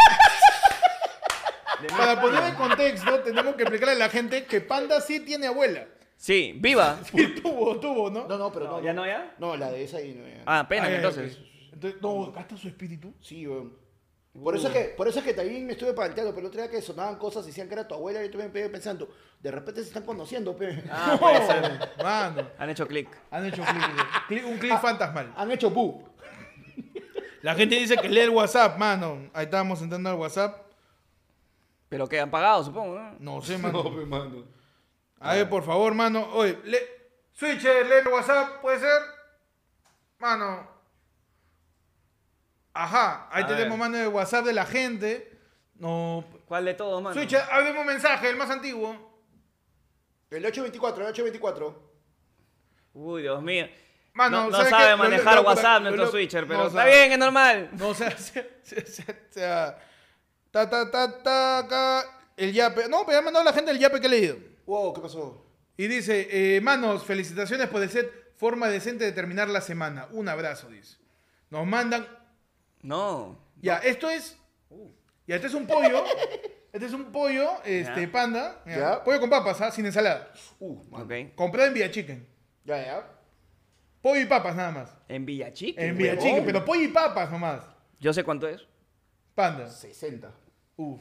para 1.97 2.21
poner 2.21 2.43
en 2.43 2.56
contexto, 2.56 3.19
tenemos 3.19 3.56
que 3.56 3.63
explicarle 3.63 3.95
a 3.95 3.99
la 4.06 4.10
gente 4.10 4.45
que 4.45 4.62
Panda 4.62 5.01
sí 5.01 5.19
tiene 5.19 5.47
abuela. 5.47 5.86
Sí, 6.17 6.53
viva. 6.58 6.97
Sí, 7.12 7.36
tuvo, 7.41 7.79
tuvo, 7.79 8.10
¿no? 8.10 8.27
No, 8.27 8.38
no, 8.38 8.51
pero 8.51 8.67
no. 8.67 8.82
¿Ya 8.82 8.93
no, 8.93 9.06
ya? 9.06 9.34
No, 9.39 9.58
la 9.58 9.69
de 9.71 9.84
esa 9.84 9.97
ahí 9.97 10.13
no. 10.13 10.25
ya. 10.27 10.43
Ah, 10.45 10.65
pena, 10.69 10.86
Ah, 10.88 10.95
entonces. 10.95 11.38
Entonces, 11.73 12.01
no, 12.01 12.25
acá 12.25 12.41
está 12.41 12.56
su 12.56 12.67
espíritu. 12.67 13.13
Sí, 13.19 13.45
weón. 13.47 13.73
Por 14.41 14.56
eso, 14.56 14.67
es 14.67 14.74
que, 14.74 14.84
por 14.98 15.08
eso 15.08 15.19
es 15.19 15.26
que 15.26 15.34
también 15.36 15.65
me 15.67 15.74
estuve 15.74 15.93
planteando, 15.93 16.32
pero 16.34 16.41
el 16.41 16.48
otro 16.48 16.60
día 16.62 16.69
que 16.72 16.82
sonaban 16.82 17.17
cosas 17.17 17.43
y 17.43 17.48
decían 17.50 17.67
que 17.67 17.76
era 17.76 17.88
tu 17.88 17.93
abuela, 17.93 18.19
yo 18.26 18.32
también 18.32 18.52
me 18.52 18.69
pensando, 18.69 19.08
de 19.39 19.52
repente 19.52 19.82
se 19.82 19.89
están 19.89 20.04
conociendo, 20.04 20.58
pe. 20.58 20.84
Ah, 20.89 21.15
puede 21.19 21.46
ser. 21.46 21.91
Mano, 22.02 22.50
Han 22.58 22.69
hecho 22.72 22.88
clic. 22.88 23.10
han 23.30 23.46
hecho 23.46 23.62
clic, 23.62 23.84
clic- 24.28 24.46
un 24.46 24.58
clic 24.58 24.80
fantasmal. 24.80 25.32
Han 25.38 25.52
hecho 25.52 25.69
bu. 25.69 26.04
La 27.43 27.54
gente 27.56 27.76
dice 27.76 27.96
que 27.98 28.10
lee 28.10 28.22
el 28.22 28.30
WhatsApp, 28.32 28.78
mano. 28.80 29.30
Ahí 29.34 29.43
estábamos 29.46 29.82
entrando 29.82 30.10
al 30.10 30.15
WhatsApp. 30.15 30.62
Pero 31.89 32.08
que 32.08 32.19
han 32.19 32.32
pagado, 32.32 32.63
supongo, 32.63 32.98
¿no? 32.98 33.15
No 33.19 33.41
sé, 33.43 33.58
mano. 33.60 33.84
pe, 33.84 34.06
mano. 34.06 34.46
A 35.19 35.36
ver, 35.36 35.48
por 35.50 35.63
favor, 35.63 35.93
mano. 35.93 36.28
Oye, 36.34 36.58
le... 36.63 36.80
Switcher, 37.34 37.86
lee 37.86 37.96
el 38.04 38.08
WhatsApp, 38.08 38.62
¿puede 38.62 38.80
ser? 38.80 39.00
Mano. 40.19 40.72
Ajá, 42.73 43.27
ahí 43.31 43.43
A 43.43 43.47
tenemos 43.47 43.69
ver. 43.69 43.77
mano 43.79 43.97
de 43.97 44.07
WhatsApp 44.07 44.45
de 44.45 44.53
la 44.53 44.65
gente. 44.65 45.39
No. 45.75 46.25
¿Cuál 46.47 46.65
de 46.65 46.73
todos, 46.73 47.01
mano? 47.01 47.13
Switch, 47.13 47.33
abremos 47.33 47.81
un 47.81 47.88
mensaje, 47.88 48.29
el 48.29 48.36
más 48.36 48.49
antiguo. 48.49 49.12
El 50.29 50.43
824, 50.45 51.03
el 51.03 51.09
824. 51.09 51.93
Uy, 52.93 53.21
Dios 53.23 53.41
mío. 53.41 53.67
Mano, 54.13 54.43
no 54.45 54.49
no 54.51 54.57
¿sabe 54.57 54.69
sabe 54.69 54.83
qué? 54.86 54.91
Lo- 54.91 54.97
manejar 54.97 55.36
lo- 55.36 55.41
lo- 55.41 55.47
WhatsApp 55.47 55.73
lo- 55.75 55.79
nuestro 55.81 56.05
lo- 56.05 56.12
switcher, 56.12 56.41
no 56.43 56.47
pero 56.47 56.67
está 56.67 56.86
bien, 56.86 57.12
es 57.12 57.17
normal. 57.19 57.69
No, 57.73 57.88
o 57.89 57.93
sea, 57.95 58.12
se- 58.17 58.59
se- 58.63 58.86
se- 58.86 59.12
o 59.12 59.31
sea, 59.33 59.79
ta, 60.51 60.69
ta, 60.69 60.89
ta, 60.91 61.23
ta, 61.23 61.57
acá, 61.59 62.05
el 62.38 62.53
yape. 62.53 62.88
No, 62.89 63.05
pero 63.05 63.19
ya 63.19 63.23
mandó 63.23 63.43
la 63.43 63.53
gente 63.53 63.71
el 63.71 63.79
yape 63.79 63.99
que 63.99 64.07
he 64.07 64.09
leído. 64.09 64.38
Wow, 64.65 64.93
¿qué 64.93 65.01
pasó? 65.01 65.45
Y 65.77 65.88
dice, 65.88 66.27
eh, 66.31 66.62
manos, 66.62 67.03
felicitaciones 67.03 67.67
por 67.67 67.81
el 67.81 67.89
set, 67.89 68.12
forma 68.38 68.67
decente 68.67 69.03
de 69.05 69.12
terminar 69.12 69.49
la 69.49 69.62
semana. 69.62 70.07
Un 70.12 70.29
abrazo, 70.29 70.69
dice. 70.69 70.97
Nos 71.49 71.65
mandan, 71.65 72.07
No. 72.84 73.39
ya, 73.62 73.78
esto 73.78 74.10
es, 74.10 74.38
ya, 75.26 75.36
este 75.36 75.48
es 75.48 75.54
un 75.54 75.65
pollo, 75.65 76.04
este 76.72 76.86
es 76.86 76.93
un 76.93 77.06
pollo, 77.12 77.50
este, 77.65 78.02
Ya. 78.02 78.12
panda, 78.12 78.62
ya, 78.65 78.78
Ya. 78.78 79.04
pollo 79.04 79.19
con 79.19 79.30
papas, 79.30 79.60
¿ah? 79.62 79.72
sin 79.72 79.86
ensalada. 79.86 80.32
Uh, 80.60 80.84
man. 80.91 81.02
Ok. 81.04 81.36
Comprado 81.36 81.67
en 81.69 81.74
Villa 81.74 81.89
Chicken. 81.89 82.28
Ya, 82.65 82.78
ya. 82.86 83.10
Pollo 84.02 84.19
y 84.22 84.26
papas 84.26 84.56
nada 84.56 84.72
más. 84.72 84.93
En 85.08 85.26
Villachique. 85.26 85.82
En 85.82 85.98
Villa 85.98 86.12
huevón. 86.12 86.26
Chicken, 86.28 86.46
pero 86.46 86.65
pollo 86.65 86.82
y 86.82 86.89
papas 86.89 87.32
nomás. 87.32 87.63
Yo 88.02 88.12
sé 88.12 88.24
cuánto 88.26 88.50
es. 88.50 88.67
Panda. 89.34 89.69
60. 89.69 90.30
Uf. 90.76 91.00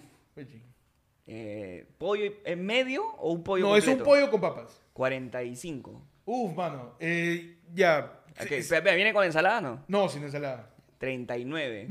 Eh, 1.26 1.86
¿Pollo 1.98 2.32
en 2.44 2.64
medio 2.64 3.04
o 3.04 3.32
un 3.32 3.42
pollo 3.42 3.66
No, 3.68 3.76
es 3.76 3.86
un 3.86 3.94
completo? 3.94 4.10
pollo 4.10 4.30
con 4.30 4.40
papas. 4.40 4.80
45. 4.92 6.00
Uf, 6.24 6.54
mano. 6.54 6.94
Eh, 7.00 7.58
ya. 7.74 8.20
Ok, 8.30 8.46
Sí, 8.48 8.54
espera, 8.54 8.78
espera, 8.78 8.94
¿Viene 8.94 9.12
con 9.12 9.24
ensalada 9.24 9.60
no? 9.60 9.84
No, 9.88 10.08
sin 10.08 10.22
ensalada. 10.22 10.71
39. 11.02 11.88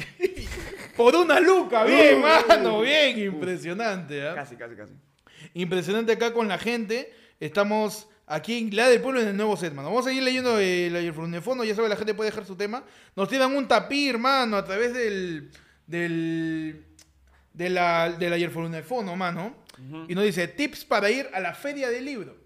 Por 0.96 1.14
una 1.18 1.38
luca, 1.42 1.84
bien, 1.84 2.20
Uh. 2.20 2.22
mano, 2.22 2.80
bien. 2.80 3.20
Impresionante, 3.20 4.26
¿ah? 4.26 4.36
casi, 4.36 4.56
casi, 4.56 4.74
casi. 4.74 4.94
Impresionante 5.54 6.14
acá 6.14 6.32
con 6.32 6.48
la 6.48 6.58
gente. 6.58 7.14
Estamos 7.38 8.08
aquí 8.26 8.58
en 8.58 8.74
La 8.74 8.88
del 8.88 9.02
Pueblo 9.02 9.20
en 9.20 9.28
el 9.28 9.36
nuevo 9.36 9.58
set, 9.58 9.74
mano. 9.74 9.90
Vamos 9.90 10.06
a 10.06 10.10
seguir 10.12 10.24
leyendo 10.24 10.58
el 10.58 10.96
ayer 10.96 11.14
fondo. 11.14 11.66
Ya 11.66 11.76
sabe, 11.76 11.90
la 11.90 11.98
gente 11.98 12.14
puede 12.14 12.30
dejar 12.30 12.46
su 12.46 12.56
tema. 12.56 12.86
Nos 13.14 13.28
tiran 13.28 13.54
un 13.54 13.68
tapí, 13.68 14.08
hermano, 14.08 14.56
a 14.56 14.64
través 14.64 14.94
del. 14.94 15.52
del. 15.88 16.86
de 17.52 17.70
la, 17.70 18.12
del 18.12 18.32
ayer 18.32 18.50
fondo, 18.50 19.14
mano. 19.18 19.58
Y 20.08 20.16
nos 20.16 20.24
dice: 20.24 20.48
tips 20.48 20.86
para 20.86 21.12
ir 21.12 21.30
a 21.34 21.42
la 21.42 21.54
feria 21.54 21.90
del 21.90 22.06
libro. 22.06 22.38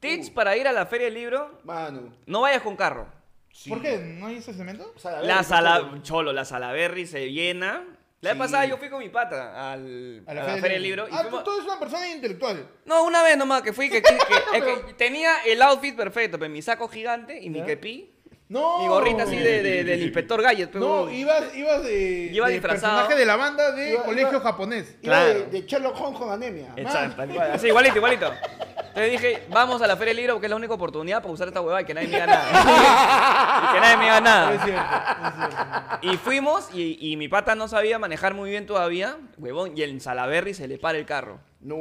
Tips 0.00 0.28
para 0.30 0.56
ir 0.56 0.66
a 0.66 0.72
la 0.72 0.86
feria 0.86 1.04
del 1.04 1.14
libro. 1.14 1.60
Mano. 1.62 2.16
No 2.26 2.40
vayas 2.40 2.62
con 2.62 2.74
carro. 2.74 3.06
Sí. 3.54 3.70
¿Por 3.70 3.80
qué? 3.80 3.98
¿No 3.98 4.26
hay 4.26 4.36
ese 4.36 4.52
cemento? 4.52 4.92
La 5.22 5.42
sala, 5.42 5.90
¿qué 5.94 6.02
cholo, 6.02 6.32
la 6.32 6.44
Salaberry 6.44 7.06
se 7.06 7.30
llena. 7.32 7.84
La 8.20 8.30
vez 8.30 8.36
Sí. 8.36 8.38
pasada 8.38 8.64
yo 8.64 8.78
fui 8.78 8.88
con 8.88 9.00
mi 9.00 9.10
pata 9.10 9.72
al- 9.72 10.22
a 10.26 10.32
la, 10.34 10.44
feria 10.56 10.72
del 10.74 10.82
libro. 10.82 11.06
y 11.06 11.10
Ah, 11.12 11.18
tú, 11.18 11.28
fuimos- 11.28 11.44
tú 11.44 11.52
eres 11.52 11.64
una 11.66 11.78
persona 11.78 12.08
intelectual. 12.10 12.66
No, 12.86 13.04
una 13.04 13.22
vez 13.22 13.36
nomás 13.36 13.60
que 13.60 13.72
fui, 13.74 13.90
que, 13.90 14.00
que- 14.00 14.16
que- 14.16 14.56
es 14.58 14.64
que 14.64 14.94
tenía 14.94 15.42
el 15.44 15.60
outfit 15.60 15.94
perfecto, 15.94 16.38
pero 16.38 16.50
mi 16.50 16.62
saco 16.62 16.88
gigante 16.88 17.38
y 17.42 17.50
mi 17.50 17.62
kepi, 17.62 18.13
No. 18.46 18.78
mi 18.80 18.88
gorrita 18.88 19.22
así 19.22 19.36
de, 19.36 19.62
de- 19.62 19.84
del 19.84 20.02
inspector 20.02 20.40
Gadget. 20.42 20.70
pero- 20.70 20.84
No, 21.06 21.10
ibas, 21.10 21.54
ibas 21.56 21.82
de, 21.82 22.28
Iba 22.32 22.46
de 22.48 22.52
disfrazado. 22.52 22.96
personaje 22.98 23.18
de 23.18 23.24
la 23.26 23.36
banda 23.36 23.72
de 23.72 23.92
Iba- 23.94 24.02
colegio 24.02 24.30
iba- 24.32 24.40
japonés. 24.40 24.96
Iba 25.02 25.24
de, 25.24 25.32
Claro. 25.34 25.50
de 25.50 25.62
Sherlock 25.66 26.00
Holmes 26.00 26.20
con 26.20 26.30
anemia. 26.30 26.68
Exacto, 26.76 27.16
tal 27.16 27.28
cual. 27.30 27.52
Así, 27.52 27.66
igualito, 27.68 27.96
igualito. 27.96 28.30
Entonces 28.78 29.10
dije, 29.12 29.42
vamos 29.48 29.82
a 29.82 29.86
la 29.88 29.96
Feria 29.96 30.10
del 30.10 30.18
Libro 30.18 30.34
porque 30.34 30.46
es 30.46 30.50
la 30.50 30.56
única 30.56 30.74
oportunidad 30.74 31.20
para 31.22 31.32
usar 31.34 31.48
esta 31.48 31.60
huevada 31.60 31.80
y 31.82 31.84
que 31.84 31.94
nadie 31.94 32.06
me 32.06 32.12
diga 32.14 32.26
nada. 32.26 32.48
y 33.70 33.74
que 33.74 33.80
nadie 33.80 33.96
me 33.96 34.04
diga 34.04 34.16
Es 34.18 34.22
nada. 34.22 34.50
cierto, 34.50 34.66
es 34.68 35.34
cierto. 35.34 35.98
Y 36.12 36.16
fuimos 36.18 36.68
y, 36.72 36.98
y 37.00 37.16
mi 37.16 37.26
pata 37.28 37.54
no 37.56 37.66
sabía 37.66 37.98
manejar 37.98 38.34
muy 38.34 38.50
bien 38.50 38.66
todavía, 38.66 39.16
huevón, 39.38 39.72
y 39.76 39.82
el 39.82 40.00
Salaberry 40.00 40.54
se 40.54 40.68
le 40.68 40.78
para 40.78 40.98
el 40.98 41.06
carro. 41.06 41.40
No. 41.60 41.76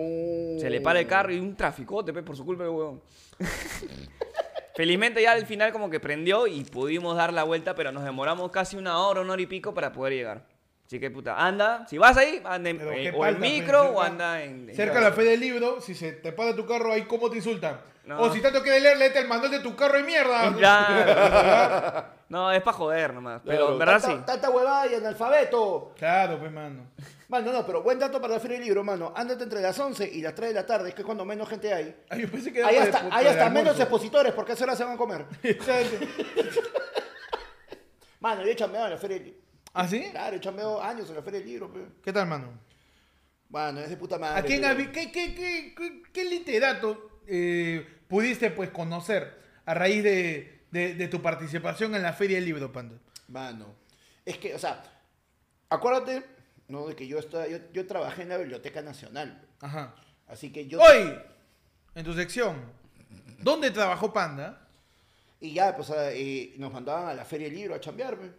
Se 0.59 0.69
le 0.71 0.79
para 0.81 1.01
el 1.01 1.07
carro 1.07 1.33
y 1.33 1.39
un 1.39 1.55
traficote, 1.57 2.13
pe, 2.13 2.23
por 2.23 2.35
su 2.37 2.45
culpa, 2.45 2.63
huevón. 2.63 3.01
Felizmente 4.75 5.21
ya 5.21 5.33
al 5.33 5.45
final 5.45 5.71
como 5.71 5.89
que 5.89 5.99
prendió 5.99 6.47
y 6.47 6.63
pudimos 6.63 7.15
dar 7.15 7.31
la 7.31 7.43
vuelta, 7.43 7.75
pero 7.75 7.91
nos 7.91 8.03
demoramos 8.03 8.49
casi 8.51 8.75
una 8.75 8.97
hora, 8.99 9.21
una 9.21 9.33
hora 9.33 9.41
y 9.41 9.45
pico 9.45 9.73
para 9.73 9.91
poder 9.91 10.13
llegar. 10.13 10.41
Así 10.85 10.99
que 10.99 11.09
puta, 11.11 11.37
anda, 11.37 11.85
si 11.87 11.97
vas 11.97 12.17
ahí, 12.17 12.41
anda 12.43 12.69
en, 12.69 12.81
eh, 12.81 13.13
o 13.15 13.25
en 13.25 13.39
micro 13.39 13.83
o 13.91 14.01
anda 14.01 14.43
en... 14.43 14.69
en 14.69 14.75
Cerca 14.75 14.95
de 14.95 15.01
la 15.01 15.11
fe 15.11 15.23
del 15.23 15.39
libro, 15.39 15.79
si 15.79 15.95
se 15.95 16.11
te 16.13 16.31
para 16.33 16.55
tu 16.55 16.65
carro 16.65 16.91
ahí, 16.91 17.03
¿cómo 17.03 17.29
te 17.29 17.37
insultan? 17.37 17.79
No. 18.05 18.19
O 18.21 18.33
si 18.33 18.41
tanto 18.41 18.61
quieres 18.61 18.83
leer, 18.83 18.97
léete 18.97 19.19
el 19.19 19.27
manual 19.27 19.49
de 19.49 19.59
tu 19.59 19.75
carro 19.75 19.99
y 19.99 20.03
mierda. 20.03 20.53
Claro. 20.57 22.05
No, 22.29 22.51
es 22.51 22.61
para 22.63 22.77
joder 22.77 23.13
nomás. 23.13 23.41
Pero 23.45 23.57
Claro, 23.57 23.73
en 23.73 23.79
verdad 23.79 24.01
sí. 24.03 24.13
Tanta 24.25 24.49
huevada 24.49 24.87
y 24.87 24.95
analfabeto. 24.95 25.93
Claro, 25.97 26.39
pues, 26.39 26.51
mano. 26.51 26.87
Mano, 27.33 27.51
no, 27.51 27.65
pero 27.65 27.81
buen 27.81 27.97
dato 27.97 28.21
para 28.21 28.35
la 28.35 28.39
feria 28.39 28.57
del 28.57 28.65
libro, 28.67 28.83
mano. 28.83 29.11
Ándate 29.15 29.43
entre 29.45 29.59
las 29.59 29.79
11 29.79 30.07
y 30.07 30.21
las 30.21 30.35
3 30.35 30.49
de 30.49 30.53
la 30.53 30.67
tarde, 30.67 30.93
que 30.93 31.01
es 31.01 31.05
cuando 31.05 31.25
menos 31.25 31.49
gente 31.49 31.73
hay. 31.73 31.95
Ay, 32.07 32.21
yo 32.21 32.29
pensé 32.29 32.53
que 32.53 32.59
era 32.59 32.67
Hay 32.67 32.75
para 32.75 32.85
hasta, 32.85 32.99
el- 32.99 33.05
hay 33.05 33.09
para 33.09 33.21
el 33.21 33.27
hasta 33.29 33.43
menos 33.49 33.57
almuerzo. 33.71 33.81
expositores, 33.81 34.33
porque 34.33 34.51
a 34.51 34.55
esa 34.55 34.63
hora 34.65 34.75
se 34.75 34.83
van 34.83 34.93
a 34.93 34.97
comer. 34.97 35.25
Mano, 38.19 38.43
yo 38.43 38.51
he 38.51 38.55
chambeado 38.55 38.85
en 38.85 38.91
la 38.91 38.97
feria 38.99 39.17
del 39.17 39.25
libro. 39.25 39.41
¿Ah, 39.73 39.87
sí? 39.87 40.09
Claro, 40.11 40.35
he 40.35 40.39
chambeado 40.39 40.79
años 40.83 41.09
en 41.09 41.15
la 41.15 41.23
feria 41.23 41.39
del 41.39 41.49
libro, 41.49 41.73
pe. 41.73 41.79
¿Qué 42.03 42.13
tal, 42.13 42.27
mano? 42.27 42.49
Mano, 43.49 43.79
es 43.79 43.89
de 43.89 43.97
puta 43.97 44.19
madre. 44.19 44.39
¿A 44.39 44.43
quién 44.43 44.61
pe. 44.61 44.91
qué, 44.91 45.11
qué, 45.11 45.33
qué, 45.33 45.73
qué- 45.75 46.03
qué 46.13 46.25
literato 46.25 47.19
eh, 47.25 47.83
pudiste 48.07 48.51
pues 48.51 48.69
conocer 48.69 49.39
a 49.65 49.73
raíz 49.73 50.03
de, 50.03 50.65
de- 50.69 50.93
de 50.93 51.07
tu 51.07 51.19
participación 51.19 51.95
en 51.95 52.03
la 52.03 52.13
Feria 52.13 52.37
del 52.37 52.45
Libro, 52.45 52.71
Panda? 52.71 52.97
Mano, 53.27 53.73
es 54.23 54.37
que, 54.37 54.53
o 54.53 54.59
sea, 54.59 54.83
acuérdate, 55.69 56.23
¿no? 56.67 56.87
De 56.87 56.95
que 56.95 57.07
yo, 57.07 57.19
estaba, 57.19 57.47
yo, 57.47 57.57
yo 57.73 57.85
trabajé 57.87 58.23
en 58.23 58.29
la 58.29 58.37
Biblioteca 58.37 58.81
Nacional. 58.81 59.47
Ajá. 59.59 59.95
Así 60.27 60.51
que 60.51 60.67
yo... 60.67 60.81
Hoy, 60.81 61.13
en 61.95 62.05
tu 62.05 62.13
sección, 62.13 62.61
¿dónde 63.39 63.71
trabajó 63.71 64.11
Panda? 64.11 64.67
Y 65.39 65.53
ya, 65.53 65.75
pues 65.75 65.91
eh, 65.95 66.53
nos 66.57 66.71
mandaban 66.71 67.09
a 67.09 67.13
la 67.13 67.25
feria 67.25 67.47
del 67.47 67.55
libro 67.55 67.75
a 67.75 67.79
chambear, 67.79 68.17
pe. 68.17 68.31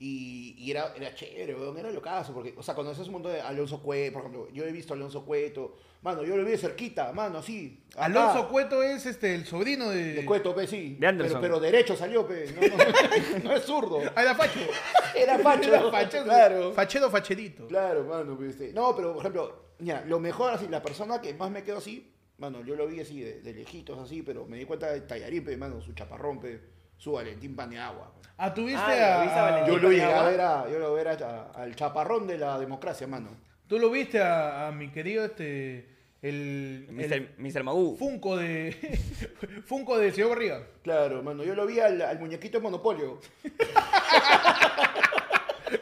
Y, 0.00 0.54
y 0.58 0.70
era, 0.70 0.92
era 0.94 1.12
chévere, 1.14 1.56
weón, 1.56 1.76
era 1.76 1.90
locazo, 1.90 2.32
porque, 2.32 2.54
o 2.56 2.62
sea, 2.62 2.74
conoces 2.74 3.06
un 3.08 3.14
montón 3.14 3.32
de 3.32 3.40
Alonso 3.40 3.82
Cueto, 3.82 4.12
por 4.12 4.22
ejemplo, 4.22 4.48
yo 4.52 4.64
he 4.64 4.70
visto 4.70 4.94
a 4.94 4.96
Alonso 4.96 5.24
Cueto, 5.24 5.76
mano, 6.02 6.22
yo 6.22 6.36
lo 6.36 6.44
vi 6.44 6.52
de 6.52 6.58
cerquita, 6.58 7.12
mano, 7.12 7.38
así. 7.38 7.82
acá, 7.94 8.04
Alonso 8.04 8.48
Cueto 8.48 8.82
es 8.82 9.04
este, 9.06 9.34
el 9.34 9.44
sobrino 9.46 9.88
de... 9.90 10.14
De 10.14 10.24
Cueto, 10.24 10.54
pe, 10.54 10.66
sí. 10.66 10.96
De 10.98 11.06
Anderson. 11.06 11.40
Pero, 11.40 11.54
pero 11.58 11.60
derecho 11.72 11.96
salió, 11.96 12.26
pe, 12.26 12.52
no, 12.54 12.76
no, 12.76 13.44
no 13.50 13.56
es 13.56 13.64
zurdo. 13.64 14.00
Ah, 14.14 14.22
era 14.22 14.34
Facho. 14.34 14.60
Era 15.16 15.38
facho. 15.38 15.68
Era 15.68 15.90
Facho. 15.90 16.22
Claro. 16.22 16.72
Fachero, 16.72 17.10
facherito. 17.10 17.66
Claro, 17.66 18.04
mano, 18.04 18.36
pues, 18.36 18.50
este, 18.50 18.72
No, 18.72 18.94
pero, 18.94 19.12
por 19.14 19.20
ejemplo, 19.22 19.64
mira, 19.80 20.04
lo 20.06 20.20
mejor, 20.20 20.52
así, 20.52 20.68
la 20.68 20.80
persona 20.82 21.20
que 21.20 21.34
más 21.34 21.50
me 21.50 21.64
quedó 21.64 21.78
así, 21.78 22.14
mano, 22.36 22.62
yo 22.62 22.76
lo 22.76 22.86
vi 22.86 23.00
así, 23.00 23.20
de, 23.20 23.40
de 23.40 23.52
lejitos, 23.54 23.98
así, 23.98 24.22
pero 24.22 24.46
me 24.46 24.58
di 24.58 24.64
cuenta 24.64 24.92
de 24.92 25.00
Tallarín, 25.00 25.44
pe, 25.44 25.56
mano, 25.56 25.80
su 25.80 25.92
chaparrón, 25.92 26.38
pe, 26.38 26.60
su 26.96 27.12
Valentín 27.12 27.56
Paneagua. 27.56 28.12
pe. 28.14 28.28
Ah, 28.36 28.54
¿tuviste 28.54 28.78
Ah, 28.80 29.14
a... 29.14 29.18
¿lo 29.18 29.22
viste 29.24 29.38
a 29.38 29.42
Valentín? 29.42 29.74
Yo 29.74 29.80
lo 29.80 29.90
llegué 29.90 30.04
a 30.04 30.22
ver, 30.22 30.40
a, 30.40 30.70
yo 30.70 30.78
lo 30.78 30.92
ver 30.94 31.08
a- 31.08 31.50
al 31.54 31.74
chaparrón 31.74 32.26
de 32.28 32.38
la 32.38 32.58
democracia, 32.60 33.06
mano. 33.08 33.30
¿Tú 33.68 33.78
lo 33.78 33.90
viste 33.90 34.20
a, 34.20 34.68
a 34.68 34.72
mi 34.72 34.90
querido 34.90 35.24
este... 35.24 35.96
El, 36.20 36.86
el 36.88 36.94
Mr. 36.94 37.28
Mr. 37.38 37.62
Magoo. 37.62 37.96
Funko 37.96 38.36
de... 38.36 38.72
Funko 39.66 39.98
de 39.98 40.10
Ciego 40.10 40.30
Barriga. 40.30 40.66
Claro, 40.82 41.22
mano, 41.22 41.44
yo 41.44 41.54
lo 41.54 41.64
vi 41.66 41.78
al, 41.78 42.02
al 42.02 42.18
muñequito 42.18 42.58
de 42.58 42.62
Monopolio. 42.62 43.20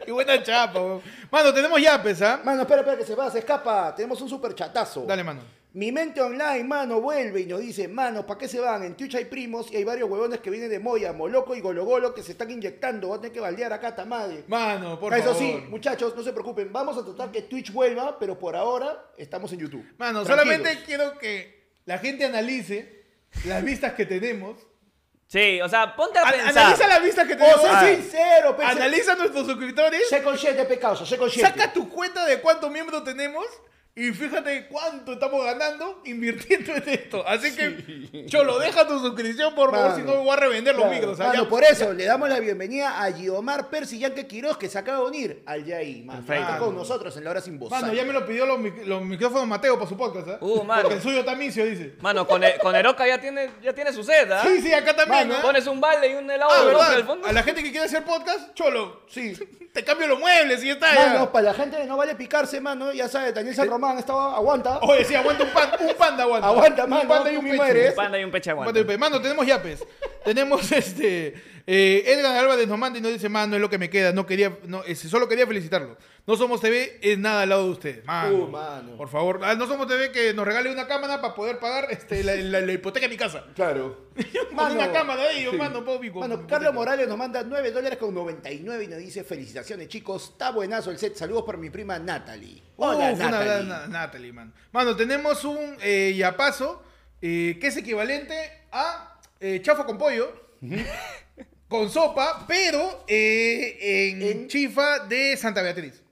Qué 0.04 0.12
buena 0.12 0.42
chapa, 0.42 0.80
weón. 0.80 1.00
Mano, 1.30 1.54
tenemos 1.54 1.80
yapes, 1.80 2.20
¿ah? 2.20 2.40
Mano, 2.44 2.62
espera, 2.62 2.80
espera, 2.80 2.98
que 2.98 3.04
se 3.04 3.14
va, 3.14 3.30
se 3.30 3.38
escapa. 3.38 3.94
Tenemos 3.94 4.20
un 4.20 4.28
super 4.28 4.52
chatazo. 4.54 5.06
Dale, 5.06 5.24
mano. 5.24 5.40
Mi 5.76 5.92
mente 5.92 6.22
online, 6.22 6.64
mano, 6.64 7.02
vuelve 7.02 7.40
y 7.42 7.44
nos 7.44 7.60
dice, 7.60 7.86
mano, 7.86 8.24
¿para 8.26 8.38
qué 8.38 8.48
se 8.48 8.58
van? 8.58 8.82
En 8.82 8.96
Twitch 8.96 9.14
hay 9.16 9.26
primos 9.26 9.70
y 9.70 9.76
hay 9.76 9.84
varios 9.84 10.08
huevones 10.08 10.40
que 10.40 10.48
vienen 10.48 10.70
de 10.70 10.78
Moya, 10.78 11.12
Moloco 11.12 11.54
y 11.54 11.60
Gologolo 11.60 12.14
que 12.14 12.22
se 12.22 12.32
están 12.32 12.50
inyectando. 12.50 13.08
Van 13.10 13.18
a 13.18 13.20
tener 13.20 13.34
que 13.34 13.40
baldear 13.40 13.70
acá, 13.74 13.94
tamadre. 13.94 14.44
Mano, 14.48 14.98
por 14.98 15.12
Eso 15.12 15.34
favor. 15.34 15.38
sí, 15.38 15.64
muchachos, 15.68 16.16
no 16.16 16.22
se 16.22 16.32
preocupen. 16.32 16.72
Vamos 16.72 16.96
a 16.96 17.04
tratar 17.04 17.30
que 17.30 17.42
Twitch 17.42 17.72
vuelva, 17.74 18.18
pero 18.18 18.38
por 18.38 18.56
ahora 18.56 19.04
estamos 19.18 19.52
en 19.52 19.58
YouTube. 19.58 19.84
Mano, 19.98 20.24
Tranquilos. 20.24 20.28
solamente 20.54 20.84
quiero 20.86 21.18
que 21.18 21.72
la 21.84 21.98
gente 21.98 22.24
analice 22.24 23.04
las 23.44 23.62
vistas 23.62 23.92
que 23.92 24.06
tenemos. 24.06 24.56
Sí, 25.26 25.60
o 25.60 25.68
sea, 25.68 25.94
ponte 25.94 26.18
a 26.18 26.22
A- 26.26 26.32
pensar. 26.32 26.56
analiza 26.56 26.86
las 26.88 27.02
vistas 27.02 27.26
que 27.26 27.34
O 27.34 27.36
tenemos. 27.36 27.60
sea, 27.60 27.80
Ah. 27.80 27.86
sincero, 27.86 28.56
pe, 28.56 28.64
Analiza 28.64 29.12
a 29.12 29.16
nuestros 29.16 29.46
suscriptores. 29.46 30.08
sé 30.08 30.22
consciente, 30.22 30.64
pecado, 30.64 30.96
sé 31.04 31.18
consciente. 31.18 31.50
Saca 31.50 31.70
tu 31.70 31.90
cuenta 31.90 32.24
de 32.24 32.40
cuántos 32.40 32.70
miembros 32.70 33.04
tenemos. 33.04 33.44
Y 33.98 34.12
fíjate 34.12 34.66
cuánto 34.68 35.14
estamos 35.14 35.42
ganando 35.42 36.02
invirtiendo 36.04 36.74
en 36.74 36.86
esto. 36.86 37.26
Así 37.26 37.56
que, 37.56 38.26
Cholo, 38.26 38.58
deja 38.58 38.86
tu 38.86 38.98
suscripción, 39.00 39.54
por 39.54 39.70
favor, 39.70 39.92
Mano. 39.92 39.96
si 39.96 40.02
no 40.02 40.16
voy 40.22 40.28
a 40.28 40.36
revender 40.36 40.74
los 40.74 40.84
Claro, 40.84 40.94
micros. 40.94 41.18
mano, 41.18 41.48
por 41.48 41.64
eso 41.64 41.94
le 41.94 42.04
damos 42.04 42.28
la 42.28 42.38
bienvenida 42.38 43.00
a 43.02 43.10
Guiomar 43.10 43.70
Percy 43.70 43.98
Yanque 43.98 44.26
Quiroz, 44.26 44.58
que 44.58 44.68
se 44.68 44.76
acaba 44.78 44.98
de 44.98 45.04
unir 45.04 45.42
al. 45.46 45.64
Perfecto. 45.64 46.34
Está 46.34 46.58
con 46.58 46.74
nosotros 46.76 47.16
en 47.16 47.24
la 47.24 47.30
hora 47.30 47.40
sin 47.40 47.58
voz. 47.58 47.70
Mano, 47.70 47.90
ya 47.94 48.04
me 48.04 48.12
lo 48.12 48.26
pidió 48.26 48.44
los, 48.44 48.58
mic- 48.58 48.84
los 48.84 49.00
micrófonos 49.02 49.46
Mateo 49.48 49.76
para 49.76 49.88
su 49.88 49.96
podcast, 49.96 50.28
¿eh? 50.28 50.36
Uh, 50.40 50.62
mano. 50.62 50.82
Porque 50.82 50.96
el 50.96 51.02
suyo 51.02 51.24
tamicio, 51.24 51.64
dice. 51.64 51.94
Mano, 52.02 52.26
con, 52.26 52.44
E- 52.44 52.58
con 52.58 52.76
Eroca 52.76 53.06
ya 53.06 53.18
tiene, 53.18 53.48
ya 53.62 53.72
tiene 53.72 53.94
su 53.94 54.04
sed, 54.04 54.30
¿ah? 54.30 54.42
Sí, 54.46 54.60
sí, 54.60 54.74
acá 54.74 54.94
también, 54.94 55.26
Mano, 55.28 55.40
¿eh? 55.40 55.42
Pones 55.42 55.66
un 55.66 55.80
balde 55.80 56.12
y 56.12 56.14
un 56.16 56.30
helado 56.30 56.50
Ah, 56.52 56.64
de 56.90 56.96
al 56.96 57.04
fondo. 57.06 57.26
A 57.26 57.32
la 57.32 57.42
gente 57.42 57.62
que 57.62 57.70
quiere 57.70 57.86
hacer 57.86 58.04
podcast, 58.04 58.52
Cholo, 58.52 59.04
Sí. 59.08 59.32
te 59.72 59.82
cambio 59.84 60.06
los 60.06 60.18
muebles 60.20 60.62
y 60.62 60.66
ya 60.66 60.72
está. 60.74 60.94
ya. 60.94 61.06
Mano, 61.14 61.32
para 61.32 61.46
la 61.46 61.54
gente 61.54 61.78
que 61.78 61.84
no 61.86 61.96
vale 61.96 62.14
picarse, 62.14 62.60
mano, 62.60 62.92
ya 62.92 63.08
sabe, 63.08 63.32
Daniel 63.32 63.54
San 63.54 63.68
Román 63.68 63.85
estaba, 63.98 64.36
aguanta. 64.36 64.78
Oye, 64.82 65.04
sí, 65.04 65.14
aguanta 65.14 65.44
un, 65.44 65.50
pan, 65.50 65.70
un 65.80 65.94
panda, 65.94 66.22
aguanta. 66.24 66.48
Aguanta, 66.48 66.86
mano, 66.86 67.02
un 67.02 67.08
panda 67.08 67.32
y 67.32 67.36
un 67.36 67.44
pecho. 67.44 67.88
Un 67.90 67.94
panda 67.94 68.18
y 68.18 68.24
un 68.24 68.30
peche 68.30 68.50
Un 68.50 68.52
aguanta. 68.52 68.66
panda 68.68 68.78
y 68.78 68.82
un 68.82 68.86
pecho. 68.86 68.98
Mano, 68.98 69.20
tenemos 69.22 69.46
yapes. 69.46 69.84
tenemos 70.24 70.72
este. 70.72 71.34
Eh, 71.68 72.04
Edgar 72.06 72.36
Álvarez 72.36 72.68
nos 72.68 72.78
manda 72.78 72.98
y 72.98 73.02
nos 73.02 73.12
dice, 73.12 73.28
mano, 73.28 73.56
es 73.56 73.60
lo 73.60 73.68
que 73.68 73.78
me 73.78 73.90
queda. 73.90 74.12
No 74.12 74.24
quería, 74.24 74.56
no, 74.66 74.82
solo 74.94 75.28
quería 75.28 75.46
felicitarlo. 75.46 75.96
No 76.26 76.36
somos 76.36 76.60
TV, 76.60 76.98
es 77.02 77.18
nada 77.18 77.42
al 77.42 77.48
lado 77.48 77.64
de 77.64 77.70
ustedes. 77.70 78.04
Mano, 78.04 78.36
Uh, 78.44 78.48
mano. 78.48 78.96
Por 78.96 79.08
favor, 79.08 79.40
ah, 79.44 79.54
no 79.54 79.66
somos 79.66 79.86
TV 79.86 80.10
que 80.12 80.34
nos 80.34 80.44
regale 80.44 80.70
una 80.72 80.86
cámara 80.88 81.20
para 81.20 81.34
poder 81.34 81.58
pagar 81.60 81.86
este, 81.90 82.24
la, 82.24 82.34
la- 82.34 82.60
la 82.60 82.72
hipoteca 82.72 83.06
de 83.06 83.10
mi 83.10 83.16
casa. 83.16 83.44
Claro. 83.54 84.06
Con 84.56 84.72
una 84.72 84.90
cámara 84.92 85.24
de 85.24 85.38
ellos, 85.40 85.54
mano, 85.54 85.84
puedo 85.84 86.00
pico. 86.00 86.18
Mano, 86.20 86.46
Carlos 86.46 86.72
Morales 86.74 87.06
nos 87.08 87.16
manda 87.18 87.42
9 87.44 87.70
dólares 87.70 87.98
con 87.98 88.12
99 88.14 88.84
y 88.84 88.86
nos 88.88 88.98
dice 88.98 89.22
felicitaciones 89.22 89.88
chicos, 89.88 90.30
está 90.32 90.50
buenazo 90.50 90.90
el 90.90 90.98
set, 90.98 91.14
saludos 91.14 91.42
por 91.44 91.58
mi 91.58 91.68
prima 91.70 91.98
Natalie. 91.98 92.62
Hola 92.76 93.12
Uf, 93.12 93.20
una- 93.20 93.30
Natalie. 93.30 93.68
na- 93.68 93.86
Natalie, 93.86 94.32
man. 94.32 94.52
Mano, 94.72 94.96
tenemos 94.96 95.44
un 95.44 95.76
eh, 95.82 96.14
yapazo 96.16 96.82
eh, 97.20 97.58
que 97.60 97.66
es 97.68 97.76
equivalente 97.76 98.34
a 98.72 99.20
eh, 99.38 99.60
chafa 99.62 99.84
con 99.84 99.98
pollo, 99.98 100.32
con 101.68 101.90
sopa, 101.90 102.44
pero 102.46 103.04
eh, 103.08 104.10
en, 104.10 104.22
En- 104.22 104.48
chifa 104.48 105.00
de 105.00 105.36
Santa 105.36 105.62
Beatriz, 105.62 106.02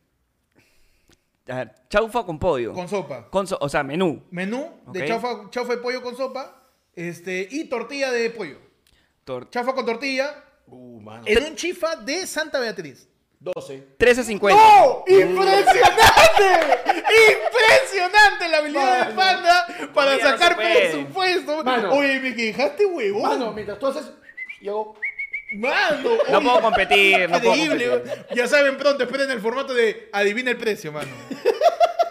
A 1.48 1.57
ver, 1.57 1.74
chaufa 1.90 2.24
con 2.24 2.38
pollo. 2.38 2.72
con 2.72 2.88
sopa. 2.88 3.28
Con 3.30 3.46
so- 3.46 3.59
o 3.61 3.68
sea, 3.68 3.82
menú. 3.82 4.22
Menú 4.30 4.80
de 4.86 5.02
Ok. 5.02 5.07
chaufa, 5.09 5.50
chaufa 5.50 5.72
de 5.76 5.78
pollo 5.82 6.02
con 6.02 6.16
sopa 6.16 6.62
este, 6.96 7.46
y 7.50 7.64
tortilla 7.64 8.11
de 8.11 8.30
pollo. 8.30 8.59
Tor- 9.24 9.48
Chafa 9.50 9.74
con 9.74 9.84
tortilla 9.86 10.42
Uh, 10.66 11.00
mano. 11.00 11.24
en 11.26 11.44
un 11.44 11.55
chifa 11.57 11.96
de 11.96 12.26
Santa 12.26 12.59
Beatriz. 12.61 13.09
12. 13.40 13.88
13.50. 13.98 14.57
¡No! 14.57 15.05
¡Impresionante! 15.07 17.02
¡Impresionante 17.32 18.48
la 18.48 18.59
habilidad 18.59 19.09
de 19.09 19.14
Mano. 19.14 19.16
Panda 19.16 19.66
para 19.66 20.16
Todavía 20.16 20.24
no 20.24 20.30
sacar 20.30 20.48
se 20.48 20.55
puede. 20.55 20.80
presupuesto! 20.90 21.64
Mano. 21.64 21.92
Oye, 21.94 22.20
me 22.20 22.34
quejaste, 22.34 22.86
huevón. 22.86 23.22
Mano, 23.22 23.52
mientras 23.52 23.78
tú 23.78 23.86
haces, 23.88 24.11
yo... 24.62 24.94
Mano, 25.59 26.11
No 26.30 26.40
puedo 26.42 26.61
competir, 26.61 27.28
no 27.30 27.40
puedo 27.40 27.55
Increíble. 27.57 27.88
competir. 28.02 28.26
Ya 28.36 28.46
saben 28.46 28.76
pronto, 28.76 29.05
esperen 29.05 29.30
el 29.30 29.40
formato 29.40 29.72
de 29.74 30.09
adivina 30.12 30.50
el 30.50 30.57
precio, 30.57 30.90
mano. 30.92 31.11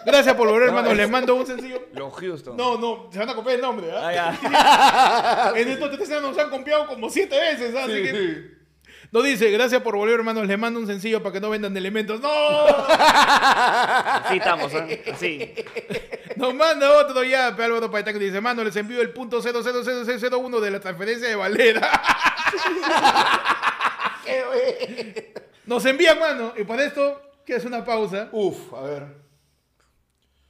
Gracias 0.06 0.36
por 0.36 0.48
volver, 0.50 0.64
No, 0.72 0.78
hermano. 0.80 0.92
es- 0.92 0.98
Les 0.98 1.10
mando 1.10 1.36
un 1.36 1.46
sencillo. 1.48 1.88
Los 1.94 2.14
Houston. 2.16 2.58
No, 2.58 2.78
no, 2.78 3.10
se 3.12 3.20
van 3.20 3.30
a 3.30 3.36
copiar 3.36 3.56
el 3.56 3.62
nombre, 3.62 3.88
¿ah? 3.92 4.02
Ah, 4.04 5.52
ya. 5.54 5.54
En 5.62 5.68
estos 5.70 5.92
tres 5.92 6.10
años 6.12 6.24
nos 6.24 6.38
han 6.38 6.50
copiado 6.50 6.88
como 6.88 7.10
siete 7.10 7.40
veces, 7.40 7.74
así 7.76 7.92
que. 8.04 8.63
Nos 9.14 9.24
dice, 9.24 9.52
gracias 9.52 9.80
por 9.84 9.96
volver, 9.96 10.16
hermanos. 10.16 10.48
Les 10.48 10.58
mando 10.58 10.80
un 10.80 10.88
sencillo 10.88 11.22
para 11.22 11.34
que 11.34 11.40
no 11.40 11.52
vendan 11.52 11.72
de 11.72 11.80
elementos. 11.80 12.20
¡No! 12.20 12.30
Así 12.90 14.38
estamos, 14.38 14.74
¿eh? 14.74 15.04
Así. 15.14 15.54
Nos 16.36 16.56
manda 16.56 16.92
otro 16.98 17.24
ya, 17.24 17.50
Álvaro 17.50 17.92
Paitaco 17.92 18.18
dice, 18.18 18.42
mano, 18.42 18.64
les 18.64 18.76
envío 18.76 19.02
el 19.02 19.12
punto 19.12 19.40
00001 19.40 20.60
de 20.60 20.72
la 20.72 20.80
transferencia 20.80 21.28
de 21.28 21.36
Valera. 21.36 21.92
Qué. 24.26 25.32
Nos 25.68 25.86
envían, 25.86 26.18
mano, 26.18 26.56
y 26.58 26.64
para 26.64 26.84
esto, 26.84 27.22
que 27.46 27.58
es 27.58 27.66
una 27.66 27.86
pausa. 27.86 28.30
Uf, 28.32 28.74
a 28.74 28.82
ver. 28.82 29.06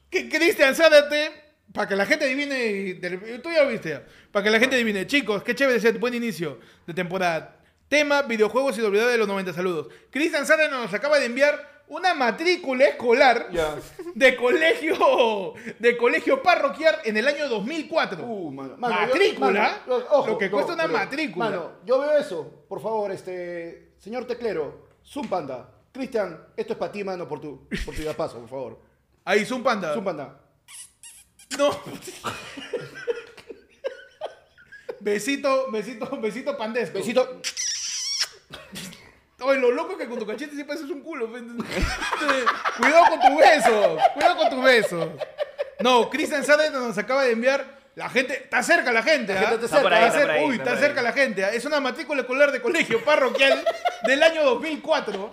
Que 0.08 0.26
Cristian, 0.30 0.74
sádate, 0.74 1.32
para 1.70 1.86
que 1.86 1.96
la 1.96 2.06
gente 2.06 2.24
adivine, 2.24 2.94
tú 3.42 3.50
ya 3.52 3.64
lo 3.64 3.68
viste 3.68 3.90
ya, 3.90 4.02
para 4.32 4.42
que 4.42 4.50
la 4.50 4.58
gente 4.58 4.76
adivine. 4.76 5.06
Chicos, 5.06 5.42
qué 5.42 5.54
chévere 5.54 5.76
ese 5.76 5.92
buen 5.92 6.14
inicio 6.14 6.58
de 6.86 6.94
temporada. 6.94 7.60
Tema, 7.94 8.22
videojuegos 8.22 8.76
y 8.76 8.80
novedades 8.80 9.12
de 9.12 9.18
los 9.18 9.28
90 9.28 9.52
saludos. 9.52 9.86
Cristian 10.10 10.44
Sádate 10.44 10.68
nos 10.68 10.92
acaba 10.92 11.16
de 11.20 11.26
enviar 11.26 11.84
una 11.86 12.12
matrícula 12.12 12.86
escolar 12.86 13.46
Ya. 13.52 13.76
de 14.16 14.34
colegio 14.34 15.54
de 15.78 15.96
colegio 15.96 16.42
parroquial 16.42 16.96
en 17.04 17.16
el 17.18 17.28
año 17.28 17.48
2004. 17.48 18.24
Uh, 18.26 18.50
mano. 18.50 18.70
yo- 18.72 18.78
¿Matrícula? 18.78 19.80
mano, 19.86 20.04
ojo, 20.10 20.26
Lo 20.26 20.38
que 20.38 20.50
cuesta 20.50 20.72
una 20.72 20.86
pero, 20.88 20.98
matrícula. 20.98 21.44
Mano, 21.44 21.70
yo 21.86 22.00
veo 22.00 22.18
eso. 22.18 22.64
Por 22.68 22.82
favor, 22.82 23.12
este. 23.12 23.92
Señor 24.00 24.26
Teclero, 24.26 24.88
Zoom 25.06 25.28
Panda. 25.28 25.70
Cristian, 25.92 26.48
esto 26.56 26.72
es 26.72 26.78
para 26.80 26.90
ti, 26.90 27.04
mano, 27.04 27.28
por 27.28 27.40
tu, 27.40 27.68
por 27.86 27.94
tu 27.94 28.02
paso, 28.16 28.40
por 28.40 28.48
favor. 28.48 28.80
Ahí, 29.24 29.44
Zoom 29.44 29.62
Panda. 29.62 29.94
Zoom 29.94 30.04
Panda. 30.04 30.40
No. 31.56 31.70
besito, 34.98 35.70
besito, 35.70 36.20
besito 36.20 36.56
pandesco. 36.56 36.98
Besito. 36.98 37.40
Oye, 39.40 39.60
lo 39.60 39.70
loco 39.72 39.92
es 39.92 39.98
que 39.98 40.08
con 40.08 40.18
tu 40.18 40.26
cachete 40.26 40.54
siempre 40.54 40.74
haces 40.74 40.88
un 40.90 41.00
culo. 41.02 41.28
cuidado 41.28 43.04
con 43.10 43.20
tus 43.20 43.36
besos. 43.38 44.00
Cuidado 44.14 44.36
con 44.36 44.50
tus 44.50 44.64
besos. 44.64 45.08
No, 45.80 46.08
Cristian 46.08 46.44
Sade 46.44 46.70
nos 46.70 46.96
acaba 46.96 47.24
de 47.24 47.32
enviar. 47.32 47.82
La 47.96 48.08
gente, 48.08 48.34
está 48.34 48.60
cerca 48.60 48.90
la 48.90 49.04
gente, 49.04 49.32
¿ah? 49.34 49.50
gente 49.50 49.66
está 49.66 49.76
ahí, 49.78 50.10
cerca- 50.10 50.32
ahí, 50.32 50.44
Uy, 50.44 50.56
está 50.56 50.76
cerca 50.76 51.00
la 51.00 51.12
gente. 51.12 51.44
¿ah? 51.44 51.50
Es 51.50 51.64
una 51.64 51.78
matrícula 51.78 52.22
escolar 52.22 52.50
de 52.50 52.60
colegio 52.60 53.04
parroquial 53.04 53.64
del 54.04 54.20
año 54.20 54.42
2004. 54.44 55.30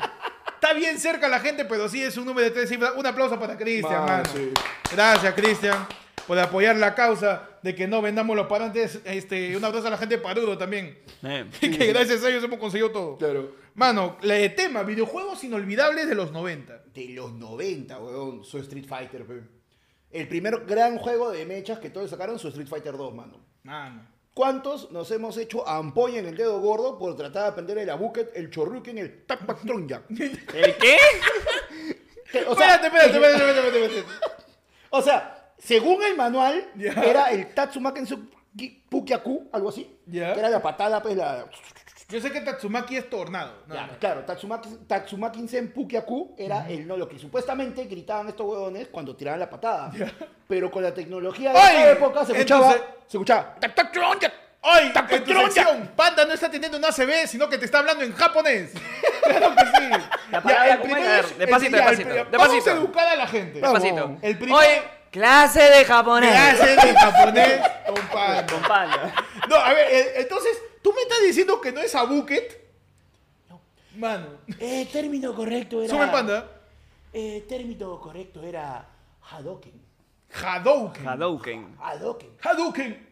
Está 0.53 0.74
bien 0.74 0.99
cerca 0.99 1.28
la 1.28 1.39
gente, 1.39 1.65
pero 1.65 1.89
sí 1.89 2.03
es 2.03 2.17
un 2.17 2.26
número 2.26 2.45
de 2.45 2.51
tres 2.51 2.69
cifras. 2.69 2.91
Un 2.95 3.05
aplauso 3.07 3.39
para 3.39 3.57
Cristian, 3.57 4.24
sí. 4.32 4.51
Gracias, 4.91 5.34
Cristian, 5.34 5.88
por 6.32 6.40
apoyar 6.40 6.78
la 6.78 6.96
causa 6.96 7.50
de 7.62 7.76
que 7.76 7.90
no 7.90 8.02
vendamos 8.02 8.38
los 8.38 8.48
parantes. 8.48 9.02
Este, 9.04 9.58
un 9.58 9.66
abrazo 9.66 9.88
a 9.88 9.90
la 9.90 9.98
gente 9.98 10.16
de 10.16 10.22
Parudo 10.22 10.58
también. 10.58 10.98
Eh. 11.24 11.46
que 11.60 11.88
gracias 11.88 12.24
a 12.24 12.30
ellos 12.30 12.42
hemos 12.42 12.58
conseguido 12.58 12.90
todo. 12.90 13.18
Claro. 13.18 13.54
Mano, 13.74 14.16
la 14.22 14.36
de 14.36 14.48
tema, 14.48 14.84
videojuegos 14.84 15.44
inolvidables 15.44 16.08
de 16.08 16.16
los 16.16 16.32
90. 16.32 16.84
De 16.94 17.10
los 17.10 17.34
90, 17.34 18.00
weón. 18.00 18.46
Su 18.46 18.60
Street 18.60 18.86
Fighter, 18.88 19.26
pe. 19.26 19.42
El 20.10 20.30
primer 20.30 20.64
gran 20.66 21.00
juego 21.00 21.32
de 21.32 21.46
mechas 21.46 21.80
que 21.80 21.90
todos 21.90 22.10
sacaron, 22.10 22.40
su 22.40 22.48
Street 22.48 22.70
Fighter 22.70 22.96
2, 22.96 23.14
mano. 23.14 23.46
Mano. 23.64 24.08
¿Cuántos 24.34 24.90
nos 24.90 25.12
hemos 25.12 25.36
hecho 25.36 25.68
ampolla 25.68 26.20
en 26.20 26.28
el 26.28 26.38
dedo 26.38 26.62
gordo 26.62 26.98
por 26.98 27.18
tratar 27.18 27.44
de 27.44 27.50
aprender 27.50 27.78
el 27.80 27.90
abuket, 27.90 28.32
el 28.38 28.50
chorruken, 28.50 28.98
el 29.00 29.26
takpak 29.26 29.66
tronjak? 29.66 30.10
¿El 30.12 30.78
qué? 30.78 30.98
O 32.48 32.56
sea, 32.56 32.76
espérate, 32.76 32.88
espérate, 32.88 33.12
espérate, 33.12 33.36
espérate, 33.36 33.68
espérate, 33.68 33.98
espérate. 33.98 34.26
O 34.92 35.02
sea, 35.02 35.41
según 35.64 36.03
el 36.03 36.16
manual, 36.16 36.66
Ya. 36.76 36.91
era 36.93 37.32
el 37.32 37.53
Tatsumaken 37.53 38.05
Pukiaku, 38.89 39.49
algo 39.53 39.70
así. 39.70 39.99
Ya. 40.07 40.34
Que 40.34 40.39
era 40.39 40.49
la 40.49 40.62
patada, 40.62 41.01
pues 41.01 41.16
la. 41.16 41.45
Yo 42.09 42.20
sé 42.20 42.30
que 42.30 42.41
Tatsumaki 42.41 42.97
es 42.97 43.09
tornado. 43.09 43.64
No, 43.68 43.74
Ya, 43.76 43.88
no. 43.88 43.97
claro, 43.97 44.26
Tatsumaki, 44.26 44.70
Tatsumakin 44.86 45.47
Sen 45.47 45.72
Pukiaku 45.72 46.36
era 46.38 46.68
el 46.70 46.86
no, 46.86 46.97
lo 46.97 47.07
que 47.07 47.18
supuestamente 47.18 47.86
gritaban 47.86 48.28
estos 48.28 48.45
huevones 48.45 48.89
cuando 48.89 49.16
tiraban 49.16 49.39
la 49.39 49.49
patada. 49.49 49.91
Pero 50.47 50.70
con 50.70 50.84
la 50.84 50.93
tecnología 50.93 51.53
de 51.53 51.57
¡Ay! 51.59 51.78
esa 51.78 51.91
época 51.91 52.26
se 52.26 52.34
escuchaba. 52.34 52.66
Entonces- 52.74 52.89
Se 53.07 53.18
escuchaba. 53.18 53.55
¡Ay! 54.64 54.91
¡Taco 54.93 55.16
En 55.16 55.24
tu 55.24 55.32
tronja! 55.32 55.51
sección, 55.51 55.91
Panda 55.95 56.26
no 56.26 56.34
está 56.34 56.51
teniendo 56.51 56.78
una 56.78 56.89
ACB, 56.89 57.28
sino 57.28 57.47
que 57.49 57.57
te 57.57 57.66
está 57.66 57.80
hablando 57.80 58.03
en 58.03 58.14
japonés. 58.14 58.72
Claro 59.22 59.55
que 59.55 59.66
sí. 59.66 59.89
La 60.32 60.41
palabra, 60.41 60.74
el 60.74 60.80
¿cómo 60.82 60.93
primero 60.93 61.14
es? 61.14 61.26
es- 61.32 61.38
Despacito, 61.38 61.78
el- 61.78 61.82
ya, 61.84 61.89
el 61.91 61.97
despacito. 61.97 62.38
Vamos 62.38 62.68
a 62.68 62.72
educar 62.74 63.07
a 63.07 63.16
la 63.16 63.28
gente. 63.28 63.62
Despacito. 63.62 64.18
El 64.22 64.38
primero- 64.38 64.57
Oye, 64.59 64.82
clase 65.12 65.62
de 65.62 65.86
japonés. 65.86 66.32
Clase 66.32 66.76
de 66.76 66.93
japonés. 66.95 67.62
Con 67.86 68.62
panda. 68.64 69.14
No, 69.47 69.55
a 69.55 69.74
ver, 69.74 69.88
eh, 69.91 70.14
entonces, 70.22 70.57
¿tú 70.82 70.93
me 70.93 71.01
estás 71.01 71.22
diciendo 71.22 71.62
que 71.62 71.72
no 71.72 71.82
es 71.82 71.93
abuket? 71.93 72.62
Mano. 73.95 74.28
Eh, 74.59 74.88
término 74.91 75.36
correcto 75.36 75.82
era. 75.82 75.93
Sube 75.93 76.07
Panda. 76.07 76.49
Eh, 77.14 77.45
término 77.47 77.99
correcto 77.99 78.41
era 78.41 78.88
Hadoken. 79.30 79.74
Hadouken. 80.32 81.07
Hadouken. 81.07 81.76
Hadoken. 81.80 82.30
Hadouken. 82.41 83.09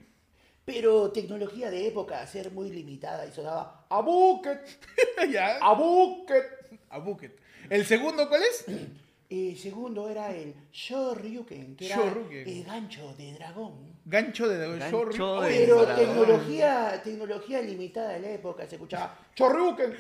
Pero 0.64 1.12
tecnología 1.12 1.70
de 1.70 1.88
época, 1.88 2.26
ser 2.28 2.52
muy 2.52 2.70
limitada 2.70 3.26
y 3.26 3.32
sonaba 3.32 3.86
Abuket. 3.90 4.62
ya. 5.32 5.58
Abuket. 5.58 6.46
Abuket. 6.90 7.40
¿El 7.70 7.86
segundo 7.86 8.30
cuál 8.30 8.44
es? 8.44 8.66
El 9.30 9.56
segundo 9.60 10.10
era 10.10 10.34
el 10.36 10.56
Shoryuken, 10.72 11.76
que 11.76 11.86
era 11.86 11.98
Shoryuken. 11.98 12.48
el 12.48 12.64
gancho 12.64 13.14
de 13.16 13.34
dragón. 13.34 14.00
Gancho 14.06 14.48
de 14.50 14.58
Gancho 14.80 14.90
Shoryu. 15.12 15.18
de- 15.26 15.32
Oye, 15.48 15.60
Pero 15.60 15.82
dragón. 15.86 15.96
tecnología, 16.06 17.02
tecnología 17.04 17.62
limitada 17.62 18.10
de 18.14 18.20
la 18.22 18.32
época, 18.32 18.66
se 18.68 18.76
escuchaba 18.76 19.16
Shoryuken, 19.36 19.94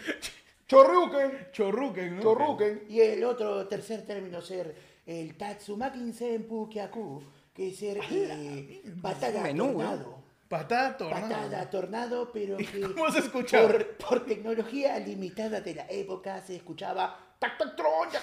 Shoryuken. 0.68 1.50
Shoryuken. 1.54 2.84
Y 2.90 3.02
el 3.02 3.24
otro 3.24 3.68
tercer 3.68 4.06
término 4.06 4.42
ser 4.42 4.76
el 5.06 5.36
Tatsumaki 5.38 6.12
Senpu 6.14 6.70
Kyaku, 6.70 7.22
que 7.54 7.70
es 7.70 7.78
ser 7.78 8.00
eh, 8.12 8.82
patada 9.02 9.42
menú, 9.44 9.74
tornado. 9.74 10.20
Patada 10.48 10.98
tornado. 10.98 11.28
Patada 11.30 11.70
tornado, 11.70 12.32
pero 12.32 12.58
que 12.58 12.82
¿Cómo 12.82 13.12
se 13.12 13.20
escuchaba? 13.20 13.68
por, 13.68 13.88
por 13.98 14.26
tecnología 14.26 14.98
limitada 15.00 15.62
de 15.62 15.76
la 15.76 15.86
época 15.90 16.42
se 16.42 16.56
escuchaba 16.56 17.29
tac 17.40 17.58
tac 17.58 17.76
troya, 17.76 18.20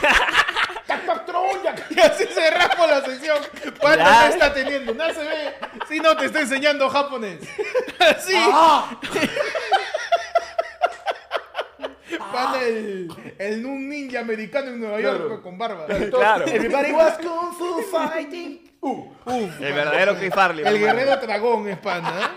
tac 0.86 1.04
tac 1.06 1.26
troya. 1.26 1.74
Y 1.90 2.00
así 2.00 2.24
cerramos 2.26 2.88
la 2.88 3.00
sección. 3.04 3.38
¿Cuánto 3.80 4.04
Ya. 4.04 4.20
te 4.22 4.28
está 4.28 4.52
teniendo? 4.54 4.94
No 4.94 5.12
se 5.12 5.20
ve. 5.24 5.54
Si 5.88 5.98
no 6.00 6.16
te 6.16 6.26
está 6.26 6.40
enseñando 6.40 6.88
japonés. 6.88 7.40
Así. 7.98 8.34
Ah, 8.36 8.90
Panda 12.32 12.62
el, 12.62 13.08
el 13.38 13.64
un 13.66 13.88
ninja 13.88 14.20
americano 14.20 14.68
en 14.68 14.80
Nueva 14.80 15.00
York 15.00 15.18
Claro. 15.26 15.42
con 15.42 15.58
barba. 15.58 15.86
Claro. 16.10 16.44
Everybody 16.46 16.92
was 16.92 17.16
kung 17.18 17.52
fu 17.56 17.82
fighting. 17.90 18.70
Uh, 18.82 19.06
El 19.26 19.72
verdadero 19.74 20.16
Chris 20.16 20.32
Farley. 20.34 20.64
El 20.66 20.78
guerrero 20.78 21.16
dragón 21.18 21.68
es 21.68 21.78
panda. 21.78 22.10
¿eh? 22.20 22.28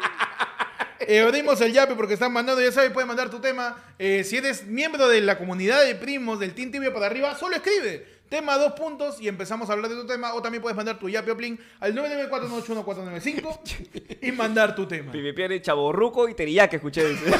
Eh, 1.07 1.21
abrimos 1.21 1.59
el 1.61 1.73
yape 1.73 1.95
porque 1.95 2.13
están 2.13 2.31
mandando, 2.31 2.61
ya 2.61 2.71
sabes, 2.71 2.91
puedes 2.91 3.07
mandar 3.07 3.29
tu 3.29 3.39
tema. 3.39 3.75
Eh, 3.99 4.23
si 4.23 4.37
eres 4.37 4.65
miembro 4.65 5.07
de 5.07 5.21
la 5.21 5.37
comunidad 5.37 5.83
de 5.83 5.95
primos 5.95 6.39
del 6.39 6.53
Team 6.53 6.71
Tibia 6.71 6.93
para 6.93 7.07
arriba, 7.07 7.37
solo 7.37 7.55
escribe. 7.55 8.13
Tema 8.29 8.57
dos 8.57 8.73
puntos 8.73 9.21
y 9.21 9.27
empezamos 9.27 9.69
a 9.69 9.73
hablar 9.73 9.91
de 9.91 9.95
tu 9.95 10.07
tema. 10.07 10.33
O 10.33 10.41
también 10.41 10.61
puedes 10.61 10.75
mandar 10.75 10.97
tu 10.97 11.07
yape 11.07 11.29
o 11.31 11.37
plin 11.37 11.59
al 11.79 11.93
994-981-495 11.93 14.17
y 14.21 14.31
mandar 14.31 14.75
tu 14.75 14.87
tema. 14.87 15.11
Pipipiere, 15.11 15.61
chaborruco 15.61 16.27
y 16.27 16.33
teriyaki, 16.33 16.77
escuché. 16.77 17.07
dice. 17.09 17.25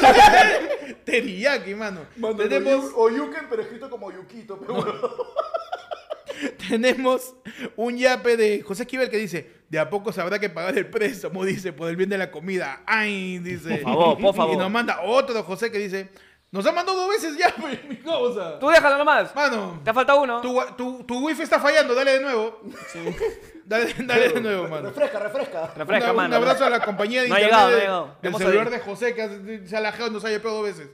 Teriyaki, 1.05 1.73
mano. 1.73 2.01
mano, 2.17 2.35
tenemos, 2.35 2.91
o 2.95 3.09
Yuken, 3.09 3.47
pero 3.49 3.63
escrito 3.63 3.89
como 3.89 4.11
Yukito. 4.11 4.59
Pero 4.59 4.73
bueno. 4.75 4.93
tenemos 6.69 7.35
un 7.75 7.97
yape 7.97 8.37
de 8.37 8.61
José 8.61 8.83
Esquivel 8.83 9.09
que 9.09 9.17
dice: 9.17 9.51
De 9.69 9.79
a 9.79 9.89
poco 9.89 10.11
se 10.11 10.21
habrá 10.21 10.39
que 10.39 10.49
pagar 10.49 10.77
el 10.77 10.89
préstamo, 10.89 11.43
dice, 11.45 11.73
por 11.73 11.89
el 11.89 11.95
bien 11.95 12.09
de 12.09 12.17
la 12.17 12.31
comida. 12.31 12.81
Ay, 12.85 13.39
dice. 13.39 13.77
Por 13.77 13.93
favor, 13.93 14.17
por 14.19 14.35
favor. 14.35 14.53
Y 14.55 14.57
nos 14.57 14.71
manda 14.71 15.01
otro 15.03 15.41
José 15.43 15.71
que 15.71 15.79
dice: 15.79 16.09
Nos 16.51 16.65
ha 16.65 16.71
mandado 16.71 16.97
dos 16.97 17.09
veces 17.09 17.37
yape, 17.37 17.81
mi 17.89 17.97
causa. 17.97 18.59
Tú 18.59 18.69
déjalo 18.69 18.97
nomás. 18.97 19.33
Mano, 19.35 19.81
Te 19.83 19.89
ha 19.89 19.93
faltado 19.93 20.21
uno. 20.21 20.41
tu, 20.41 20.59
tu, 20.77 21.03
tu 21.03 21.25
wifi 21.25 21.43
está 21.43 21.59
fallando, 21.59 21.93
dale 21.95 22.13
de 22.13 22.19
nuevo. 22.21 22.61
Dale, 23.65 23.93
dale 23.99 24.29
de 24.29 24.41
nuevo, 24.41 24.67
mano. 24.67 24.89
Refresca, 24.89 25.19
refresca. 25.19 25.73
Refresca, 25.75 26.03
Una- 26.05 26.11
un 26.11 26.17
mano. 26.17 26.35
abrazo 26.35 26.65
a 26.65 26.69
la 26.69 26.81
compañía 26.81 27.21
de 27.23 27.29
No 27.29 27.35
ha 27.35 27.41
internet 27.41 27.69
llegado, 27.69 27.69
no 27.71 27.77
ha 27.77 28.21
llegado. 28.21 28.37
celular 28.39 28.67
oído. 28.67 28.71
de 28.71 28.79
José 28.79 29.15
que 29.15 29.61
se 29.67 29.77
ha 29.77 29.79
lajeado, 29.79 30.11
nos 30.11 30.25
ha 30.25 30.29
yapeado 30.31 30.57
dos 30.57 30.65
veces. 30.65 30.89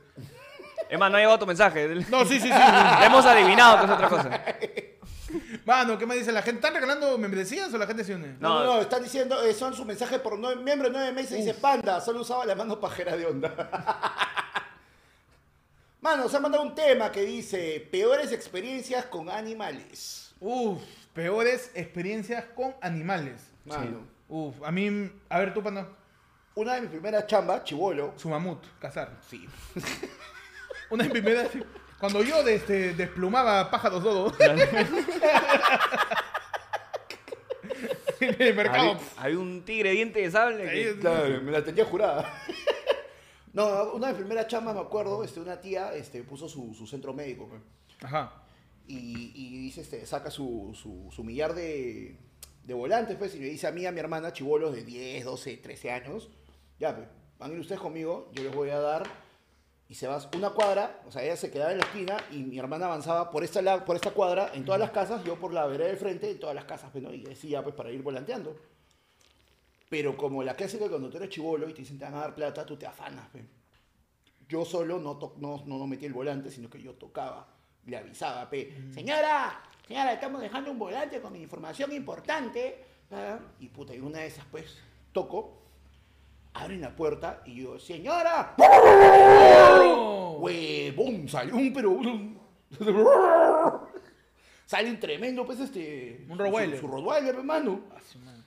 Es 0.89 0.97
más, 0.99 1.09
no 1.11 1.17
ha 1.17 1.19
llegado 1.19 1.39
tu 1.39 1.45
mensaje. 1.47 1.87
No, 2.09 2.25
sí, 2.25 2.39
sí, 2.39 2.47
sí. 2.47 2.59
Le 2.99 3.05
hemos 3.07 3.25
adivinado 3.25 3.79
que 3.79 3.85
es 3.85 3.91
otra 3.91 4.07
cosa. 4.09 4.43
Mano, 5.69 5.99
¿qué 5.99 6.07
me 6.07 6.15
dice 6.15 6.31
la 6.31 6.41
gente? 6.41 6.55
¿Están 6.57 6.73
regalando 6.73 7.15
membresías 7.19 7.71
o 7.71 7.77
la 7.77 7.85
gente 7.85 8.03
se 8.03 8.15
une? 8.15 8.29
No, 8.39 8.49
No. 8.49 8.63
no, 8.63 8.75
no, 8.77 8.81
están 8.81 9.03
diciendo, 9.03 9.39
eh, 9.43 9.53
son 9.53 9.75
su 9.75 9.85
mensaje 9.85 10.17
por 10.17 10.39
nueve, 10.39 10.63
miembro 10.63 10.87
de 10.89 10.93
nueve 10.95 11.11
meses, 11.11 11.37
dice 11.37 11.53
Panda, 11.53 12.01
solo 12.01 12.21
usaba 12.21 12.43
la 12.43 12.55
mano 12.55 12.79
pajera 12.79 13.15
de 13.15 13.27
onda. 13.27 13.53
Mano, 16.01 16.27
se 16.27 16.37
ha 16.37 16.39
mandado 16.39 16.63
un 16.63 16.73
tema 16.73 17.11
que 17.11 17.21
dice, 17.21 17.87
peores 17.91 18.31
experiencias 18.31 19.05
con 19.05 19.29
animales. 19.29 20.31
Uf, 20.39 20.81
peores 21.13 21.69
experiencias 21.75 22.45
con 22.55 22.73
animales. 22.81 23.39
Mano, 23.65 24.07
Uf, 24.27 24.55
a 24.63 24.71
mí, 24.71 25.11
a 25.29 25.37
ver 25.37 25.53
tú, 25.53 25.61
panda. 25.61 25.87
una 26.55 26.73
de 26.73 26.81
mis 26.81 26.89
primeras 26.89 27.27
chambas, 27.27 27.63
chivolo, 27.63 28.13
Su 28.15 28.27
mamut, 28.29 28.63
cazar. 28.79 29.11
sí. 29.29 29.47
Una 30.89 31.03
de 31.03 31.09
mis 31.13 31.21
primeras. 31.21 31.51
Cuando 31.99 32.23
yo 32.23 32.43
de- 32.43 32.55
este, 32.55 32.93
desplumaba 32.93 33.69
pájaros 33.69 34.01
dodo. 34.03 34.33
en 38.19 38.41
el 38.41 38.55
mercado. 38.55 38.93
Hay, 39.17 39.31
hay 39.31 39.35
un 39.35 39.63
tigre 39.63 39.91
diente 39.91 40.21
de 40.21 40.31
sable. 40.31 40.69
que- 40.69 40.99
Claro, 40.99 41.41
me 41.41 41.51
la 41.51 41.63
tenía 41.63 41.85
jurada. 41.85 42.31
No, 43.51 43.93
una 43.93 44.07
de 44.07 44.13
mis 44.13 44.21
primeras 44.21 44.45
chambas, 44.47 44.75
me 44.75 44.81
acuerdo, 44.81 45.23
este, 45.23 45.39
una 45.39 45.59
tía 45.59 45.91
este, 45.95 46.21
puso 46.23 46.47
su, 46.47 46.75
su 46.75 46.85
centro 46.85 47.13
médico. 47.15 47.49
Ajá. 48.03 48.31
y, 48.87 49.31
y 49.33 49.57
dice, 49.57 49.81
este, 49.81 50.05
saca 50.05 50.29
su, 50.29 50.77
su, 50.79 51.09
su 51.11 51.23
millar 51.23 51.55
de, 51.55 52.15
de 52.63 52.73
volantes, 52.75 53.17
pues, 53.17 53.33
y 53.33 53.39
me 53.39 53.47
dice 53.47 53.65
a 53.65 53.71
mí, 53.71 53.81
y 53.81 53.85
a 53.87 53.91
mi 53.91 53.99
hermana, 53.99 54.31
chivolos 54.33 54.75
de 54.75 54.83
10, 54.83 55.25
12, 55.25 55.57
13 55.57 55.91
años, 55.91 56.29
ya, 56.79 56.95
pues, 56.95 57.07
van 57.39 57.49
a 57.49 57.53
ir 57.55 57.59
ustedes 57.59 57.81
conmigo, 57.81 58.29
yo 58.33 58.43
les 58.43 58.53
voy 58.53 58.69
a 58.69 58.79
dar, 58.79 59.03
y 59.89 59.95
se 59.95 60.07
va 60.07 60.21
una 60.37 60.51
cuadra, 60.51 61.01
o 61.07 61.11
sea, 61.11 61.23
ella 61.23 61.35
se 61.35 61.49
quedaba 61.51 61.71
en 61.71 61.79
la 61.79 61.83
esquina, 61.85 62.17
y 62.31 62.37
mi 62.43 62.59
hermana 62.59 62.85
avanzaba 62.85 63.31
por 63.31 63.43
esta, 63.43 63.61
la- 63.61 63.83
por 63.83 63.95
esta 63.95 64.11
cuadra, 64.11 64.51
en 64.53 64.63
todas 64.63 64.79
las 64.79 64.91
casas, 64.91 65.23
yo 65.25 65.35
por 65.37 65.51
la 65.51 65.65
vereda 65.65 65.87
del 65.87 65.97
frente, 65.97 66.29
en 66.29 66.39
todas 66.39 66.55
las 66.55 66.65
casas, 66.65 66.91
pues, 66.91 67.03
¿no? 67.03 67.11
y 67.13 67.23
ya, 67.49 67.63
pues, 67.63 67.73
para 67.75 67.91
ir 67.91 68.01
volanteando. 68.03 68.55
Pero 69.89 70.15
como 70.15 70.43
la 70.43 70.53
clásica 70.55 70.87
cuando 70.87 71.09
tú 71.09 71.17
eres 71.17 71.29
chivolo 71.29 71.67
y 71.67 71.73
te 71.73 71.79
dicen 71.81 71.97
te 71.97 72.05
van 72.05 72.13
a 72.13 72.19
dar 72.19 72.35
plata, 72.35 72.63
tú 72.65 72.77
te 72.77 72.85
afanas, 72.85 73.27
pues. 73.31 73.43
Yo 74.47 74.63
solo 74.65 74.99
no, 74.99 75.17
no, 75.37 75.63
no, 75.65 75.87
metí 75.87 76.05
el 76.05 76.13
volante, 76.13 76.49
sino 76.51 76.69
que 76.69 76.81
yo 76.81 76.93
tocaba. 76.93 77.47
Le 77.85 77.97
avisaba, 77.97 78.47
pe, 78.49 78.91
señora, 78.93 79.61
señora, 79.87 80.13
estamos 80.13 80.41
dejando 80.41 80.71
un 80.71 80.77
volante 80.79 81.19
con 81.21 81.35
información 81.35 81.91
importante. 81.93 82.83
Y 83.59 83.67
puta, 83.69 83.95
y 83.95 83.99
una 83.99 84.19
de 84.19 84.27
esas, 84.27 84.45
pues, 84.51 84.77
toco, 85.11 85.57
abren 86.59 86.81
la 86.81 86.95
puerta 86.95 87.41
y 87.45 87.61
yo, 87.63 87.79
señora, 87.79 88.55
huevón, 90.39 91.27
salió 91.27 91.55
un 91.55 91.73
pero... 91.73 91.99
Sale 94.65 94.91
un 94.91 94.99
tremendo, 94.99 95.45
pues, 95.47 95.59
este... 95.61 96.27
Un 96.29 96.37
Rottweiler. 96.37 96.79
Su, 96.79 96.85
su 96.85 96.91
Rottweiler, 96.91 97.33
hermano. 97.33 97.85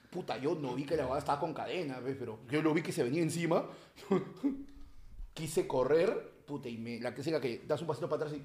Puta, 0.09 0.37
yo 0.37 0.55
no 0.55 0.73
vi 0.73 0.85
que 0.85 0.95
la 0.95 1.03
abogada 1.03 1.19
estaba 1.19 1.39
con 1.41 1.53
cadena, 1.53 1.99
¿ves? 1.99 2.15
pero 2.17 2.39
yo 2.49 2.61
lo 2.61 2.73
vi 2.73 2.81
que 2.81 2.93
se 2.93 3.03
venía 3.03 3.21
encima. 3.21 3.65
Quise 5.33 5.67
correr, 5.67 6.45
puta, 6.45 6.69
y 6.69 6.77
me, 6.77 7.01
la 7.01 7.13
clásica 7.13 7.41
que 7.41 7.63
das 7.67 7.81
un 7.81 7.87
pasito 7.87 8.07
para 8.07 8.23
atrás 8.23 8.39
y. 8.39 8.41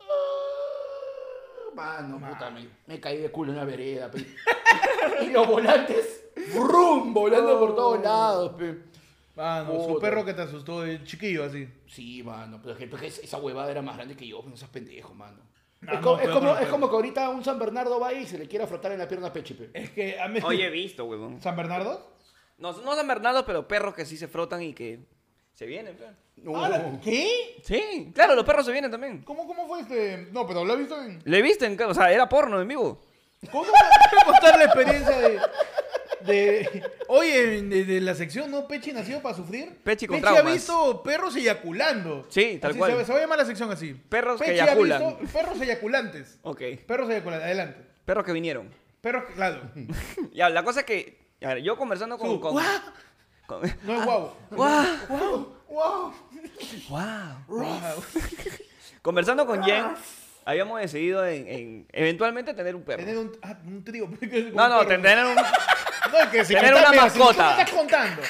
¡Ah! 0.00 0.04
Mano, 1.74 2.20
puta, 2.28 2.50
me, 2.50 2.68
me 2.86 3.00
caí 3.00 3.16
de 3.16 3.30
culo 3.30 3.52
en 3.52 3.56
la 3.56 3.64
vereda, 3.64 4.10
pe. 4.10 4.26
y 5.22 5.30
los 5.30 5.46
volantes, 5.46 6.32
¡brum! 6.54 7.14
volando 7.14 7.58
por 7.58 7.74
todos 7.74 8.02
lados, 8.02 8.52
pe. 8.58 8.91
Mano, 9.34 9.72
su 9.80 9.88
Puta. 9.94 10.00
perro 10.00 10.24
que 10.24 10.34
te 10.34 10.42
asustó 10.42 10.82
de 10.82 11.02
chiquillo 11.04 11.44
así. 11.44 11.66
Sí, 11.88 12.22
mano, 12.22 12.60
pero 12.62 12.76
es 12.78 13.00
que 13.00 13.06
esa 13.24 13.38
huevada 13.38 13.70
era 13.70 13.80
más 13.82 13.96
grande 13.96 14.14
que 14.16 14.26
yo, 14.26 14.42
no 14.46 14.56
seas 14.56 14.70
pendejo, 14.70 15.14
mano. 15.14 15.38
No, 15.80 15.92
es, 15.92 16.00
no, 16.00 16.04
co- 16.04 16.14
es 16.16 16.22
pero 16.22 16.34
como, 16.34 16.46
no, 16.52 16.58
es 16.58 16.68
como 16.68 16.88
que 16.90 16.94
ahorita 16.96 17.28
un 17.30 17.42
San 17.42 17.58
Bernardo 17.58 17.98
va 17.98 18.12
y 18.12 18.26
se 18.26 18.38
le 18.38 18.46
quiera 18.46 18.66
frotar 18.66 18.92
en 18.92 18.98
la 18.98 19.08
pierna 19.08 19.28
a 19.28 19.32
Peche, 19.32 19.54
pe. 19.54 19.70
Es 19.74 19.90
que 19.90 20.20
a 20.20 20.28
mí. 20.28 20.38
Oye, 20.44 20.66
he 20.66 20.70
visto, 20.70 21.04
huevón. 21.06 21.40
¿San 21.42 21.56
Bernardo? 21.56 22.12
No, 22.58 22.72
no 22.72 22.94
San 22.94 23.08
Bernardo, 23.08 23.44
pero 23.46 23.66
perros 23.66 23.94
que 23.94 24.04
sí 24.04 24.16
se 24.16 24.28
frotan 24.28 24.62
y 24.62 24.74
que 24.74 25.00
se 25.54 25.66
vienen, 25.66 25.96
pe. 25.96 26.04
No. 26.36 26.62
Ah, 26.64 26.98
¿Qué? 27.02 27.56
Sí, 27.64 28.10
claro, 28.14 28.34
los 28.34 28.44
perros 28.44 28.64
se 28.66 28.72
vienen 28.72 28.90
también. 28.90 29.22
¿Cómo, 29.22 29.46
¿Cómo 29.46 29.66
fue 29.66 29.80
este? 29.80 30.28
No, 30.30 30.46
pero 30.46 30.64
lo 30.64 30.74
he 30.74 30.76
visto 30.76 31.00
en. 31.02 31.20
¿Le 31.24 31.42
viste? 31.42 31.66
En, 31.66 31.76
ca- 31.76 31.88
o 31.88 31.94
sea, 31.94 32.12
era 32.12 32.28
porno 32.28 32.60
en 32.60 32.68
vivo. 32.68 33.00
¿Cómo 33.50 33.64
vas 33.72 33.82
a 34.22 34.24
contar 34.24 34.58
la 34.58 34.64
experiencia 34.66 35.18
de. 35.18 35.40
De... 36.24 36.82
De, 37.08 37.84
de 37.84 38.00
la 38.00 38.14
sección, 38.14 38.50
¿no? 38.50 38.66
Pechi 38.66 38.92
nació 38.92 39.20
para 39.22 39.34
sufrir. 39.36 39.76
Pechi 39.84 40.06
con 40.06 40.18
ha 40.18 40.20
traumas. 40.20 40.52
visto 40.54 41.02
perros 41.02 41.36
eyaculando. 41.36 42.26
Sí, 42.30 42.58
tal 42.60 42.70
Así 42.70 42.78
cual. 42.78 42.96
Se, 42.98 43.04
se 43.04 43.12
va 43.12 43.18
a 43.18 43.20
llamar 43.22 43.38
la 43.38 43.44
sección 43.44 43.70
así. 43.70 43.94
Perros 43.94 44.40
que 44.40 44.46
Pechi 44.48 44.60
ha 44.60 44.64
eyaculan. 44.64 45.02
visto 45.20 45.32
perros 45.38 45.60
eyaculantes. 45.60 46.38
Ok. 46.42 46.60
Perros 46.86 47.10
eyaculantes, 47.10 47.44
adelante. 47.46 47.80
Perros 48.04 48.24
que 48.24 48.32
vinieron. 48.32 48.70
Perros, 49.00 49.24
claro. 49.34 49.60
ya, 50.32 50.48
la 50.48 50.64
cosa 50.64 50.80
es 50.80 50.86
que. 50.86 51.18
a 51.42 51.48
ver, 51.54 51.62
yo 51.62 51.76
conversando 51.76 52.16
con. 52.18 52.28
Su- 52.30 52.40
con- 52.40 52.52
¡Guau! 52.52 52.64
con- 53.46 53.60
No 53.84 53.98
es 54.00 54.04
guau. 54.04 54.32
¡Guau! 54.50 54.86
¡Wow! 55.08 55.54
¡Wow! 55.68 56.14
¡Guau! 56.88 57.36
Guau. 57.48 58.02
Conversando 59.02 59.46
con 59.46 59.62
Jen, 59.64 59.84
habíamos 60.44 60.80
decidido 60.80 61.26
en, 61.26 61.48
en 61.48 61.86
eventualmente 61.92 62.54
tener 62.54 62.74
un 62.76 62.82
perro. 62.82 62.98
Tener 63.04 63.18
un, 63.18 63.32
ah, 63.42 63.58
un 63.66 63.84
trío. 63.84 64.08
No, 64.54 64.68
no, 64.68 64.86
tener 64.86 65.18
un. 65.24 65.36
No, 66.12 66.18
es 66.20 66.28
que 66.28 66.44
si 66.44 66.54
Tener 66.54 66.72
una 66.74 66.80
si 66.82 66.86
tú 66.86 66.92
me 66.92 67.00
mascota. 67.02 67.50
estás 67.60 67.70
contando 67.70 68.22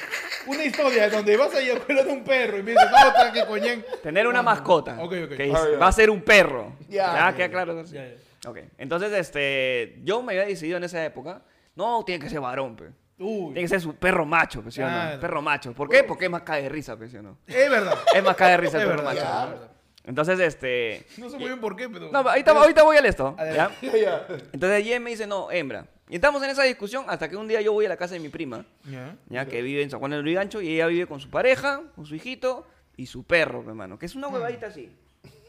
una 0.46 0.64
historia 0.64 1.08
donde 1.10 1.36
vas 1.36 1.54
a 1.54 1.60
eyacular 1.60 2.08
a 2.08 2.12
un 2.12 2.24
perro 2.24 2.58
y 2.58 2.62
me 2.62 2.70
dices, 2.72 2.88
no, 2.90 3.08
está 3.08 3.32
que 3.32 3.46
coñen. 3.46 3.84
Tener 4.02 4.26
una 4.26 4.42
mascota. 4.42 4.96
Ok, 5.00 5.12
ok. 5.24 5.36
Que 5.36 5.52
Ah, 5.54 5.78
va 5.80 5.88
a 5.88 5.92
ser 5.92 6.10
un 6.10 6.22
perro. 6.22 6.76
Ya. 6.88 7.30
Ya, 7.30 7.36
queda 7.36 7.48
claro. 7.50 7.82
Ya, 7.84 8.04
ya. 8.06 8.48
Ok. 8.50 8.58
Entonces, 8.78 9.12
este. 9.12 10.00
Yo 10.02 10.22
me 10.22 10.32
había 10.32 10.46
decidido 10.46 10.76
en 10.78 10.84
esa 10.84 11.04
época. 11.04 11.42
No, 11.74 12.04
tiene 12.04 12.22
que 12.24 12.30
ser 12.30 12.40
varón, 12.40 12.76
pe. 12.76 12.90
Uy, 13.18 13.52
Tiene 13.52 13.60
que 13.62 13.68
ser 13.68 13.80
su 13.80 13.94
perro 13.94 14.24
macho, 14.26 14.62
pe, 14.62 14.70
¿sí 14.72 14.80
o 14.82 14.84
no? 14.84 14.90
Claro. 14.90 15.20
Perro 15.20 15.42
macho. 15.42 15.72
¿Por 15.72 15.88
qué? 15.88 16.02
Porque 16.02 16.24
es 16.24 16.30
más 16.30 16.42
cae 16.42 16.62
de 16.62 16.68
risa, 16.68 16.96
pe, 16.98 17.08
¿sí 17.08 17.16
o 17.18 17.22
no? 17.22 17.38
es 17.46 17.70
verdad. 17.70 17.96
Es 18.14 18.22
más 18.24 18.34
cae 18.34 18.50
de 18.52 18.56
risa 18.56 18.78
el 18.78 18.82
Es 18.82 18.88
perro 18.88 19.04
verdad, 19.04 19.48
macho. 19.54 19.68
Entonces, 20.04 20.38
este. 20.40 21.06
No 21.16 21.30
sé 21.30 21.36
muy 21.36 21.46
bien 21.46 21.60
por 21.60 21.76
qué, 21.76 21.88
pero. 21.88 22.10
No, 22.10 22.18
ahorita, 22.18 22.50
ahorita 22.52 22.82
voy 22.82 22.96
al 22.96 23.06
esto. 23.06 23.36
¿ya? 23.38 23.70
Ya. 23.82 24.26
Entonces 24.52 24.84
Jen 24.84 25.02
me 25.02 25.10
dice, 25.10 25.26
no, 25.26 25.50
hembra. 25.50 25.86
Y 26.08 26.16
estamos 26.16 26.42
en 26.42 26.50
esa 26.50 26.62
discusión 26.64 27.04
hasta 27.08 27.28
que 27.30 27.36
un 27.36 27.48
día 27.48 27.60
yo 27.60 27.72
voy 27.72 27.86
a 27.86 27.88
la 27.88 27.96
casa 27.96 28.14
de 28.14 28.20
mi 28.20 28.28
prima, 28.28 28.66
Ya. 28.84 29.16
ya 29.28 29.46
que 29.46 29.62
vive 29.62 29.82
en 29.82 29.90
San 29.90 29.98
Juan 29.98 30.10
del 30.10 30.20
Lurigancho, 30.20 30.60
y 30.60 30.74
ella 30.74 30.86
vive 30.86 31.06
con 31.06 31.20
su 31.20 31.30
pareja, 31.30 31.82
con 31.94 32.04
su 32.04 32.14
hijito 32.14 32.66
y 32.96 33.06
su 33.06 33.24
perro, 33.24 33.60
hermano, 33.66 33.98
que 33.98 34.06
es 34.06 34.14
una 34.14 34.28
huevadita 34.28 34.66
así. 34.66 34.94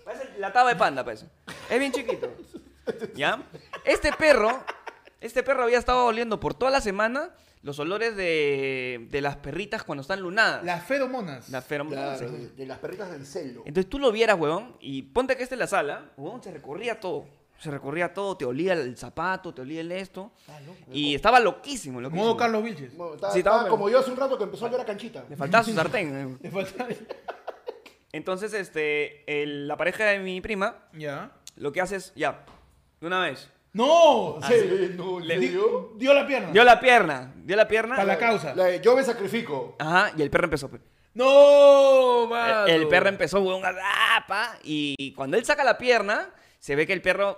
Parece 0.05 0.29
la 0.37 0.53
taba 0.53 0.69
de 0.69 0.75
panda, 0.77 1.03
parece. 1.03 1.25
Es 1.69 1.79
bien 1.79 1.91
chiquito. 1.91 2.31
¿Ya? 3.15 3.41
Este 3.83 4.11
perro, 4.13 4.63
este 5.19 5.43
perro 5.43 5.63
había 5.63 5.79
estado 5.79 6.05
oliendo 6.05 6.39
por 6.39 6.53
toda 6.53 6.71
la 6.71 6.79
semana 6.81 7.31
los 7.64 7.80
olores 7.80 8.16
de, 8.16 9.07
de 9.09 9.22
las 9.22 9.38
perritas 9.38 9.84
cuando 9.84 10.01
están 10.01 10.20
lunadas. 10.22 10.64
Las 10.64 10.84
feromonas. 10.86 11.49
Las 11.49 11.66
feromonas. 11.66 12.20
Claro, 12.20 12.32
de, 12.34 12.49
de 12.49 12.66
las 12.66 12.78
perritas 12.80 13.09
del 13.11 13.26
celo. 13.26 13.64
Entonces 13.66 13.89
tú 13.89 13.97
lo 13.99 14.11
vieras, 14.11 14.38
huevón, 14.39 14.78
y 14.80 15.01
ponte 15.03 15.36
que 15.36 15.43
esté 15.43 15.55
en 15.55 15.59
la 15.59 15.68
sala, 15.68 16.11
huevón, 16.18 16.43
se 16.43 16.51
recorría 16.51 16.99
todo. 16.99 17.26
Se 17.59 17.72
recorría 17.72 18.14
todo, 18.14 18.36
te 18.36 18.43
olía 18.43 18.74
el 18.74 18.97
zapato, 18.97 19.53
te 19.53 19.61
olía 19.61 19.80
el 19.80 19.91
esto. 19.93 20.34
Y 20.91 21.16
estaba 21.16 21.39
loquísimo, 21.39 22.01
loquísimo. 22.01 22.26
Modo 22.26 22.36
Carlos 22.38 22.61
Vilches. 22.64 22.97
Bueno, 22.97 23.14
estaba, 23.16 23.32
Sí, 23.32 23.39
estaba 23.39 23.57
estaba 23.59 23.70
como 23.70 23.89
yo 23.89 23.99
hace 23.99 24.11
un 24.11 24.18
rato 24.18 24.38
que 24.38 24.43
empezó 24.43 24.66
a 24.66 24.70
ver 24.70 24.82
a 24.82 24.86
canchita. 24.86 25.24
Le 25.30 25.38
faltaba 25.38 25.64
su 25.64 25.74
sartén. 25.76 26.38
Le 26.41 26.51
falta- 26.51 26.86
Entonces, 28.11 28.53
este, 28.53 29.24
el- 29.43 29.68
la 29.68 29.78
pareja 29.78 30.03
de 30.05 30.20
mi 30.20 30.41
prima, 30.41 30.84
Ya. 30.93 31.32
lo 31.55 31.72
que 31.72 31.80
hace 31.82 31.95
es, 31.95 32.14
ya, 32.16 32.43
de 32.99 33.07
una 33.07 33.22
vez. 33.22 33.49
¡No! 33.74 34.38
Sí, 34.47 34.93
no, 34.95 35.19
¿en 35.19 35.28
Le- 35.28 35.39
serio? 35.39 35.91
Dio 35.95 36.13
la 36.13 36.28
pierna. 36.28 36.51
Dio 36.51 36.63
la 36.63 36.80
pierna, 36.80 37.34
dio 37.38 37.55
la 37.55 37.67
pierna. 37.67 37.95
Para 37.95 38.07
la 38.07 38.17
causa. 38.17 38.53
La 38.55 38.65
de, 38.65 38.80
yo 38.82 38.95
me 38.95 39.03
sacrifico. 39.03 39.76
Ajá, 39.80 40.11
y 40.15 40.21
el 40.21 40.30
perro 40.30 40.45
empezó. 40.45 40.69
pe. 40.69 40.80
¡No, 41.15 42.28
mano! 42.28 42.65
El, 42.67 42.82
el 42.84 42.88
perro 42.88 43.09
empezó, 43.09 43.38
a 43.65 43.69
ah, 43.69 44.26
pa, 44.28 44.57
y 44.63 45.13
cuando 45.13 45.38
él 45.38 45.45
saca 45.45 45.63
la 45.63 45.78
pierna, 45.78 46.30
se 46.59 46.76
ve 46.76 46.86
que 46.88 46.93
el 46.93 47.01
perro 47.01 47.38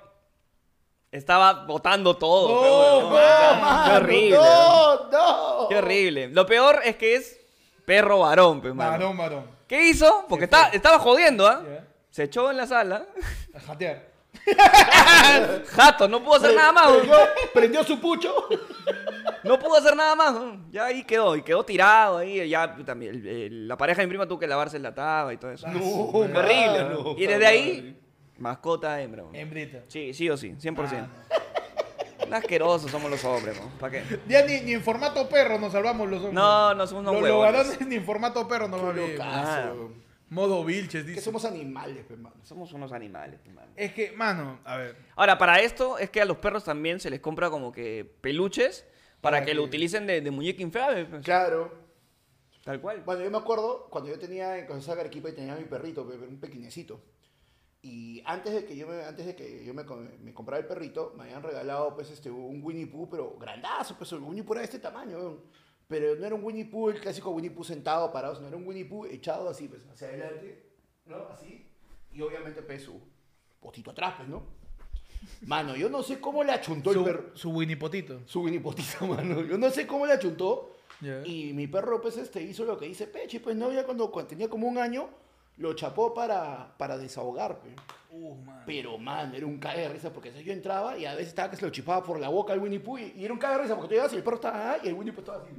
estaba 1.11 1.65
botando 1.65 2.17
todo. 2.17 2.49
No, 2.49 2.61
pe, 2.61 2.67
huevón. 3.05 3.13
no, 3.13 3.17
Ah, 3.17 3.59
mano, 3.61 3.85
Qué 3.91 3.97
horrible. 3.97 4.37
No, 4.37 5.09
no. 5.11 5.67
Qué 5.69 5.77
horrible. 5.77 6.27
Lo 6.29 6.45
peor 6.45 6.81
es 6.83 6.95
que 6.97 7.15
es 7.15 7.39
perro 7.85 8.19
varón, 8.19 8.61
pe, 8.61 8.73
mano. 8.73 8.91
Varón, 8.91 9.17
varón. 9.17 9.45
¿Qué 9.67 9.87
hizo? 9.87 10.25
Porque 10.27 10.45
estaba, 10.45 10.67
estaba 10.69 10.99
jodiendo, 10.99 11.47
¿ah? 11.47 11.63
Ya. 11.65 11.87
Se 12.09 12.23
echó 12.23 12.51
en 12.51 12.57
la 12.57 12.67
sala. 12.67 13.05
A 13.53 13.59
jatear. 13.59 14.14
Jato, 15.67 16.07
no 16.07 16.23
pudo 16.23 16.35
hacer 16.35 16.55
nada 16.55 16.71
más. 16.71 16.87
Prendió, 16.91 17.17
prendió 17.53 17.83
su 17.83 17.99
pucho. 17.99 18.33
No 19.43 19.57
pudo 19.59 19.77
hacer 19.77 19.95
nada 19.95 20.15
más. 20.15 20.35
Ya 20.71 20.85
ahí 20.85 21.03
quedó. 21.03 21.35
Y 21.35 21.41
quedó 21.41 21.63
tirado 21.63 22.17
ahí. 22.17 22.47
Ya 22.49 22.75
también. 22.85 23.15
el- 23.15 23.27
el- 23.27 23.67
la 23.67 23.77
pareja 23.77 24.01
de 24.01 24.07
mi 24.07 24.09
prima 24.09 24.27
tuvo 24.27 24.39
que 24.39 24.47
lavarse 24.47 24.77
la 24.79 24.93
taba 24.93 25.33
y 25.33 25.37
todo 25.37 25.51
eso. 25.51 25.67
No, 25.67 25.79
Horrible. 25.79 26.87
Y 27.17 27.25
desde 27.25 27.45
ahí, 27.47 27.99
mascota 28.37 29.01
hembra. 29.01 29.23
Hembrita. 29.33 29.79
Sí, 29.87 30.13
sí 30.13 30.29
o 30.29 30.37
sí, 30.37 30.51
100%. 30.59 31.07
Asquerosos 32.31 32.89
somos 32.89 33.09
los 33.11 33.23
hombres, 33.23 33.55
¿no? 33.61 33.69
¿Para 33.79 33.91
qué? 34.03 34.19
Ya 34.27 34.43
ni, 34.45 34.59
ni 34.61 34.73
en 34.73 34.81
formato 34.83 35.29
perro 35.29 35.59
nos 35.59 35.71
salvamos 35.71 36.07
los 36.09 36.17
hombres. 36.17 36.33
No, 36.33 36.73
no 36.73 36.87
somos 36.87 37.01
unos 37.03 37.13
Los, 37.13 37.21
los 37.21 37.29
huevones. 37.31 37.53
varones 37.67 37.87
ni 37.87 37.95
en 37.95 38.03
formato 38.05 38.47
perro 38.47 38.67
nos 38.67 38.81
va 38.81 39.73
Modo 40.29 40.63
Vilches, 40.65 41.03
Que 41.03 41.09
dice. 41.11 41.21
somos 41.21 41.45
animales, 41.45 42.03
pe, 42.05 42.15
mano. 42.17 42.35
Somos 42.43 42.73
unos 42.73 42.91
animales, 42.91 43.39
hermano. 43.45 43.71
Es 43.75 43.93
que, 43.93 44.11
mano, 44.11 44.59
a 44.63 44.77
ver. 44.77 44.95
Ahora, 45.15 45.37
para 45.37 45.59
esto 45.61 45.97
es 45.99 46.09
que 46.09 46.21
a 46.21 46.25
los 46.25 46.37
perros 46.37 46.63
también 46.63 46.99
se 46.99 47.09
les 47.09 47.19
compra 47.19 47.49
como 47.49 47.71
que 47.71 48.03
peluches 48.21 48.85
para, 49.21 49.35
Para 49.37 49.39
que, 49.41 49.51
que- 49.51 49.55
lo 49.55 49.63
utilicen 49.63 50.07
de, 50.07 50.21
de 50.21 50.31
muñeca 50.31 50.61
inflable. 50.63 51.05
pues. 51.05 51.23
Claro. 51.23 51.71
Tal 52.63 52.81
cual. 52.81 53.03
Bueno, 53.05 53.23
yo 53.23 53.29
me 53.29 53.37
acuerdo 53.37 53.87
cuando 53.91 54.09
yo 54.09 54.17
tenía, 54.17 54.57
en 54.57 54.67
Arequipa 54.99 55.29
y 55.29 55.33
tenía 55.33 55.55
mi 55.55 55.65
perrito, 55.65 56.07
pe- 56.07 56.15
un 56.17 56.39
pequeñecito. 56.39 56.99
Y 57.83 58.23
antes 58.25 58.51
de 58.53 58.65
que 58.65 58.75
yo 58.75 58.87
me, 58.87 59.03
antes 59.03 59.27
de 59.27 59.35
que 59.35 59.63
yo 59.63 59.71
me, 59.75 59.85
co- 59.85 60.03
me 60.23 60.33
comprara 60.33 60.59
el 60.59 60.67
perrito, 60.67 61.13
me 61.15 61.25
habían 61.25 61.43
regalado 61.43 61.93
pues 61.93 62.09
este 62.09 62.31
un 62.31 62.61
Winnie 62.63 62.87
Pooh, 62.87 63.07
pero 63.07 63.37
grandazo, 63.39 63.95
pues 63.95 64.11
el 64.13 64.19
Winnie 64.21 64.41
Pooh 64.43 64.53
era 64.55 64.61
de 64.61 64.65
este 64.65 64.79
tamaño, 64.79 65.17
weón. 65.19 65.41
Pero 65.87 66.15
no 66.15 66.25
era 66.25 66.35
un 66.35 66.43
Winnie 66.43 66.65
Pooh, 66.65 66.89
el 66.89 66.99
clásico 66.99 67.29
Winnie 67.29 67.51
Pooh 67.51 67.63
sentado, 67.63 68.11
parado, 68.11 68.35
sino 68.35 68.47
era 68.47 68.57
un 68.57 68.67
Winnie 68.67 68.85
Pooh 68.85 69.05
echado 69.05 69.49
así, 69.49 69.67
pues, 69.67 69.85
hacia 69.91 70.07
adelante, 70.07 70.63
¿no? 71.05 71.27
Así. 71.29 71.67
Y 72.11 72.21
obviamente 72.21 72.61
pues 72.61 72.83
su 72.83 72.99
potito 73.59 73.91
atrás, 73.91 74.15
pues, 74.17 74.29
¿no? 74.29 74.43
Mano, 75.41 75.75
yo 75.75 75.89
no 75.89 76.03
sé 76.03 76.19
cómo 76.19 76.43
le 76.43 76.51
achuntó 76.51 76.91
el 76.91 77.03
perro. 77.03 77.29
Su, 77.33 77.49
su 77.49 77.49
winipotito. 77.51 78.21
Su 78.25 78.41
Winnie 78.41 78.59
Potito, 78.59 79.05
mano. 79.07 79.43
Yo 79.43 79.57
no 79.57 79.69
sé 79.69 79.85
cómo 79.87 80.05
le 80.05 80.13
achuntó. 80.13 80.75
Ya. 81.01 81.25
Y 81.25 81.53
mi 81.53 81.67
perro, 81.67 82.01
pues, 82.01 82.17
este, 82.17 82.41
hizo 82.41 82.63
lo 82.63 82.77
que 82.77 82.85
dice 82.85 83.07
Pechi, 83.07 83.39
pues, 83.39 83.55
no, 83.55 83.71
ya 83.71 83.85
cuando, 83.85 84.11
cuando 84.11 84.29
tenía 84.29 84.49
como 84.49 84.67
un 84.67 84.77
año, 84.77 85.09
lo 85.57 85.73
chapó 85.73 86.13
para, 86.13 86.75
para 86.77 86.97
desahogar, 86.97 87.59
pe. 87.59 87.69
Uh, 88.11 88.35
man. 88.35 88.63
Pero, 88.65 88.97
man, 88.97 89.33
era 89.35 89.45
un 89.45 89.57
cague 89.59 89.81
de 89.81 89.89
risa, 89.89 90.11
porque 90.11 90.31
yo 90.43 90.53
entraba 90.53 90.97
y 90.97 91.05
a 91.05 91.11
veces 91.13 91.29
estaba 91.29 91.49
que 91.49 91.57
se 91.57 91.65
lo 91.65 91.71
chipaba 91.71 92.03
por 92.03 92.19
la 92.19 92.29
boca 92.29 92.53
al 92.53 92.59
Winnie 92.59 92.79
Pooh, 92.79 92.97
y, 92.97 93.13
y 93.17 93.25
era 93.25 93.33
un 93.33 93.39
cague 93.39 93.57
de 93.57 93.61
risa, 93.63 93.75
porque 93.75 93.89
tú 93.89 93.93
llegabas 93.93 94.13
y 94.13 94.17
el 94.17 94.23
perro 94.23 94.35
estaba 94.35 94.71
ahí 94.71 94.79
y 94.83 94.87
el 94.87 94.93
Winnie 94.93 95.13
Pooh 95.13 95.21
estaba 95.21 95.43
así. 95.43 95.51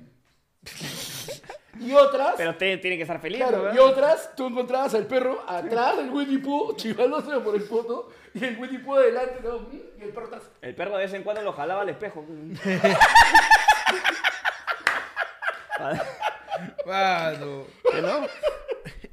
y 1.81 1.93
otras, 1.93 2.35
Pero 2.37 2.51
usted 2.51 2.81
tiene 2.81 2.97
que 2.97 3.03
estar 3.03 3.21
feliz, 3.21 3.39
claro, 3.39 3.69
¿no? 3.69 3.75
y 3.75 3.79
otras, 3.79 4.35
tú 4.35 4.47
encontrabas 4.47 4.95
al 4.95 5.07
perro 5.07 5.45
atrás 5.47 5.99
del 5.99 6.11
Winnie 6.11 6.39
Pooh, 6.39 6.73
chivándose 6.77 7.39
por 7.41 7.55
el 7.55 7.63
foto, 7.63 8.11
y 8.35 8.45
el 8.45 8.59
Winnie 8.59 8.81
Pooh 8.81 8.97
adelante, 8.97 9.41
¿no? 9.43 9.69
y 9.73 10.03
el 10.03 10.11
perro 10.11 10.25
está 10.27 10.39
así. 10.39 10.49
El 10.63 10.75
perro 10.75 10.97
de 10.97 11.05
vez 11.05 11.15
en 11.15 11.23
cuando 11.23 11.43
lo 11.43 11.53
jalaba 11.53 11.83
al 11.83 11.89
espejo. 11.91 12.25
Mano. 16.87 17.67
¿Que 17.91 18.01
no? 18.01 18.27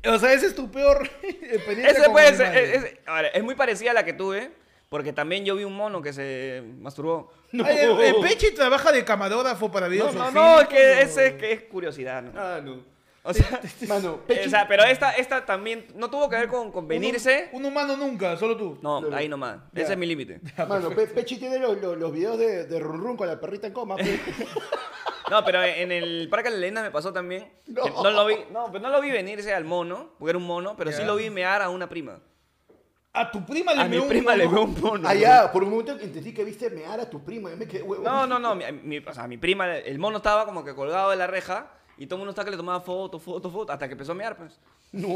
O 0.05 0.19
sea, 0.19 0.33
ese 0.33 0.47
es 0.47 0.55
tu 0.55 0.69
peor 0.71 1.09
experiencia 1.23 1.91
Ese 1.91 2.03
con 2.03 2.11
puede 2.11 2.35
ser. 2.35 2.57
es- 2.57 2.83
es- 2.83 2.93
ahora, 3.05 3.27
es 3.29 3.43
muy 3.43 3.55
parecida 3.55 3.91
a 3.91 3.93
la 3.93 4.03
que 4.05 4.13
tuve, 4.13 4.51
porque 4.89 5.13
también 5.13 5.45
yo 5.45 5.55
vi 5.55 5.63
un 5.63 5.75
mono 5.75 6.01
que 6.01 6.11
se 6.13 6.61
masturbó. 6.79 7.31
Ay, 7.53 7.77
el, 7.79 7.99
el 7.99 8.15
Pechi 8.21 8.51
trabaja 8.53 8.91
de 8.91 9.05
camarógrafo 9.05 9.71
para 9.71 9.87
No, 9.87 9.91
videos. 9.91 10.13
no, 10.15 10.27
o 10.27 10.31
no, 10.31 10.61
es 10.61 10.67
que 10.67 11.01
ese 11.01 11.27
es, 11.27 11.33
que 11.35 11.51
es 11.51 11.61
curiosidad, 11.63 12.21
¿no? 12.21 12.31
Ah, 12.35 12.59
no. 12.63 12.91
O 13.25 13.33
sea, 13.33 13.61
Mano, 13.87 14.19
o 14.27 14.49
sea, 14.49 14.67
pero 14.67 14.83
esta, 14.83 15.11
esta 15.13 15.45
también 15.45 15.85
no 15.95 16.09
tuvo 16.09 16.27
que 16.29 16.35
ver 16.35 16.49
con, 16.49 16.71
con 16.73 16.85
venirse. 16.89 17.47
Un, 17.53 17.61
un 17.63 17.71
humano 17.71 17.95
nunca, 17.95 18.35
solo 18.35 18.57
tú. 18.57 18.77
No, 18.81 18.99
Claro. 18.99 19.15
ahí 19.15 19.29
nomás. 19.29 19.59
Ya. 19.71 19.83
Ese 19.83 19.93
es 19.93 19.97
mi 19.97 20.05
límite. 20.05 20.41
Mano, 20.67 20.89
Pe- 20.89 21.07
Pechi 21.07 21.37
tiene 21.37 21.57
los, 21.57 21.79
los, 21.81 21.97
los 21.97 22.11
videos 22.11 22.37
de, 22.37 22.65
de 22.65 22.79
Run 22.81 22.99
Run 23.01 23.15
con 23.15 23.27
la 23.27 23.39
perrita 23.39 23.67
en 23.67 23.73
coma. 23.73 23.95
pe. 23.95 24.19
No, 25.33 25.43
pero 25.45 25.63
en 25.63 25.91
el 25.91 26.27
Parque 26.29 26.49
de 26.49 26.55
la 26.55 26.61
Leyenda 26.61 26.81
me 26.83 26.91
pasó 26.91 27.11
también. 27.11 27.51
No. 27.67 27.83
que 27.83 27.89
No. 27.89 28.11
lo 28.11 28.25
vi, 28.25 28.35
no, 28.51 28.67
pero 28.71 28.79
no 28.83 28.89
lo 28.89 29.01
vi 29.01 29.09
venirse 29.11 29.53
al 29.53 29.65
mono, 29.65 30.11
porque 30.19 30.29
era 30.31 30.37
un 30.37 30.45
mono, 30.45 30.75
pero 30.77 30.91
sí 30.91 30.99
Ya. 30.99 31.05
lo 31.05 31.15
vi 31.15 31.29
mear 31.29 31.61
a 31.61 31.69
una 31.69 31.89
prima. 31.89 32.19
A 33.15 33.29
tu 33.29 33.45
prima 33.45 33.73
le 33.73 33.81
A 33.81 33.83
mi 33.85 33.91
meó 33.91 34.03
un 34.03 34.09
prima 34.09 34.35
le 34.35 34.45
mono. 34.45 34.55
veo 34.55 34.63
un 34.65 34.81
mono. 34.81 35.13
Ya, 35.13 35.51
por 35.51 35.63
un 35.63 35.69
momento 35.69 35.91
entendí 35.99 36.33
que 36.33 36.43
viste 36.43 36.69
mear 36.71 36.99
a 36.99 37.09
tu 37.09 37.23
prima. 37.23 37.49
Yo 37.51 37.57
me 37.57 37.67
quedé, 37.67 37.83
huevón. 37.83 38.03
No, 38.05 38.25
no, 38.25 38.39
no. 38.39 38.55
Mi, 38.55 38.63
mi- 38.71 38.97
o 38.99 39.13
sea, 39.13 39.27
mi 39.27 39.37
prima, 39.37 39.75
el 39.77 39.99
mono 39.99 40.17
estaba 40.17 40.45
como 40.45 40.63
que 40.63 40.73
colgado 40.73 41.11
de 41.11 41.15
la 41.17 41.27
reja 41.27 41.71
y 41.97 42.07
todo 42.07 42.15
el 42.15 42.19
mundo 42.21 42.31
estaba 42.31 42.45
que 42.45 42.51
le 42.51 42.57
tomaba 42.57 42.81
foto, 42.81 43.19
foto, 43.19 43.51
foto, 43.51 43.71
hasta 43.71 43.87
que 43.87 43.91
empezó 43.93 44.13
a 44.13 44.15
mear, 44.15 44.35
pues. 44.35 44.59
No. 44.91 45.07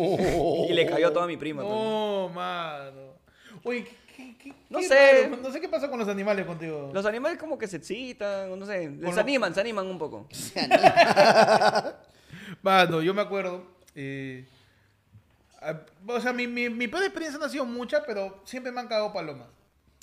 Y 0.69 0.73
le 0.73 0.85
cayó 0.85 1.07
a 1.07 1.13
toda 1.13 1.25
mi 1.27 1.37
prima. 1.37 1.61
pues. 1.63 1.73
No, 1.73 2.29
mano. 2.33 3.13
Oye, 3.63 3.87
¿qué, 4.17 4.35
qué- 4.37 4.53
No 4.69 4.79
qué 4.79 4.87
sé. 4.87 5.23
raro. 5.29 5.37
No 5.37 5.51
sé 5.51 5.61
qué 5.61 5.69
pasa 5.69 5.89
con 5.89 5.99
los 5.99 6.07
animales 6.09 6.45
contigo. 6.45 6.91
Los 6.93 7.05
animales 7.05 7.37
como 7.37 7.57
que 7.57 7.67
se 7.67 7.77
excitan, 7.77 8.57
no 8.59 8.65
sé, 8.65 8.89
les 8.89 9.17
animan, 9.17 9.53
se 9.53 9.61
animan 9.61 9.87
un 9.87 9.97
poco. 9.99 10.27
Mano, 12.61 13.01
yo 13.07 13.13
me 13.13 13.21
acuerdo. 13.21 13.63
eh, 13.95 14.45
ah, 15.61 15.79
o 16.07 16.19
sea, 16.19 16.33
mi, 16.33 16.47
mi, 16.47 16.69
mi 16.69 16.87
peor 16.87 17.03
experiencia 17.03 17.39
no 17.39 17.45
ha 17.45 17.49
sido 17.49 17.65
mucha, 17.65 18.03
pero 18.05 18.41
siempre 18.45 18.71
me 18.71 18.81
han 18.81 18.87
cagado 18.87 19.13
palomas. 19.13 19.47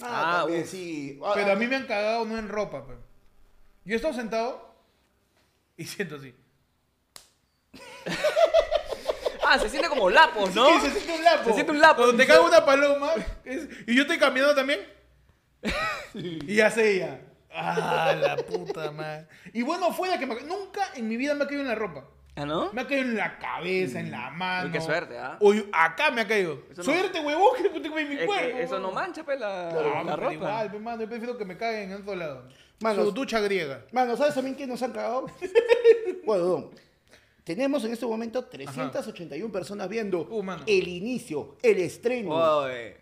Ah, 0.03 0.37
Ah, 0.37 0.41
también, 0.43 0.67
sí. 0.67 1.21
Pero 1.35 1.53
a 1.53 1.57
mí 1.57 1.67
me 1.67 1.77
han 1.77 1.87
cagado 1.87 2.25
no 2.25 2.37
en 2.39 2.49
ropa. 2.49 2.87
pe. 2.87 2.95
Yo 3.85 3.93
he 3.95 3.97
estado 3.97 4.15
sentado 4.15 4.75
y 5.77 5.85
siento 5.85 6.17
así. 6.17 6.35
Se 9.59 9.69
siente 9.69 9.89
como 9.89 10.11
lapos, 10.11 10.55
¿no? 10.55 10.67
Sí, 10.81 10.87
se 10.89 10.91
siente 11.01 11.13
un 11.19 11.25
lapo. 11.25 11.45
Se 11.49 11.53
siente 11.55 11.73
un 11.73 11.81
lapo. 11.81 11.97
Cuando 12.03 12.17
te 12.17 12.27
caga 12.27 12.41
una 12.43 12.65
paloma 12.65 13.11
es- 13.45 13.69
y 13.87 13.95
yo 13.95 14.03
estoy 14.03 14.19
caminando 14.19 14.55
también. 14.55 14.81
Y 16.15 16.61
hace 16.61 16.97
ella. 16.97 17.21
Ah, 17.53 18.15
la 18.19 18.37
puta 18.47 18.91
madre. 18.91 19.27
Y 19.53 19.63
bueno, 19.63 19.93
fue 19.93 20.09
la 20.09 20.19
que 20.19 20.27
me... 20.27 20.35
Nunca 20.43 20.83
en 20.95 21.09
mi 21.09 21.17
vida 21.17 21.35
me 21.35 21.45
ha 21.45 21.47
caído 21.47 21.63
en 21.63 21.69
la 21.69 21.75
ropa. 21.75 22.05
¿Ah, 22.37 22.45
no? 22.45 22.73
Me 22.73 22.81
ha 22.83 22.87
caído 22.87 23.03
en 23.03 23.17
la 23.17 23.39
cabeza, 23.39 24.01
en 24.01 24.11
la 24.11 24.31
mano. 24.31 24.67
Uy, 24.67 24.73
qué 24.73 24.81
suerte, 24.81 25.17
¿ah? 25.19 25.37
O 25.41 25.53
acá 25.73 26.11
me 26.11 26.21
ha 26.23 26.27
caído. 26.27 26.55
Eso 26.71 26.79
no- 26.79 26.85
Suerte, 26.85 27.21
huevón, 27.21 27.51
que 27.63 27.81
tengo 27.81 27.97
en 27.99 28.09
mi 28.09 28.15
Es 28.15 28.21
que 28.23 28.27
cuerpo. 28.27 28.59
eso 28.59 28.79
no 28.81 28.91
mancha, 28.91 29.23
pues, 29.25 29.39
la, 29.39 29.67
la 29.67 29.71
pero 29.73 30.17
ropa. 30.17 30.33
Igual, 30.33 30.71
pe, 30.73 30.79
mano, 30.81 31.03
yo 31.03 31.09
prefiero 31.09 31.39
que 31.39 31.45
me 31.45 31.57
caguen 31.57 31.93
en 31.93 32.01
otro 32.03 32.17
lado. 32.17 32.49
Mano, 32.81 33.05
Su 33.05 33.13
ducha 33.13 33.39
griega. 33.41 33.85
Mano, 33.93 34.17
¿sabes 34.17 34.35
también 34.35 34.57
quién 34.57 34.69
nos 34.69 34.83
han 34.83 34.91
cagado? 34.93 35.27
bueno, 36.25 36.45
don, 36.45 36.71
tenemos 37.45 37.85
en 37.85 37.93
este 37.93 38.07
momento 38.07 38.45
381 38.45 39.53
personas 39.53 39.89
viendo 39.89 40.23
Uh, 40.31 40.43
el 40.67 40.89
inicio, 40.89 41.57
el 41.63 41.79
estreno 41.79 42.31
Oye, 42.35 42.97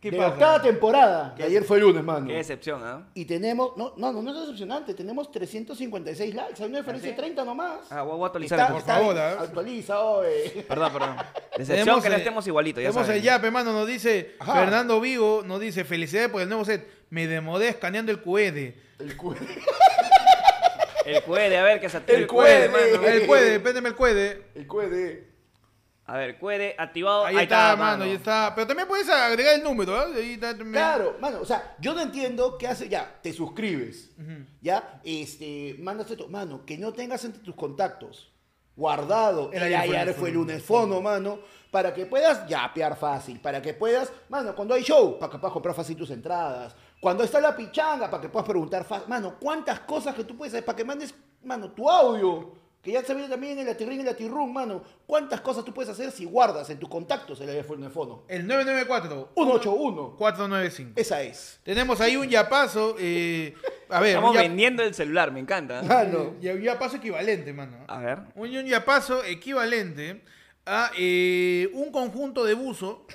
¿Qué 0.00 0.10
de 0.10 0.18
pasa? 0.18 0.36
cada 0.38 0.60
temporada. 0.62 1.34
Que 1.34 1.44
ayer 1.44 1.64
fue 1.64 1.80
lunes, 1.80 2.04
mano. 2.04 2.26
qué 2.26 2.34
decepción, 2.34 2.82
¿ah? 2.84 3.08
Y 3.14 3.24
tenemos, 3.24 3.74
no, 3.78 3.94
no, 3.96 4.12
no, 4.12 4.20
no 4.20 4.32
es 4.34 4.40
decepcionante, 4.40 4.92
tenemos 4.92 5.30
356 5.32 6.34
likes, 6.34 6.62
hay 6.62 6.68
una 6.68 6.78
diferencia 6.78 7.10
de 7.10 7.16
30 7.16 7.42
nomás. 7.42 7.90
Ah, 7.90 8.02
voy 8.02 8.22
a 8.22 8.26
actualizar. 8.26 8.58
Está- 8.60 8.70
por 8.72 8.80
está- 8.80 8.94
favor, 8.98 9.18
¿ah? 9.18 9.40
Actualiza, 9.40 9.98
oye. 10.00 10.64
Perdón, 10.68 10.92
perdón. 10.92 11.16
Decepción 11.56 11.78
Tenemos, 11.86 12.04
que 12.04 12.10
eh, 12.10 12.16
estemos 12.16 12.46
igualitos, 12.46 12.82
ya 12.82 12.90
Tenemos 12.90 13.06
saben. 13.06 13.20
el 13.20 13.24
yape, 13.24 13.50
mano, 13.50 13.72
nos 13.72 13.86
dice 13.86 14.36
Ajá. 14.40 14.52
Fernando 14.60 15.00
Vigo, 15.00 15.42
nos 15.44 15.58
dice, 15.58 15.84
felicidades 15.84 16.28
por 16.28 16.42
el 16.42 16.48
nuevo 16.50 16.66
set. 16.66 16.86
Me 17.08 17.26
demoré 17.26 17.68
escaneando 17.68 18.12
el 18.12 18.20
QED. 18.20 18.74
El 18.98 19.16
cu- 19.16 19.34
El 21.04 21.22
cuede, 21.22 21.58
a 21.58 21.62
ver, 21.62 21.80
que 21.80 21.88
se 21.88 21.96
active 21.96 22.16
El 22.16 22.22
el 22.22 22.28
cuede, 22.28 22.70
cuede. 22.70 22.90
mano. 22.92 23.06
El 23.08 23.26
QED, 23.26 23.62
péndeme 23.62 23.88
el 23.88 23.94
QED. 23.94 24.36
El 24.54 24.66
QED. 24.66 25.34
A 26.06 26.18
ver, 26.18 26.38
cuere 26.38 26.74
activado. 26.76 27.24
Ahí, 27.24 27.38
está, 27.38 27.74
mano, 27.76 28.04
ahí 28.04 28.12
está. 28.12 28.52
Pero 28.54 28.66
también 28.66 28.86
puedes 28.86 29.08
agregar 29.08 29.54
el 29.54 29.62
número, 29.62 29.96
¿eh? 29.96 30.12
Ahí 30.16 30.32
está 30.34 30.50
también. 30.50 30.72
Claro, 30.72 31.16
mano, 31.18 31.40
o 31.40 31.46
sea, 31.46 31.76
yo 31.80 31.94
no 31.94 32.02
entiendo 32.02 32.58
qué 32.58 32.68
hace 32.68 32.90
ya, 32.90 33.18
te 33.22 33.32
suscribes, 33.32 34.10
ya, 34.60 35.00
este, 35.02 35.76
mandas 35.78 36.10
esto, 36.10 36.28
mano, 36.28 36.66
que 36.66 36.76
no 36.76 36.92
tengas 36.92 37.24
entre 37.24 37.42
tus 37.42 37.54
contactos 37.54 38.30
guardado 38.76 39.50
El 39.52 39.62
ayer 39.62 40.14
fue 40.14 40.30
el 40.30 40.34
lunes 40.34 40.62
fono, 40.62 41.00
mano, 41.00 41.38
para 41.70 41.94
que 41.94 42.06
puedas 42.06 42.46
yapear 42.48 42.96
fácil, 42.96 43.40
para 43.40 43.62
que 43.62 43.72
puedas, 43.72 44.12
mano, 44.28 44.54
cuando 44.54 44.74
hay 44.74 44.82
show, 44.82 45.18
para 45.18 45.30
que 45.32 45.38
puedas 45.38 45.52
comprar 45.52 45.74
fácil 45.74 45.96
tus 45.96 46.10
entradas, 46.10 46.74
cuando 47.04 47.22
está 47.22 47.38
la 47.38 47.54
pichanga, 47.54 48.10
para 48.10 48.22
que 48.22 48.30
puedas 48.30 48.48
preguntar 48.48 48.86
mano, 49.08 49.34
cuántas 49.38 49.80
cosas 49.80 50.14
que 50.14 50.24
tú 50.24 50.38
puedes 50.38 50.54
hacer, 50.54 50.64
para 50.64 50.74
que 50.74 50.84
mandes, 50.86 51.14
mano, 51.42 51.70
tu 51.72 51.90
audio, 51.90 52.54
que 52.80 52.92
ya 52.92 53.04
se 53.04 53.12
viene 53.12 53.28
también 53.28 53.58
en 53.58 53.66
la 53.66 53.76
Tirrin 53.76 53.98
y 53.98 54.00
en 54.00 54.06
la 54.06 54.14
Tirrum, 54.16 54.50
mano, 54.50 54.82
cuántas 55.06 55.42
cosas 55.42 55.66
tú 55.66 55.74
puedes 55.74 55.90
hacer 55.90 56.10
si 56.12 56.24
guardas 56.24 56.70
en 56.70 56.78
tus 56.78 56.88
contactos 56.88 57.38
el 57.42 57.50
iPhone 57.50 57.90
fono. 57.90 58.22
El 58.26 58.46
994 58.46 59.32
181. 59.34 60.16
495. 60.16 60.92
Esa 60.98 61.20
es. 61.20 61.60
Tenemos 61.62 62.00
ahí 62.00 62.16
un 62.16 62.26
yapazo. 62.30 62.96
Eh, 62.98 63.54
a 63.90 64.00
ver, 64.00 64.16
Estamos 64.16 64.34
ya- 64.34 64.40
vendiendo 64.40 64.82
el 64.82 64.94
celular, 64.94 65.30
me 65.30 65.40
encanta. 65.40 65.82
Mano. 65.82 66.36
ya- 66.40 66.54
un 66.54 66.62
yapazo 66.62 66.96
equivalente, 66.96 67.52
mano. 67.52 67.84
A 67.86 67.98
ver. 67.98 68.18
Un, 68.34 68.48
un 68.56 68.64
yapazo 68.64 69.22
equivalente 69.24 70.22
a 70.64 70.90
eh, 70.96 71.68
un 71.74 71.92
conjunto 71.92 72.44
de 72.46 72.54
buzo 72.54 73.06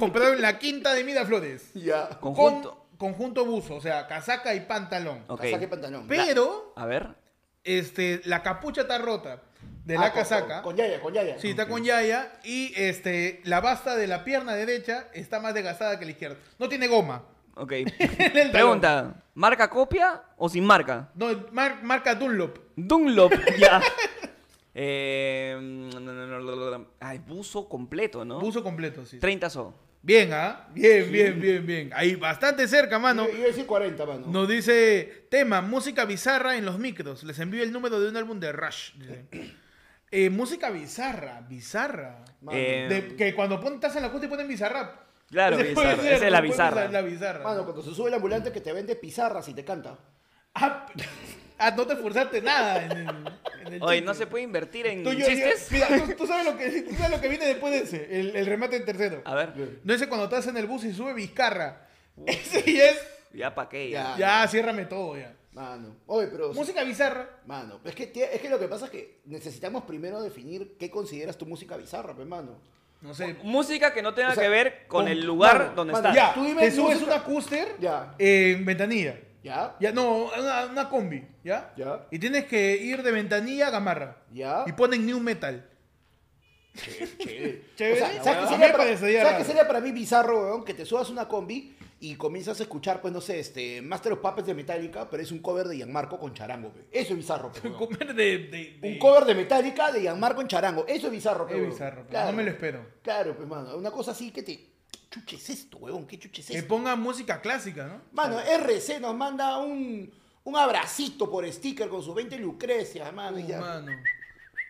comprado 0.00 0.32
en 0.32 0.42
la 0.42 0.58
quinta 0.58 0.92
de 0.94 1.04
Miraflores. 1.04 1.72
Ya. 1.74 2.08
Conjunto. 2.20 2.86
Con, 2.98 3.12
conjunto 3.12 3.44
buzo, 3.44 3.76
o 3.76 3.80
sea, 3.80 4.06
casaca 4.08 4.54
y 4.54 4.60
pantalón. 4.60 5.22
Ok. 5.28 5.42
Casaca 5.42 5.64
y 5.64 5.66
pantalón. 5.68 6.06
Pero, 6.08 6.72
A 6.76 6.86
ver. 6.86 7.08
este, 7.64 8.20
la 8.24 8.42
capucha 8.42 8.82
está 8.82 8.98
rota 8.98 9.42
de 9.84 9.96
Ah, 9.96 10.00
la 10.00 10.12
con- 10.12 10.20
casaca. 10.22 10.62
Con, 10.62 10.72
con 10.72 10.76
yaya, 10.76 11.00
con 11.00 11.14
yaya. 11.14 11.38
Sí, 11.38 11.50
está 11.50 11.66
con 11.68 11.82
yaya 11.84 12.32
y 12.44 12.72
este, 12.76 13.40
la 13.44 13.60
basta 13.60 13.96
de 13.96 14.06
la 14.06 14.24
pierna 14.24 14.54
derecha 14.54 15.06
está 15.14 15.40
más 15.40 15.54
desgastada 15.54 15.98
que 15.98 16.04
la 16.04 16.10
izquierda. 16.10 16.36
No 16.58 16.68
tiene 16.68 16.88
goma. 16.88 17.22
Ok. 17.56 17.72
Pregunta: 18.52 19.14
¿marca 19.34 19.68
copia 19.70 20.22
o 20.36 20.48
sin 20.48 20.64
marca? 20.64 21.10
No, 21.14 21.28
mar- 21.52 21.82
marca 21.82 22.14
Dunlop. 22.14 22.58
Dunlop, 22.76 23.32
ya. 23.58 23.80
Eh, 24.82 25.90
ay, 27.00 27.18
buzo 27.18 27.68
completo, 27.68 28.24
¿no? 28.24 28.40
Buzo 28.40 28.62
completo, 28.62 29.04
sí. 29.04 29.18
30 29.18 29.50
so. 29.50 29.74
Bien, 30.02 30.32
¿ah? 30.32 30.68
Bien, 30.72 31.12
bien, 31.12 31.38
bien, 31.38 31.66
bien. 31.66 31.90
Ahí 31.94 32.14
bastante 32.16 32.66
cerca, 32.66 32.98
mano. 32.98 33.26
Yo 33.28 33.34
iba 33.36 33.44
a 33.44 33.48
decir 33.48 33.66
40, 33.66 34.06
mano. 34.06 34.26
Nos 34.28 34.48
dice, 34.48 35.26
tema, 35.30 35.60
música 35.60 36.06
bizarra 36.06 36.56
en 36.56 36.64
los 36.64 36.78
micros. 36.78 37.22
Les 37.24 37.38
envío 37.40 37.62
el 37.62 37.70
número 37.72 38.00
de 38.00 38.08
un 38.08 38.16
álbum 38.16 38.40
de 38.40 38.52
Rush. 38.52 38.92
dice. 38.96 39.26
Eh, 40.12 40.28
música 40.28 40.70
bizarra, 40.70 41.40
bizarra. 41.48 42.24
Eh, 42.50 42.86
De- 42.88 43.14
que 43.14 43.32
cuando 43.32 43.60
pon- 43.60 43.74
estás 43.74 43.94
en 43.94 44.02
la 44.02 44.08
justa 44.08 44.26
y 44.26 44.28
ponen 44.28 44.48
bizarrap. 44.48 45.02
Claro, 45.30 45.56
bizarra. 45.62 46.02
ser, 46.02 46.12
Esa 46.14 46.26
es 46.26 46.32
la 46.32 46.40
bizarra. 46.40 46.82
ser 46.82 46.90
La 46.90 47.02
bizarra. 47.02 47.44
Mano, 47.44 47.62
cuando 47.62 47.80
se 47.80 47.94
sube 47.94 48.08
el 48.08 48.14
ambulante 48.14 48.50
que 48.50 48.60
te 48.60 48.72
vende 48.72 48.96
pizarras 48.96 49.46
y 49.48 49.54
te 49.54 49.64
canta. 49.64 49.96
Ah, 50.52 50.84
ah, 51.60 51.70
no 51.76 51.86
te 51.86 51.92
esforzaste 51.92 52.42
nada 52.42 52.88
Oye, 53.66 53.78
chiste. 53.78 54.00
¿no 54.02 54.14
se 54.14 54.26
puede 54.26 54.44
invertir 54.44 54.86
en 54.86 55.02
Tú, 55.04 55.12
yo- 55.12 55.26
chistes? 55.26 55.68
yo- 55.70 55.74
mira, 55.76 55.88
tú, 56.06 56.12
tú 56.16 56.26
sabes 56.26 56.44
lo 56.46 56.56
que, 56.56 56.82
tú 56.88 56.94
sabes 56.94 57.10
lo 57.10 57.20
que 57.20 57.28
viene 57.28 57.46
después 57.46 57.72
de 57.72 57.80
ese, 57.80 58.20
el, 58.20 58.36
el 58.36 58.46
remate 58.46 58.76
en 58.76 58.84
tercero. 58.84 59.22
A 59.24 59.34
ver. 59.34 59.78
No 59.84 59.94
ese 59.94 60.08
cuando 60.08 60.24
estás 60.24 60.46
en 60.46 60.56
el 60.56 60.66
bus 60.66 60.84
y 60.84 60.92
sube 60.92 61.12
Vizcarra. 61.14 61.86
Ese 62.26 62.62
ya 62.72 62.84
es. 62.86 62.98
Ya 63.32 63.54
pa' 63.54 63.68
qué. 63.68 63.90
Ya. 63.90 64.16
Ya, 64.18 64.46
ciérrame 64.48 64.84
todo 64.86 65.16
ya. 65.16 65.34
Mano. 65.52 65.96
Oye, 66.06 66.28
pero. 66.28 66.52
Música 66.52 66.82
bizarra. 66.84 67.28
Mano, 67.46 67.80
es 67.84 67.94
que, 67.94 68.12
es 68.32 68.40
que 68.40 68.48
lo 68.48 68.58
que 68.58 68.68
pasa 68.68 68.86
es 68.86 68.90
que 68.90 69.20
necesitamos 69.24 69.84
primero 69.84 70.20
definir 70.22 70.76
qué 70.78 70.90
consideras 70.90 71.36
tu 71.38 71.46
música 71.46 71.76
bizarra, 71.76 72.14
pues, 72.14 72.26
mano. 72.26 72.58
No 73.00 73.14
sé. 73.14 73.34
Música 73.42 73.94
que 73.94 74.02
no 74.02 74.12
tenga 74.14 74.30
O 74.30 74.34
sea, 74.34 74.42
que 74.42 74.48
ver 74.50 74.84
con 74.86 75.04
con- 75.04 75.08
el 75.12 75.24
lugar 75.24 75.58
mano, 75.58 75.72
donde 75.74 75.92
mano, 75.94 76.08
estás. 76.10 76.14
Ya, 76.28 76.34
Tú 76.34 76.44
dime 76.44 76.60
te 76.62 76.70
subes 76.70 77.00
música- 77.00 77.14
una 77.16 77.24
cúster 77.24 77.68
Ya. 77.80 78.14
en 78.18 78.64
ventanilla. 78.64 79.16
¿Ya? 79.42 79.76
Ya, 79.80 79.92
no, 79.92 80.26
una, 80.38 80.66
una 80.66 80.88
combi, 80.90 81.26
¿ya? 81.42 81.72
Ya. 81.76 82.06
Y 82.10 82.18
tienes 82.18 82.44
que 82.44 82.76
ir 82.76 83.02
de 83.02 83.10
ventanilla 83.10 83.68
a 83.68 83.70
gamarra. 83.70 84.18
Ya. 84.32 84.64
Y 84.66 84.72
ponen 84.72 85.06
new 85.06 85.18
metal. 85.20 85.66
Chévere. 86.74 87.62
Chévere. 87.76 88.02
O 88.20 88.22
sea, 88.22 88.22
¿sabes 88.22 88.38
qué 88.42 88.48
sería, 88.48 88.66
para, 88.72 88.84
parecería 88.84 89.20
¿sabes 89.22 89.32
qué 89.32 89.38
raro. 89.38 89.44
sería 89.44 89.66
para 89.66 89.80
mí 89.80 89.92
bizarro, 89.92 90.42
weón? 90.44 90.64
Que 90.64 90.74
te 90.74 90.84
subas 90.86 91.10
una 91.10 91.26
combi 91.26 91.74
y 92.02 92.14
comienzas 92.16 92.60
a 92.60 92.62
escuchar, 92.62 93.00
pues, 93.00 93.12
no 93.12 93.20
sé, 93.20 93.40
este, 93.40 93.82
Master 93.82 94.12
of 94.12 94.20
Puppets 94.20 94.46
de 94.46 94.54
Metallica, 94.54 95.08
pero 95.10 95.22
es 95.22 95.32
un 95.32 95.40
cover 95.40 95.66
de 95.66 95.76
Gianmarco 95.76 96.18
con 96.18 96.32
charango, 96.32 96.70
pe. 96.72 96.86
Eso 96.92 97.12
es 97.12 97.16
bizarro, 97.16 97.50
pe, 97.52 97.66
weón. 97.68 97.78
Comer 97.78 98.14
de. 98.14 98.38
de- 98.38 98.78
de- 98.80 98.88
Un 98.92 98.98
cover 98.98 99.24
de 99.24 99.34
Metallica 99.34 99.90
de 99.90 100.00
Gianmarco 100.02 100.40
en 100.42 100.48
charango. 100.48 100.84
Eso 100.86 101.06
es 101.08 101.12
bizarro, 101.12 101.46
pe, 101.46 101.54
Es 101.54 101.58
weón. 101.60 101.70
bizarro, 101.70 101.96
pero 102.02 102.08
Claro. 102.10 102.30
no 102.30 102.36
me 102.36 102.44
lo 102.44 102.50
espero. 102.50 102.86
Claro, 103.02 103.34
pues, 103.36 103.48
mano. 103.48 103.76
Una 103.76 103.90
cosa 103.90 104.12
así 104.12 104.30
que 104.30 104.42
te... 104.42 104.66
Chuche 105.10 105.36
es 105.36 105.50
esto, 105.50 105.78
weón. 105.78 106.06
¿Qué 106.06 106.18
chuche 106.18 106.40
es 106.42 106.48
Que 106.48 106.58
esto? 106.58 106.68
pongan 106.68 107.00
música 107.00 107.40
clásica, 107.40 107.86
¿no? 107.86 108.00
Mano, 108.12 108.38
RC 108.40 109.00
nos 109.00 109.14
manda 109.16 109.58
un, 109.58 110.12
un 110.44 110.56
abracito 110.56 111.28
por 111.30 111.50
sticker 111.50 111.88
con 111.88 112.02
sus 112.02 112.14
20 112.14 112.38
lucrecias, 112.38 113.12
mano. 113.12 113.38
y 113.38 113.42
Uh, 113.44 113.48
ya. 113.48 113.60
mano. 113.60 113.92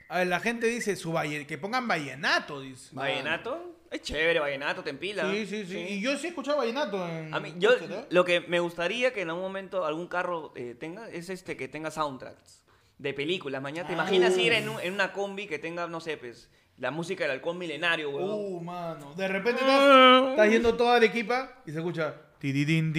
A 0.09 0.19
ver, 0.19 0.27
la 0.29 0.41
gente 0.41 0.67
dice 0.67 0.97
su 0.97 1.13
valle- 1.13 1.47
que 1.47 1.59
pongan 1.59 1.87
vallenato, 1.87 2.61
dice. 2.63 2.89
¿Vallenato? 2.93 3.77
Es 3.91 4.03
chévere, 4.03 4.41
vallenato, 4.41 4.83
te 4.83 4.91
empila. 4.91 5.31
Sí, 5.31 5.47
sí, 5.47 5.67
sí, 5.67 5.77
Y 5.79 6.01
yo 6.01 6.17
sí 6.17 6.27
he 6.27 6.31
escuchado 6.31 6.57
vallenato 6.59 7.07
en. 7.09 7.35
A 7.35 7.39
mí, 7.41 7.55
yo, 7.59 7.73
¿eh? 7.75 8.07
lo 8.11 8.25
que 8.25 8.41
me 8.41 8.61
gustaría 8.61 9.13
que 9.13 9.21
en 9.23 9.29
algún 9.29 9.43
momento 9.45 9.85
algún 9.85 10.07
carro 10.09 10.53
eh, 10.57 10.75
tenga 10.79 11.09
es 11.11 11.29
este 11.29 11.57
que 11.57 11.69
tenga 11.69 11.91
soundtracks 11.91 12.63
de 12.99 13.13
películas. 13.15 13.61
Mañana, 13.61 13.87
¿te 13.89 13.93
Ah. 13.95 13.97
imaginas 13.97 14.39
ir 14.39 14.53
en, 14.53 14.69
un- 14.69 14.81
en 14.81 14.95
una 14.95 15.13
combi 15.13 15.47
que 15.47 15.59
tenga, 15.59 15.87
no 15.87 16.01
sé, 16.01 16.17
pues, 16.17 16.49
la 16.81 16.91
música 16.91 17.25
del 17.25 17.31
halcón 17.33 17.57
milenario, 17.59 18.11
weón? 18.11 18.31
Uh, 18.31 18.61
mano. 18.61 19.15
De 19.15 19.29
repente 19.29 19.61
estás, 19.61 20.31
estás 20.31 20.51
yendo 20.51 20.75
toda 20.77 20.97
Arequipa 20.97 21.63
y 21.67 21.71
se 21.71 21.79
escucha. 21.79 22.15
din, 22.41 22.93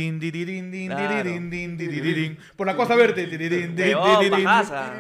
din, 0.72 0.88
Claro. 0.88 1.30
Por 2.56 2.68
la 2.68 2.76
costa 2.76 2.96
verde. 2.96 3.26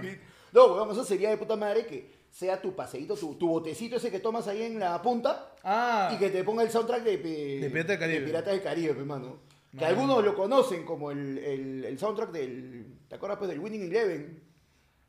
din. 0.01 0.19
No, 0.51 0.65
weón, 0.73 0.91
eso 0.91 1.05
sería 1.05 1.29
de 1.29 1.37
puta 1.37 1.55
madre 1.55 1.85
que 1.85 2.11
sea 2.31 2.61
tu 2.61 2.75
paseíto, 2.75 3.15
tu, 3.15 3.35
tu 3.35 3.47
botecito 3.47 3.97
ese 3.97 4.09
que 4.09 4.19
tomas 4.19 4.47
ahí 4.47 4.63
en 4.63 4.79
la 4.79 5.01
punta 5.01 5.53
Ah. 5.63 6.11
y 6.13 6.17
que 6.17 6.29
te 6.29 6.43
ponga 6.43 6.63
el 6.63 6.71
soundtrack 6.71 7.03
de, 7.03 7.17
de, 7.17 7.59
De 7.59 7.69
Piratas 7.69 7.87
del 7.89 7.99
Caribe. 7.99 8.19
de 8.19 8.25
Piratas 8.25 8.53
del 8.53 8.61
Caribe, 8.63 8.93
pues, 8.95 9.05
mano. 9.05 9.39
Que 9.77 9.85
algunos 9.85 10.23
lo 10.25 10.35
conocen 10.35 10.83
como 10.83 11.11
el, 11.11 11.37
el, 11.37 11.85
el 11.85 11.97
soundtrack 11.99 12.31
del. 12.31 12.85
¿Te 13.07 13.15
acuerdas 13.15 13.37
pues 13.37 13.49
del 13.49 13.59
Winning 13.59 13.83
Eleven? 13.83 14.41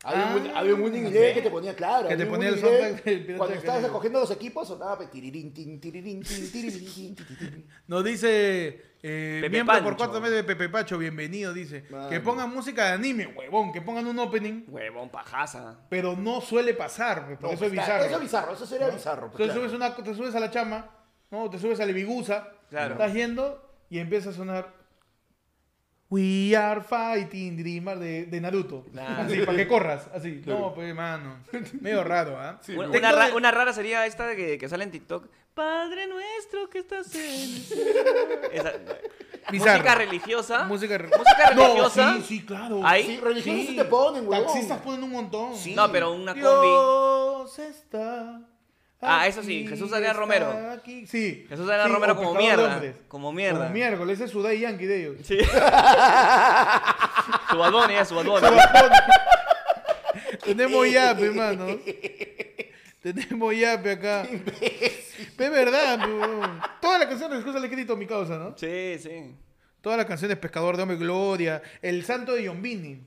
Había, 0.05 0.35
un, 0.37 0.47
Ah, 0.49 0.59
había 0.59 0.75
un 0.75 0.83
Winning 0.83 1.03
sí. 1.03 1.09
Eleven 1.17 1.35
que 1.35 1.43
te 1.43 1.51
ponía, 1.51 1.77
claro. 1.77 2.09
Que 2.09 2.17
te 2.17 2.23
había 2.23 2.25
un 2.27 2.31
ponía 2.33 2.49
el 2.49 2.59
soundtrack 2.59 3.05
del 3.05 3.37
Cuando 3.37 3.57
estabas 3.57 3.85
escogiendo 3.85 4.21
los 4.21 4.31
equipos, 4.33 4.67
sonaba 4.69 5.09
tirirín, 5.11 5.55
tin, 5.55 5.81
tirirín, 5.81 6.23
tin, 6.23 6.51
tirirín, 6.51 7.15
tin. 7.15 7.69
Nos 7.87 8.03
dice. 8.05 8.93
Eh, 9.05 9.39
Pepe 9.43 9.51
miembro 9.51 9.83
por 9.83 9.97
cuatro 9.97 10.21
meses 10.21 10.37
de 10.37 10.45
Pepe 10.45 10.69
Pacho, 10.69 10.97
bienvenido, 10.99 11.53
dice. 11.53 11.85
Mano. 11.91 12.09
Que 12.09 12.21
pongan 12.21 12.51
música 12.51 12.87
de 12.87 12.93
anime, 12.93 13.27
huevón, 13.29 13.73
que 13.73 13.81
pongan 13.83 14.07
un 14.07 14.17
opening, 14.21 14.63
Huevón, 14.69 15.09
pajaza. 15.11 15.77
pero 15.89 16.17
no 16.17 16.41
suele 16.41 16.73
pasar, 16.75 17.37
por 17.39 17.43
No, 17.43 17.49
eso 17.49 17.53
es 17.53 17.59
pues, 17.59 17.73
bizarro. 17.73 18.05
Eso 18.05 18.15
es 18.17 18.21
bizarro, 18.23 18.53
eso 18.55 18.67
sería 18.67 18.87
¿no? 18.89 18.93
bizarro. 18.95 19.31
pues, 19.33 19.41
Entonces 19.41 19.55
claro. 19.55 19.69
subes 19.71 19.97
una, 19.99 20.05
te 20.05 20.15
subes 20.15 20.35
a 20.37 20.41
la 20.41 20.51
chama, 20.53 20.89
¿no? 21.33 21.51
Te 21.51 21.59
subes 21.59 21.81
a 21.81 21.85
la 21.85 21.91
Ibigusa, 21.91 22.49
Claro. 22.71 22.93
estás 22.93 23.13
yendo 23.13 23.69
y 23.91 23.99
empieza 23.99 24.31
a 24.31 24.33
sonar 24.33 24.73
We 26.13 26.55
are 26.55 26.83
fighting 26.83 27.57
Dreamer 27.57 27.99
de, 27.99 28.27
de 28.27 28.39
Naruto. 28.39 28.85
Claro. 28.93 29.23
Así, 29.23 29.41
para 29.47 29.57
que 29.57 29.67
corras, 29.67 30.11
así. 30.15 30.43
No, 30.45 30.75
pues, 30.75 30.95
mano. 30.95 31.39
Medio 31.81 32.05
raro, 32.05 32.39
¿ah? 32.39 32.61
Una, 32.69 32.91
Tengo 32.91 32.99
una 32.99 33.13
ra- 33.13 33.27
de- 33.29 33.33
una 33.35 33.51
rara 33.51 33.73
sería 33.73 34.05
esta 34.05 34.37
que, 34.37 34.59
que 34.59 34.69
sale 34.69 34.85
en 34.85 34.91
TikTok. 34.91 35.27
Padre 35.55 36.07
nuestro 36.09 36.69
que 36.69 36.81
estás 36.81 37.15
en 37.15 37.23
el 37.23 37.49
cielo". 37.63 37.91
Esa- 38.53 38.73
música 39.51 39.95
religiosa. 39.95 40.65
Música, 40.65 40.99
re- 40.99 41.09
música 41.09 41.55
No, 41.55 41.63
religiosa. 41.69 42.15
sí, 42.17 42.23
sí, 42.29 42.45
claro. 42.45 42.81
Ahí. 42.85 43.07
Sí, 43.07 43.17
religiosos 43.19 43.67
sí 43.69 43.77
te 43.77 43.85
ponen, 43.87 44.29
huevón. 44.29 44.47
Taxistas 44.49 44.81
ponen 44.83 45.03
un 45.05 45.11
montón. 45.13 45.57
Sí. 45.57 45.75
No, 45.75 45.91
pero 45.91 46.13
una 46.13 46.35
combi. 46.35 46.45
Dios 46.45 47.59
está. 47.59 48.39
Ah, 49.05 49.27
eso 49.27 49.43
sí, 49.43 49.67
Jesús 49.67 49.93
Adrián 49.93 50.13
está 50.13 50.21
Romero. 50.21 50.71
aquí. 50.71 51.07
Sí. 51.09 51.45
Jesús 51.49 51.69
Adrián 51.69 51.89
Sí, 51.89 51.93
Romero 51.93 52.17
como 52.17 52.35
mierda. 52.35 52.81
Como 53.09 53.33
mierda. 53.33 53.59
Como 53.63 53.71
miércoles, 53.71 54.15
ese 54.15 54.25
es 54.27 54.31
su 54.31 54.43
Day 54.43 54.61
Yankee 54.61 54.87
de 54.87 55.01
ellos. 55.01 55.17
Sí. 55.27 55.39
su 57.51 57.59
Bad 57.59 57.73
Bunny, 57.73 57.95
eh, 57.95 58.05
su 58.05 58.15
Bad 58.15 58.25
Bunny. 58.27 58.47
Tenemos 60.45 60.91
yape, 60.91 61.27
hermano. 61.27 61.67
Tenemos 63.03 63.57
yape 63.57 63.91
acá. 63.93 64.23
Es 64.23 65.51
verdad. 65.51 65.99
Todas 66.81 67.01
las 67.01 67.09
canciones 67.09 67.45
de 67.45 67.53
le 67.53 67.59
he 67.59 67.65
escrito 67.65 67.95
a 67.95 67.97
mi 67.97 68.07
causa, 68.07 68.39
¿no? 68.39 68.55
Sí, 68.57 68.97
sí. 69.01 69.35
Todas 69.81 69.97
las 69.99 70.07
canciones 70.07 70.39
Pescador 70.39 70.77
de 70.77 70.83
Hombre 70.85 70.97
Gloria, 70.97 71.61
El 71.81 72.05
Santo 72.05 72.35
de 72.35 72.45
Yombini, 72.45 73.03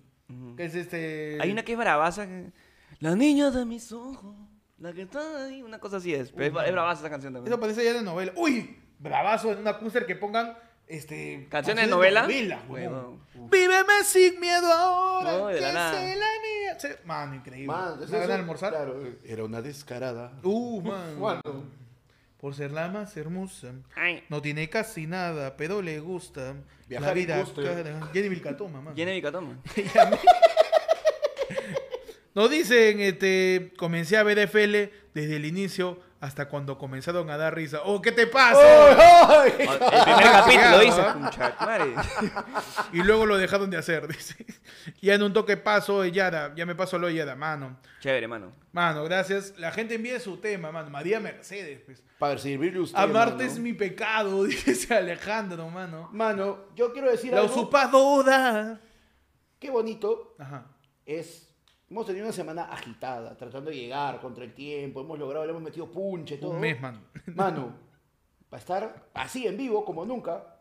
que 0.58 0.66
es 0.66 0.76
este. 0.76 1.38
Hay 1.40 1.52
una 1.52 1.64
que 1.64 1.72
es 1.72 1.78
bravaza. 1.78 2.26
que- 2.28 2.52
La 3.00 3.16
niña 3.16 3.50
de 3.52 3.64
mis 3.66 3.92
ojos. 3.94 4.36
La 4.80 4.94
que 4.94 5.04
está 5.04 5.46
ahí. 5.46 5.62
Una 5.62 5.80
cosa 5.80 5.98
así 5.98 6.14
es. 6.14 6.32
Pero 6.32 6.60
es, 6.60 6.68
es 6.68 6.72
bravaza 6.72 7.02
esa 7.02 7.10
canción 7.10 7.34
también. 7.34 7.52
Eso 7.52 7.60
parece 7.60 7.84
ya 7.84 7.94
de 7.94 8.02
novela. 8.02 8.34
Uy, 8.36 8.78
bravazo 9.00 9.52
en 9.52 9.60
una 9.60 9.72
acúster 9.72 10.06
que 10.06 10.16
pongan 10.16 10.58
este 10.88 11.48
¿Canciones 11.50 11.86
de 11.86 11.92
novela? 11.92 12.28
Huevón. 12.28 12.70
huevón. 12.70 13.50
Víveme 13.50 14.04
sin 14.04 14.40
miedo 14.40 14.72
ahora. 14.72 15.32
No, 15.32 15.48
de 15.48 15.62
la 15.62 15.68
que 15.68 15.74
nada. 15.74 15.92
sé 15.94 16.16
la 16.16 16.26
mía. 16.42 16.98
Mano, 17.06 17.36
increíble. 17.36 17.68
Mano, 17.68 17.88
¿Me 17.88 18.04
entonces 18.04 18.20
van 18.20 18.32
a 18.32 18.36
almorzar? 18.36 18.72
Claro, 18.72 19.04
era 19.24 19.44
una 19.44 19.62
descarada. 19.62 20.34
Uh, 20.44 20.82
mano. 20.82 21.20
mano. 21.20 21.86
Por 22.40 22.54
ser 22.54 22.72
la 22.72 22.90
más 22.90 23.16
hermosa. 23.18 23.72
Ay. 23.96 24.24
No 24.30 24.42
tiene 24.42 24.70
casi 24.70 25.08
nada, 25.08 25.58
pero 25.58 25.82
le 25.82 26.00
gusta. 26.00 26.56
Viajar 26.88 27.08
la 27.08 27.14
vida 27.14 27.44
cara. 27.56 28.10
Jenny 28.14 28.30
Vilcatoma, 28.30 28.94
de 28.94 29.06
bicatoma. 29.06 29.58
Nos 32.36 32.50
dicen, 32.50 33.00
este, 33.00 33.74
comencé 33.78 34.18
a 34.18 34.24
ver 34.24 34.38
FL 34.40 34.92
desde 35.14 35.38
el 35.38 35.46
inicio 35.46 36.00
hasta 36.20 36.50
cuando 36.50 36.78
comenzaron 36.78 37.30
a 37.30 37.38
dar 37.38 37.56
risa. 37.56 37.82
Oh, 37.86 38.02
¿qué 38.02 38.12
te 38.12 38.28
pasa? 38.28 38.60
¡Ay! 39.42 39.52
El 39.60 39.68
primer 40.04 40.32
capítulo 40.32 40.80
dice. 40.80 41.02
Y 42.94 43.04
luego 43.04 43.26
lo 43.26 43.38
dejaron 43.38 43.70
de 43.70 43.78
hacer, 43.78 44.08
dice. 44.14 44.46
Ya 45.02 45.14
en 45.14 45.24
un 45.24 45.34
toque 45.34 45.56
paso, 45.56 46.04
Yada. 46.06 46.54
Ya 46.56 46.66
me 46.66 46.76
paso 46.76 46.98
lo 46.98 47.10
Yada, 47.10 47.36
mano. 47.36 47.78
Chévere, 48.02 48.28
mano. 48.28 48.52
Mano, 48.72 49.04
gracias. 49.06 49.54
La 49.58 49.72
gente 49.72 49.96
envía 49.96 50.20
su 50.20 50.38
tema, 50.38 50.72
mano. 50.72 50.90
María 50.90 51.20
Mercedes, 51.20 51.80
pues. 51.86 52.04
Para 52.20 52.38
servirle 52.38 52.80
a 52.80 52.82
usted. 52.84 52.98
Amarte 53.00 53.44
mano. 53.44 53.50
es 53.52 53.60
mi 53.60 53.74
pecado, 53.74 54.44
dice 54.46 54.94
Alejandro, 54.94 55.70
mano. 55.70 56.10
Mano, 56.12 56.66
yo 56.76 56.92
quiero 56.92 57.10
decir 57.12 57.32
La 57.32 57.42
algo. 57.42 57.54
usurpadora. 57.54 58.82
Qué 59.60 59.70
bonito 59.70 60.36
Ajá. 60.40 60.66
es. 61.06 61.45
Hemos 61.90 62.06
tenido 62.06 62.26
una 62.26 62.34
semana 62.34 62.64
agitada, 62.64 63.38
tratando 63.38 63.70
de 63.70 63.76
llegar 63.78 64.20
contra 64.20 64.44
el 64.44 64.54
tiempo. 64.54 65.02
Hemos 65.02 65.20
logrado, 65.20 65.46
le 65.46 65.52
hemos 65.52 65.62
metido 65.62 65.90
punche, 65.92 66.38
todo. 66.38 66.52
Un 66.52 66.60
mes, 66.60 66.80
mano. 66.82 67.00
Mano, 67.36 67.76
para 68.50 68.60
estar 68.60 69.10
así 69.14 69.46
en 69.46 69.56
vivo 69.56 69.86
como 69.86 70.04
nunca, 70.04 70.58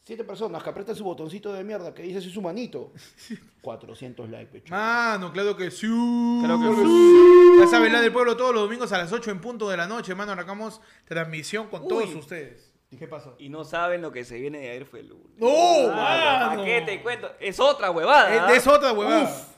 siete 0.00 0.24
personas 0.24 0.62
que 0.62 0.68
apretan 0.68 0.94
su 0.94 1.04
botoncito 1.04 1.52
de 1.54 1.64
mierda 1.64 1.94
que 1.94 2.02
dice 2.02 2.18
así 2.18 2.30
su 2.30 2.42
manito. 2.42 2.92
400 3.62 4.28
likes, 4.28 4.52
pecho. 4.52 4.74
Mano, 4.74 5.32
claro 5.32 5.56
que 5.56 5.70
sí. 5.70 5.86
Creo 5.86 6.58
que 6.60 7.60
Ya 7.60 7.66
saben, 7.66 7.92
la 7.92 8.00
del 8.02 8.12
pueblo 8.12 8.36
todos 8.36 8.52
los 8.54 8.62
domingos 8.64 8.92
a 8.92 8.98
las 8.98 9.10
8 9.12 9.30
en 9.30 9.40
punto 9.40 9.68
de 9.70 9.76
la 9.76 9.86
noche, 9.86 10.14
mano. 10.14 10.32
Arrancamos 10.32 10.80
transmisión 11.06 11.68
con 11.68 11.82
Uy. 11.82 11.88
todos 11.88 12.14
ustedes. 12.14 12.74
¿Y 12.90 12.96
qué 12.96 13.06
pasó? 13.08 13.36
Y 13.38 13.48
no 13.48 13.64
saben 13.64 14.00
lo 14.00 14.12
que 14.12 14.24
se 14.24 14.38
viene 14.38 14.58
de 14.60 14.70
ayer 14.70 14.86
fue 14.86 15.00
el 15.00 15.08
lunes. 15.08 15.26
¡No, 15.36 15.90
¿Para 15.90 16.48
mano! 16.48 16.64
qué 16.64 16.82
te 16.82 17.02
cuento? 17.02 17.30
Es 17.40 17.58
otra 17.60 17.90
huevada. 17.90 18.46
¿ah? 18.46 18.52
Es, 18.52 18.58
es 18.58 18.66
otra 18.66 18.92
huevada. 18.92 19.24
Uf. 19.24 19.57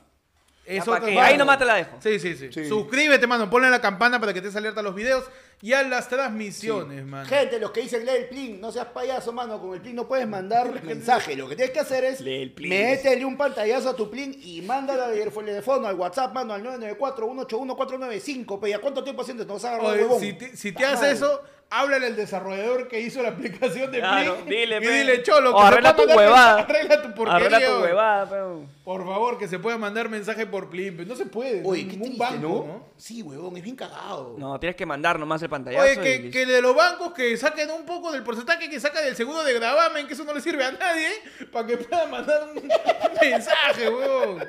Es 0.71 0.77
Ya, 0.79 0.85
¿pa' 0.85 0.91
otra 0.93 1.01
qué? 1.01 1.07
huevada. 1.13 1.27
Ahí 1.29 1.37
nomás 1.37 1.59
te 1.59 1.65
la 1.65 1.75
dejo. 1.75 1.97
Sí, 2.01 2.19
sí, 2.21 2.37
sí, 2.37 2.49
Sí. 2.53 2.65
Suscríbete, 2.69 3.27
mano. 3.27 3.51
Ponle 3.51 3.69
la 3.71 3.81
campana 3.81 4.21
para 4.21 4.33
que 4.33 4.41
te 4.41 4.57
alerta 4.57 4.81
a 4.81 4.83
los 4.83 4.95
videos 4.95 5.25
y 5.63 5.73
a 5.73 5.83
las 5.83 6.09
transmisiones, 6.09 7.05
mano. 7.05 7.29
Gente, 7.29 7.59
los 7.59 7.71
que 7.73 7.81
dicen 7.83 8.05
lee 8.07 8.13
el 8.17 8.29
plin, 8.29 8.61
no 8.61 8.71
seas 8.73 8.87
payaso, 8.87 9.33
mano. 9.33 9.61
Con 9.61 9.75
el 9.75 9.81
plin 9.81 9.97
no 9.97 10.07
puedes 10.07 10.29
mandar 10.29 10.83
mensaje. 10.85 11.35
Lo 11.37 11.49
que 11.49 11.57
tienes 11.57 11.73
que 11.75 11.81
hacer 11.81 12.05
es 12.05 12.21
Lee 12.21 12.43
el 12.43 12.53
plin. 12.53 12.71
métele 12.71 13.25
un 13.25 13.37
pantallazo 13.37 13.91
a 13.91 13.97
tu 13.97 14.09
plin 14.11 14.39
y 14.43 14.63
mándala 14.63 15.09
de 15.09 15.21
teléfono 15.29 15.87
al 15.89 15.97
WhatsApp, 15.97 16.33
mano, 16.33 16.55
al 16.55 16.63
994-181-495. 16.65 18.61
Pe, 18.61 18.75
¿a 18.75 18.79
cuánto 18.79 19.03
tiempo 19.05 19.23
haciendo? 19.23 19.45
Nos 19.45 19.65
agarra 19.65 19.85
Oye, 19.89 20.03
huevón. 20.03 20.21
si 20.21 20.33
te, 20.35 20.57
si 20.57 20.73
te 20.73 20.83
Ta 20.83 20.89
hace 20.93 20.97
madre. 21.03 21.13
eso, 21.13 21.43
háblale 21.71 22.07
al 22.07 22.17
desarrollador 22.17 22.89
que 22.89 23.01
hizo 23.01 23.23
la 23.23 23.31
aplicación 23.31 23.91
de 23.93 23.99
Claro, 24.01 24.37
Plin 24.37 24.49
dile, 24.49 24.77
y 24.79 24.87
dile, 24.87 25.23
cholo, 25.23 25.55
O 25.55 25.61
que 25.61 25.67
arregla 25.67 25.93
tu 25.95 25.99
mandar 26.03 26.17
huevada. 26.17 26.57
mensaje- 26.57 26.73
Arregla 26.79 27.03
tu 27.03 27.15
porquería. 27.15 27.47
Arregla 27.59 27.67
tu 27.75 27.83
huevada, 27.83 28.29
pero. 28.31 28.63
Por 28.91 29.07
favor, 29.07 29.39
que 29.39 29.47
se 29.47 29.61
pueda 29.61 29.79
mandar 29.79 30.09
mensaje 30.09 30.49
por 30.49 30.69
Plin. 30.69 30.97
pero 30.97 31.09
No 31.09 31.15
se 31.15 31.25
puede. 31.25 31.63
Oye, 31.65 31.85
no, 31.85 31.91
qué 31.93 31.97
triste, 31.97 32.19
banco, 32.19 32.39
¿no? 32.41 32.67
¿no? 32.67 32.87
Sí, 32.97 33.23
huevón, 33.23 33.57
es 33.57 33.63
bien 33.63 33.77
cagado. 33.77 34.35
No, 34.37 34.59
tienes 34.59 34.75
que 34.75 34.85
mandar 34.85 35.17
nomás 35.17 35.41
el 35.43 35.49
pantallazo. 35.49 35.85
Oye, 35.85 35.93
y 35.93 36.03
que, 36.03 36.19
listo. 36.25 36.33
que 36.33 36.47
de 36.47 36.61
los 36.61 36.75
bancos 36.75 37.13
que 37.13 37.37
saquen 37.37 37.71
un 37.71 37.87
poco 37.87 38.11
del 38.11 38.25
porcentaje 38.25 38.69
que 38.69 38.81
saca 38.81 39.01
del 39.01 39.15
seguro 39.15 39.45
de 39.45 39.55
gravamen, 39.55 40.09
que 40.09 40.15
eso 40.15 40.25
no 40.25 40.35
le 40.35 40.41
sirve 40.41 40.65
a 40.65 40.73
nadie, 40.73 41.07
para 41.53 41.69
que 41.69 41.77
puedan 41.77 42.11
mandar 42.11 42.49
un, 42.49 42.69
mensaje, 43.21 43.89
weón. 43.89 44.45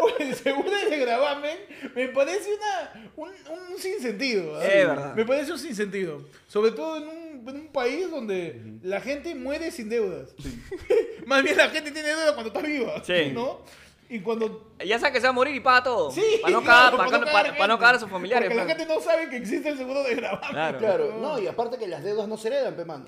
Oye, 0.00 0.30
el 0.30 0.36
seguro 0.36 0.70
de 0.70 0.96
gravamen 0.96 1.58
me 1.94 2.08
parece 2.08 2.48
una, 2.54 3.10
un, 3.14 3.28
un 3.28 3.78
sinsentido. 3.78 4.56
¿ah? 4.58 4.64
Es 4.64 4.86
verdad. 4.86 5.14
Me 5.14 5.26
parece 5.26 5.52
un 5.52 5.58
sinsentido. 5.58 6.22
Sobre 6.48 6.70
todo 6.70 6.96
en 6.96 7.08
un, 7.08 7.21
en 7.32 7.56
un 7.56 7.68
país 7.68 8.10
donde 8.10 8.78
la 8.82 9.00
gente 9.00 9.34
muere 9.34 9.70
sin 9.70 9.88
deudas. 9.88 10.34
Más 11.26 11.42
bien 11.42 11.56
la 11.56 11.68
gente 11.70 11.90
tiene 11.90 12.08
deuda 12.08 12.34
cuando 12.34 12.48
está 12.48 12.60
viva. 12.66 13.02
Sí. 13.04 13.30
¿No? 13.32 13.60
Y 14.08 14.20
cuando 14.20 14.74
Ya 14.84 14.98
sabe 14.98 15.12
que 15.14 15.20
se 15.20 15.26
va 15.26 15.30
a 15.30 15.32
morir 15.32 15.54
y 15.54 15.60
paga 15.60 15.82
todo. 15.84 16.10
Sí, 16.10 16.22
Para 16.42 16.52
no, 16.52 16.62
claro, 16.64 16.96
cagar, 16.98 17.10
para, 17.10 17.10
para 17.10 17.18
no, 17.18 17.32
para- 17.32 17.56
para 17.56 17.66
no 17.68 17.78
cagar 17.78 17.94
a 17.94 17.98
sus 17.98 18.10
familiares. 18.10 18.48
Porque 18.48 18.56
la 18.56 18.64
pues. 18.64 18.76
gente 18.76 18.94
no 18.94 19.00
sabe 19.00 19.30
que 19.30 19.36
existe 19.38 19.68
el 19.70 19.78
seguro 19.78 20.02
de 20.02 20.14
gravamen. 20.14 20.50
Claro. 20.50 20.78
Claro, 20.78 21.18
no, 21.18 21.38
y 21.38 21.46
aparte 21.46 21.78
que 21.78 21.86
las 21.86 22.04
deudas 22.04 22.28
no 22.28 22.36
se 22.36 22.48
heredan, 22.48 22.74
pe, 22.76 22.84
mano. 22.84 23.06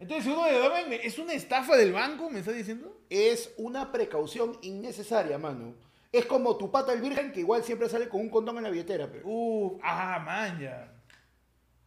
Entonces, 0.00 0.24
seguro 0.24 0.46
de 0.46 0.58
gravamen 0.58 1.00
es 1.02 1.18
una 1.18 1.32
estafa 1.34 1.76
del 1.76 1.92
banco, 1.92 2.30
¿me 2.30 2.38
está 2.38 2.52
diciendo? 2.52 3.00
Es 3.10 3.52
una 3.58 3.90
precaución 3.92 4.56
innecesaria, 4.62 5.38
mano. 5.38 5.74
Es 6.12 6.24
como 6.24 6.56
tu 6.56 6.70
pata 6.70 6.92
el 6.92 7.02
virgen 7.02 7.32
que 7.32 7.40
igual 7.40 7.62
siempre 7.62 7.88
sale 7.88 8.08
con 8.08 8.20
un 8.20 8.30
condón 8.30 8.56
en 8.56 8.62
la 8.62 8.70
billetera, 8.70 9.10
pe. 9.10 9.20
Uh, 9.24 9.78
ah, 9.82 10.22
man, 10.24 10.58
ya. 10.60 10.92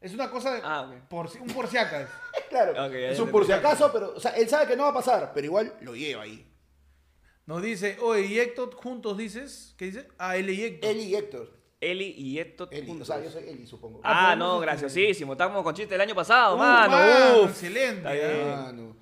Es 0.01 0.13
una 0.13 0.29
cosa 0.31 0.53
de. 0.55 0.61
Ah, 0.63 0.81
ok. 0.89 1.07
por 1.07 1.29
si- 1.29 1.37
un 1.39 1.47
por 1.47 1.67
si 1.67 1.77
acaso. 1.77 2.11
Claro, 2.49 2.85
es 2.93 3.17
un 3.19 3.29
por 3.31 3.45
si 3.45 3.53
acaso, 3.53 3.89
pero, 3.93 4.13
o 4.15 4.19
sea, 4.19 4.31
él 4.31 4.49
sabe 4.49 4.67
que 4.67 4.75
no 4.75 4.83
va 4.83 4.89
a 4.89 4.93
pasar, 4.93 5.31
pero 5.33 5.45
igual 5.45 5.73
lo 5.81 5.95
lleva 5.95 6.23
ahí. 6.23 6.45
Nos 7.45 7.61
dice, 7.61 7.97
oye, 8.01 8.23
y 8.25 8.39
Héctor 8.39 8.73
juntos 8.75 9.17
dices. 9.17 9.73
¿Qué 9.77 9.85
dice? 9.85 10.07
Ah, 10.17 10.35
él 10.35 10.49
y 10.49 10.61
Héctor. 10.63 10.89
Eli 10.89 11.03
y 11.03 11.15
Héctor. 11.15 11.51
Eli 11.79 12.13
y 12.17 12.39
Héctor 12.39 12.67
Eli, 12.71 12.81
o 12.81 12.85
juntos. 12.87 13.07
sea, 13.07 13.23
yo 13.23 13.31
soy 13.31 13.47
Eli, 13.47 13.65
supongo. 13.65 14.01
Ah, 14.03 14.31
Ah, 14.31 14.35
no, 14.35 14.59
graciosísimo. 14.59 15.31
Estábamos 15.33 15.63
con 15.63 15.73
chiste 15.73 15.95
el 15.95 16.01
año 16.01 16.13
pasado, 16.13 16.55
Uh, 16.55 16.59
mano. 16.59 16.91
mano, 16.97 17.41
uf. 17.43 17.49
excelente. 17.51 18.43
Mano. 18.45 18.95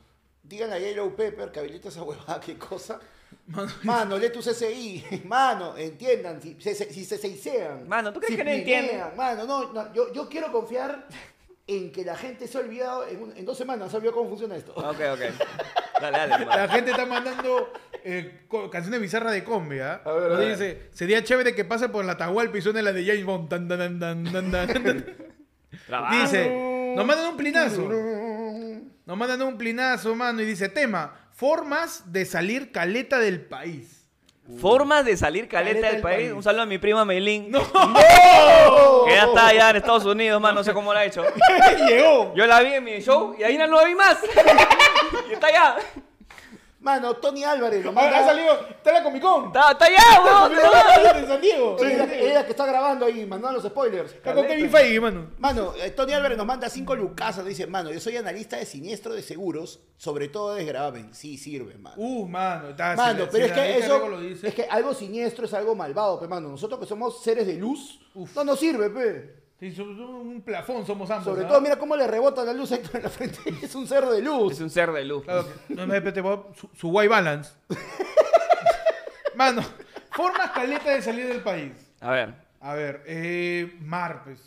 Díganle 0.43 0.75
a 0.75 0.79
Yellow 0.79 1.15
Pepper 1.15 1.51
que 1.51 1.59
habilita 1.59 1.89
esa 1.89 2.03
huevada, 2.03 2.39
qué 2.39 2.57
cosa. 2.57 2.99
Mano, 3.49 3.71
Mano, 3.83 4.17
lee 4.17 4.29
tu 4.31 4.39
CCI. 4.41 5.21
Mano, 5.25 5.75
entiendan, 5.77 6.41
si 6.41 6.55
se, 6.59 6.73
si 6.75 7.03
se 7.05 7.17
seisean. 7.17 7.87
Mano, 7.87 8.13
¿tú 8.13 8.19
crees 8.19 8.31
si 8.31 8.37
que 8.37 8.43
no 8.43 8.51
entienden? 8.51 9.01
Mano, 9.17 9.45
no, 9.45 9.73
no, 9.73 9.93
yo, 9.93 10.13
yo 10.13 10.29
quiero 10.29 10.51
confiar 10.51 11.07
en 11.67 11.91
que 11.91 12.03
la 12.03 12.15
gente 12.15 12.47
se 12.47 12.57
ha 12.57 12.61
olvidado, 12.61 13.05
en, 13.07 13.21
un- 13.21 13.37
en 13.37 13.45
dos 13.45 13.57
semanas 13.57 13.89
se 13.91 13.95
ha 13.95 13.97
olvidado 13.97 14.17
cómo 14.17 14.29
funciona 14.29 14.55
esto. 14.55 14.71
Ok, 14.73 14.87
ok. 15.13 15.19
Dale. 16.01 16.45
La 16.45 16.67
gente 16.69 16.91
está 16.91 17.05
mandando 17.05 17.71
eh, 18.03 18.47
canciones 18.71 19.01
bizarras 19.01 19.33
de 19.33 19.43
combi, 19.43 19.79
¿ah? 19.79 20.01
A 20.05 20.11
ver, 20.13 20.23
a 20.23 20.29
Nos 20.29 20.37
ver. 20.39 20.49
dice, 20.57 20.89
sería 20.93 21.23
chévere 21.23 21.53
que 21.53 21.65
pase 21.65 21.89
por 21.89 22.05
la 22.05 22.15
Tahualpa 22.17 22.57
y 22.57 22.61
suene 22.61 22.81
la 22.81 22.93
de 22.93 23.05
James 23.05 23.25
Bond. 23.25 23.49
Tan, 23.49 23.67
tan, 23.67 23.99
tan. 23.99 24.23
Dice, 26.11 26.93
nos 26.95 27.05
mandan 27.05 27.27
un 27.31 27.37
plinazo. 27.37 27.89
Nos 29.05 29.17
mandan 29.17 29.41
un 29.41 29.57
plinazo, 29.57 30.15
mano, 30.15 30.41
y 30.41 30.45
dice, 30.45 30.69
tema, 30.69 31.13
formas 31.39 32.11
de 32.11 32.25
salir 32.25 32.69
caleta 32.73 33.17
del 33.17 33.39
país. 33.39 33.95
Formas 34.59 35.05
de 35.05 35.15
salir 35.15 35.47
caleta, 35.47 35.69
Caleta 35.69 35.87
del 35.87 35.95
del 35.95 36.03
país. 36.03 36.17
país. 36.17 36.31
Un 36.33 36.43
saludo 36.43 36.63
a 36.63 36.65
mi 36.65 36.79
prima 36.79 37.05
Meilín. 37.05 37.49
¡No! 37.49 37.61
Que 39.07 39.15
ya 39.15 39.23
está 39.25 39.47
allá 39.47 39.69
en 39.69 39.75
Estados 39.77 40.03
Unidos, 40.05 40.41
man. 40.41 40.53
No 40.53 40.63
sé 40.65 40.73
cómo 40.73 40.91
lo 40.91 40.99
ha 40.99 41.05
hecho. 41.05 41.23
Llegó. 41.87 42.33
Yo 42.35 42.45
la 42.45 42.59
vi 42.59 42.73
en 42.73 42.83
mi 42.83 42.99
show 42.99 43.35
y 43.39 43.43
ahí 43.43 43.57
no 43.57 43.67
la 43.67 43.85
vi 43.85 43.95
más. 43.95 44.17
y 45.29 45.33
está 45.33 45.47
allá. 45.47 45.75
Mano, 46.81 47.13
Tony 47.15 47.43
Álvarez 47.43 47.83
lo 47.83 47.89
Ha, 47.89 47.93
manda. 47.93 48.19
ha 48.19 48.25
salido, 48.25 48.53
está 48.69 48.89
en 48.91 48.95
la 48.95 49.03
Comic 49.03 49.21
Con. 49.21 49.47
Está, 49.47 49.71
está 49.73 49.85
allá, 49.85 50.23
weón. 50.23 50.55
de 51.21 51.27
San 51.27 51.41
Diego. 51.41 51.75
Sí, 51.77 51.85
ella, 51.85 52.05
ella 52.13 52.45
que 52.45 52.51
está 52.51 52.65
grabando 52.65 53.05
ahí, 53.05 53.25
mandando 53.25 53.59
los 53.59 53.69
spoilers. 53.69 54.13
Está 54.13 54.33
con 54.33 54.47
Kevin 54.47 54.69
Feige, 54.71 54.99
mano. 55.01 55.27
Mano, 55.39 55.73
eh, 55.75 55.91
Tony 55.91 56.13
Álvarez 56.13 56.37
nos 56.37 56.47
manda 56.47 56.69
cinco 56.69 56.95
lucasas. 56.95 57.43
Dice, 57.45 57.67
mano, 57.67 57.91
yo 57.91 57.99
soy 57.99 58.15
analista 58.15 58.55
de 58.55 58.65
siniestro 58.65 59.13
de 59.13 59.21
seguros, 59.21 59.81
sobre 59.97 60.29
todo 60.29 60.55
de 60.55 60.63
gravamen. 60.63 61.13
Sí, 61.13 61.37
sirve, 61.37 61.75
mano. 61.77 61.95
Uh, 61.97 62.25
mano, 62.27 62.69
está 62.69 62.95
Mano, 62.95 63.25
si 63.25 63.29
pero 63.31 63.47
la- 63.47 63.53
es 63.53 63.59
que 63.73 63.79
la 63.79 63.85
eso, 63.85 63.95
Rico 63.95 64.07
lo 64.07 64.21
dice. 64.21 64.47
es 64.47 64.53
que 64.55 64.63
algo 64.63 64.93
siniestro 64.93 65.45
es 65.47 65.53
algo 65.53 65.75
malvado, 65.75 66.17
pe, 66.17 66.29
mano. 66.29 66.47
Nosotros 66.47 66.79
que 66.79 66.85
somos 66.85 67.21
seres 67.21 67.45
de 67.45 67.55
luz, 67.55 67.99
no 68.15 68.43
nos 68.45 68.57
sirve, 68.57 68.89
pe. 68.89 69.35
Sí, 69.59 69.73
somos 69.73 69.99
un 69.99 70.41
plafón 70.41 70.85
somos 70.85 71.09
ambos. 71.11 71.25
Sobre 71.25 71.43
todo, 71.43 71.59
mira 71.59 71.77
cómo 71.77 71.95
le 71.97 72.07
rebota 72.07 72.43
la 72.45 72.53
luz 72.53 72.71
a 72.71 72.75
Héctor 72.75 72.95
en 72.97 73.03
la 73.03 73.09
frente. 73.09 73.39
Es 73.61 73.75
un 73.75 73.85
ser 73.87 74.05
de 74.05 74.21
luz. 74.21 74.53
Es 74.53 74.61
un 74.61 74.69
ser 74.69 74.91
de 74.91 75.03
luz. 75.03 75.23
Claro 75.23 75.45
no 75.67 75.85
me 75.85 75.95
repete, 75.95 76.21
Bob, 76.21 76.55
su, 76.55 76.69
su 76.73 76.89
white 76.89 77.09
balance. 77.09 77.53
Mano, 79.35 79.61
formas 80.11 80.51
caleta 80.51 80.91
de 80.91 81.01
salir 81.01 81.27
del 81.27 81.41
país. 81.41 81.73
A 81.99 82.11
ver. 82.11 82.33
A 82.61 82.73
ver, 82.73 83.03
eh, 83.05 83.77
mar, 83.81 84.21
pues. 84.23 84.39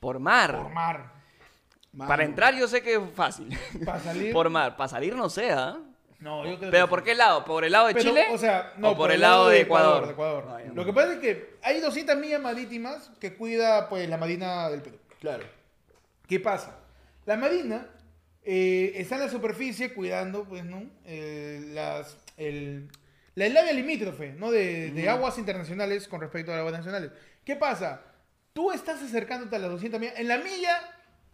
Por 0.00 0.16
Por 0.16 0.20
mar. 0.20 0.70
mar. 0.72 1.12
Mano. 1.92 2.08
Para 2.08 2.24
entrar 2.24 2.54
yo 2.54 2.66
sé 2.66 2.82
que 2.82 2.94
es 2.94 3.00
fácil. 3.14 3.56
Para 3.84 4.00
salir. 4.00 4.32
Por 4.32 4.50
mar. 4.50 4.76
Para 4.76 4.88
salir 4.88 5.14
no 5.14 5.30
sé, 5.30 5.52
¿ah? 5.52 5.78
No, 6.24 6.42
yo 6.46 6.58
creo 6.58 6.70
¿Pero 6.70 6.86
que 6.86 6.90
por 6.90 7.00
sí. 7.00 7.04
qué 7.04 7.14
lado? 7.14 7.44
¿por 7.44 7.64
el 7.64 7.72
lado 7.72 7.86
de 7.88 7.92
Pero, 7.94 8.08
Chile? 8.08 8.26
O 8.30 8.38
sea, 8.38 8.72
no, 8.78 8.92
¿O 8.92 8.96
por, 8.96 9.12
el 9.12 9.20
lado 9.20 9.50
de 9.50 9.60
Ecuador? 9.60 10.06
de 10.06 10.12
Ecuador. 10.12 10.46
Ya. 10.64 10.72
Lo 10.72 10.84
que 10.86 10.92
pasa 10.94 11.12
es 11.12 11.18
que 11.18 11.56
hay 11.62 11.80
200 11.80 12.16
millas 12.16 12.40
marítimas 12.40 13.10
que 13.20 13.34
cuida 13.34 13.90
pues 13.90 14.08
la 14.08 14.16
Marina 14.16 14.70
del 14.70 14.80
Perú. 14.80 14.96
Claro. 15.20 15.44
¿Qué 16.26 16.40
pasa? 16.40 16.78
La 17.26 17.36
Marina 17.36 17.86
eh, 18.42 18.92
está 18.96 19.16
en 19.16 19.20
la 19.20 19.28
superficie 19.28 19.92
cuidando, 19.92 20.44
pues, 20.44 20.64
¿no? 20.64 20.84
Eh, 21.04 21.60
las, 21.74 22.16
el, 22.38 22.88
la 23.34 23.44
área 23.44 23.72
limítrofe, 23.74 24.32
¿no? 24.32 24.50
De, 24.50 24.92
de 24.92 25.08
aguas 25.10 25.36
internacionales 25.36 26.08
con 26.08 26.22
respecto 26.22 26.52
a 26.52 26.54
las 26.54 26.60
aguas 26.60 26.78
nacionales. 26.78 27.10
¿Qué 27.44 27.54
pasa? 27.56 28.00
Tú 28.54 28.72
estás 28.72 29.02
acercándote 29.02 29.56
a 29.56 29.58
las 29.58 29.70
200 29.72 30.00
millas. 30.00 30.14
En 30.18 30.28
la 30.28 30.38
milla 30.38 30.78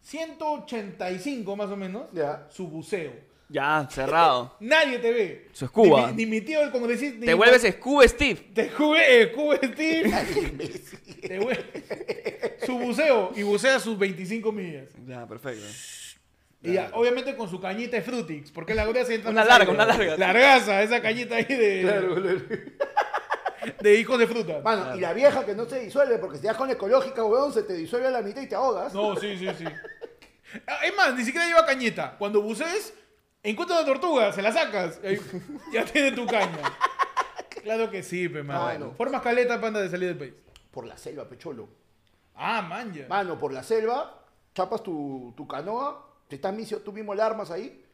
185 0.01 1.55
más 1.55 1.71
o 1.71 1.77
menos, 1.77 2.09
Ya. 2.13 2.49
su 2.51 2.67
buceo. 2.67 3.30
Ya, 3.53 3.89
cerrado. 3.91 4.57
Nadie 4.61 4.99
te 5.01 5.13
ve. 5.13 5.49
Eso 5.53 5.65
es 5.65 5.71
Cuba. 5.73 6.07
Ni, 6.13 6.13
mi- 6.13 6.25
ni 6.25 6.31
mi 6.31 6.41
tío, 6.41 6.61
como 6.71 6.87
decís. 6.87 7.15
ni 7.15 7.21
Te 7.27 7.33
mi- 7.33 7.35
vuelves 7.35 7.63
Scooby 7.63 8.09
Steve. 8.09 8.41
Te 8.55 8.69
jugué, 8.71 9.23
eh, 9.23 9.33
Cuba 9.33 9.57
Steve. 9.57 10.11
Te 11.21 11.41
vuel- 11.41 12.65
su 12.65 12.79
buceo. 12.79 13.33
Y 13.35 13.43
bucea 13.43 13.79
sus 13.81 13.99
25 13.99 14.53
millas. 14.53 14.89
Ya, 15.07 15.27
perfecto. 15.27 15.65
Y 16.63 16.75
ya, 16.75 16.91
obviamente 16.93 17.35
con 17.37 17.49
su 17.49 17.59
cañita 17.61 17.97
de 17.97 18.03
Frutix. 18.03 18.51
Porque 18.53 18.75
la 18.75 18.85
gracia 18.87 19.15
entra 19.15 19.31
Una 19.31 19.45
larga, 19.45 19.73
una 19.73 19.85
¿no? 19.85 19.89
larga. 19.97 20.17
Largaza, 20.17 20.83
esa 20.83 21.01
cañita 21.03 21.37
ahí 21.37 21.45
de, 21.45 21.81
Claro, 21.83 22.15
claro. 22.15 22.41
de 23.81 23.95
hijos 23.97 24.19
de 24.19 24.27
fruta. 24.27 24.61
Mano, 24.63 24.97
y 24.97 25.01
la 25.01 25.13
vieja 25.13 25.45
que 25.45 25.55
no 25.55 25.65
se 25.67 25.81
disuelve, 25.81 26.19
porque 26.19 26.37
si 26.37 26.43
te 26.43 26.49
das 26.49 26.57
con 26.57 26.69
la 26.69 26.75
ecológica, 26.75 27.25
weón, 27.25 27.53
se 27.53 27.63
te 27.63 27.73
disuelve 27.75 28.09
a 28.09 28.11
la 28.11 28.23
mitad 28.23 28.43
y 28.43 28.47
te 28.47 28.55
ahogas. 28.55 28.93
No, 28.95 29.17
sí, 29.17 29.37
sí, 29.39 29.49
sí. 29.59 29.65
Ah, 30.67 30.81
Es 30.85 30.95
más, 30.97 31.15
ni 31.15 31.25
siquiera 31.25 31.47
lleva 31.47 31.65
cañeta. 31.65 32.17
Cuando 32.19 32.43
bucees, 32.43 32.93
encuentras 33.43 33.81
una 33.81 33.87
tortuga, 33.87 34.33
se 34.33 34.43
la 34.43 34.53
sacas. 34.53 35.01
y 35.03 35.07
ahí 35.07 35.21
ya 35.73 35.85
tiene 35.85 36.13
tu 36.13 36.27
caña. 36.27 36.59
Claro 37.63 37.91
que 37.91 38.03
sí, 38.03 38.27
pe, 38.27 38.43
mano. 38.43 38.63
Bueno. 38.63 38.95
Formas 38.97 39.21
caleta, 39.21 39.61
panda, 39.61 39.83
de 39.83 39.91
salir 39.91 40.09
del 40.09 40.17
país. 40.17 40.33
Por 40.71 40.87
la 40.87 40.97
selva, 40.97 41.29
pecholo. 41.29 41.69
Ah, 42.35 42.63
man, 42.63 42.91
ya. 42.95 43.07
Mano, 43.07 43.39
por 43.39 43.53
la 43.53 43.63
selva, 43.63 44.19
chapas 44.55 44.83
tu, 44.83 45.35
tu 45.37 45.47
canoa, 45.47 46.07
te 46.27 46.37
estás 46.37 46.55
misio, 46.55 46.79
tú 46.81 46.91
mismo 46.91 47.15
la 47.15 47.27
armas 47.27 47.51
ahí. 47.51 47.85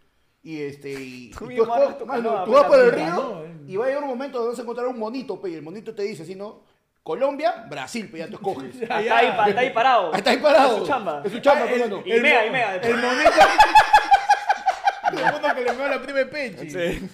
Y 0.45 0.63
este, 0.63 0.93
y, 0.93 1.31
Tú 1.33 1.47
y 1.47 1.49
mismo 1.49 1.65
escoges- 1.65 1.83
armas 1.83 1.99
tu 1.99 2.07
mano, 2.07 2.23
canoa, 2.29 2.45
tú 2.45 2.53
vas 2.53 2.65
por 2.67 2.79
el 2.79 2.93
río 2.93 3.07
canoa, 3.07 3.43
eh. 3.45 3.57
y 3.67 3.77
va 3.77 3.85
a 3.87 3.89
llegar 3.89 4.03
un 4.05 4.09
momento 4.11 4.39
donde 4.39 4.51
vas 4.53 4.59
a 4.61 4.63
encontrar 4.63 4.87
un 4.87 4.99
monito, 5.01 5.41
pe, 5.41 5.51
y 5.51 5.55
el 5.55 5.63
monito 5.63 5.93
te 5.97 6.03
dice, 6.05 6.25
si 6.25 6.37
no, 6.37 6.61
Colombia, 7.03 7.67
Brasil, 7.69 8.09
pe, 8.09 8.19
ya 8.19 8.29
tú 8.29 8.35
escoges. 8.37 8.79
Ya. 8.89 8.97
ahí, 8.97 9.33
pa- 9.37 9.49
está 9.49 9.61
ahí 9.63 9.71
parado. 9.71 10.13
Ahí 10.15 10.19
está 10.19 10.31
ahí 10.31 10.37
parado. 10.39 10.75
Es 10.75 10.79
su 10.83 10.87
chamba. 10.87 11.23
Es 11.25 11.33
su 11.33 11.41
chamba, 11.41 11.65
Ah, 11.65 11.69
pe, 11.69 11.75
el- 11.75 11.81
mano. 11.91 12.03
Y 12.07 12.21
mea, 12.21 12.47
y 12.47 12.51
mea. 12.53 12.77
El 12.77 12.97
monito. 12.99 13.31
el 15.13 15.33
mono 15.33 15.55
que 15.55 15.61
le 15.63 15.71
a 15.71 15.89
la 15.89 16.03
prima 16.03 16.19
de 16.19 16.27
Pechi. 16.27 16.71
Sí. 16.71 17.11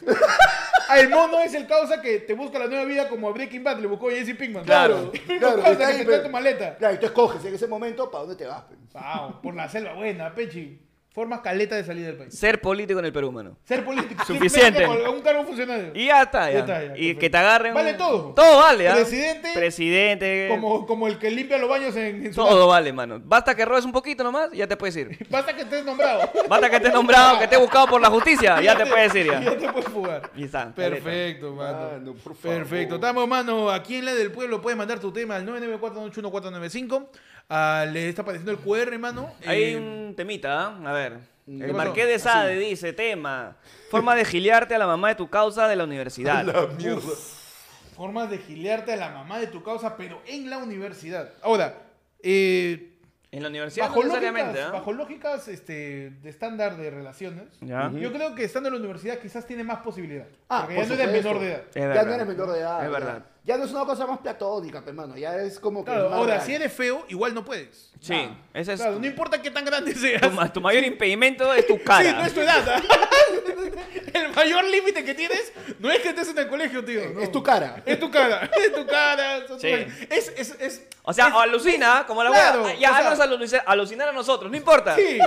Ah, 0.89 0.99
el 1.01 1.09
mono 1.09 1.41
es 1.41 1.55
el 1.55 1.67
causa 1.67 2.01
que 2.03 2.19
te 2.21 2.35
busca 2.35 2.59
la 2.59 2.67
nueva 2.67 2.85
vida 2.85 3.09
como 3.09 3.29
a 3.29 3.33
Breaking 3.33 3.65
Bad 3.65 3.79
le 3.79 3.87
buscó 3.87 4.11
Jesse 4.11 4.37
Pinkman. 4.37 4.65
Claro. 4.65 5.11
Claro, 5.39 5.57
causa 5.63 5.73
está 5.73 5.87
que 5.87 5.93
ahí, 5.93 5.99
te 5.99 6.05
pe. 6.05 6.11
trae 6.13 6.21
tu 6.25 6.29
maleta. 6.31 6.77
Claro, 6.77 6.95
y 6.95 6.99
tú 6.99 7.07
escoges 7.07 7.45
en 7.45 7.55
ese 7.55 7.67
momento 7.67 8.11
para 8.11 8.25
dónde 8.25 8.37
te 8.37 8.47
vas. 8.47 8.65
Wow, 8.93 9.41
por 9.41 9.55
la 9.55 9.69
selva 9.69 9.95
buena, 9.95 10.35
Pechi. 10.35 10.79
Formas 11.15 11.41
caleta 11.41 11.77
de 11.77 11.85
salir 11.85 12.07
del 12.07 12.17
país. 12.17 12.33
Ser 12.39 12.59
político 12.63 12.99
en 12.99 13.05
el 13.05 13.13
Perú, 13.13 13.31
mano. 13.31 13.59
Ser 13.65 13.85
político. 13.85 14.25
Suficiente. 14.27 14.87
Un 14.87 15.21
cargo 15.21 15.45
funcionario. 15.45 15.91
Y 15.95 16.07
ya 16.07 16.23
está, 16.23 16.47
ya. 16.51 16.53
Ya 16.53 16.59
está, 16.61 16.79
ya, 16.79 16.85
y 16.85 16.89
perfecto. 16.89 17.21
que 17.21 17.31
te 17.31 17.37
agarren. 17.37 17.75
Vale 17.75 17.91
un- 17.93 17.97
todo. 17.99 18.33
Todo 18.35 18.57
vale, 18.59 18.89
¿ah? 18.89 18.95
Presidente. 18.95 19.51
Presidente. 19.55 20.47
Como, 20.49 20.87
como 20.87 21.07
el 21.09 21.19
que 21.19 21.31
limpia 21.31 21.59
los 21.59 21.69
baños 21.69 21.95
en, 21.97 22.25
en 22.27 22.33
su 22.33 22.41
Todo 22.41 22.67
vale, 22.67 22.95
mano. 22.95 23.21
Basta 23.23 23.55
que 23.55 23.63
robes 23.67 23.85
un 23.85 23.93
poquito 23.93 24.25
nomás 24.25 24.55
y 24.55 24.57
ya 24.57 24.67
te 24.67 24.75
puedes 24.79 24.97
ir. 24.97 25.27
Basta 25.31 25.55
que 25.55 25.63
estés 25.63 25.85
nombrado. 25.85 26.31
Basta 26.49 26.71
que 26.71 26.77
estés 26.77 26.93
nombrado, 26.95 27.37
que 27.39 27.45
estés 27.45 27.59
buscado 27.61 27.89
por 27.89 28.01
la 28.01 28.09
justicia, 28.09 28.63
ya 28.63 28.75
te 28.75 28.87
puedes 28.87 29.15
ir 29.15 29.27
Y 29.27 29.29
ya 29.29 29.41
ya. 29.43 29.59
te 29.59 29.69
puedes 29.71 29.91
fugar. 29.91 30.31
Y 30.35 30.45
está. 30.45 30.75
Perfecto, 30.75 31.53
mano. 31.53 31.91
Mano, 31.93 32.15
por 32.15 32.35
favor. 32.35 32.57
Perfecto. 32.57 32.95
Estamos, 32.95 33.29
mano. 33.29 33.69
Aquí 33.71 33.97
en 33.97 34.07
la 34.07 34.15
del 34.15 34.33
pueblo 34.33 34.63
puedes 34.63 34.79
mandar 34.79 34.99
tu 34.99 35.13
tema 35.13 35.37
al 35.37 35.47
994-981-495. 35.47 37.09
Ah, 37.49 37.85
le 37.91 38.09
está 38.09 38.23
apareciendo 38.23 38.53
el 38.53 38.59
QR, 38.59 38.99
mano. 38.99 39.31
Hay 39.47 39.75
Eh, 39.75 39.77
un 39.77 40.15
temita, 40.17 40.67
¿ah? 40.69 40.81
A 40.85 40.93
ver. 40.93 41.19
El 41.47 41.61
pasó? 41.61 41.73
Marqués 41.75 42.07
de 42.07 42.19
Sade 42.19 42.57
dice, 42.59 42.93
tema. 42.93 43.57
Forma 43.91 44.15
de 44.15 44.25
giliarte 44.25 44.75
a 44.75 44.79
la 44.79 44.87
mamá 44.87 45.09
de 45.09 45.15
tu 45.17 45.29
causa 45.29 45.69
de 45.69 45.77
la 45.77 45.85
universidad. 45.85 46.47
Formas 47.97 48.31
de 48.31 48.39
gilearte 48.39 48.93
a 48.95 48.97
la 48.97 49.11
mamá 49.11 49.39
de 49.39 49.49
tu 49.49 49.63
causa, 49.63 49.97
pero 49.97 50.23
en 50.27 50.49
la 50.49 50.59
universidad. 50.59 51.31
Ahora, 51.43 51.75
eh, 52.23 52.89
En 53.31 53.43
la 53.43 53.49
universidad 53.49 53.87
bajo 53.89 54.01
no 54.01 54.07
necesariamente, 54.09 54.49
lógicas, 54.53 54.69
¿ah? 54.69 54.73
bajo 54.73 54.93
lógicas 54.93 55.49
este, 55.49 56.11
de 56.23 56.31
estándar 56.31 56.77
de 56.77 56.91
relaciones, 56.91 57.45
Ya. 57.61 57.91
yo 57.95 58.13
creo 58.13 58.35
que 58.35 58.45
estando 58.45 58.69
en 58.69 58.75
la 58.75 58.81
universidad 58.81 59.19
quizás 59.19 59.47
tiene 59.47 59.63
más 59.65 59.79
posibilidad. 59.79 60.27
Ah, 60.49 60.63
porque 60.67 60.77
por 60.77 60.85
ya 60.85 60.89
no 60.89 60.95
eres 61.03 61.07
supuesto. 61.23 61.29
menor 61.29 61.43
de 61.43 61.49
edad. 61.53 61.63
Es 61.69 61.75
ya 61.75 61.87
verdad. 61.89 62.07
no 62.07 62.13
eres 62.15 62.27
menor 62.27 62.53
de 62.53 62.59
edad. 62.61 62.85
Es 62.85 62.91
verdad. 62.91 63.25
Ya 63.45 63.57
no 63.57 63.65
es 63.65 63.73
una 63.73 63.85
cosa 63.85 64.07
más 64.07 64.19
platónica, 64.21 64.83
hermano. 64.87 65.17
Ya 65.17 65.35
es 65.37 65.59
como 65.59 65.85
que. 65.85 65.91
Claro, 65.91 66.11
más 66.11 66.19
ahora, 66.19 66.35
real. 66.35 66.47
si 66.47 66.55
eres 66.55 66.73
feo, 66.73 67.05
igual 67.09 67.35
no 67.35 67.45
puedes. 67.45 67.91
Sí, 68.01 68.29
ese 68.55 68.73
es 68.75 68.81
Claro, 68.81 68.95
tu, 68.95 69.01
no 69.01 69.07
importa 69.07 69.43
qué 69.43 69.51
tan 69.51 69.65
grande 69.65 69.95
seas. 69.95 70.21
tu 70.23 70.49
tu 70.55 70.61
mayor 70.61 70.85
impedimento 70.85 71.53
es 71.53 71.67
tu 71.67 71.83
cara. 71.83 72.03
Sí, 72.11 72.15
no 72.17 72.25
es 72.27 72.35
tu 72.35 72.41
edad. 72.41 72.63
¿ah? 72.69 72.81
El 74.15 74.29
mayor 74.35 74.65
límite 74.65 75.05
que 75.05 75.15
tienes 75.15 75.53
no 75.79 75.91
es 75.91 76.01
que 76.01 76.11
estés 76.11 76.29
en 76.29 76.39
el 76.39 76.49
colegio, 76.49 76.85
tío. 76.85 77.01
no. 77.15 77.21
Es 77.21 77.33
tu 77.33 77.43
cara. 77.43 77.83
Es 77.87 77.99
tu 77.99 78.11
cara. 78.11 78.49
Es 78.57 78.73
tu 78.75 78.87
cara. 78.87 79.41
Sí. 79.59 79.69
Es, 80.11 80.33
es, 80.37 80.57
es, 80.61 80.83
O 81.03 81.13
sea, 81.13 81.29
es- 81.29 81.35
alucina, 81.35 82.05
como 82.07 82.23
la 82.23 82.31
Claro, 82.31 82.65
wea. 82.65 82.75
Ya, 82.77 82.91
o 82.93 82.97
sea- 82.97 83.11
haznos 83.13 83.27
aluci- 83.41 83.63
alucinar 83.67 84.09
a 84.09 84.13
nosotros, 84.13 84.51
no 84.51 84.57
importa. 84.57 84.95
Sí. 84.97 85.19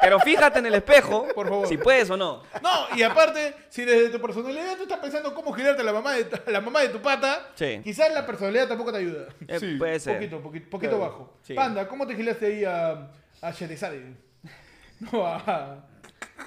Pero 0.00 0.20
fíjate 0.20 0.58
en 0.58 0.66
el 0.66 0.74
espejo, 0.74 1.26
Por 1.34 1.48
favor. 1.48 1.66
si 1.68 1.76
puedes 1.78 2.10
o 2.10 2.16
no. 2.16 2.42
No, 2.62 2.86
y 2.96 3.02
aparte, 3.02 3.54
si 3.70 3.84
desde 3.84 4.10
tu 4.10 4.20
personalidad 4.20 4.76
tú 4.76 4.82
estás 4.82 4.98
pensando 4.98 5.32
cómo 5.34 5.52
girarte 5.52 5.80
a 5.80 5.84
la 5.84 5.92
mamá 5.92 6.12
de, 6.12 6.26
a 6.46 6.50
la 6.50 6.60
mamá 6.60 6.80
de 6.82 6.88
tu 6.90 7.00
pata, 7.00 7.48
Sí. 7.54 7.63
Quizás 7.82 8.12
la 8.12 8.26
personalidad 8.26 8.68
tampoco 8.68 8.92
te 8.92 8.98
ayuda. 8.98 9.26
Eh, 9.48 9.58
Sí, 9.60 9.76
puede 9.76 9.98
ser. 10.00 10.16
Poquito, 10.16 10.42
poquito, 10.42 10.70
poquito 10.70 10.96
Claro. 10.96 11.10
bajo. 11.12 11.38
Sí. 11.42 11.54
Panda, 11.54 11.86
¿cómo 11.88 12.06
te 12.06 12.14
gilaste 12.14 12.46
ahí 12.46 12.64
a, 12.64 13.10
a? 13.42 13.52
No, 15.12 15.26
a, 15.26 15.84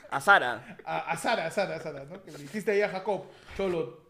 A 0.09 0.22
Sara. 0.22 0.78
a, 0.86 1.11
a 1.11 1.18
Sara, 1.18 1.45
a 1.47 1.51
Sara, 1.51 1.76
a 1.76 1.80
Sara, 1.80 2.05
¿no? 2.05 2.24
Que 2.24 2.32
le 2.32 2.38
dijiste 2.39 2.72
ahí 2.72 2.82
a 2.82 2.89
Jacob, 2.89 3.26
Cholo. 3.55 4.07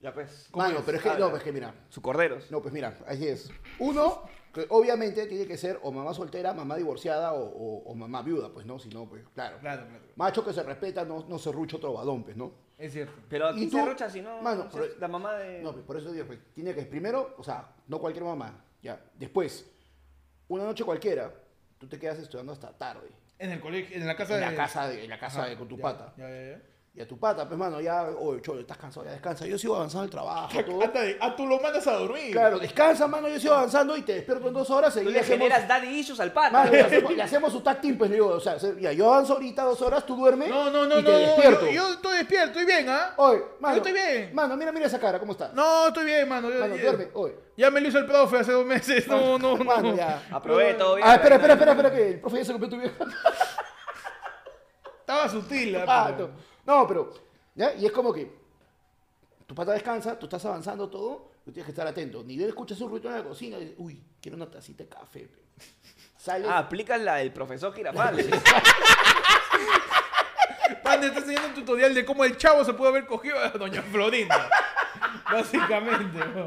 Ya 0.00 0.12
pues. 0.12 0.48
¿Cómo 0.50 0.64
Mano, 0.66 0.80
es? 0.80 0.84
pero 0.84 0.98
es 0.98 1.02
que. 1.04 1.18
No, 1.18 1.30
pues 1.30 1.42
que 1.42 1.52
mira. 1.52 1.72
Su 1.88 2.02
corderos. 2.02 2.50
No, 2.50 2.60
pues 2.60 2.74
mira, 2.74 2.94
así 3.06 3.26
es. 3.26 3.50
Uno, 3.78 4.22
obviamente 4.70 5.26
tiene 5.26 5.46
que 5.46 5.56
ser 5.56 5.78
o 5.82 5.90
mamá 5.92 6.14
soltera, 6.14 6.52
mamá 6.54 6.76
divorciada 6.76 7.32
o, 7.34 7.44
o- 7.44 7.82
o 7.90 7.94
mamá 7.94 8.22
viuda, 8.22 8.50
pues 8.52 8.64
no, 8.66 8.78
si 8.78 8.88
no, 8.88 9.08
pues 9.08 9.22
claro. 9.34 9.58
Claro, 9.60 9.86
claro. 9.88 10.04
Macho 10.16 10.44
que 10.44 10.52
se 10.52 10.62
respeta, 10.62 11.04
no, 11.04 11.24
no 11.28 11.38
se 11.38 11.50
rucha 11.52 11.76
otro 11.76 11.92
badón, 11.92 12.22
pues, 12.24 12.36
¿no? 12.36 12.52
Es 12.78 12.92
cierto. 12.92 13.14
Pero 13.28 13.48
aquí 13.48 13.64
¿Y 13.64 13.70
se 13.70 13.78
tú? 13.80 13.86
rocha 13.86 14.08
si 14.10 14.20
no. 14.20 14.40
Mano, 14.42 14.68
pero- 14.72 14.86
la 14.98 15.08
mamá 15.08 15.34
de. 15.34 15.62
No, 15.62 15.72
pues 15.72 15.84
por 15.84 15.96
eso 15.96 16.10
digo, 16.12 16.26
pues, 16.26 16.38
tiene 16.54 16.74
que, 16.74 16.82
primero, 16.82 17.34
o 17.38 17.42
sea, 17.44 17.68
no 17.88 17.98
cualquier 18.00 18.24
mamá, 18.24 18.64
ya. 18.82 19.00
Después, 19.18 19.70
una 20.48 20.64
noche 20.64 20.84
cualquiera, 20.84 21.32
tú 21.78 21.88
te 21.88 21.98
quedas 21.98 22.18
estudiando 22.18 22.52
hasta 22.52 22.72
tarde. 22.76 23.08
En 23.38 23.50
el 23.50 23.60
colegio, 23.60 23.96
en 23.96 24.06
la 24.06 24.16
casa 24.16 24.34
En 24.34 24.40
de... 24.40 24.46
la 24.50 24.56
casa, 24.56 24.88
de, 24.88 25.04
en 25.04 25.10
la 25.10 25.18
casa 25.18 25.40
Ajá, 25.40 25.48
de, 25.50 25.56
con 25.58 25.68
tu 25.68 25.76
ya, 25.76 25.82
pata. 25.82 26.14
Ya, 26.16 26.28
ya, 26.28 26.50
ya. 26.52 26.62
Y 26.96 27.00
a 27.00 27.08
tu 27.08 27.18
pata, 27.18 27.44
pues, 27.48 27.58
mano, 27.58 27.80
ya, 27.80 28.04
oye, 28.04 28.40
cholo, 28.40 28.60
estás 28.60 28.76
cansado, 28.78 29.04
ya 29.04 29.10
descansa. 29.10 29.44
Yo 29.46 29.58
sigo 29.58 29.74
avanzando 29.74 30.04
el 30.04 30.10
trabajo, 30.10 30.62
todo. 30.64 30.78
De- 30.78 31.18
ah, 31.20 31.34
tú 31.34 31.44
lo 31.44 31.58
mandas 31.58 31.84
a 31.88 31.94
dormir. 31.94 32.30
Claro, 32.30 32.60
descansa, 32.60 33.08
mano, 33.08 33.26
yo 33.26 33.40
sigo 33.40 33.52
avanzando 33.52 33.96
y 33.96 34.02
te 34.02 34.12
despierto 34.14 34.46
en 34.46 34.54
dos 34.54 34.70
horas. 34.70 34.94
Tú 34.94 35.00
y 35.00 35.06
le 35.06 35.18
hacemos- 35.18 35.48
generas 35.48 35.66
daddy 35.66 35.88
issues 35.88 36.20
al 36.20 36.32
pata. 36.32 36.52
Mano, 36.52 36.70
le 36.70 36.82
hacemos, 36.82 37.12
le 37.16 37.22
hacemos 37.24 37.50
su 37.52 37.62
tag 37.62 37.80
team, 37.80 37.98
pues, 37.98 38.12
digo, 38.12 38.28
o 38.28 38.38
sea, 38.38 38.60
se- 38.60 38.80
ya, 38.80 38.92
yo 38.92 39.12
avanzo 39.12 39.32
ahorita 39.32 39.64
dos 39.64 39.82
horas, 39.82 40.06
tú 40.06 40.14
duermes 40.14 40.48
No, 40.48 40.70
no, 40.70 40.86
no, 40.86 41.00
y 41.00 41.02
te 41.04 41.10
no. 41.10 41.18
despierto. 41.18 41.66
Yo, 41.66 41.72
yo 41.72 41.92
estoy 41.94 42.16
despierto, 42.18 42.60
estoy 42.60 42.64
bien, 42.64 42.88
¿ah? 42.88 43.14
Oye, 43.16 43.42
mano. 43.58 43.74
Yo 43.74 43.82
estoy 43.82 43.92
bien. 43.92 44.32
Mano, 44.32 44.56
mira, 44.56 44.70
mira 44.70 44.86
esa 44.86 45.00
cara, 45.00 45.18
¿cómo 45.18 45.32
está? 45.32 45.50
No, 45.52 45.88
estoy 45.88 46.04
bien, 46.04 46.28
mano. 46.28 46.48
Yo- 46.48 46.60
Mano, 46.60 46.76
yo- 46.76 46.82
duerme, 46.92 47.08
oye. 47.14 47.34
Ya 47.56 47.72
me 47.72 47.80
lo 47.80 47.88
hizo 47.88 47.98
el 47.98 48.06
profe 48.06 48.38
hace 48.38 48.52
dos 48.52 48.64
meses. 48.64 49.08
No, 49.08 49.36
no, 49.36 49.56
no. 49.58 49.64
Mano, 49.64 49.96
ya. 49.96 50.22
Aprobé 50.30 50.74
todo 50.74 50.94
bien. 50.94 51.08
Ah, 51.08 51.14
espera, 51.16 51.34
espera, 51.36 51.54
espera, 51.54 51.72
espera, 51.72 51.90
que 51.92 52.08
el 52.10 52.20
profe 52.20 52.36
ya 52.38 52.44
se 52.44 52.52
copió 52.52 52.68
tu 52.68 52.78
vieja. 52.78 53.04
Estaba 55.00 55.28
sutil, 55.28 55.74
¿ah? 55.76 55.84
Ah, 55.88 56.12
no. 56.16 56.53
No, 56.66 56.86
pero, 56.86 57.12
¿ya? 57.54 57.74
Y 57.74 57.86
es 57.86 57.92
como 57.92 58.12
que 58.12 58.30
tu 59.46 59.54
pata 59.54 59.72
descansa, 59.72 60.18
tú 60.18 60.26
estás 60.26 60.44
avanzando 60.46 60.88
todo, 60.88 61.30
tú 61.44 61.52
tienes 61.52 61.66
que 61.66 61.72
estar 61.72 61.86
atento. 61.86 62.22
Ni 62.24 62.36
bien 62.36 62.48
escuchas 62.48 62.80
un 62.80 62.90
ruido 62.90 63.08
en 63.10 63.16
la 63.16 63.24
cocina 63.24 63.56
y 63.58 63.60
dices, 63.60 63.74
uy, 63.78 64.02
quiero 64.20 64.36
una 64.36 64.50
tacita 64.50 64.82
de 64.84 64.88
café. 64.88 65.20
pe". 65.28 65.42
Sales, 66.16 66.48
Ah, 66.50 66.58
aplica 66.58 66.96
la 66.96 67.16
del 67.16 67.32
profesor 67.32 67.74
Girafales. 67.74 68.26
Panda 70.82 71.06
está 71.06 71.18
enseñando 71.20 71.48
un 71.48 71.54
tutorial 71.54 71.94
de 71.94 72.04
cómo 72.04 72.24
el 72.24 72.36
chavo 72.36 72.64
se 72.64 72.74
puede 72.74 72.90
haber 72.90 73.06
cogido 73.06 73.38
a 73.38 73.48
Doña 73.50 73.82
Florinda. 73.82 74.48
Básicamente, 75.32 76.18
¿no? 76.34 76.46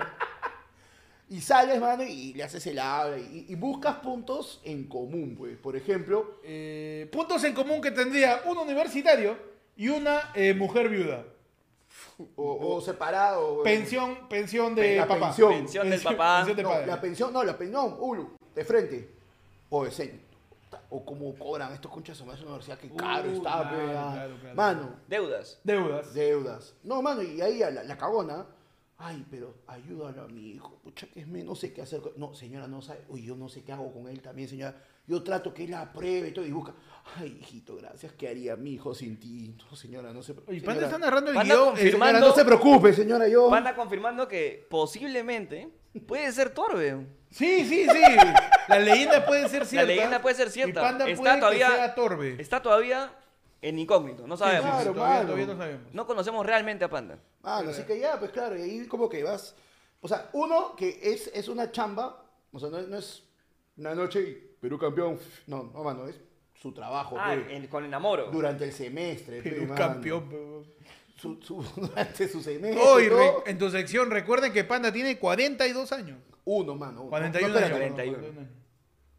y 1.30 1.42
sales, 1.42 1.80
mano, 1.82 2.04
y 2.04 2.34
le 2.34 2.44
haces 2.44 2.66
el 2.68 2.80
habla 2.80 3.18
y, 3.18 3.48
y 3.50 3.56
buscas 3.56 3.98
puntos 3.98 4.62
en 4.64 4.88
común, 4.88 5.36
pues. 5.38 5.58
Por 5.58 5.76
ejemplo, 5.76 6.40
Eh, 6.44 7.10
puntos 7.12 7.44
en 7.44 7.54
común 7.54 7.82
que 7.82 7.92
tendría 7.92 8.42
un 8.46 8.58
universitario 8.58 9.38
y 9.78 9.90
una 9.90 10.32
eh, 10.36 10.54
mujer 10.54 10.90
viuda. 10.90 11.24
o, 12.36 12.76
o 12.76 12.82
separado. 12.82 13.64
Pensión, 13.64 14.28
pensión 14.28 14.76
de 14.76 14.98
La 14.98 15.08
papá. 15.08 15.28
pensión. 15.28 15.50
Pensión 15.54 15.90
del 15.90 16.02
papá. 16.02 16.38
pensión 16.40 16.58
de 16.58 16.64
No, 16.64 16.70
padre. 16.70 16.86
la 16.88 17.02
pensión, 17.02 17.34
no, 17.34 17.44
la 17.44 17.58
pensión, 17.58 17.90
no, 17.90 17.96
Ulu, 17.98 18.30
de 18.56 18.66
frente. 18.66 19.12
O 19.70 19.84
de 19.86 19.92
seño. 19.92 20.20
O 20.90 21.04
como 21.06 21.34
cobran 21.36 21.74
estos 21.74 21.92
conchas 21.92 22.18
de 22.20 22.26
la 22.26 22.34
universidad, 22.34 22.78
que 22.78 22.90
caro 22.90 23.30
Uh, 23.30 23.34
está, 23.34 23.52
claro, 23.52 23.70
pe, 23.78 23.84
ah. 23.98 24.12
claro, 24.14 24.36
claro. 24.42 24.56
Mano, 24.56 24.96
Deudas. 25.08 25.60
Deudas. 25.64 26.14
deudas. 26.14 26.74
No, 26.84 27.02
mano, 27.02 27.22
y 27.22 27.42
ahí 27.42 27.62
a 27.64 27.70
la, 27.72 27.84
la 27.84 27.98
cagona. 27.98 28.46
Ay, 29.00 29.26
pero 29.30 29.54
ayúdalo 29.68 30.24
a 30.24 30.28
mi 30.28 30.52
hijo. 30.52 30.80
Pucha, 30.84 31.08
que 31.08 31.20
es 31.22 31.28
me, 31.28 31.44
no 31.44 31.56
sé 31.56 31.72
qué 31.72 31.82
hacer. 31.84 32.02
con- 32.02 32.14
No, 32.18 32.34
señora, 32.34 32.68
no 32.68 32.82
sabe. 32.82 33.02
Uy, 33.10 33.24
yo 33.24 33.36
no 33.36 33.48
sé 33.48 33.64
qué 33.64 33.72
hago 33.74 33.92
con 33.94 34.08
él 34.08 34.22
también, 34.22 34.50
señora. 34.50 34.76
Yo 35.08 35.24
trato 35.24 35.54
que 35.54 35.64
él 35.64 35.74
apruebe 35.74 36.28
y 36.28 36.32
todo 36.34 36.46
y 36.46 36.52
busca. 36.52 36.74
Ay, 37.16 37.38
hijito, 37.42 37.78
gracias. 37.78 38.12
¿Qué 38.14 38.28
haría 38.28 38.58
mi 38.58 38.74
hijo 38.74 38.94
sin 38.94 39.18
ti? 39.18 39.56
No, 39.72 39.76
señora, 39.78 40.12
no 40.12 40.22
se 40.22 40.34
señora, 40.34 40.66
Panda 40.66 40.86
está 40.86 40.98
narrando 41.00 41.30
el 41.32 41.36
Panda 41.38 41.56
guion. 41.56 41.78
eh, 41.78 41.92
señora, 41.92 42.20
no 42.20 42.34
se 42.34 42.44
preocupe, 42.46 42.92
señora, 42.94 43.28
yo. 43.30 43.50
Panda 43.50 43.74
confirmando 43.74 44.28
que 44.28 44.68
posiblemente 44.70 45.70
puede 46.06 46.30
ser 46.34 46.50
Torbe. 46.50 47.08
Sí, 47.32 47.66
sí, 47.66 47.88
sí. 47.90 48.02
La 48.68 48.80
leyenda 48.80 49.26
puede 49.26 49.48
ser 49.48 49.66
cierta. 49.66 49.88
La 49.88 49.96
leyenda 49.96 50.22
puede 50.22 50.36
ser 50.36 50.50
cierta. 50.52 50.80
Y 50.82 50.84
Panda 50.84 51.08
Está 51.10 51.22
puede 51.24 51.40
todavía- 51.40 51.68
que 51.70 51.76
sea 51.76 51.96
torbe. 51.96 52.36
Está 52.40 52.62
todavía 52.62 53.14
en 53.62 53.80
incógnito, 53.80 54.28
no 54.28 54.36
sabemos. 54.36 54.70
Claro, 54.70 54.94
todavía, 54.94 55.46
no 55.46 55.58
sabemos. 55.58 55.94
No 55.94 56.06
conocemos 56.06 56.46
realmente 56.46 56.84
a 56.84 56.90
Panda. 56.90 57.18
Mano, 57.42 57.70
así 57.70 57.84
que 57.84 57.98
ya, 58.00 58.20
pues 58.20 58.32
claro, 58.32 58.58
y 58.58 58.62
ahí 58.62 58.88
como 58.88 59.08
que 59.08 59.24
vas. 59.24 59.56
O 60.02 60.08
sea, 60.10 60.30
uno 60.34 60.76
que 60.76 61.00
es, 61.02 61.32
es 61.34 61.48
una 61.48 61.72
chamba, 61.72 62.24
o 62.52 62.60
sea, 62.60 62.70
no, 62.70 62.82
no 62.82 62.98
es 62.98 63.24
una 63.78 63.96
noche 63.96 64.22
y 64.22 64.47
Perú 64.60 64.78
campeón. 64.80 65.20
No, 65.48 65.64
no, 65.74 65.84
mano, 65.84 66.08
es 66.08 66.20
su 66.56 66.72
trabajo. 66.74 67.16
Ah, 67.20 67.36
pe, 67.36 67.56
en- 67.56 67.68
con 67.68 67.86
enamoro. 67.86 68.32
durante 68.32 68.66
el 68.66 68.72
semestre. 68.74 69.42
pe, 69.42 69.52
Perú 69.52 69.74
campeón, 69.76 70.26
pero- 70.30 70.64
Su, 71.16 71.40
su- 71.42 71.64
durante 71.76 72.28
su 72.28 72.42
semestre. 72.42 72.82
Hoy, 72.84 73.10
en 73.46 73.58
tu 73.58 73.70
sección, 73.70 74.10
recuerden 74.12 74.52
que 74.54 74.64
Panda 74.64 74.92
tiene 74.92 75.18
42 75.18 75.92
años. 75.92 76.20
Uno, 76.46 76.76
mano. 76.76 77.02
uno. 77.02 77.10
41 77.10 77.48
no, 77.50 77.58
años. 77.58 77.70
espérate. 77.72 77.94
41. 77.94 78.18
41 78.18 78.40
años. 78.42 78.52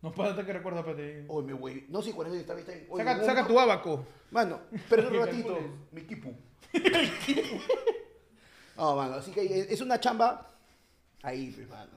No, 0.01 0.13
Panda, 0.13 0.47
que 0.47 0.53
recuerda, 0.53 0.79
espérate. 0.81 1.25
Oye, 1.29 1.47
me 1.49 1.53
güey. 1.55 1.85
No, 1.89 2.01
sí, 2.03 2.13
40 2.13 2.39
está 2.41 2.55
bien, 2.55 2.61
está 2.67 2.73
bien. 2.73 2.87
Oye, 2.91 3.05
Saca, 3.05 3.17
no, 3.19 3.25
saca 3.25 3.43
no. 3.43 3.49
tu 3.49 3.59
abaco. 3.61 4.07
Mano, 4.31 4.61
pero 4.89 5.09
un 5.11 5.17
ratito. 5.27 5.59
Mi 5.93 6.01
equipo. 6.03 6.31
No, 8.77 8.95
mano, 8.95 9.15
así 9.15 9.33
que 9.33 9.67
es 9.69 9.81
una 9.81 9.99
chamba. 9.99 10.55
Ahí, 11.23 11.51
pues, 11.51 11.69
mano. 11.69 11.91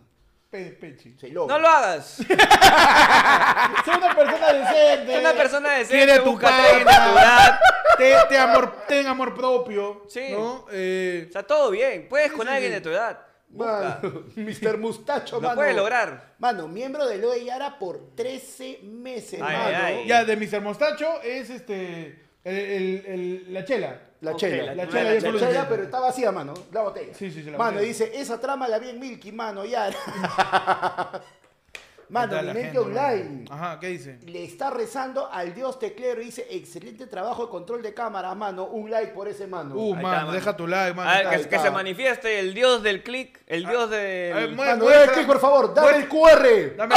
Pe- 0.51 0.71
Pechi. 0.79 1.15
Se 1.17 1.29
logra. 1.29 1.55
No 1.55 1.61
lo 1.61 1.67
hagas. 1.69 2.17
Soy 3.85 3.95
una 3.95 4.13
persona 4.15 4.53
decente. 4.53 5.13
Es 5.13 5.19
una 5.21 5.33
persona 5.33 5.69
decente, 5.77 6.05
Quiere 6.05 6.19
tu 6.19 6.31
busca 6.31 6.47
tren, 6.49 6.83
pana. 6.83 7.05
ciudad. 7.05 7.59
Te, 7.97 8.15
te 8.29 8.37
amor, 8.37 8.83
ten 8.87 9.07
amor 9.07 9.33
propio. 9.33 10.03
Sí. 10.09 10.27
¿no? 10.31 10.65
Eh, 10.71 11.27
O 11.29 11.31
sea, 11.31 11.43
todo 11.43 11.71
bien. 11.71 12.07
Puedes 12.09 12.31
con 12.33 12.45
sí, 12.47 12.53
alguien 12.53 12.71
sí. 12.71 12.75
de 12.75 12.81
tu 12.81 12.89
edad. 12.89 13.19
Busca. 13.47 13.99
Mano, 14.01 14.23
Mr. 14.35 14.77
Mustacho, 14.77 15.35
Lo 15.37 15.41
mano. 15.41 15.55
puedes 15.55 15.75
lograr. 15.75 16.33
Mano, 16.39 16.67
miembro 16.67 17.07
de 17.07 17.17
Loe 17.17 17.43
Yara 17.45 17.79
por 17.79 18.13
13 18.15 18.79
meses, 18.83 19.41
Ay, 19.41 19.57
mano. 19.57 19.77
ay. 19.85 20.07
ya, 20.07 20.23
de 20.25 20.35
Mr. 20.37 20.61
Mostacho 20.61 21.21
es 21.21 21.49
este. 21.49 22.25
El, 22.43 22.55
el- 22.57 23.05
el- 23.07 23.53
la 23.53 23.63
chela. 23.65 23.99
La 24.21 24.35
chela. 24.35 24.63
la 24.65 24.75
La, 24.75 24.87
chela 24.87 24.99
chela, 24.99 25.13
ya 25.15 25.21
solo 25.21 25.39
se 25.39 25.45
entiende. 25.45 25.67
pero 25.69 25.83
está 25.83 25.99
vacía, 25.99 26.31
mano. 26.31 26.53
La 26.71 26.81
botella. 26.83 27.13
Sí, 27.13 27.31
sí, 27.31 27.43
sí, 27.43 27.49
la 27.49 27.57
Mano, 27.57 27.71
botella. 27.73 27.87
dice, 27.87 28.11
esa 28.13 28.39
trama 28.39 28.67
la 28.67 28.77
vi 28.79 28.89
en 28.89 28.99
Milky, 28.99 29.31
mano, 29.31 29.65
ya. 29.65 29.89
¿Qué 29.89 29.95
mano, 32.09 32.35
mi 32.37 32.45
la 32.45 32.53
mente 32.53 32.61
gente, 32.63 32.79
online. 32.79 33.45
Ajá, 33.49 33.79
¿qué 33.79 33.87
dice? 33.87 34.19
Le 34.25 34.43
está 34.43 34.69
rezando 34.69 35.27
al 35.31 35.53
dios 35.55 35.79
teclero 35.79 36.21
y 36.21 36.25
dice, 36.25 36.45
excelente 36.51 37.07
trabajo 37.07 37.45
de 37.45 37.49
control 37.49 37.81
de 37.81 37.93
cámara, 37.93 38.35
mano. 38.35 38.65
Un 38.65 38.91
like 38.91 39.13
por 39.13 39.27
ese 39.27 39.47
mano. 39.47 39.75
Uh, 39.75 39.95
mano, 39.95 40.07
está, 40.09 40.19
mano. 40.25 40.31
deja 40.33 40.57
tu 40.57 40.67
like, 40.67 40.93
mano. 40.93 41.09
A 41.09 41.29
ver, 41.37 41.49
que, 41.49 41.59
se 41.59 41.71
manifieste 41.71 42.39
el 42.39 42.53
dios 42.53 42.83
del 42.83 43.01
click, 43.01 43.39
el 43.47 43.65
dios 43.65 43.85
a 43.85 43.95
ver, 43.95 44.49
Mano, 44.51 44.85
muestra- 44.85 45.05
eh, 45.05 45.09
click, 45.15 45.27
por 45.27 45.39
favor, 45.39 45.73
dame 45.73 45.97
el 45.97 46.07
QR. 46.07 46.75
Dame 46.77 46.95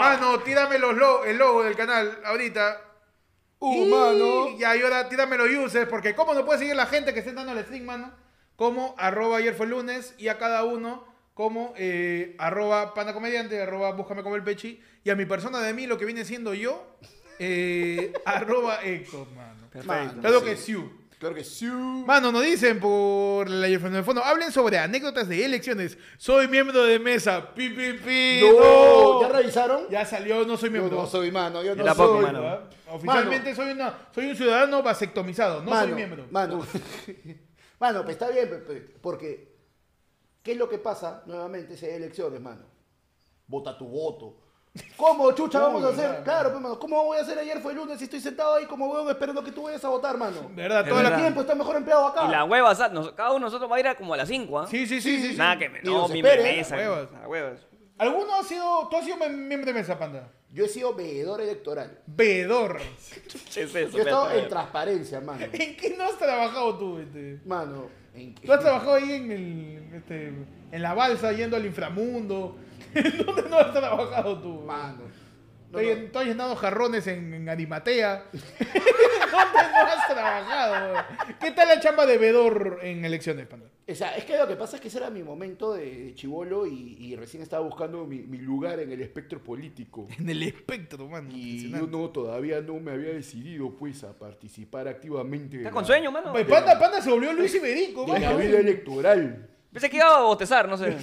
Mano, 0.00 0.38
tírame 0.40 0.78
los 0.78 0.94
lo- 0.96 1.24
el 1.24 1.38
logo 1.38 1.62
del 1.62 1.76
canal 1.76 2.18
ahorita. 2.26 2.80
Uh, 3.60 4.56
Y- 4.58 4.64
ahora 4.64 5.08
tírame 5.08 5.36
los 5.38 5.48
users, 5.48 5.88
porque 5.88 6.14
¿cómo 6.14 6.34
no 6.34 6.44
puede 6.44 6.58
seguir 6.58 6.76
la 6.76 6.86
gente 6.86 7.12
que 7.14 7.20
esté 7.20 7.32
dando 7.32 7.52
el 7.52 7.64
stream, 7.64 7.84
mano? 7.84 8.12
Como 8.56 8.94
arroba 8.98 9.38
ayer 9.38 9.54
fue 9.54 9.66
lunes 9.66 10.14
y 10.18 10.28
a 10.28 10.38
cada 10.38 10.64
uno 10.64 11.04
como 11.34 11.72
eh, 11.76 12.36
arroba 12.38 12.94
panda 12.94 13.12
comediante, 13.12 13.60
arroba 13.60 13.92
búscame 13.92 14.22
como 14.22 14.36
el 14.36 14.44
pechi 14.44 14.80
y 15.02 15.10
a 15.10 15.16
mi 15.16 15.24
persona 15.24 15.60
de 15.60 15.72
mí, 15.74 15.86
lo 15.86 15.98
que 15.98 16.04
viene 16.04 16.24
siendo 16.24 16.54
yo, 16.54 16.96
eh, 17.38 18.12
arroba 18.24 18.82
Héctor, 18.84 19.28
mano. 19.32 19.68
Perfecto. 19.70 20.20
Claro 20.20 20.38
sí. 20.40 20.44
que 20.46 20.56
sí. 20.56 20.76
Claro 21.18 21.34
que 21.34 21.44
sí. 21.44 21.66
Mano, 21.66 22.30
nos 22.32 22.42
dicen 22.42 22.80
por 22.80 23.48
la 23.48 23.68
lunes 23.68 23.92
de 23.92 24.02
fondo, 24.02 24.22
hablen 24.22 24.52
sobre 24.52 24.78
anécdotas 24.78 25.28
de 25.28 25.44
elecciones. 25.44 25.96
Soy 26.18 26.48
miembro 26.48 26.84
de 26.84 26.98
mesa. 26.98 27.54
Pi, 27.54 27.70
pi, 27.70 27.92
pi. 27.94 28.40
No, 28.42 29.20
no. 29.20 29.22
¿ya 29.22 29.28
revisaron? 29.28 29.88
Ya 29.88 30.04
salió, 30.04 30.44
no 30.44 30.56
soy 30.56 30.68
Yo 30.68 30.72
miembro. 30.72 30.96
no 31.02 31.06
soy, 31.06 31.30
mano, 31.30 31.62
yo 31.62 31.74
no 31.74 31.84
tampoco, 31.84 32.14
soy. 32.16 32.22
mano. 32.22 32.40
¿verdad? 32.42 32.70
Oficialmente 32.90 33.54
soy, 33.54 33.70
una, 33.72 34.08
soy 34.14 34.26
un 34.26 34.36
ciudadano 34.36 34.82
vasectomizado, 34.82 35.62
no 35.62 35.70
mano, 35.70 35.86
soy 35.86 35.94
miembro. 35.94 36.26
Mano, 36.30 36.66
mano, 37.80 38.02
pues 38.04 38.14
está 38.16 38.30
bien, 38.30 38.64
porque 39.00 39.54
¿qué 40.42 40.52
es 40.52 40.58
lo 40.58 40.68
que 40.68 40.78
pasa 40.78 41.22
nuevamente 41.26 41.76
si 41.76 41.86
hay 41.86 41.94
elecciones, 41.94 42.40
mano? 42.40 42.66
Vota 43.46 43.76
tu 43.76 43.86
voto. 43.86 44.36
¿Cómo, 44.96 45.30
chucha, 45.32 45.60
¿Cómo, 45.60 45.74
vamos 45.74 45.84
a 45.84 45.88
hacer? 45.92 46.08
verdad, 46.08 46.24
Claro, 46.24 46.50
pues, 46.50 46.62
mano, 46.62 46.78
¿cómo 46.80 47.04
voy 47.04 47.18
a 47.18 47.20
hacer 47.22 47.38
ayer? 47.38 47.60
Fue 47.60 47.72
el 47.72 47.78
lunes 47.78 48.00
y 48.00 48.04
estoy 48.04 48.20
sentado 48.20 48.56
ahí 48.56 48.64
como 48.66 48.86
huevón 48.90 49.08
esperando 49.08 49.42
que 49.44 49.52
tú 49.52 49.62
vayas 49.62 49.84
a 49.84 49.88
votar, 49.88 50.16
mano. 50.18 50.50
¿Verdad? 50.54 50.84
Verdad. 50.84 51.12
El 51.14 51.20
tiempo 51.20 51.40
está 51.42 51.54
mejor 51.54 51.76
empleado 51.76 52.06
acá. 52.08 52.24
Y 52.26 52.30
la 52.30 52.44
hueva, 52.44 52.74
nos- 52.88 53.12
cada 53.12 53.30
uno 53.30 53.38
de 53.38 53.44
nosotros 53.44 53.70
va 53.70 53.76
a 53.76 53.80
ir 53.80 53.86
a 53.88 53.94
como 53.94 54.14
a 54.14 54.16
las 54.16 54.28
5, 54.28 54.58
¿ah? 54.58 54.66
Sí, 54.66 54.86
sí, 54.86 55.00
sí, 55.00 55.20
sí. 55.22 55.30
sí. 55.32 55.36
Nada 55.36 55.56
que 55.58 55.68
me... 55.68 55.80
Ni 55.80 55.90
No, 55.90 56.08
de 56.08 56.16
espere, 56.16 56.42
mesa. 56.42 56.76
huevas. 56.76 57.08
Ah, 57.22 57.28
huevas. 57.28 57.60
¿Alguno 57.98 58.34
ha 58.34 58.42
sido, 58.42 58.88
tú 58.88 58.96
has 58.96 59.04
sido 59.04 59.16
mem- 59.18 59.36
miembro 59.46 59.66
de 59.72 59.74
mesa, 59.74 59.96
panda? 59.96 60.28
Yo 60.50 60.64
he 60.64 60.68
sido 60.68 60.92
veedor 60.94 61.40
electoral. 61.40 62.00
Veedor. 62.06 62.78
¿Qué 63.54 63.62
es 63.62 63.74
eso? 63.74 63.90
Yo 63.90 63.98
he 63.98 64.00
estado 64.02 64.22
Espérate, 64.26 64.38
en 64.42 64.48
transparencia, 64.48 65.20
mano. 65.20 65.46
¿En 65.52 65.76
qué 65.76 65.94
no 65.96 66.04
has 66.04 66.18
trabajado 66.18 66.76
tú? 66.78 66.98
Este? 66.98 67.40
Mano, 67.44 67.86
¿en 68.14 68.34
qué? 68.34 68.44
¿Tú 68.46 68.52
has 68.52 68.60
trabajado 68.60 68.94
ahí 68.94 69.12
en 69.12 69.30
el, 69.30 69.94
este, 69.94 70.32
en 70.72 70.82
la 70.82 70.94
balsa, 70.94 71.30
yendo 71.32 71.56
al 71.56 71.64
inframundo? 71.66 72.56
¿En 72.94 73.18
dónde 73.26 73.42
no 73.48 73.58
has 73.58 73.72
trabajado 73.72 74.38
tú? 74.40 74.60
Mano. 74.60 75.02
¿Tú 75.72 75.78
No, 75.80 75.90
has- 75.90 75.98
no. 75.98 76.04
tú 76.12 76.18
has 76.20 76.26
llenado 76.26 76.56
jarrones 76.56 77.06
en, 77.06 77.34
en 77.34 77.48
Arimatea? 77.48 78.24
¿Dónde 78.32 79.62
no 79.72 79.86
has 79.86 80.06
trabajado? 80.08 81.04
¿Qué 81.40 81.50
tal 81.50 81.68
la 81.68 81.80
chamba 81.80 82.06
de 82.06 82.18
veedor 82.18 82.78
en 82.82 83.04
elecciones, 83.04 83.46
panda? 83.46 83.66
O 83.86 83.94
sea, 83.94 84.16
es 84.16 84.24
que 84.24 84.38
lo 84.38 84.48
que 84.48 84.56
pasa 84.56 84.76
es 84.76 84.82
que 84.82 84.88
ese 84.88 84.96
era 84.96 85.10
mi 85.10 85.22
momento 85.22 85.74
de 85.74 86.14
chivolo 86.14 86.66
y, 86.66 86.96
y 86.98 87.16
recién 87.16 87.42
estaba 87.42 87.62
buscando 87.66 88.06
mi, 88.06 88.20
mi 88.20 88.38
lugar 88.38 88.80
en 88.80 88.90
el 88.92 89.02
espectro 89.02 89.42
político. 89.44 90.06
En 90.18 90.26
el 90.30 90.42
espectro, 90.42 91.06
mano. 91.06 91.28
Y 91.30 91.70
yo 91.70 91.86
no, 91.86 92.08
todavía 92.08 92.62
no 92.62 92.74
me 92.80 92.92
había 92.92 93.12
decidido, 93.12 93.74
pues, 93.76 94.02
a 94.04 94.16
participar 94.18 94.88
activamente. 94.88 95.56
de 95.58 95.62
¿Estás 95.64 95.72
la- 95.72 95.74
con 95.74 95.84
sueño, 95.84 96.10
mano? 96.10 96.32
Pues 96.32 96.46
Panda, 96.46 96.78
Panda 96.78 97.02
se 97.02 97.10
volvió 97.10 97.34
Luis 97.34 97.54
Iberico, 97.54 98.06
De 98.06 98.20
la 98.20 98.28
mano. 98.30 98.38
vida 98.38 98.58
electoral. 98.58 99.48
Pensé 99.70 99.90
que 99.90 99.96
iba 99.96 100.16
a 100.16 100.20
bostezar, 100.22 100.66
no 100.66 100.78
sé. 100.78 100.96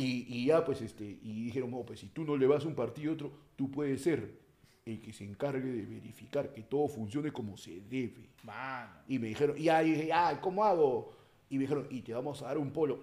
Y, 0.00 0.26
y 0.28 0.46
ya, 0.46 0.64
pues, 0.64 0.80
este, 0.80 1.04
y 1.04 1.42
dijeron, 1.46 1.70
no, 1.72 1.78
pues, 1.84 1.98
si 2.00 2.06
tú 2.08 2.22
no 2.24 2.36
le 2.36 2.46
vas 2.46 2.64
a 2.64 2.68
un 2.68 2.74
partido 2.76 3.10
a 3.10 3.14
otro, 3.14 3.32
tú 3.56 3.68
puedes 3.70 4.00
ser 4.02 4.38
el 4.86 5.00
que 5.00 5.12
se 5.12 5.24
encargue 5.24 5.68
de 5.72 5.82
verificar 5.82 6.52
que 6.52 6.62
todo 6.62 6.86
funcione 6.88 7.32
como 7.32 7.56
se 7.56 7.80
debe. 7.80 8.28
Mano. 8.44 8.92
Y 9.08 9.18
me 9.18 9.26
dijeron, 9.26 9.56
y 9.58 9.64
ya, 9.64 9.82
y 9.82 9.90
dije, 9.90 10.12
ah, 10.12 10.38
¿cómo 10.40 10.62
hago? 10.64 11.12
Y 11.50 11.56
me 11.56 11.62
dijeron, 11.62 11.86
y 11.90 12.02
te 12.02 12.14
vamos 12.14 12.40
a 12.42 12.46
dar 12.46 12.58
un 12.58 12.70
polo. 12.70 13.00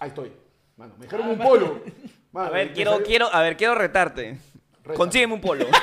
Ahí 0.00 0.08
estoy. 0.08 0.32
Mano, 0.76 0.94
me 0.98 1.04
dijeron 1.04 1.26
Ah, 1.26 1.32
un 1.32 1.38
mano. 1.38 1.50
polo. 1.50 1.82
Mano, 2.32 2.48
A 2.48 2.50
ver, 2.50 2.72
quiero, 2.72 2.92
salió- 2.92 3.06
quiero, 3.06 3.26
a 3.34 3.42
ver, 3.42 3.56
quiero 3.56 3.74
retarte. 3.74 4.38
Consígueme 4.96 5.34
un 5.34 5.40
polo. 5.40 5.66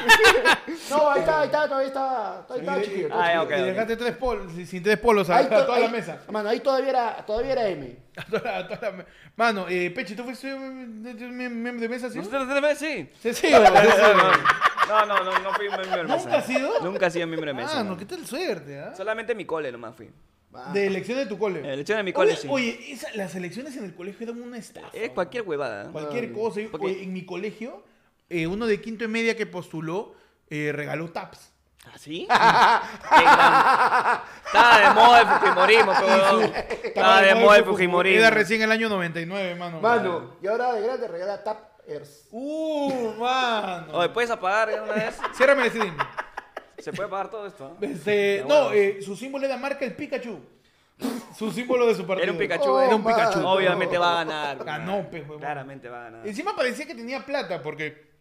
No, 0.90 1.10
ahí 1.10 1.20
está, 1.22 1.40
ahí 1.42 1.46
está, 1.48 1.68
todavía 1.68 1.88
está, 1.88 2.38
ahí 2.48 2.60
está, 2.60 2.82
chiquillo. 2.82 3.10
Ah, 3.12 3.34
ya, 3.34 3.42
chiquillo. 3.42 3.58
Y 3.58 3.62
ok. 3.62 3.66
dejaste 3.68 3.98
tres 3.98 4.18
polos, 4.18 4.52
sin 4.68 4.84
tres 4.84 4.98
polos 5.00 5.30
a, 5.30 5.38
Ahí 5.38 5.46
a 5.46 5.50
to- 5.50 5.66
toda 5.66 5.80
la 5.80 5.86
ahí- 5.88 5.92
mesa. 5.92 6.20
Mano, 6.32 6.50
ahí 6.50 6.60
todavía 6.60 6.90
era, 6.90 7.26
todavía 7.26 7.52
era 7.54 7.68
M. 7.70 7.96
A 8.18 8.24
toda, 8.26 8.58
a 8.58 8.68
toda 8.68 8.82
la 8.82 8.98
me- 8.98 9.06
Mano, 9.36 9.66
eh, 9.68 9.90
Peche, 9.92 10.16
¿tú 10.16 10.24
fuiste 10.24 10.54
miembro 10.56 11.80
de 11.82 11.90
mesa, 11.90 12.10
sí? 12.10 12.20
¿Usted 12.20 12.38
usted 12.40 12.62
me- 12.62 12.76
Sí. 12.76 13.10
Sí, 13.22 13.34
sí, 13.34 13.54
o- 13.54 13.66
sí, 13.66 13.74
sí. 13.74 14.02
No, 14.88 15.06
no, 15.06 15.24
no, 15.24 15.40
no 15.40 15.54
fui 15.54 15.68
miembro 15.68 15.86
de 15.98 16.04
mesa. 16.04 16.16
¿Nunca 16.18 16.38
has 16.38 16.46
sido? 16.46 16.80
Nunca 16.82 17.08
he 17.08 17.12
sido 17.12 17.28
miembro 17.28 17.48
de 17.50 17.54
mesa. 17.56 17.76
Mano, 17.78 17.92
no. 17.92 17.98
qué 17.98 18.06
tal 18.06 18.26
suerte, 18.26 18.80
¿ah? 18.80 18.94
Solamente 18.96 19.34
mi 19.34 19.46
cole 19.46 19.72
nomás 19.72 19.96
fui. 19.96 20.10
Ah, 20.54 20.72
De 20.72 20.86
elección 20.88 21.18
de 21.18 21.26
tu 21.26 21.38
cole. 21.38 21.60
En 21.60 21.66
elección 21.66 21.98
de 21.98 22.04
mi 22.04 22.14
cole, 22.14 22.32
oye, 22.32 22.42
sí. 22.42 22.48
Oye, 22.50 22.92
esa- 22.94 23.10
las 23.16 23.34
elecciones 23.36 23.76
en 23.76 23.84
el 23.86 23.94
colegio 23.96 24.26
eran 24.28 24.42
una 24.42 24.58
estafa. 24.58 24.88
Es 24.94 25.10
cualquier 25.10 25.44
huevada. 25.44 25.92
Cualquier 25.92 26.30
Ah, 26.32 26.34
cosa. 26.34 26.62
Yo- 26.62 26.72
porque- 26.72 26.86
oye, 26.88 27.04
en 27.04 27.12
mi 27.12 27.26
colegio, 27.26 27.84
eh, 28.30 28.48
uno 28.48 28.66
de 28.66 28.82
quinto 28.82 29.04
y 29.04 29.08
media 29.08 29.36
que 29.36 29.46
postuló 29.46 30.16
eh, 30.50 30.72
regaló 30.74 31.12
taps. 31.12 31.52
¿Ah, 31.88 31.98
sí? 32.00 32.24
Estaba 34.46 34.80
de 34.80 34.90
moda 34.94 35.22
el 35.22 35.28
Fujimorismo. 35.28 35.92
Estaba 36.84 37.22
de 37.22 37.36
moda 37.36 37.58
el 37.58 37.64
Fujimorismo. 37.66 38.20
Era 38.20 38.30
recién 38.32 38.62
el 38.62 38.72
año 38.72 38.90
99, 38.90 39.56
mano. 39.56 39.82
Mano, 39.82 40.36
y 40.42 40.48
ahora 40.48 40.74
de 40.74 40.82
grande 40.82 41.08
regala 41.08 41.44
Tappers. 41.44 42.28
Uh, 42.32 43.14
mano. 43.20 43.88
Oye, 43.94 44.10
¿puedes 44.10 44.32
apagar 44.32 44.70
de 44.70 44.82
una 44.82 44.94
vez? 44.94 45.18
Ciérrame 45.36 45.64
el 45.66 45.70
stream. 45.70 45.98
¿Se 46.80 46.92
puede 46.92 47.08
apagar 47.08 47.30
todo 47.30 47.48
esto? 47.48 47.78
Este, 47.82 48.38
Ya, 48.40 48.46
no, 48.46 48.72
eh, 48.72 49.00
su 49.02 49.16
símbolo 49.16 49.46
era 49.46 49.58
marca 49.58 49.86
el 49.86 49.96
Pikachu. 49.96 50.40
Su 51.38 51.52
símbolo 51.52 51.88
de 51.88 51.96
su 51.96 52.06
partido. 52.08 52.24
Era 52.24 52.32
un 52.32 52.38
Pikachu, 52.38 52.70
Oh, 52.72 52.82
era 52.82 52.96
un 52.96 53.04
Pikachu. 53.04 53.46
Obviamente 53.46 53.98
va 53.98 54.22
a 54.22 54.24
ganar. 54.24 54.64
Ganó, 54.64 55.10
pe, 55.10 55.20
huevón. 55.22 55.40
Claramente 55.40 55.90
va 55.90 56.00
a 56.00 56.04
ganar. 56.06 56.28
Encima 56.28 56.56
parecía 56.56 56.86
que 56.86 56.96
tenía 56.96 57.26
plata, 57.26 57.62
porque 57.62 58.15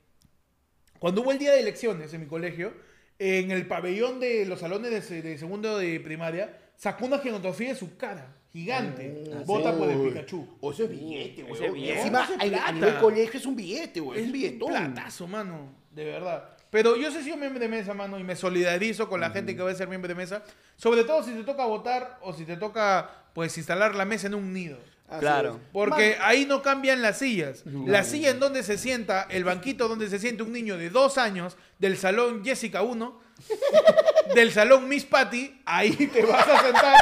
cuando 1.04 1.20
hubo 1.20 1.32
el 1.32 1.38
día 1.38 1.52
de 1.52 1.60
elecciones 1.60 2.14
en 2.14 2.22
mi 2.22 2.26
colegio, 2.26 2.72
en 3.18 3.50
el 3.50 3.66
pabellón 3.66 4.20
de 4.20 4.46
los 4.46 4.60
salones 4.60 5.06
de, 5.10 5.20
de 5.20 5.36
segundo 5.36 5.76
de 5.76 6.00
primaria, 6.00 6.58
sacó 6.76 7.04
una 7.04 7.18
genotografía 7.18 7.68
de 7.68 7.74
su 7.74 7.98
cara, 7.98 8.34
gigante. 8.50 9.22
Ah, 9.30 9.42
Vota 9.44 9.72
Uy. 9.72 9.78
por 9.78 9.90
el 9.90 10.00
Pikachu. 10.00 10.48
O 10.62 10.72
eso 10.72 10.84
es 10.84 10.88
billete, 10.88 11.42
güey. 11.42 11.54
Ese 11.60 11.70
billete. 11.70 11.98
Encima, 11.98 12.26
a, 12.40 12.72
nivel 12.72 12.98
colegio 13.00 13.38
es 13.38 13.44
un 13.44 13.54
billete, 13.54 14.00
güey. 14.00 14.18
Es 14.18 14.24
un 14.24 14.32
billetón. 14.32 14.70
platazo, 14.70 15.26
mano. 15.28 15.74
De 15.90 16.06
verdad. 16.06 16.56
Pero 16.70 16.96
yo 16.96 17.10
sí 17.10 17.18
he 17.18 17.22
sido 17.22 17.36
miembro 17.36 17.60
de 17.60 17.68
mesa, 17.68 17.92
mano, 17.92 18.18
y 18.18 18.24
me 18.24 18.34
solidarizo 18.34 19.06
con 19.06 19.20
la 19.20 19.28
gente 19.28 19.54
que 19.54 19.60
va 19.60 19.70
a 19.70 19.74
ser 19.74 19.88
miembro 19.88 20.08
de 20.08 20.14
mesa. 20.14 20.42
Sobre 20.78 21.04
todo 21.04 21.22
si 21.22 21.32
te 21.32 21.44
toca 21.44 21.66
votar 21.66 22.18
o 22.22 22.32
si 22.32 22.46
te 22.46 22.56
toca, 22.56 23.10
pues, 23.34 23.58
instalar 23.58 23.94
la 23.94 24.06
mesa 24.06 24.28
en 24.28 24.36
un 24.36 24.54
nido. 24.54 24.78
Así 25.08 25.20
Claro. 25.20 25.60
es. 25.62 25.68
Porque 25.72 26.12
Mano, 26.18 26.24
ahí 26.26 26.44
no 26.46 26.62
cambian 26.62 27.02
las 27.02 27.18
sillas. 27.18 27.62
La 27.66 28.04
silla 28.04 28.30
en 28.30 28.40
donde 28.40 28.62
se 28.62 28.78
sienta, 28.78 29.26
el 29.30 29.44
banquito 29.44 29.86
donde 29.88 30.08
se 30.08 30.18
siente 30.18 30.42
un 30.42 30.52
niño 30.52 30.76
de 30.78 30.90
dos 30.90 31.18
años, 31.18 31.56
del 31.78 31.96
salón 31.98 32.44
Jessica 32.44 32.82
1, 32.82 33.20
del 34.34 34.50
salón 34.52 34.88
Miss 34.88 35.04
Patty, 35.04 35.60
ahí 35.66 35.90
te 36.06 36.22
vas 36.24 36.48
a 36.48 36.62
sentar 36.62 36.96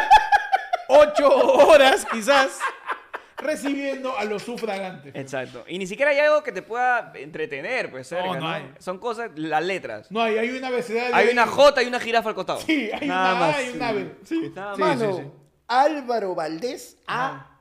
ocho 0.88 1.28
horas 1.28 2.06
quizás 2.10 2.58
recibiendo 3.38 4.16
a 4.16 4.24
los 4.24 4.42
sufragantes. 4.42 5.14
Exacto. 5.16 5.64
Y 5.66 5.78
ni 5.78 5.86
siquiera 5.86 6.10
hay 6.12 6.18
algo 6.18 6.42
que 6.42 6.52
te 6.52 6.62
pueda 6.62 7.12
entretener, 7.16 7.90
pues, 7.90 8.06
cerca, 8.08 8.26
no 8.34 8.40
¿no? 8.40 8.48
hay. 8.48 8.72
Son 8.78 8.98
cosas, 8.98 9.30
las 9.34 9.64
letras. 9.64 10.10
No, 10.10 10.20
hay, 10.22 10.38
hay 10.38 10.50
una 10.50 10.68
abecedario 10.68 11.14
Hay 11.14 11.26
ahí. 11.28 11.32
una 11.32 11.46
J 11.46 11.82
y 11.82 11.86
una 11.86 11.98
jirafa 12.00 12.28
al 12.28 12.34
costado. 12.36 12.60
Sí, 12.60 12.88
hay 12.92 13.08
Nada 13.08 13.34
una 13.34 13.44
A 13.46 13.50
más. 13.52 13.64
y 13.64 13.76
una 13.76 13.92
B. 13.92 14.14
Sí, 14.24 14.52
nada 14.54 14.74
Sí, 14.76 14.80
más. 14.80 14.98
Mano, 14.98 15.16
sí, 15.16 15.22
sí. 15.22 15.28
Álvaro 15.66 16.34
Valdés 16.34 16.98
ha 17.06 17.51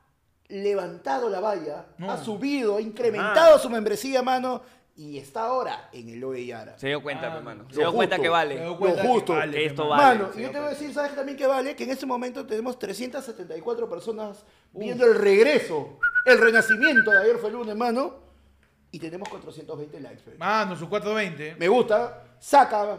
levantado 0.51 1.29
la 1.29 1.39
valla, 1.39 1.85
No. 1.97 2.11
ha 2.11 2.17
subido, 2.17 2.77
ha 2.77 2.81
incrementado 2.81 3.57
su 3.59 3.69
membresía, 3.69 4.21
mano, 4.21 4.61
y 4.95 5.17
está 5.17 5.43
ahora 5.45 5.89
en 5.93 6.09
el 6.09 6.23
OE 6.23 6.45
Yara. 6.45 6.77
Se 6.77 6.87
dio 6.87 7.01
cuenta, 7.01 7.31
Ah, 7.33 7.37
hermano. 7.37 7.65
Se 7.71 7.77
dio 7.79 7.93
cuenta 7.93 8.17
que 8.17 8.23
Se 8.23 8.29
vale. 8.29 8.59
dio 8.61 8.77
cuenta 8.77 9.03
Lo 9.03 9.09
justo. 9.09 9.33
que 9.33 9.39
vale, 9.39 9.51
Que 9.57 9.65
esto 9.65 9.87
vale. 9.87 10.03
Mano, 10.03 10.33
se 10.33 10.39
y 10.39 10.43
yo 10.43 10.49
dio 10.49 10.51
te 10.51 10.57
voy 10.59 10.67
a 10.67 10.69
decir, 10.71 10.93
¿sabes 10.93 11.15
también 11.15 11.37
que 11.37 11.47
vale? 11.47 11.75
Que 11.75 11.83
en 11.85 11.91
este 11.91 12.05
momento 12.05 12.45
tenemos 12.45 12.77
374 12.77 13.89
personas 13.89 14.43
viendo 14.73 15.05
el 15.05 15.15
regreso, 15.15 15.97
el 16.25 16.37
renacimiento 16.37 17.09
de 17.11 17.17
ayer 17.23 17.37
fue 17.37 17.49
el 17.49 17.55
lunes, 17.55 17.75
mano, 17.75 18.15
y 18.91 18.99
tenemos 18.99 19.29
420 19.29 19.99
likes. 20.01 20.21
fe. 20.21 20.35
Mano, 20.37 20.75
su 20.75 20.89
420. 20.89 21.55
Me 21.57 21.67
gusta, 21.69 22.23
saca. 22.39 22.97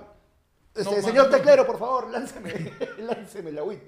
Este, 0.74 0.97
No, 0.97 1.03
señor 1.03 1.27
mano. 1.27 1.37
teclero, 1.37 1.66
por 1.66 1.79
favor, 1.79 2.11
lánceme, 2.11 2.73
lánceme 2.99 3.53
la 3.53 3.62
WIT. 3.62 3.83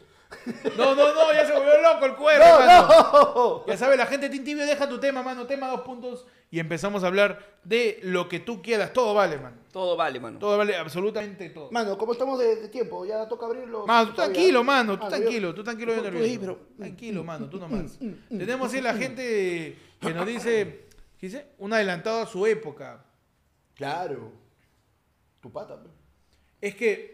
No, 0.76 0.94
no, 0.94 1.14
no, 1.14 1.32
ya 1.32 1.46
se 1.46 1.52
volvió 1.52 1.80
loco 1.82 2.06
el 2.06 2.16
cuerpo. 2.16 2.44
¡No, 2.46 2.58
mano. 2.60 2.88
no! 3.34 3.66
Ya 3.66 3.76
sabes, 3.76 3.96
la 3.98 4.06
gente 4.06 4.28
de 4.28 4.38
Tibio 4.40 4.66
deja 4.66 4.88
tu 4.88 4.98
tema, 4.98 5.22
mano. 5.22 5.46
Tema 5.46 5.68
dos 5.68 5.80
puntos. 5.82 6.26
Y 6.50 6.60
empezamos 6.60 7.02
a 7.02 7.08
hablar 7.08 7.58
de 7.64 7.98
lo 8.02 8.28
que 8.28 8.38
tú 8.40 8.62
quieras. 8.62 8.92
Todo 8.92 9.12
vale, 9.14 9.38
mano. 9.38 9.56
Todo 9.72 9.96
vale, 9.96 10.20
mano. 10.20 10.38
Todo 10.38 10.56
vale, 10.56 10.76
absolutamente 10.76 11.50
todo. 11.50 11.70
Mano, 11.72 11.98
¿cómo 11.98 12.12
estamos 12.12 12.38
de, 12.38 12.56
de 12.56 12.68
tiempo? 12.68 13.04
Ya 13.04 13.26
toca 13.26 13.46
abrirlo. 13.46 13.86
Mano, 13.86 14.10
tú 14.10 14.14
Todavía. 14.14 14.34
tranquilo, 14.34 14.62
mano. 14.64 14.96
Tú 14.96 15.02
yo- 15.04 15.08
tranquilo, 15.08 15.54
tú 15.54 15.64
tranquilo. 15.64 15.94
yo 15.96 16.02
nervioso. 16.02 16.24
ahí, 16.24 16.38
pero- 16.38 16.58
Tranquilo, 16.78 17.24
mano, 17.24 17.46
tú 17.48 17.58
nomás. 17.58 17.98
Tenemos 18.28 18.72
ahí 18.72 18.80
la 18.80 18.94
gente 18.94 19.76
que 20.00 20.14
nos 20.14 20.26
dice, 20.26 20.86
¿qué 21.18 21.26
dice? 21.26 21.46
Un 21.58 21.72
adelantado 21.72 22.20
a 22.22 22.26
su 22.26 22.46
época. 22.46 23.04
Claro. 23.74 24.30
Tu 25.40 25.50
pata, 25.50 25.82
pe. 25.82 25.88
Es 26.60 26.74
que, 26.76 27.13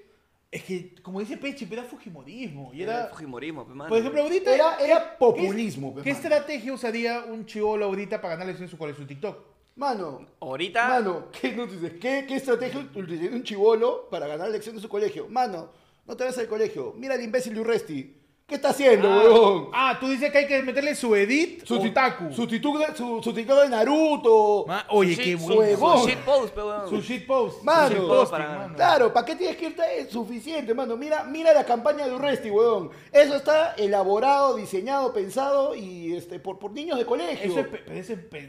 es 0.51 0.65
que, 0.65 0.95
como 1.03 1.21
dice 1.21 1.37
Pechi, 1.37 1.67
pero 1.67 1.83
era 1.83 1.91
Fujimorismo. 1.91 2.73
Y 2.75 2.83
Era 2.83 2.99
era, 3.05 3.07
Fujimorismo, 3.09 3.65
pues, 3.65 3.77
mano. 3.77 3.89
por 3.89 3.99
ejemplo, 3.99 4.23
ahorita... 4.23 4.55
Era, 4.55 4.77
era 4.79 5.11
¿qué- 5.11 5.17
populismo, 5.19 5.95
pe, 5.95 6.03
¿Qué 6.03 6.11
mano. 6.11 6.23
estrategia 6.23 6.73
usaría 6.73 7.25
un 7.25 7.47
chivolo 7.47 7.85
ahorita 7.87 8.21
para 8.21 8.37
ganarle 8.37 8.61
en 8.61 8.69
su, 8.69 8.77
cuál 8.77 8.91
es 8.91 8.97
su 8.97 9.07
TikTok? 9.07 9.39
Mano, 9.77 10.27
Ahorita, 10.41 10.89
Mano, 10.89 11.29
¿qué 11.41 11.53
nos 11.53 11.71
dices? 11.73 11.93
¿Qué, 12.01 12.25
qué 12.27 12.37
estrategia 12.37 12.81
utilizó 12.81 13.35
un 13.35 13.43
chivolo 13.45 14.09
para 14.11 14.27
ganar 14.27 14.49
la 14.49 14.55
elección 14.55 14.75
de 14.75 14.83
su 14.83 14.89
colegio? 14.89 15.29
Mano, 15.29 15.71
no 16.07 16.17
te 16.17 16.25
vayas 16.25 16.39
al 16.39 16.49
colegio. 16.49 16.93
Mira 16.99 17.15
al 17.15 17.23
imbécil 17.23 17.55
de 17.55 17.61
Urresti. 17.61 18.17
¿Qué 18.51 18.57
está 18.57 18.71
haciendo, 18.71 19.09
Ah, 19.09 19.17
huevón? 19.23 19.69
ah, 19.73 19.97
tú 20.01 20.09
dices 20.09 20.31
que 20.33 20.39
hay 20.39 20.47
que 20.49 20.61
meterle 20.63 20.95
su 20.97 21.15
edit 21.15 21.65
Su, 21.65 21.79
ti- 21.81 21.89
otaku. 21.91 22.33
su, 22.33 22.49
de, 22.81 22.97
su, 22.97 23.23
su 23.23 23.33
Naruto. 23.71 24.65
Ma- 24.67 24.85
Oye, 24.91 25.15
su 25.15 25.21
qué 25.23 25.37
shit- 25.37 25.39
bueno. 25.39 25.55
su- 25.55 25.59
Huevón. 25.61 25.99
Su 26.03 26.09
shitpost, 26.09 26.55
pe, 26.55 26.61
weón. 26.63 26.89
Su 26.91 27.01
shitpost. 27.01 27.63
Mano. 27.63 27.89
Su 27.89 27.95
shitposting, 27.95 28.31
Para- 28.39 28.59
mano. 28.59 28.75
Claro, 28.75 29.13
¿para 29.13 29.25
qué 29.27 29.37
tienes 29.37 29.57
que 29.57 29.67
irte? 29.67 29.83
Es 30.01 30.11
suficiente, 30.11 30.75
mano. 30.75 30.97
Mira, 30.97 31.23
mira 31.23 31.53
la 31.55 31.65
campaña 31.65 32.07
de 32.09 32.13
Urresti, 32.15 32.51
huevón. 32.51 32.91
Eso 33.13 33.37
está 33.37 33.75
elaborado, 33.75 34.57
diseñado, 34.57 35.13
pensado 35.13 35.75
y 35.77 36.17
este 36.17 36.41
por, 36.41 36.59
por 36.59 36.73
niños 36.73 36.99
de 36.99 37.07
colegio. 37.07 37.51
Eso 37.51 37.61
es 37.61 37.67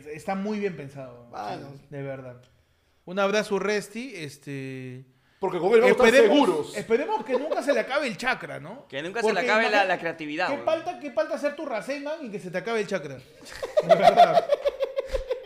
está 0.08 0.34
muy 0.34 0.60
bien 0.60 0.76
pensado. 0.76 1.28
Mano. 1.32 1.68
De 1.92 2.02
verdad. 2.02 2.42
Un 3.06 3.20
abrazo, 3.20 3.60
Resti. 3.60 4.14
Este. 4.16 5.06
Porque 5.42 5.58
con 5.58 5.74
él 5.74 5.82
vamos 5.82 6.00
a 6.00 6.08
estar 6.08 6.22
seguros. 6.22 6.78
esperemos 6.78 7.26
que 7.26 7.34
nunca 7.34 7.64
se 7.64 7.74
le 7.74 7.80
acabe 7.80 8.06
el 8.06 8.16
chakra, 8.16 8.60
¿no? 8.60 8.88
Que 8.88 9.02
nunca 9.02 9.24
se 9.24 9.34
le 9.34 9.40
acabe 9.40 9.72
la- 9.72 9.98
creatividad, 9.98 10.46
¿Qué 10.48 10.54
weón. 10.54 10.66
falta, 10.66 11.00
qué 11.00 11.10
falta 11.12 11.34
hacer 11.34 11.56
tu 11.56 11.66
Rasengan 11.66 12.24
y 12.24 12.30
que 12.30 12.40
se 12.40 12.52
te 12.52 12.60
acabe 12.60 12.82
el 12.82 12.86
chakra? 12.88 13.16
De 13.88 13.96
verdad. 13.96 14.46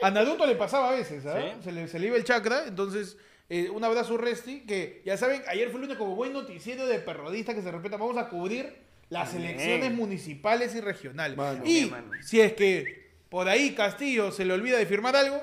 A 0.01 0.11
Naruto 0.11 0.45
le 0.45 0.55
pasaba 0.55 0.89
a 0.89 0.91
veces, 0.91 1.23
¿sabes? 1.23 1.53
Sí. 1.59 1.63
Se, 1.63 1.71
le, 1.71 1.87
se 1.87 1.97
le 1.99 2.07
iba 2.07 2.17
el 2.17 2.25
chakra, 2.25 2.65
entonces. 2.67 3.15
eh, 3.49 3.69
un 3.69 3.83
abrazo, 3.85 4.17
Resti, 4.17 4.65
que 4.65 5.01
ya 5.05 5.15
saben, 5.17 5.41
ayer 5.47 5.69
fue 5.69 5.75
el 5.79 5.83
lunes 5.83 5.97
como 5.97 6.13
buen 6.15 6.33
noticiero 6.33 6.85
de 6.87 6.99
perrodista 6.99 7.55
que 7.55 7.61
se 7.61 7.71
respeta. 7.71 7.95
Vamos 7.95 8.17
a 8.17 8.27
cubrir 8.27 8.75
las 9.09 9.31
Bien. 9.33 9.45
elecciones 9.45 9.93
municipales 9.93 10.75
y 10.75 10.81
regionales. 10.81 11.37
Mano. 11.37 11.61
Y 11.65 11.85
Bien, 11.85 12.11
si 12.21 12.41
es 12.41 12.51
que 12.51 13.11
por 13.29 13.47
ahí 13.47 13.73
Castillo 13.73 14.31
se 14.33 14.43
le 14.43 14.53
olvida 14.53 14.77
de 14.77 14.85
firmar 14.85 15.15
algo, 15.15 15.41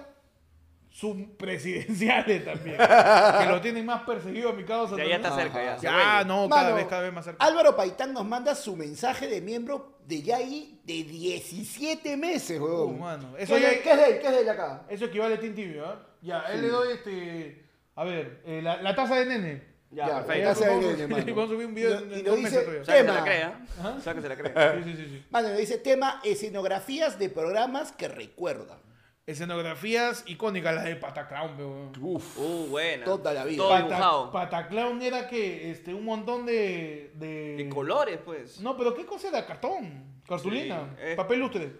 sus 0.92 1.16
presidenciales 1.38 2.44
también. 2.44 2.76
que 2.76 3.46
lo 3.46 3.60
tienen 3.60 3.86
más 3.86 4.02
perseguido 4.02 4.50
a 4.50 4.52
mi 4.52 4.64
causa. 4.64 4.96
Ya, 4.96 5.04
ya 5.06 5.16
está 5.16 5.34
cerca, 5.34 5.64
ya. 5.64 5.78
se 5.78 5.84
Ya, 5.86 6.24
no, 6.24 6.48
cada 6.48 6.74
vez, 6.74 6.86
cada 6.86 7.02
vez 7.02 7.12
más 7.12 7.24
cerca. 7.24 7.44
Álvaro 7.44 7.74
Paitán 7.74 8.12
nos 8.12 8.24
manda 8.26 8.54
su 8.54 8.76
mensaje 8.76 9.26
de 9.26 9.40
miembro 9.40 9.98
de 10.06 10.22
Yagi 10.22 10.80
de 10.84 11.04
17 11.04 12.16
meses, 12.16 12.60
weón. 12.60 12.94
Uh, 12.94 12.98
mano, 12.98 13.34
¿Qué, 13.36 13.42
eso 13.44 13.56
es 13.56 13.62
ya- 13.62 13.68
de, 13.70 13.80
¿Qué 13.80 13.90
es 13.92 13.96
de 13.96 14.04
él? 14.10 14.20
¿Qué 14.20 14.26
es 14.26 14.32
de 14.32 14.40
él 14.42 14.48
acá? 14.48 14.82
Eso 14.88 15.04
equivale 15.06 15.34
a 15.36 15.40
Team 15.40 15.54
Tibio, 15.54 15.86
¿ah? 15.86 16.06
Ya, 16.20 16.40
él 16.52 16.62
le 16.62 16.68
doy 16.68 16.92
este. 16.92 17.64
A 17.94 18.04
ver, 18.04 18.42
eh, 18.44 18.60
la, 18.62 18.80
la 18.82 18.94
taza 18.94 19.16
de 19.16 19.26
nene. 19.26 19.72
Ya, 19.90 20.06
Ya, 20.08 20.14
perfecto. 20.24 20.42
la 20.42 20.54
taza 20.54 20.64
de 20.64 20.70
vamos, 20.70 20.84
nene, 20.92 21.06
mano. 21.06 21.24
vamos 21.34 21.44
a 21.44 21.48
subir 21.54 21.66
un 21.66 21.74
video 21.74 21.90
Y 21.90 22.02
en, 22.02 22.10
y 22.10 22.14
en 22.14 22.24
no 22.24 22.30
dos 22.32 22.40
meses 22.40 22.52
dice- 22.52 22.62
todavía. 22.64 22.82
O 22.82 22.84
sea, 22.84 22.94
que 22.94 23.00
se 23.00 23.04
Tema. 23.06 23.14
la 23.18 23.24
crea. 23.24 23.66
O 23.96 24.00
sea, 24.00 24.14
que 24.14 24.20
se 24.20 24.28
la 24.28 24.36
crea. 24.36 24.74
Sí, 24.76 24.82
sí, 24.84 24.96
sí, 24.96 25.06
sí. 25.08 25.24
Mano, 25.30 25.48
dice 25.52 25.78
tema 25.78 26.20
escenografías 26.24 27.18
de 27.18 27.28
programas 27.30 27.92
que 27.92 28.08
recuerdan. 28.08 28.78
Escenografías 29.24 30.24
icónicas, 30.26 30.74
las 30.74 30.84
de 30.84 30.96
Pataclown, 30.96 31.56
weón. 31.56 31.92
Uf. 32.00 32.38
Uh, 32.38 32.66
buena. 32.70 33.04
Toda 33.04 33.32
la 33.32 33.44
vida. 33.44 33.56
Todo 33.58 33.68
Pata- 33.70 33.84
dibujado. 33.84 34.32
Pataclown 34.32 35.00
era 35.00 35.28
que 35.28 35.70
este, 35.70 35.94
un 35.94 36.04
montón 36.04 36.44
de, 36.44 37.12
de. 37.14 37.54
De 37.56 37.68
colores, 37.68 38.18
pues. 38.24 38.60
No, 38.60 38.76
pero 38.76 38.92
¿qué 38.94 39.06
cosa 39.06 39.28
era? 39.28 39.46
Cartón, 39.46 40.20
cartulina, 40.26 40.88
Sí, 40.96 41.02
eh. 41.04 41.14
papel 41.16 41.38
lustre. 41.38 41.72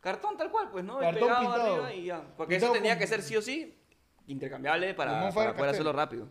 Cartón 0.00 0.36
tal 0.36 0.50
cual, 0.50 0.70
pues, 0.72 0.84
¿no? 0.84 0.98
Y 0.98 1.02
Cartón 1.04 1.20
pegado 1.28 1.40
pintado. 1.40 1.72
arriba 1.84 1.94
y 1.94 2.04
ya. 2.06 2.22
Porque 2.36 2.54
Pintado 2.56 2.72
eso 2.72 2.80
tenía 2.80 2.94
con- 2.94 3.00
que 3.00 3.06
ser 3.06 3.22
sí 3.22 3.36
o 3.36 3.42
sí 3.42 3.74
intercambiable 4.26 4.92
para, 4.94 5.30
poder 5.30 5.70
hacerlo 5.70 5.92
rápido. 5.92 6.28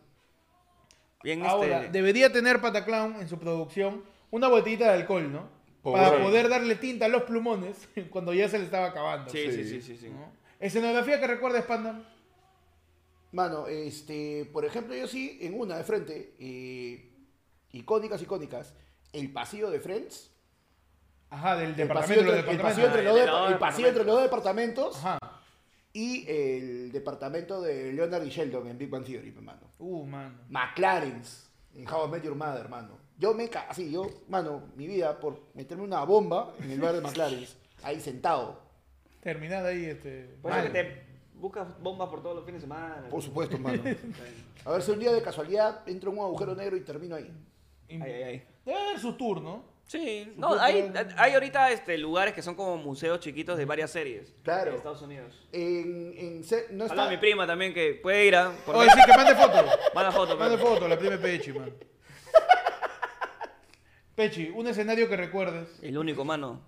Bien, 1.24 1.44
Ahora, 1.46 1.80
este... 1.80 1.92
debería 1.92 2.32
tener 2.32 2.62
Pataclown 2.62 3.22
en 3.22 3.28
su 3.30 3.40
producción 3.40 4.04
una 4.32 4.48
botellita 4.50 4.86
de 4.92 5.00
alcohol, 5.02 5.32
¿no? 5.32 5.50
Para 5.82 6.22
poder 6.22 6.50
darle 6.50 6.76
tinta 6.76 7.06
a 7.06 7.08
los 7.08 7.24
plumones 7.24 7.88
cuando 8.10 8.34
ya 8.34 8.50
se 8.50 8.60
le 8.60 8.66
estaba 8.66 8.88
acabando. 8.88 9.32
Sí, 9.32 9.46
sí, 9.50 9.64
Sí. 9.64 9.66
sí, 9.66 9.82
sí, 9.82 9.98
sí. 9.98 10.10
¿no? 10.10 10.30
Escenografía 10.60 11.20
que 11.20 11.28
recuerdes, 11.28 11.64
Panda. 11.66 12.04
Mano, 13.32 13.68
este, 13.68 14.46
por 14.52 14.66
ejemplo, 14.66 14.96
yo 14.96 15.08
sí, 15.08 15.38
en 15.42 15.60
una 15.60 15.78
de 15.78 15.84
frente, 15.84 16.34
eh, 16.40 17.12
icónicas, 17.74 18.22
icónicas, 18.22 18.74
el 19.14 19.32
pasillo 19.32 19.70
de 19.70 19.80
Friends. 19.80 20.32
Ajá, 21.30 21.58
del 21.58 21.72
El 21.72 21.76
departamento. 21.76 22.34
el 22.34 22.58
pasillo 22.60 22.88
entre 22.88 23.04
los, 23.04 23.20
Ah, 23.30 24.22
departamentos 24.22 24.96
Ajá. 24.98 25.20
y 25.92 26.26
el 26.30 26.92
departamento 26.94 27.62
de 27.62 27.92
Leonard 27.92 28.24
y 28.26 28.30
Sheldon 28.30 28.68
en 28.68 28.78
Big 28.78 28.90
Bang 28.90 29.04
Theory, 29.04 29.34
hermano. 29.36 29.72
Uh, 29.78 30.06
mano. 30.06 30.36
McLaren's 30.50 31.50
en 31.76 31.86
How 31.88 32.08
I 32.08 32.10
Met 32.12 32.24
Your 32.24 32.36
Mother, 32.36 32.62
hermano. 32.62 32.98
Yo 33.20 33.34
me 33.34 33.50
ca 33.50 33.66
así, 33.70 33.92
yo, 33.92 34.08
mano, 34.30 34.70
mi 34.78 34.88
vida 34.88 35.20
por 35.20 35.38
meterme 35.54 35.84
una 35.84 36.04
bomba 36.06 36.54
en 36.64 36.72
el 36.72 36.80
bar 36.80 36.94
de 36.96 37.02
McLaren's, 37.08 37.58
ahí 37.84 38.00
sentado. 38.00 38.67
Terminada 39.22 39.70
ahí, 39.70 39.86
este. 39.86 40.30
Por 40.42 40.52
eso 40.52 40.64
que 40.64 40.70
te 40.70 41.04
buscas 41.36 41.80
bombas 41.82 42.10
por 42.10 42.22
todos 42.22 42.36
los 42.36 42.46
fines 42.46 42.62
de 42.62 42.68
semana. 42.68 43.08
Por 43.10 43.22
supuesto, 43.22 43.56
hermano. 43.56 43.84
A 44.66 44.72
ver 44.72 44.82
si 44.82 44.92
un 44.92 45.00
día 45.00 45.12
de 45.12 45.22
casualidad 45.22 45.88
entro 45.88 46.12
en 46.12 46.18
un 46.20 46.26
agujero 46.26 46.56
negro 46.56 46.76
y 46.78 46.82
termino 46.82 47.16
ahí. 47.16 47.32
Ay, 47.90 48.02
ay, 48.02 48.24
ay. 48.24 48.44
Debe 48.66 48.80
haber 48.80 49.00
su 49.00 49.14
turno. 49.14 49.64
Sí, 49.86 50.34
no, 50.36 50.60
hay, 50.60 50.92
hay 51.16 51.34
ahorita 51.34 51.72
este, 51.72 51.98
lugares 51.98 52.34
que 52.34 52.42
son 52.42 52.56
como 52.56 52.76
museos 52.76 53.22
chiquitos 53.22 53.58
de 53.58 53.64
varias 53.64 53.90
series. 53.90 54.34
Claro. 54.44 54.72
En 54.72 54.78
Estados 54.78 55.02
Unidos. 55.02 55.48
En, 55.54 56.14
en 56.18 56.44
se- 56.44 56.68
no 56.72 56.84
Habla 56.84 57.04
está, 57.04 57.10
mi 57.10 57.16
prima 57.18 57.48
también 57.48 57.74
que 57.74 57.94
puede 57.94 58.26
ir 58.26 58.36
a... 58.36 58.52
por- 58.66 58.76
Oye, 58.76 58.90
sí, 58.94 59.00
que 59.10 59.18
mande 59.18 59.34
foto. 59.36 59.66
Manda 59.96 60.12
foto. 60.12 60.36
Mande 60.36 60.58
pero- 60.58 60.70
foto, 60.70 60.88
la 60.90 61.00
prima 61.00 61.16
Pechi, 61.16 61.54
man. 61.54 61.72
Pechi, 64.16 64.50
un 64.50 64.68
escenario 64.68 65.08
que 65.08 65.16
recuerdes. 65.16 65.70
El 65.82 65.98
único, 65.98 66.26
mano. 66.26 66.60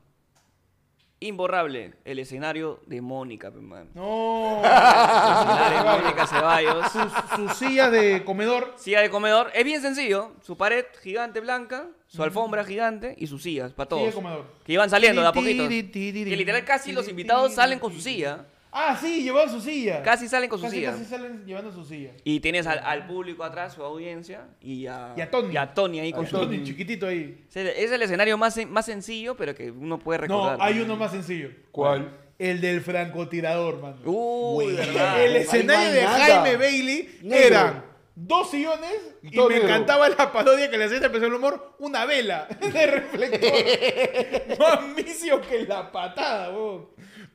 Imborrable. 1.22 1.94
El 2.06 2.20
escenario 2.20 2.80
de 2.86 3.02
Mónica, 3.02 3.52
pe, 3.52 3.60
mano. 3.60 3.90
No. 3.94 4.60
El 4.60 4.66
escenario 4.66 5.78
de 5.84 6.00
Mónica 6.02 6.28
Ceballos. 6.28 6.86
Su, 6.92 7.36
su 7.36 7.50
silla 7.56 7.90
de 7.90 8.24
comedor. 8.24 8.74
Silla 8.78 9.02
de 9.02 9.10
comedor. 9.10 9.52
Es 9.54 9.66
bien 9.66 9.82
sencillo. 9.82 10.32
Su 10.42 10.56
pared 10.58 10.86
gigante 11.04 11.42
blanca, 11.42 11.88
su 12.08 12.24
alfombra 12.24 12.64
gigante 12.64 13.16
y 13.18 13.28
sus 13.28 13.44
sillas 13.44 13.74
para 13.74 13.90
Silla 13.90 13.98
todos. 14.00 14.06
de 14.08 14.14
comedor. 14.14 14.46
Que 14.66 14.74
iban 14.74 14.90
saliendo 14.90 15.22
de 15.22 15.28
a 15.28 15.32
tiri, 15.34 15.90
Que 15.92 16.36
literal 16.38 16.64
casi 16.64 16.92
los 16.94 17.08
invitados 17.10 17.54
salen 17.54 17.80
con 17.80 17.92
su 17.92 18.00
silla 18.00 18.46
Ah, 18.72 18.96
sí, 19.02 19.24
llevaban 19.24 19.50
su 19.50 19.60
silla. 19.60 20.04
Casi 20.04 20.28
salen 20.28 20.48
con 20.50 20.60
su 20.60 20.66
Casi, 20.66 20.76
silla. 20.78 20.92
casi 20.92 21.06
salen 21.06 21.44
llevando 21.46 21.72
su 21.72 21.84
silla. 21.84 22.12
Y 22.24 22.40
tienes 22.40 22.68
al, 22.68 22.80
al 22.80 23.08
público 23.08 23.44
atrás, 23.44 23.74
su 23.74 23.84
audiencia, 23.84 24.48
y 24.62 24.86
a, 24.86 25.14
Y 25.18 25.22
a 25.22 25.32
Tony. 25.32 25.56
Tony 25.74 26.00
ahí 26.00 26.14
con 26.14 26.28
su... 26.28 26.38
Tony, 26.38 26.64
chiquitito 26.64 27.08
ahí. 27.08 27.46
Es 27.50 27.56
el- 27.56 27.68
es 27.68 27.92
el 27.92 28.02
escenario 28.04 28.38
más, 28.38 28.56
sen- 28.58 28.68
más 28.68 28.86
sencillo, 28.86 29.36
pero 29.36 29.56
que 29.56 29.72
uno 29.72 29.98
puede 29.98 30.20
No, 30.20 30.22
recordar. 30.46 30.58
hay 30.62 30.80
uno 30.82 30.96
más 30.96 31.12
sencillo. 31.12 31.50
¿Cuál? 31.72 32.16
El 32.38 32.62
del 32.62 32.82
francotirador, 32.82 33.82
mano. 33.82 33.98
Uy, 34.06 34.74
verdad. 34.74 35.26
el 35.26 35.36
escenario 35.38 35.88
no 35.90 35.94
de 35.96 36.02
nada. 36.04 36.20
Jaime 36.44 36.56
Bailey 36.58 37.20
Negro. 37.24 37.48
eran 37.48 37.86
dos 38.16 38.52
sillones 38.52 39.16
y, 39.24 39.32
todo 39.32 39.50
me 39.50 39.56
negro. 39.56 39.70
encantaba 39.70 40.08
la 40.10 40.32
parodia 40.32 40.70
que 40.70 40.78
le 40.78 40.86
hacía 40.86 40.98
este 40.98 41.08
especial 41.08 41.34
humor, 41.34 41.76
una 41.80 42.06
vela 42.06 42.48
de 42.62 42.88
reflector. 42.88 44.58
Más 44.60 44.84
misio 44.96 45.42
que 45.42 45.66
la 45.66 45.92
patada, 45.92 46.52
weón. 46.52 46.88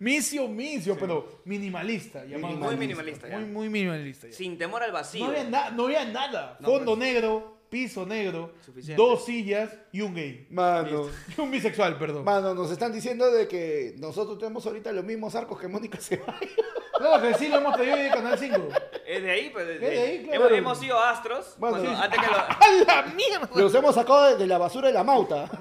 Misio, 0.05 0.47
misio, 0.49 0.97
pero 0.99 1.41
minimalista. 1.47 2.25
llamado. 2.27 2.57
Muy 2.57 2.77
minimalista, 2.77 3.27
ya. 3.27 3.39
Muy, 3.39 3.49
muy 3.49 3.69
minimalista. 3.71 4.27
ya. 4.29 4.33
Sin 4.35 4.59
temor 4.59 4.83
al 4.83 4.93
vacío. 4.93 5.25
No 5.25 5.31
había, 5.31 5.45
na- 5.45 5.71
no 5.71 5.85
había 5.85 6.05
nada. 6.05 6.59
No, 6.61 6.69
Fondo 6.69 6.95
pues. 6.95 6.99
negro, 6.99 7.57
piso 7.71 8.05
negro, 8.05 8.53
Suficiente. 8.65 9.03
dos 9.03 9.25
sillas 9.25 9.71
y 9.93 10.03
un 10.03 10.15
gay. 10.15 10.47
Mano. 10.51 11.09
Y 11.37 11.41
un 11.41 11.51
bisexual, 11.51 11.97
perdón. 11.99 12.23
Mano, 12.25 12.53
nos 12.55 12.71
están 12.71 12.93
diciendo 12.93 13.31
de 13.33 13.49
que 13.49 13.95
nosotros 13.97 14.39
tenemos 14.39 14.67
ahorita 14.67 14.93
los 14.93 15.05
mismos 15.05 15.35
arcos 15.35 15.59
que 15.59 15.69
Mónica 15.69 15.97
Ceballos. 15.99 16.51
Claro 16.99 17.23
que 17.27 17.35
sí 17.39 17.49
lo 17.49 17.57
hemos 17.57 17.75
traído 17.75 17.97
de 17.97 18.09
Canal 18.11 18.39
5. 18.39 18.69
Es 19.07 19.23
de 19.23 19.31
ahí, 19.31 19.51
pues. 19.51 19.67
Es 19.69 19.81
de 19.81 20.01
ahí, 20.01 20.25
claro. 20.25 20.45
hemos, 20.47 20.59
hemos 20.59 20.79
sido 20.81 21.01
astros. 21.01 21.55
Bueno, 21.59 21.79
cuando- 21.79 21.97
sí. 21.97 22.05
antes 22.05 22.21
que 22.21 22.27
lo- 22.27 22.37
¡A 22.93 23.03
la 23.03 23.03
mierda! 23.15 23.49
Los 23.55 23.75
hemos 23.75 23.95
sacado 23.95 24.25
de, 24.27 24.37
de 24.37 24.47
la 24.47 24.59
basura 24.59 24.89
de 24.89 24.95
la 24.95 25.03
mauta. 25.03 25.51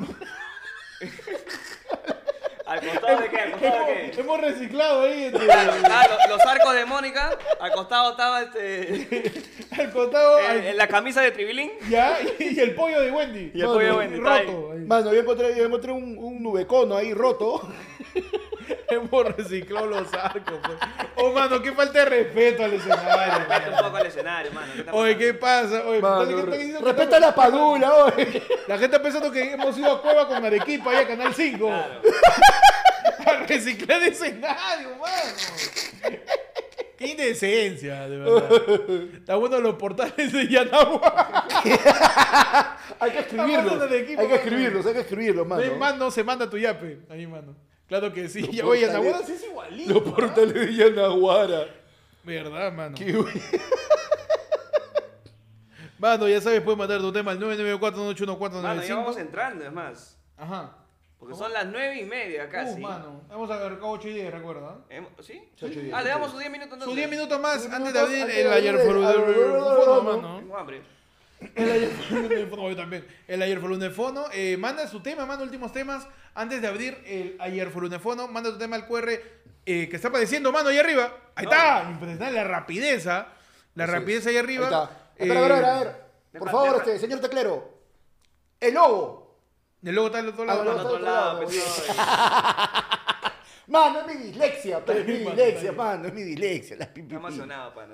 ¿Al 2.66 2.80
costado 2.80 3.20
de 3.22 3.30
qué? 3.30 3.38
¿Al 3.40 3.52
costado 3.52 3.86
de 3.86 3.92
Hemos, 4.04 4.16
qué? 4.16 4.22
hemos 4.22 4.42
reciclado 4.42 5.02
ahí 5.04 5.24
entre, 5.26 5.48
Ah, 5.52 6.08
lo- 6.28 6.36
los 6.38 6.46
arcos 6.46 6.74
de 6.76 6.86
Mónica. 6.86 7.38
Al 7.60 7.72
costado 7.72 8.12
estaba 8.12 8.42
este. 8.44 9.32
al 9.78 9.92
costado 9.92 10.40
en, 10.40 10.46
al- 10.46 10.66
en 10.68 10.78
la 10.78 10.88
camisa 10.88 11.22
de 11.22 11.32
Tribilín. 11.32 11.72
ya, 11.90 12.18
y 12.40 12.60
el 12.60 12.74
pollo 12.76 13.02
de 13.02 13.12
Wendy. 13.12 13.52
Y 13.54 13.60
el 13.62 13.66
pollo 13.68 13.80
de 13.80 13.92
Wendy, 13.94 14.18
está 14.18 14.34
ahí. 14.36 14.46
roto. 14.48 14.72
ahí. 14.74 14.80
Mano, 14.80 15.14
yo 15.14 15.20
encontré, 15.20 15.56
yo 15.58 15.66
encontré 15.66 15.92
un, 15.92 16.18
un 16.18 16.42
nubecono 16.42 16.96
ahí 16.96 17.14
roto. 17.14 17.68
Hemos 18.94 19.36
reciclado 19.36 19.86
los 19.88 20.14
arcos. 20.14 20.60
pues. 20.64 20.78
Oh, 21.16 21.32
mano, 21.32 21.62
qué 21.62 21.72
falta 21.72 22.00
de 22.00 22.06
respeto 22.06 22.64
al 22.64 22.74
escenario. 22.74 23.38
Respeta 23.38 23.64
un 23.66 23.72
mano. 23.72 23.84
poco 23.88 23.98
al 23.98 24.06
escenario, 24.06 24.52
mano. 24.54 24.74
¿qué 24.74 24.80
está 24.80 24.94
Oye? 24.94 25.18
¿qué 25.18 25.34
pasa? 25.34 25.84
Oye, 25.86 26.02
Mano, 26.02 26.28
¿qué 26.28 26.58
diciendo 26.58 26.82
respeta 26.86 27.20
la 27.20 27.36
padula, 27.36 27.94
oye. 28.06 28.44
La 28.68 28.78
gente 28.78 28.96
está 28.96 29.02
pensando 29.02 29.32
que 29.32 29.54
hemos 29.54 29.78
ido 29.78 29.92
a 29.92 30.02
Cueva 30.02 30.28
con 30.28 30.44
Arequipa 30.44 30.92
ahí 30.92 30.98
a 30.98 31.08
Canal 31.08 31.34
5. 31.34 31.58
Claro. 31.66 32.02
A 33.26 33.46
reciclar 33.46 34.04
escenario, 34.04 34.90
mano. 34.98 36.20
Qué 36.98 37.08
indecencia, 37.08 38.08
de 38.08 38.18
verdad. 38.18 38.52
Está 39.16 39.36
bueno 39.36 39.60
los 39.60 39.76
portales 39.76 40.32
de 40.32 40.48
Yanagua. 40.48 41.48
Hay 43.00 43.12
que 43.12 43.20
escribirlos. 43.20 43.92
Equipo, 43.92 44.22
Hay 44.22 44.28
que 44.28 44.36
escribirlos, 44.36 44.86
hay 44.86 44.94
que 44.94 45.00
escribirlos, 45.02 45.48
mano. 45.48 45.62
Ven, 45.62 45.80
mano, 45.80 46.12
se 46.12 46.24
manda 46.24 46.50
tu 46.50 46.58
yape. 46.58 47.00
Ahí, 47.10 47.28
mano. 47.28 47.56
Claro 47.94 48.12
que 48.12 48.28
sí. 48.28 48.42
Ya, 48.52 48.66
Yanaguara 48.76 49.24
sí 49.24 49.34
es 49.34 49.44
igualito. 49.44 49.94
Los 49.94 50.02
portales 50.02 50.52
de 50.52 50.74
Yanaguara. 50.74 51.68
Verdad, 52.24 52.74
mano. 52.74 52.96
Qué 52.98 53.14
güey. 53.14 53.32
Mano, 56.00 56.28
ya 56.28 56.42
sabes, 56.42 56.62
puedes 56.62 56.80
mandar 56.80 57.00
tu 57.00 57.14
tema 57.14 57.32
al 57.32 57.40
994 57.40 58.62
Mano, 58.64 58.84
ya 58.84 58.96
vamos 58.96 59.16
entrando, 59.18 59.64
es 59.64 59.72
más. 59.72 60.18
Ajá. 60.36 60.76
Porque 61.20 61.36
son 61.36 61.54
las 61.54 61.68
nueve 61.68 62.02
y 62.02 62.06
media 62.06 62.50
casi. 62.50 62.80
Uh, 62.80 62.84
mano. 62.84 63.22
Hemos 63.32 63.52
agarrado 63.52 63.88
8 63.88 64.08
y 64.08 64.14
10, 64.14 64.34
recuerda. 64.34 64.80
¿Sí? 65.22 65.44
Ah, 65.94 66.02
le 66.02 66.10
damos 66.10 66.32
sus 66.32 66.40
10 66.40 66.52
minutos 66.52 66.74
entonces. 66.74 66.86
Sus 66.86 66.96
10 66.96 67.10
minutos 67.12 67.40
más 67.40 67.72
antes 67.72 67.94
de 67.94 68.00
abrir 68.00 68.28
el 68.28 68.52
ayer 68.52 68.88
por 68.88 70.04
mano. 70.04 70.40
Tengo 70.40 70.58
hambre. 70.58 70.82
El 71.56 71.72
ayer 71.72 71.90
fue 71.90 72.20
lunes 72.22 72.40
yo 72.50 72.76
también. 72.76 73.08
El 73.28 73.42
ayer 73.42 73.60
fue 73.60 73.70
lunes 73.70 73.90
fono. 73.96 74.26
Eh, 74.34 74.58
manda 74.58 74.88
su 74.88 75.02
tema, 75.02 75.26
manda 75.26 75.44
últimos 75.44 75.72
temas. 75.72 76.08
Antes 76.36 76.62
de 76.62 76.68
abrir 76.68 76.98
el 77.06 77.36
ayer 77.40 77.70
fue 77.70 77.84
lunes 77.84 78.00
de 78.00 78.04
fono, 78.04 78.28
manda 78.28 78.52
tu 78.52 78.58
tema 78.58 78.76
al 78.76 78.88
QR 78.88 79.10
eh, 79.66 79.88
que 79.90 79.96
está 79.96 80.08
apareciendo, 80.10 80.52
mano, 80.52 80.70
ahí 80.70 80.78
arriba. 80.78 81.16
Ahí 81.36 81.46
está, 81.46 81.88
impresionante 81.90 82.34
la 82.36 82.44
rapidez, 82.44 83.08
¿ah? 83.08 83.28
La 83.76 83.86
rapidez 83.86 84.26
ahí 84.28 84.38
arriba. 84.38 84.68
Ahí 84.68 84.74
está. 84.74 85.12
Eh, 85.16 85.24
Espera, 85.24 85.40
a 85.40 85.44
ver, 85.44 85.66
a 85.66 85.80
ver. 85.80 85.96
Por 86.40 86.50
favor, 86.52 86.76
este, 86.78 87.00
señor 87.00 87.20
teclero. 87.20 87.74
El 88.60 88.74
logo. 88.74 89.38
El 89.84 89.96
logo 89.96 90.08
está 90.08 90.20
al 90.20 90.28
otro 90.30 90.44
Ah, 90.44 90.48
lado. 90.48 90.64
mano. 90.66 91.42
pues, 91.44 91.56
es 94.00 94.08
mi 94.08 94.24
dislexia, 94.24 94.84
pero 94.86 95.00
es 95.00 95.08
mi 95.08 95.14
dislexia, 95.14 95.72
mano, 95.72 96.08
es 96.08 96.14
mi 96.14 96.24
dislexia. 96.24 96.78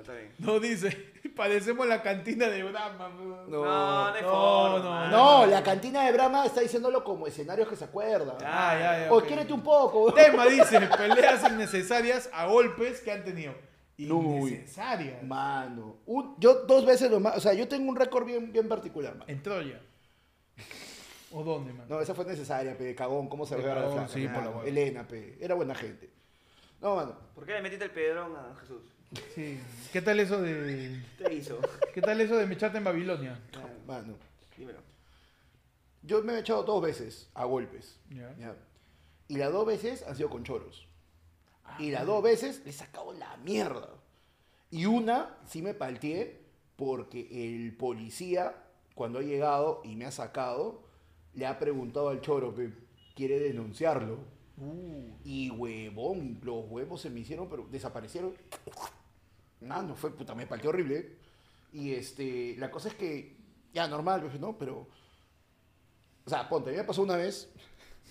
Está 0.00 0.12
bien. 0.12 0.32
No 0.38 0.60
dice, 0.60 1.12
parecemos 1.40 1.86
la 1.86 2.02
cantina 2.02 2.48
de 2.48 2.62
Brahma. 2.62 3.08
No. 3.08 3.64
No, 3.64 4.10
no 4.12 4.18
forma, 4.28 4.78
no, 4.84 4.90
mano. 4.90 5.16
No, 5.16 5.46
la 5.46 5.62
cantina 5.62 6.04
de 6.04 6.12
Brahma 6.12 6.44
está 6.44 6.60
diciéndolo 6.60 7.02
como 7.02 7.26
escenarios 7.26 7.66
que 7.66 7.76
se 7.76 7.84
acuerdan. 7.86 8.36
Ah, 8.44 8.76
ya, 8.78 9.04
ya. 9.06 9.12
O 9.12 9.16
ok. 9.16 9.24
quiérete 9.26 9.50
un 9.54 9.62
poco. 9.62 10.12
Tema 10.12 10.44
dice, 10.44 10.78
peleas 10.98 11.50
innecesarias 11.50 12.28
a 12.34 12.44
golpes 12.46 13.00
que 13.00 13.10
han 13.10 13.24
tenido. 13.24 13.54
Uy. 13.98 14.50
Innecesarias. 14.52 15.22
Mano, 15.22 15.96
un- 16.04 16.34
yo 16.38 16.66
dos 16.66 16.84
veces 16.84 17.10
lo 17.10 17.20
más, 17.20 17.38
o 17.38 17.40
sea, 17.40 17.54
yo 17.54 17.66
tengo 17.66 17.88
un 17.88 17.96
récord 17.96 18.26
bien, 18.26 18.52
bien 18.52 18.68
particular, 18.68 19.14
mano. 19.14 19.24
En 19.26 19.42
Troya. 19.42 19.80
¿O 21.32 21.42
dónde, 21.42 21.72
man? 21.72 21.86
No, 21.88 22.02
esa 22.02 22.14
fue 22.14 22.26
necesaria, 22.26 22.76
pe, 22.76 22.94
cagón, 22.94 23.28
cómo 23.28 23.46
se 23.46 23.56
ve 23.56 23.62
la 23.62 24.06
sí, 24.08 24.26
por 24.28 24.42
la 24.44 24.50
mano. 24.50 24.62
Elena, 24.64 25.08
pe, 25.08 25.38
era 25.40 25.54
buena 25.54 25.74
gente. 25.74 26.10
No, 26.82 26.96
mano, 26.96 27.14
¿Por 27.34 27.46
qué 27.46 27.52
le 27.52 27.62
metiste 27.62 27.86
el 27.86 27.92
pedrón 27.92 28.36
a 28.36 28.54
Jesús? 28.60 28.82
Sí. 29.34 29.58
¿Qué 29.92 30.02
tal 30.02 30.20
eso 30.20 30.40
de. 30.40 31.02
¿Qué 31.18 31.24
te 31.24 31.34
hizo? 31.34 31.58
¿Qué 31.92 32.00
tal 32.00 32.20
eso 32.20 32.36
de 32.36 32.46
me 32.46 32.54
echarte 32.54 32.78
en 32.78 32.84
Babilonia? 32.84 33.40
mano. 33.86 34.14
Dímelo. 34.56 34.78
Yo 36.02 36.22
me 36.22 36.34
he 36.34 36.38
echado 36.40 36.62
dos 36.62 36.80
veces 36.82 37.28
a 37.34 37.44
golpes. 37.44 37.98
Ya. 38.10 38.34
¿ya? 38.38 38.56
Y 39.28 39.36
las 39.36 39.52
dos 39.52 39.66
veces 39.66 40.04
han 40.06 40.16
sido 40.16 40.30
con 40.30 40.44
choros. 40.44 40.86
y 41.78 41.88
Ah. 41.90 41.98
las 41.98 42.06
dos 42.06 42.22
veces 42.22 42.62
le 42.64 42.70
he 42.70 42.72
sacado 42.72 43.12
la 43.12 43.36
mierda. 43.38 43.88
Y 44.70 44.86
una 44.86 45.36
sí 45.46 45.62
me 45.62 45.74
palteé 45.74 46.40
porque 46.76 47.28
el 47.54 47.76
policía, 47.76 48.54
cuando 48.94 49.18
ha 49.18 49.22
llegado 49.22 49.80
y 49.84 49.96
me 49.96 50.04
ha 50.06 50.10
sacado, 50.12 50.82
le 51.34 51.46
ha 51.46 51.58
preguntado 51.58 52.08
al 52.08 52.20
choro, 52.20 52.54
pe, 52.54 52.72
quiere 53.14 53.40
denunciarlo. 53.40 54.18
Uh. 54.56 55.16
Y 55.24 55.50
huevón, 55.50 56.38
los 56.42 56.64
huevos 56.68 57.00
se 57.00 57.10
me 57.10 57.20
hicieron, 57.20 57.48
pero 57.48 57.66
desaparecieron. 57.70 58.34
No, 59.60 59.82
no 59.82 59.94
fue, 59.94 60.10
puta, 60.14 60.34
me 60.34 60.46
palteó 60.46 60.70
horrible. 60.70 60.96
¿eh? 60.98 61.16
Y 61.72 61.92
este, 61.94 62.56
la 62.58 62.70
cosa 62.70 62.88
es 62.88 62.94
que, 62.94 63.36
ya 63.72 63.86
normal, 63.86 64.28
¿no? 64.40 64.56
Pero, 64.58 64.88
o 66.24 66.30
sea, 66.30 66.48
ponte, 66.48 66.70
a 66.70 66.72
mí 66.72 66.78
me 66.78 66.84
pasó 66.84 67.02
una 67.02 67.16
vez, 67.16 67.48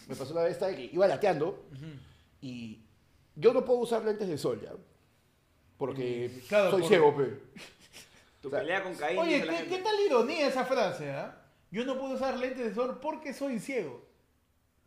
me 0.08 0.16
pasó 0.16 0.34
una 0.34 0.44
vez 0.44 0.54
esta 0.54 0.68
de 0.68 0.76
que 0.76 0.84
iba 0.94 1.08
lateando 1.08 1.66
y 2.42 2.80
yo 3.36 3.54
no 3.54 3.66
puedo 3.66 3.80
usar 3.80 4.04
lentes 4.06 4.28
de 4.28 4.38
sol, 4.38 4.62
¿ya? 4.62 4.72
Porque 5.78 6.32
Mm, 6.34 6.48
claro, 6.48 6.72
soy 6.72 6.82
por- 6.82 6.90
ciego, 6.90 7.16
pe. 7.18 7.40
Tu 8.42 8.48
O 8.48 8.52
sea, 8.52 8.60
pelea 8.60 8.84
con 8.84 8.96
Caín. 8.96 9.20
Oye, 9.20 9.42
¿qué, 9.42 9.66
qué 9.68 9.78
tal 9.80 9.96
ironía 10.06 10.48
esa 10.48 10.64
frase, 10.66 11.12
ah? 11.12 11.42
Yo 11.72 11.86
no 11.86 11.98
puedo 12.00 12.14
usar 12.16 12.38
lentes 12.38 12.66
de 12.68 12.74
sol 12.74 13.00
porque 13.02 13.34
soy 13.34 13.60
ciego. 13.60 14.09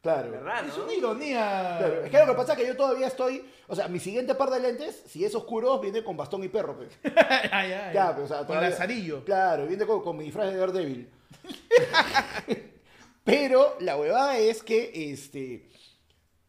Claro. 0.02 0.32
¿Verdad, 0.32 0.66
Es 0.66 0.76
no? 0.76 0.82
una 0.84 0.92
ironía. 0.94 1.76
Claro, 1.78 2.04
es 2.04 2.10
que 2.10 2.18
lo 2.18 2.26
que 2.26 2.32
pasa 2.34 2.52
es 2.54 2.58
que 2.58 2.66
yo 2.66 2.76
todavía 2.76 3.06
estoy, 3.06 3.48
o 3.68 3.76
sea, 3.76 3.86
mi 3.86 4.00
siguiente 4.00 4.34
par 4.34 4.50
de 4.50 4.58
lentes, 4.58 5.04
si 5.06 5.24
es 5.24 5.32
oscuro, 5.34 5.78
viene 5.78 6.02
con 6.02 6.16
bastón 6.16 6.42
y 6.42 6.48
perro, 6.48 6.76
pe. 6.78 6.88
ya, 7.04 7.66
ya, 7.68 7.92
Ya, 7.92 8.10
pero, 8.12 8.24
o 8.24 8.28
sea, 8.28 8.38
Con 8.38 8.48
todavía- 8.48 8.70
lazarillo. 8.70 9.24
Claro, 9.24 9.66
viene 9.66 9.86
con, 9.86 10.02
con 10.02 10.16
mi 10.16 10.24
disfraz 10.24 10.50
de 10.52 10.56
Daredevil. 10.58 11.08
Pero 13.24 13.76
la 13.80 13.96
huevada 13.96 14.36
es 14.38 14.64
que 14.64 15.12
este, 15.12 15.70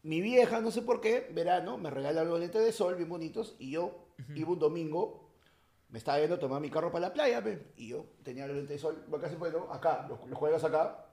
mi 0.02 0.20
vieja, 0.20 0.60
no 0.60 0.72
sé 0.72 0.82
por 0.82 1.00
qué, 1.00 1.28
verano, 1.32 1.78
me 1.78 1.88
regala 1.90 2.24
los 2.24 2.40
lentes 2.40 2.64
de 2.64 2.72
sol 2.72 2.96
bien 2.96 3.08
bonitos 3.08 3.54
y 3.60 3.70
yo 3.70 4.08
iba 4.34 4.50
un 4.50 4.58
domingo, 4.58 5.30
me 5.90 5.98
estaba 5.98 6.18
yendo 6.18 6.34
a 6.34 6.38
tomar 6.40 6.60
mi 6.60 6.70
carro 6.70 6.90
para 6.90 7.06
la 7.08 7.12
playa, 7.12 7.42
pe, 7.44 7.68
y 7.76 7.88
yo 7.90 8.06
tenía 8.24 8.48
los 8.48 8.56
lentes 8.56 8.74
de 8.76 8.78
sol, 8.80 9.04
acá 9.16 9.28
se 9.28 9.36
fue, 9.36 9.52
¿no? 9.52 9.72
Acá, 9.72 10.04
los, 10.08 10.18
los 10.28 10.36
juegas 10.36 10.64
acá, 10.64 11.06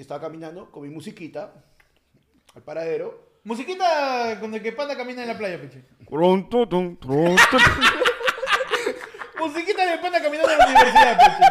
estaba 0.00 0.20
caminando 0.20 0.70
con 0.70 0.82
mi 0.82 0.88
musiquita 0.88 1.52
al 2.54 2.62
paradero. 2.62 3.26
Musiquita 3.44 4.38
con 4.40 4.52
el 4.54 4.62
que 4.62 4.72
Panda 4.72 4.96
camina 4.96 5.22
en 5.22 5.28
la 5.28 5.38
playa, 5.38 5.60
peche. 5.60 5.84
Musiquita 9.38 9.90
de 9.90 9.98
Panda 9.98 10.20
caminando 10.20 10.50
en 10.52 10.58
la 10.58 10.66
universidad, 10.66 11.18
peche. 11.18 11.50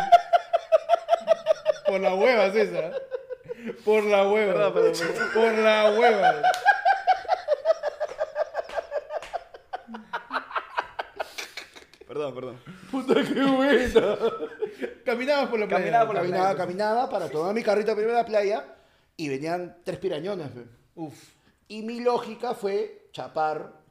Por 1.88 2.00
la 2.02 2.16
hueva, 2.16 2.52
César. 2.52 2.94
Por 3.84 4.04
la 4.04 4.28
hueva. 4.28 4.74
Por 4.74 5.54
la 5.54 5.92
hueva. 5.98 6.42
Perdón, 12.16 12.34
perdón. 12.34 12.60
¡Puta, 12.92 13.14
qué 13.14 13.44
buena! 13.44 14.18
Caminabas 15.04 15.50
por 15.50 15.60
la 15.60 15.68
playa. 15.68 15.84
Caminaba 15.84 16.06
por 16.06 16.16
la 16.16 16.22
caminaba, 16.22 16.44
playa. 16.46 16.58
caminaba 16.58 17.10
para 17.10 17.30
tomar 17.30 17.54
mi 17.54 17.62
carrito 17.62 17.94
primero 17.94 18.14
a 18.14 18.22
la 18.22 18.26
playa 18.26 18.78
y 19.18 19.28
venían 19.28 19.80
tres 19.84 20.00
pirañones. 20.00 20.50
Uf. 20.96 21.34
Y 21.68 21.82
mi 21.82 22.00
lógica 22.00 22.54
fue 22.54 23.10
chapar 23.12 23.82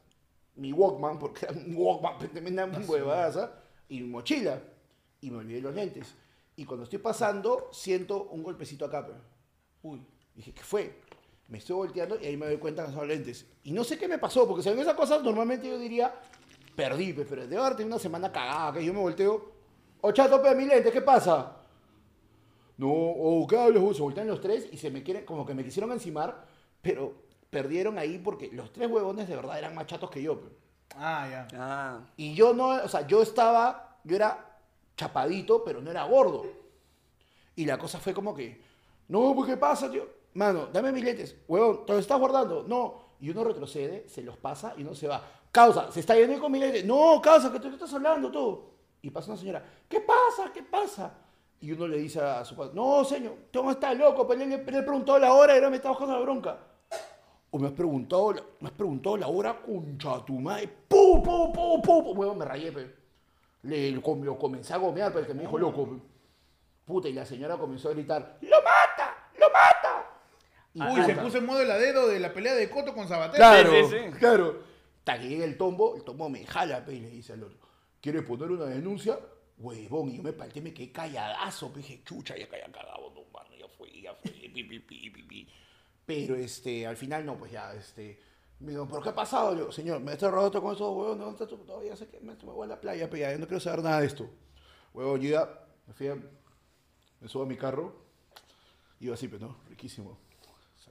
mi 0.55 0.73
Walkman, 0.73 1.19
porque 1.19 1.45
era 1.45 1.53
un 1.53 1.77
Walkman, 1.77 2.19
tremenda 2.33 2.65
huevada, 2.89 3.63
y 3.91 4.01
mi 4.01 4.09
mochila. 4.09 4.59
Y 5.21 5.31
me 5.31 5.37
olvidé 5.37 5.61
los 5.61 5.75
lentes. 5.75 6.15
Y 6.57 6.65
cuando 6.65 6.85
estoy 6.85 7.01
pasando, 7.01 7.69
siento 7.73 8.29
un 8.31 8.43
golpecito 8.43 8.87
acá. 8.87 9.05
Pero. 9.05 9.21
Uy. 9.83 10.03
Dije, 10.35 10.55
¿qué 10.55 10.63
fue? 10.63 10.99
Me 11.49 11.59
estoy 11.59 11.77
volteando 11.77 12.19
y 12.19 12.25
ahí 12.25 12.39
me 12.39 12.47
doy 12.47 12.57
cuenta 12.57 12.87
que 12.87 12.93
son 12.93 13.07
lentes. 13.07 13.45
Y 13.65 13.73
no 13.73 13.85
sé 13.85 13.99
qué 13.99 14.09
me 14.09 14.17
pasó, 14.17 14.49
porque 14.49 14.63
si 14.63 14.71
en 14.71 14.79
esas 14.79 14.95
cosas 14.95 15.23
normalmente 15.23 15.69
yo 15.69 15.79
diría, 15.79 16.15
perdí, 16.75 17.13
pe, 17.13 17.25
pero 17.25 17.47
de 17.47 17.57
haber 17.57 17.77
tenido 17.77 17.95
una 17.95 18.03
semana 18.03 18.33
cagada, 18.33 18.73
que 18.73 18.85
yo 18.85 18.93
me 18.93 19.01
volteo, 19.01 19.53
oh 20.01 20.13
chato, 20.13 20.43
pe, 20.43 20.55
mi 20.55 20.67
lente, 20.67 20.91
¿qué 20.91 21.01
pasa? 21.03 21.57
No, 22.77 22.89
oh, 22.91 23.47
¿qué 23.47 23.57
hablas? 23.57 23.97
Se 23.97 24.03
voltean 24.03 24.27
los 24.27 24.41
tres 24.41 24.69
y 24.73 24.77
se 24.77 24.91
me 24.91 25.03
quieren, 25.03 25.25
como 25.25 25.47
que 25.47 25.55
me 25.55 25.65
quisieron 25.65 25.93
encimar, 25.93 26.45
pero 26.83 27.15
perdieron 27.51 27.99
ahí 27.99 28.19
porque 28.19 28.51
los 28.53 28.73
tres 28.73 28.91
huevones 28.91 29.29
de 29.29 29.37
verdad 29.37 29.59
eran 29.59 29.75
más 29.75 29.87
chatos 29.87 30.11
que 30.11 30.23
yo. 30.23 30.41
pe. 30.41 30.49
Ah, 30.97 31.29
ya. 31.31 31.49
Ah. 31.55 32.01
Y 32.17 32.35
yo 32.35 32.53
no, 32.53 32.69
o 32.69 32.89
sea, 32.89 33.07
yo 33.07 33.23
estaba, 33.23 33.99
yo 34.05 34.17
era 34.17 34.59
chapadito, 34.97 35.65
pero 35.65 35.81
no 35.81 35.91
era 35.91 36.05
gordo. 36.05 36.47
Y 37.57 37.65
la 37.65 37.79
cosa 37.79 37.99
fue 37.99 38.13
como 38.13 38.35
que, 38.35 38.61
no, 39.09 39.35
pues 39.35 39.51
¿qué 39.51 39.57
pasa, 39.57 39.91
tío? 39.91 40.09
Mano, 40.35 40.67
dame 40.73 40.91
mis 40.91 41.05
lentes. 41.05 41.37
Huevón, 41.47 41.87
¿te 41.87 41.93
los 41.93 42.03
estás 42.03 42.19
guardando? 42.19 42.65
No. 42.67 43.04
Y 43.25 43.31
uno 43.31 43.43
retrocede, 43.43 44.07
se 44.07 44.23
los 44.23 44.37
pasa 44.37 44.75
y 44.77 44.83
uno 44.83 44.95
se 44.95 45.09
va. 45.09 45.23
Causa, 45.51 45.91
se 45.91 46.01
está 46.01 46.15
yendo 46.15 46.39
con 46.39 46.53
lentes. 46.53 46.85
No, 46.85 47.23
causa, 47.23 47.51
que 47.51 47.59
tú 47.59 47.69
estás 47.69 47.95
hablando 47.95 48.31
tú. 48.31 48.65
Y 49.01 49.09
pasa 49.09 49.31
una 49.31 49.41
señora, 49.41 49.65
¿qué 49.89 49.99
pasa? 50.01 50.53
¿Qué 50.53 50.63
pasa? 50.63 51.11
Y 51.59 51.73
uno 51.73 51.89
le 51.89 51.97
dice 51.97 52.21
a 52.21 52.45
su 52.45 52.55
padre, 52.55 52.73
no, 52.75 53.03
señor, 53.03 53.33
tú 53.51 53.65
no 53.65 53.71
estás 53.71 53.97
loco, 53.97 54.29
pero 54.29 54.45
le 54.45 54.57
he 54.57 54.59
preguntado 54.59 55.19
la 55.19 55.33
hora 55.33 55.55
y 55.55 55.57
ahora 55.57 55.71
me 55.71 55.77
está 55.77 55.89
bajando 55.89 56.13
la 56.17 56.21
bronca. 56.21 56.59
O 57.51 57.59
me 57.59 57.69
has 57.69 57.73
preguntado, 57.73 58.35
me 58.61 58.69
has 58.69 58.75
preguntado 58.75 59.17
la 59.17 59.29
hora, 59.29 59.59
concha 59.59 60.23
tu 60.27 60.35
madre. 60.35 60.69
¡Pu, 60.87 61.23
pu, 61.23 61.51
pu, 61.51 61.81
pu! 61.81 62.03
pu! 62.03 62.13
Huevón, 62.13 62.37
me 62.37 62.45
rayé, 62.45 62.73
pe. 62.73 62.95
Le, 63.63 63.91
lo, 63.91 64.03
com- 64.03 64.23
lo 64.23 64.39
comencé 64.39 64.75
a 64.75 64.77
gomear 64.77 65.11
porque 65.15 65.33
me 65.33 65.45
dijo 65.45 65.57
loco. 65.57 65.99
Puta, 66.85 67.09
y 67.09 67.15
la 67.15 67.25
señora 67.25 67.57
comenzó 67.57 67.89
a 67.89 67.93
gritar, 67.93 68.37
¡lo 68.43 68.57
mata! 68.59 68.84
Y 70.75 70.83
Uy, 70.83 71.03
se 71.03 71.11
puta, 71.13 71.23
puso 71.23 71.39
en 71.39 71.47
modo 71.47 71.61
heladero 71.63 72.09
de 72.09 72.19
la 72.19 72.33
pelea 72.33 72.55
de 72.55 72.69
Coto 72.69 72.93
con 72.95 73.07
Sabater. 73.07 73.37
Claro, 73.37 73.71
Sí, 73.71 73.97
sí, 73.97 73.97
sí. 74.13 74.19
claro. 74.19 74.63
Hasta 74.99 75.21
que 75.21 75.29
llega 75.29 75.45
el 75.45 75.57
tombo, 75.57 75.97
el 75.97 76.03
tombo 76.03 76.29
me 76.29 76.45
jala, 76.45 76.85
pe, 76.85 76.95
y 76.95 77.01
le 77.01 77.11
dice 77.11 77.35
al 77.35 77.45
otro, 77.45 77.59
¿quieres 78.01 78.23
poner 78.23 78.51
una 78.51 78.65
denuncia? 78.65 79.19
Huevón, 79.59 80.09
y 80.11 80.17
yo 80.17 80.23
me 80.23 80.33
palté, 80.33 80.61
me 80.61 80.73
quedé 80.75 80.91
calladazo, 80.91 81.73
pe, 81.73 81.79
dije, 81.81 82.03
chucha, 82.05 82.37
ya 82.37 82.49
calla 82.49 82.73
cagado, 82.73 83.13
no, 83.15 83.21
mano, 83.33 83.55
ya 83.57 83.69
fui, 83.69 84.01
ya 84.03 84.15
fui, 84.15 84.31
pi, 84.31 84.65
pi, 84.65 84.79
pi, 84.81 85.11
pi, 85.11 85.23
pi. 85.23 85.49
Pero, 86.07 86.35
este, 86.35 86.87
al 86.87 86.97
final, 86.97 87.25
no, 87.25 87.37
pues 87.37 87.53
ya, 87.53 87.73
este, 87.75 88.19
me 88.61 88.73
digo, 88.73 88.89
¿pero 88.89 89.03
qué 89.03 89.11
ha 89.11 89.15
pasado? 89.15 89.57
Yo, 89.57 89.71
señor, 89.71 90.01
me 90.01 90.13
está 90.13 90.31
robando 90.31 90.61
con 90.61 90.75
esos 90.75 90.89
huevón, 90.89 91.19
¿dónde 91.19 91.33
está 91.45 91.47
tu? 91.47 91.63
No, 91.65 91.83
ya 91.85 91.95
sé 91.95 92.09
que 92.09 92.19
me, 92.21 92.33
me 92.35 92.43
voy 92.53 92.65
a 92.65 92.69
la 92.69 92.81
playa, 92.81 93.09
pe, 93.09 93.21
ya, 93.21 93.31
yo 93.31 93.39
no 93.39 93.47
quiero 93.47 93.61
saber 93.61 93.85
nada 93.85 94.01
de 94.01 94.07
esto. 94.07 94.29
Huevón, 94.93 95.21
yo 95.21 95.31
ya, 95.31 95.67
me 95.87 95.93
fui 95.93 96.09
a, 96.09 96.17
me 96.17 97.29
subo 97.29 97.45
a 97.45 97.47
mi 97.47 97.57
carro, 97.57 97.95
iba 99.01 99.15
así, 99.15 99.29
pero 99.29 99.47
no, 99.49 99.57
riquísimo. 99.69 100.19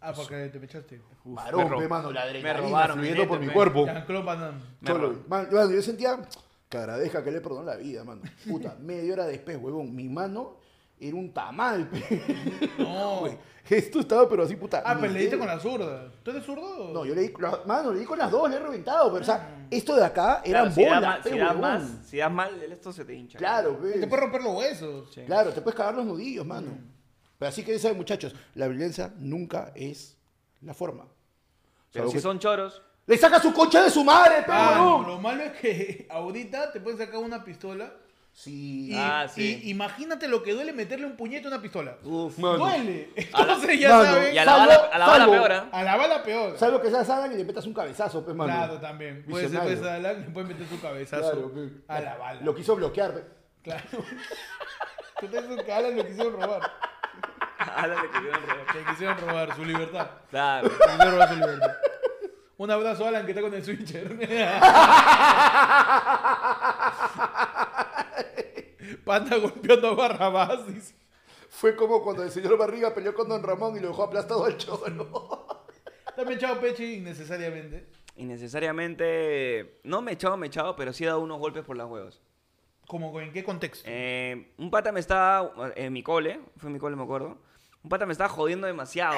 Ah, 0.06 0.14
porque 0.14 0.50
te 0.50 0.60
me 0.60 0.66
echaste. 0.66 1.02
Uf, 1.24 1.36
Varón, 1.36 1.70
me 1.72 1.78
pe, 1.80 1.88
mano, 1.88 2.12
la 2.12 2.24
adrenalina 2.24 2.54
robaron 2.68 2.98
fluyendo 2.98 3.28
por 3.28 3.40
mi 3.40 3.48
cuerpo. 3.48 3.86
Me 3.86 4.94
ro- 4.94 5.24
man, 5.28 5.48
mano, 5.52 5.72
yo 5.72 5.82
sentía 5.82 6.20
que 6.70 6.78
agradezca 6.78 7.24
que 7.24 7.32
le 7.32 7.40
perdonó 7.40 7.64
la 7.64 7.76
vida, 7.78 8.04
mano. 8.04 8.22
Puta, 8.48 8.76
media 8.82 9.14
hora 9.14 9.26
después, 9.26 9.58
huevón, 9.62 9.96
mi 9.96 10.10
mano 10.10 10.58
era 11.00 11.16
un 11.16 11.34
tamal, 11.34 11.88
pe. 11.90 12.22
No. 12.78 13.20
Güey, 13.22 13.38
Esto 13.70 14.02
estaba, 14.02 14.28
pero 14.28 14.44
así, 14.44 14.58
puta. 14.58 14.84
Ah, 14.86 14.98
pero 15.00 15.14
le 15.14 15.20
diste 15.22 15.38
con 15.38 15.48
la 15.48 15.58
zurda. 15.58 16.12
¿Tú 16.22 16.32
eres 16.32 16.44
zurdo? 16.44 16.92
No, 16.94 17.06
yo 17.06 17.16
le 17.16 17.22
di, 17.22 17.34
la- 17.40 17.62
mano, 17.66 17.94
le 17.94 18.00
di 18.02 18.06
con 18.06 18.20
las 18.20 18.30
dos, 18.30 18.50
le 18.50 18.58
he 18.58 18.60
reventado, 18.60 19.10
pero, 19.10 19.22
o 19.22 19.26
sea, 19.26 19.66
esto 19.72 19.96
de 19.96 20.04
acá 20.04 20.42
Claro, 20.44 20.66
eran 20.68 20.74
si 20.74 20.84
das 20.84 20.96
bolas, 20.96 21.02
mal- 21.10 21.22
pe, 21.22 21.30
si 21.30 21.38
das 21.38 21.48
huevón. 21.56 21.62
más, 21.62 21.84
si 22.08 22.18
das 22.18 22.32
mal, 22.32 22.62
esto 22.64 22.92
se 22.92 23.06
te 23.06 23.14
hincha. 23.16 23.38
Claro, 23.38 23.78
pe. 23.80 24.00
Te 24.00 24.08
puede 24.08 24.22
romper 24.22 24.42
los 24.44 24.54
huesos. 24.58 25.14
Sí. 25.14 25.22
Claro, 25.26 25.52
te 25.54 25.62
puedes 25.62 25.78
cagar 25.78 25.96
los 25.96 26.06
nudillos, 26.06 26.46
mano. 26.46 26.68
Pero 26.72 26.84
así 27.48 27.64
que 27.64 27.74
ya 27.74 27.80
saben, 27.80 27.98
muchachos, 27.98 28.36
la 28.56 28.68
violencia 28.68 29.12
nunca 29.18 29.72
es 29.76 30.18
la 30.62 30.74
forma. 30.74 31.06
Pero 31.92 32.06
Salvo 32.06 32.12
si 32.12 32.18
que- 32.18 32.22
son 32.22 32.40
choros, 32.40 32.82
¡Le 33.06 33.18
saca 33.18 33.42
su 33.42 33.52
concha 33.54 33.84
de 33.84 33.90
su 33.90 34.02
madre, 34.04 34.44
pe, 34.44 34.52
Ah, 34.52 34.78
huevón! 34.82 35.08
lo 35.08 35.20
malo 35.20 35.44
es 35.44 35.52
que 35.60 36.08
ahorita 36.12 36.72
te 36.72 36.80
pueden 36.80 36.98
sacar 36.98 37.20
una 37.20 37.44
pistola. 37.44 37.92
Sí. 38.32 38.90
Y, 38.92 38.96
Ah, 38.96 39.28
sí. 39.28 39.62
y 39.64 39.70
imagínate 39.70 40.28
lo 40.28 40.42
que 40.42 40.54
duele 40.54 40.74
meterle 40.74 41.06
un 41.06 41.16
puñete 41.18 41.46
a 41.46 41.50
una 41.50 41.62
pistola. 41.62 41.98
Uf. 42.04 42.38
Mano. 42.40 42.58
Duele. 42.66 43.10
A 43.34 43.40
la- 43.46 43.54
Entonces 43.54 43.80
ya 43.80 43.90
Mano, 43.90 44.04
saben. 44.06 44.34
y 44.34 44.38
a 44.40 44.46
la 44.46 44.52
Salvo- 44.54 44.60
bala, 44.68 44.76
a 44.92 44.98
la 44.98 45.06
bala 45.06 45.18
salvo- 45.26 45.32
peor, 45.34 45.52
¿ah? 45.52 45.70
A 45.72 45.84
la 45.84 45.96
bala 45.98 46.24
peor. 46.24 46.58
¿Sabes 46.58 46.74
lo 46.74 46.82
que 46.82 46.90
sea 46.90 47.04
Sagan 47.06 47.32
y 47.34 47.36
le 47.36 47.44
metas 47.44 47.66
un 47.68 47.74
cabezazo, 47.74 48.26
pe, 48.26 48.34
mano? 48.34 48.52
Claro, 48.54 48.80
también. 48.80 49.24
Puede 49.30 49.50
ser 49.50 49.52
Visionario. 49.52 49.80
pues, 49.82 49.92
a 49.92 50.00
la- 50.00 50.14
le 50.14 50.30
pueden 50.32 50.48
meter 50.50 50.68
su 50.68 50.82
cabezazo 50.82 51.32
Claro, 51.32 51.52
pe. 51.54 51.70
a 51.90 52.00
la 52.02 52.16
bala. 52.18 52.42
Lo 52.42 52.56
quiso 52.56 52.76
bloquear, 52.76 53.14
pe. 53.14 53.24
Claro. 53.64 53.84
Tú 55.20 55.28
te 55.28 55.42
dices 55.42 55.64
que 55.64 55.72
a 55.72 55.78
Alan 55.78 55.96
le 55.96 56.08
quisieron 56.08 56.34
robar. 56.34 56.62
Ala, 57.76 58.02
le 58.02 58.10
quisieron 58.10 58.42
robar. 58.42 58.76
Le 58.76 58.86
quisieron 58.86 59.18
robar 59.18 59.56
su 59.56 59.66
libertad. 59.66 60.08
Claro. 60.30 60.70
Le 60.70 60.76
quisieron 60.76 61.12
robar 61.12 61.30
su 61.30 61.36
libertad. 61.36 61.72
Un 62.58 62.72
abrazo 62.72 63.06
a 63.06 63.08
Alan 63.10 63.26
que 63.26 63.32
está 63.32 63.42
con 63.42 63.54
el 63.54 63.64
switcher. 63.64 64.08
Panda 69.06 69.38
golpeando 69.38 69.90
a 69.90 69.96
Barrabás. 69.96 70.68
dice. 70.68 70.96
Fue 71.50 71.76
como 71.76 72.02
cuando 72.02 72.24
el 72.24 72.32
señor 72.32 72.58
Barriga 72.58 72.94
peleó 72.94 73.14
con 73.14 73.30
Don 73.30 73.44
Ramón 73.44 73.78
y 73.78 73.80
lo 73.80 73.90
dejó 73.90 74.04
aplastado 74.04 74.46
al 74.46 74.58
cholo. 74.58 75.48
También 76.16 76.38
echado 76.38 76.60
peche 76.60 76.86
innecesariamente. 76.86 77.88
Innecesariamente, 78.16 79.80
no 79.84 80.02
me 80.02 80.12
he 80.12 80.14
echado, 80.16 80.38
me 80.38 80.48
he 80.48 80.50
echado, 80.50 80.76
pero 80.76 80.94
sí 80.94 81.04
he 81.04 81.08
dado 81.08 81.22
unos 81.22 81.40
golpes 81.40 81.64
por 81.64 81.76
las 81.76 81.88
huevos. 81.88 82.22
¿Cómo, 82.88 83.20
¿En 83.22 83.32
qué 83.32 83.44
contexto? 83.44 83.86
Eh, 83.88 84.54
un 84.58 84.70
pata 84.70 84.92
me 84.92 85.00
estaba, 85.00 85.72
en 85.76 85.94
mi 85.94 86.04
cole, 86.04 86.40
fue 86.58 86.70
en 86.70 86.74
mi 86.74 86.80
cole, 86.80 86.96
me 86.96 87.04
acuerdo. 87.04 87.38
Un 87.84 87.90
pata 87.90 88.06
me 88.06 88.14
estaba 88.14 88.30
jodiendo 88.30 88.66
demasiado. 88.66 89.18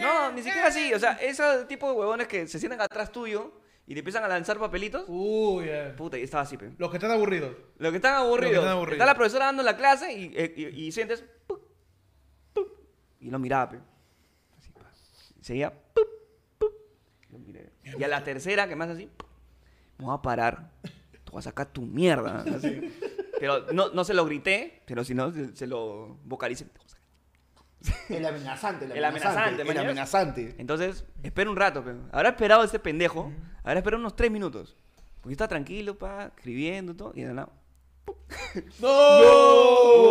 No, 0.00 0.32
ni 0.32 0.42
siquiera 0.42 0.66
así. 0.66 0.92
O 0.94 0.98
sea, 0.98 1.12
ese 1.12 1.64
tipo 1.66 1.88
de 1.88 1.96
huevones 1.96 2.26
que 2.26 2.48
se 2.48 2.58
sientan 2.58 2.80
atrás 2.80 3.12
tuyo 3.12 3.52
y 3.86 3.94
te 3.94 4.00
empiezan 4.00 4.24
a 4.24 4.28
lanzar 4.28 4.58
papelitos. 4.58 5.04
Uy, 5.06 5.66
ya. 5.66 5.94
Puta, 5.94 6.18
y 6.18 6.22
estaba 6.22 6.42
así, 6.42 6.56
pe. 6.56 6.72
Los 6.76 6.90
que 6.90 6.96
están 6.96 7.12
aburridos. 7.12 7.56
Lo 7.78 7.90
que 7.90 7.96
están 7.96 8.14
aburridos. 8.14 8.56
están 8.56 8.68
aburridos. 8.68 8.94
Está 8.94 9.06
la 9.06 9.14
profesora 9.14 9.46
dando 9.46 9.62
la 9.62 9.76
clase 9.76 10.12
y, 10.12 10.32
eh, 10.34 10.54
y, 10.56 10.86
y 10.86 10.92
sientes. 10.92 11.24
pup, 11.46 11.60
pup, 12.52 12.68
y 13.20 13.30
lo 13.30 13.38
miraba, 13.38 13.70
pe. 13.70 13.78
Así, 14.58 14.72
pa. 14.72 14.90
Y 15.40 15.44
seguía. 15.44 15.70
pup, 15.70 16.08
pup, 16.58 16.72
y 17.28 17.32
lo 17.32 17.38
miré. 17.38 17.70
Y 17.96 18.02
a 18.02 18.08
la 18.08 18.24
tercera, 18.24 18.66
que 18.66 18.74
más 18.74 18.90
así. 18.90 19.08
Me 19.98 20.06
voy 20.06 20.16
a 20.16 20.22
parar. 20.22 20.72
Te 20.82 21.30
voy 21.30 21.38
a 21.38 21.42
sacar 21.42 21.66
tu 21.66 21.82
mierda. 21.82 22.44
así. 22.56 22.92
Pero 23.38 23.72
no, 23.72 23.88
no 23.90 24.04
se 24.04 24.14
lo 24.14 24.24
grité, 24.24 24.82
pero 24.86 25.02
si 25.02 25.14
no, 25.14 25.32
se, 25.32 25.56
se 25.56 25.66
lo 25.66 26.18
vocalicé. 26.24 26.66
A. 27.90 28.14
El 28.14 28.24
amenazante, 28.26 28.84
el 28.84 29.04
amenazante. 29.04 29.62
El 29.62 29.78
amenazante. 29.78 30.54
Entonces, 30.58 31.04
espera 31.22 31.50
un 31.50 31.56
rato, 31.56 31.82
pe. 31.84 31.94
Habrá 32.12 32.30
esperado 32.30 32.64
ese 32.64 32.78
pendejo. 32.78 33.32
Habrá 33.64 33.78
esperado 33.78 34.00
unos 34.00 34.14
tres 34.16 34.30
minutos. 34.30 34.76
Porque 35.20 35.32
está 35.32 35.46
tranquilo, 35.48 35.96
pa, 35.96 36.26
escribiendo 36.36 36.92
y 36.92 36.94
todo. 36.96 37.12
Y 37.14 37.22
de 37.22 37.32
nada. 37.34 37.48
¡No! 38.80 38.88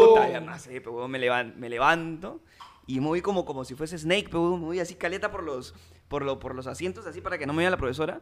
Puta, 0.10 0.30
ya 0.30 0.39
no 0.39 0.57
sé, 0.57 0.81
pero 0.81 1.07
me, 1.07 1.19
levan- 1.19 1.56
me 1.56 1.69
levanto 1.69 2.41
y 2.88 2.99
me 2.99 3.07
voy 3.07 3.22
como, 3.22 3.45
como 3.45 3.64
si 3.65 3.76
fuese 3.76 3.98
Snake, 3.98 4.27
pero 4.31 4.57
me 4.57 4.65
voy 4.65 4.80
así 4.80 4.95
caleta 4.95 5.31
por 5.31 5.43
los, 5.43 5.73
por, 6.07 6.23
lo- 6.23 6.39
por 6.39 6.56
los 6.56 6.68
asientos, 6.68 7.06
así 7.06 7.22
para 7.22 7.38
que 7.38 7.45
no 7.45 7.53
me 7.53 7.60
vea 7.64 7.69
la 7.69 7.77
profesora. 7.77 8.22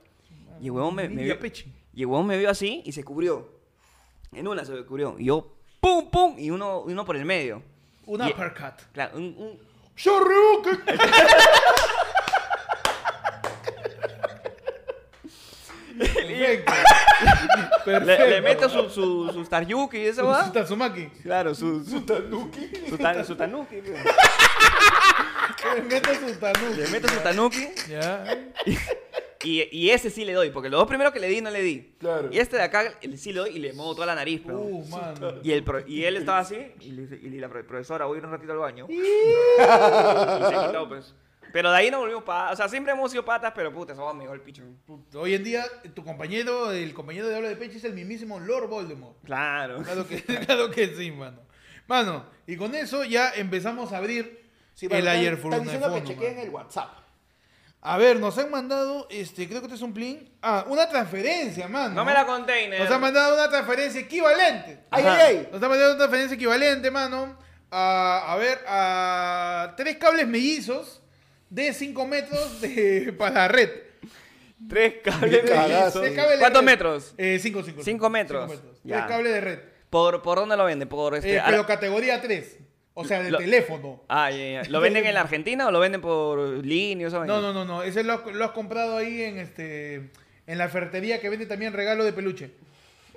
Y 0.61 0.65
el 0.65 0.71
huevón 0.71 0.95
me, 0.95 1.03
me 1.03 1.09
Ninja 1.09 1.23
vio, 1.26 1.39
Pechi. 1.39 1.71
y 1.93 2.01
el 2.01 2.07
huevón 2.07 2.27
me 2.27 2.38
vio 2.38 2.49
así 2.49 2.81
y 2.85 2.91
se 2.91 3.03
cubrió. 3.03 3.59
En 4.34 4.47
una 4.47 4.65
se 4.65 4.84
cubrió. 4.85 5.15
Y 5.17 5.26
yo, 5.26 5.55
pum, 5.80 6.09
pum, 6.11 6.35
y 6.38 6.51
uno, 6.51 6.81
uno 6.81 7.05
por 7.05 7.15
el 7.15 7.26
medio. 7.26 7.63
Un 8.10 8.22
Y- 8.22 8.31
uppercut. 8.31 8.73
Claro, 8.91 9.18
un, 9.18 9.36
un- 9.38 9.60
¡Shoryuken! 9.95 10.81
Perfecto. 17.86 18.23
le, 18.23 18.30
le 18.30 18.41
meto 18.41 18.69
su, 18.69 18.90
su, 18.90 19.30
su 19.34 19.44
Staryuki 19.45 19.98
y 19.98 20.06
eso, 20.07 20.22
Su 20.22 20.27
va. 20.27 20.52
Tatsumaki. 20.52 21.10
Claro, 21.23 21.53
su, 21.56 21.84
su, 21.84 22.02
Tanuki. 22.02 22.69
su, 22.90 22.98
tan- 22.98 23.26
su 23.26 23.36
Tanuki. 23.36 23.81
Le 25.76 25.81
meto 25.81 26.14
su 26.15 26.36
tanuki. 26.40 26.77
Le 26.77 26.88
meto 26.88 27.07
su 27.10 27.19
Tanuki 27.19 27.68
Ya. 27.90 28.23
Y, 29.44 29.64
y 29.72 29.90
ese 29.91 30.10
sí 30.10 30.26
le 30.26 30.34
doy, 30.34 30.49
porque 30.52 30.70
los 30.70 30.80
dos 30.80 30.88
primeros 30.88 31.14
que 31.14 31.20
le 31.20 31.28
di 31.28 31.40
no 31.41 31.49
le 31.49 31.61
di. 31.61 31.95
Claro. 31.99 32.30
Y 32.32 32.40
este 32.40 32.57
de 32.57 32.64
acá 32.64 32.94
el 33.02 33.18
sí 33.18 33.32
le 33.32 33.40
doy 33.40 33.49
y 33.56 33.60
le 33.60 33.74
muevo 33.74 33.95
toda 33.95 34.07
la 34.07 34.16
nariz, 34.16 34.41
pero. 34.45 34.60
Uh, 34.60 34.86
mano. 34.88 35.34
Y, 35.44 35.52
el 35.52 35.64
pro- 35.64 35.88
y 35.88 36.03
él 36.03 36.18
estaba 36.18 36.40
así, 36.40 36.57
y, 36.82 36.91
le 36.91 37.03
dice- 37.07 37.20
y 37.22 37.30
la 37.40 37.48
pro- 37.49 37.66
profesora, 37.66 38.06
voy 38.06 38.16
a 38.16 38.20
ir 38.20 38.26
un 38.26 38.32
ratito 38.32 38.52
al 38.52 38.57
baño. 38.57 38.86
y 38.90 38.95
se 38.98 40.68
quitó, 40.68 40.88
pues. 40.90 41.14
Pero 41.52 41.72
de 41.72 41.78
ahí 41.78 41.90
no 41.90 41.99
volvimos 41.99 42.24
patas. 42.24 42.53
O 42.53 42.56
sea, 42.57 42.70
siempre 42.70 42.94
hemos 42.94 43.10
sido 43.10 43.26
patas, 43.26 43.53
pero 43.56 43.74
puta, 43.74 43.94
eso 43.94 44.14
me 44.14 44.26
el 44.26 44.41
picho. 44.41 44.61
Hoy 45.16 45.34
en 45.34 45.44
día, 45.44 45.66
tu 45.95 46.03
compañero, 46.03 46.72
el 46.72 46.94
compañero 46.94 47.28
de 47.28 47.36
habla 47.38 47.49
de 47.49 47.56
Peche 47.56 47.78
es 47.78 47.84
el 47.86 47.94
mismísimo 47.94 48.40
Lord 48.40 48.68
Voldemort. 48.70 49.18
Claro. 49.24 49.82
Claro 49.82 50.07
que, 50.07 50.22
claro 50.45 50.70
que 50.70 50.94
sí, 50.95 51.10
mano. 51.11 51.40
Mano, 51.88 52.26
y 52.45 52.56
con 52.56 52.76
eso 52.76 53.03
ya 53.03 53.32
empezamos 53.32 53.94
a 53.94 53.98
abrir 53.98 54.48
Sí, 54.76 54.86
el 54.86 54.91
están- 54.91 55.07
ayer 55.18 55.34
Están 55.34 55.41
Furuna 55.41 55.57
de 55.57 55.64
diciendo 55.64 55.94
que 55.95 56.03
chequeen 56.03 56.38
el 56.40 56.49
WhatsApp. 56.52 56.98
A 57.81 57.97
ver, 57.97 58.19
nos 58.19 58.38
han 58.38 58.51
mandado, 58.51 59.07
este, 59.10 59.47
creo 59.47 59.61
que 59.61 59.68
este 59.68 59.76
es 59.76 59.81
un 59.81 59.93
plin. 59.93 60.30
Ah, 60.41 60.65
una 60.68 60.89
transferencia, 60.89 61.68
mano. 61.69 61.95
No 61.95 62.03
me 62.03 62.11
la 62.14 62.26
container. 62.26 62.80
Nos 62.81 62.91
han 62.91 62.99
mandado 62.99 63.35
una 63.35 63.49
transferencia 63.49 64.01
equivalente. 64.01 64.80
¡Ay, 64.91 65.06
ay, 65.07 65.18
ay! 65.22 65.49
Nos 65.51 65.64
han 65.64 65.69
mandado 65.69 65.91
una 65.91 65.97
transferencia 65.97 66.35
equivalente, 66.35 66.91
mano. 66.91 67.38
A, 67.72 68.34
a 68.34 68.35
ver, 68.38 68.60
a 68.68 69.73
tres 69.77 69.95
cables 69.97 70.27
mellizos 70.27 71.01
de 71.49 71.72
5 71.73 72.06
metros 72.07 72.60
de, 72.61 73.14
para 73.18 73.34
la 73.35 73.47
red. 73.47 73.69
Tres 74.68 74.95
cables 75.03 75.43
mellizos. 75.43 76.01
Tres 76.01 76.15
cables 76.15 76.31
de 76.34 76.39
¿Cuántos 76.39 76.61
red. 76.61 76.65
metros? 76.65 77.14
Eh, 77.18 77.39
5, 77.41 77.64
5. 77.64 77.81
Cinco 77.84 78.10
metros. 78.10 78.51
Ya. 78.84 78.97
Tres 78.97 79.07
cables 79.07 79.34
de 79.34 79.41
red. 79.41 79.60
¿Por, 79.89 80.22
¿Por 80.22 80.38
dónde 80.38 80.57
lo 80.57 80.65
venden? 80.65 80.89
Por 80.89 81.15
este. 81.15 81.35
Eh, 81.35 81.39
a 81.39 81.45
pero 81.45 81.60
la- 81.60 81.65
categoría 81.65 82.22
3. 82.22 82.57
O 82.99 83.05
sea, 83.05 83.21
de 83.23 83.31
Lo- 83.31 83.38
teléfono. 83.38 84.03
Ah, 84.07 84.30
ya, 84.31 84.61
ya. 84.63 84.69
¿Lo 84.69 84.81
venden 84.81 85.05
en 85.05 85.13
la 85.13 85.21
Argentina 85.21 85.67
o 85.67 85.71
lo 85.71 85.80
venden 85.80 86.01
por 86.01 86.39
línea? 86.65 87.07
o? 87.07 87.26
No, 87.26 87.41
no, 87.41 87.53
no, 87.53 87.63
no. 87.65 87.84
Ese 87.84 88.03
lo, 88.03 88.13
has- 88.13 88.26
lo 88.34 88.43
has 88.45 88.51
comprado 88.51 88.97
ahí 88.97 89.21
en 89.23 89.38
este. 89.38 90.09
En 90.47 90.57
la 90.57 90.67
ferretería 90.67 91.19
que 91.21 91.30
vende 91.30 91.45
también 91.45 91.73
regalo 91.73 92.03
de 92.03 92.11
peluche. 92.13 92.51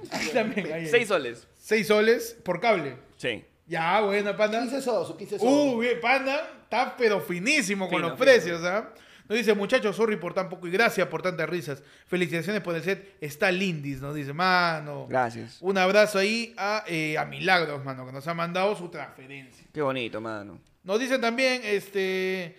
También. 0.32 0.66
ahí, 0.66 0.72
ahí. 0.72 0.86
Seis 0.88 1.08
soles. 1.08 1.46
6 1.60 1.86
soles 1.86 2.36
por 2.44 2.60
cable. 2.60 2.96
Sí. 3.16 3.44
Ya, 3.66 4.00
bueno, 4.00 4.36
panda. 4.36 4.60
15 4.60 4.82
sosos, 4.82 5.16
15 5.16 5.38
sosos. 5.38 5.74
Uh, 5.74 5.78
bien, 5.78 6.00
panda. 6.00 6.48
Está 6.64 6.96
pero 6.96 7.20
finísimo 7.20 7.86
con 7.88 7.96
Fino, 7.98 8.08
los 8.08 8.18
fino. 8.18 8.24
precios, 8.24 8.64
¿ah? 8.64 8.90
Nos 9.32 9.38
dice, 9.38 9.54
muchachos, 9.54 9.96
sorry 9.96 10.16
por 10.16 10.34
tan 10.34 10.50
poco 10.50 10.66
y 10.66 10.70
gracias 10.70 11.08
por 11.08 11.22
tantas 11.22 11.48
risas. 11.48 11.82
Felicitaciones 12.06 12.60
por 12.60 12.74
el 12.76 12.82
set. 12.82 13.16
Está 13.18 13.50
lindis, 13.50 13.98
nos 14.02 14.14
dice, 14.14 14.34
mano. 14.34 15.06
Gracias. 15.08 15.56
Un 15.62 15.78
abrazo 15.78 16.18
ahí 16.18 16.52
a, 16.58 16.84
eh, 16.86 17.16
a 17.16 17.24
Milagros, 17.24 17.82
mano, 17.82 18.04
que 18.04 18.12
nos 18.12 18.28
ha 18.28 18.34
mandado 18.34 18.76
su 18.76 18.90
transferencia. 18.90 19.66
Qué 19.72 19.80
bonito, 19.80 20.20
mano. 20.20 20.60
Nos 20.84 21.00
dicen 21.00 21.18
también, 21.18 21.62
este. 21.64 22.58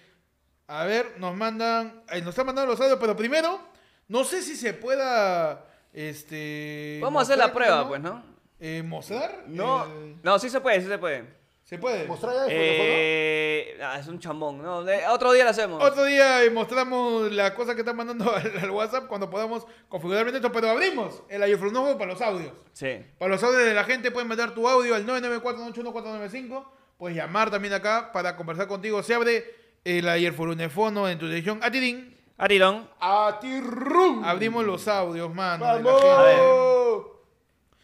A 0.65 0.85
ver, 0.85 1.13
nos 1.19 1.35
mandan. 1.35 2.01
eh, 2.09 2.21
nos 2.23 2.39
han 2.39 2.47
mandado 2.47 2.65
los 2.65 2.81
audios, 2.81 2.97
pero 2.99 3.15
primero, 3.15 3.61
no 4.07 4.23
sé 4.23 4.41
si 4.41 4.55
se 4.55 4.73
pueda. 4.73 5.67
Este. 5.93 6.97
Vamos 7.03 7.19
a 7.19 7.21
hacer 7.23 7.37
la 7.37 7.53
prueba, 7.53 7.87
pues, 7.87 8.01
¿no? 8.01 8.23
Eh, 8.59 8.81
¿Mostrar? 8.83 9.43
No, 9.45 9.83
El- 9.85 10.15
no, 10.23 10.39
sí 10.39 10.49
se 10.49 10.59
puede, 10.59 10.81
sí 10.81 10.87
se 10.87 10.97
puede. 10.97 11.25
¿Se 11.64 11.77
puede? 11.77 12.06
¿Mostrar 12.07 12.34
ya 12.35 12.44
el 12.45 12.49
Eh, 12.52 13.77
ah, 13.81 13.98
es 13.98 14.07
un 14.07 14.19
chambón. 14.19 14.61
No, 14.61 14.84
de- 14.84 15.07
otro 15.07 15.31
día 15.31 15.45
lo 15.45 15.49
hacemos. 15.52 15.81
Otro 15.84 16.03
día 16.03 16.40
mostramos 16.53 17.31
las 17.31 17.52
cosas 17.52 17.73
que 17.76 17.81
están 17.81 17.95
mandando 17.95 18.31
al, 18.35 18.57
al 18.61 18.69
WhatsApp 18.72 19.07
cuando 19.07 19.30
podamos 19.30 19.65
configurar 19.88 20.23
bien 20.26 20.35
esto, 20.35 20.52
pero 20.52 20.69
abrimos 20.69 21.23
el 21.30 21.41
iPhone 21.44 21.72
nuevo 21.73 21.98
para 21.98 22.11
los 22.11 22.22
audios. 22.22 22.52
Sí. 22.73 23.03
Para 23.18 23.31
los 23.31 23.44
audios 23.44 23.64
de 23.64 23.73
la 23.73 23.85
gente 23.85 24.11
pueden 24.11 24.27
mandar 24.27 24.53
tu 24.53 24.68
audio 24.68 24.94
al 24.94 25.06
994-981-495. 25.07 26.65
Puedes 26.98 27.18
llamar 27.18 27.49
también 27.49 27.73
acá 27.73 28.11
para 28.11 28.35
conversar 28.35 28.68
contigo. 28.68 29.02
Se 29.02 29.14
abre 29.15 29.45
el 29.85 30.07
ayerforunefono 30.10 31.07
en 31.10 31.18
tu 31.18 31.27
dirección. 31.27 31.60
Atidín. 31.64 32.14
Arirón, 32.38 32.90
¡A 32.99 33.38
ti, 33.40 33.61
rum! 33.61 34.23
Abrimos 34.26 34.65
los 34.65 34.88
audios, 34.88 35.34
mano. 35.34 35.64
la 35.65 35.77
¡Vamos! 35.77 37.06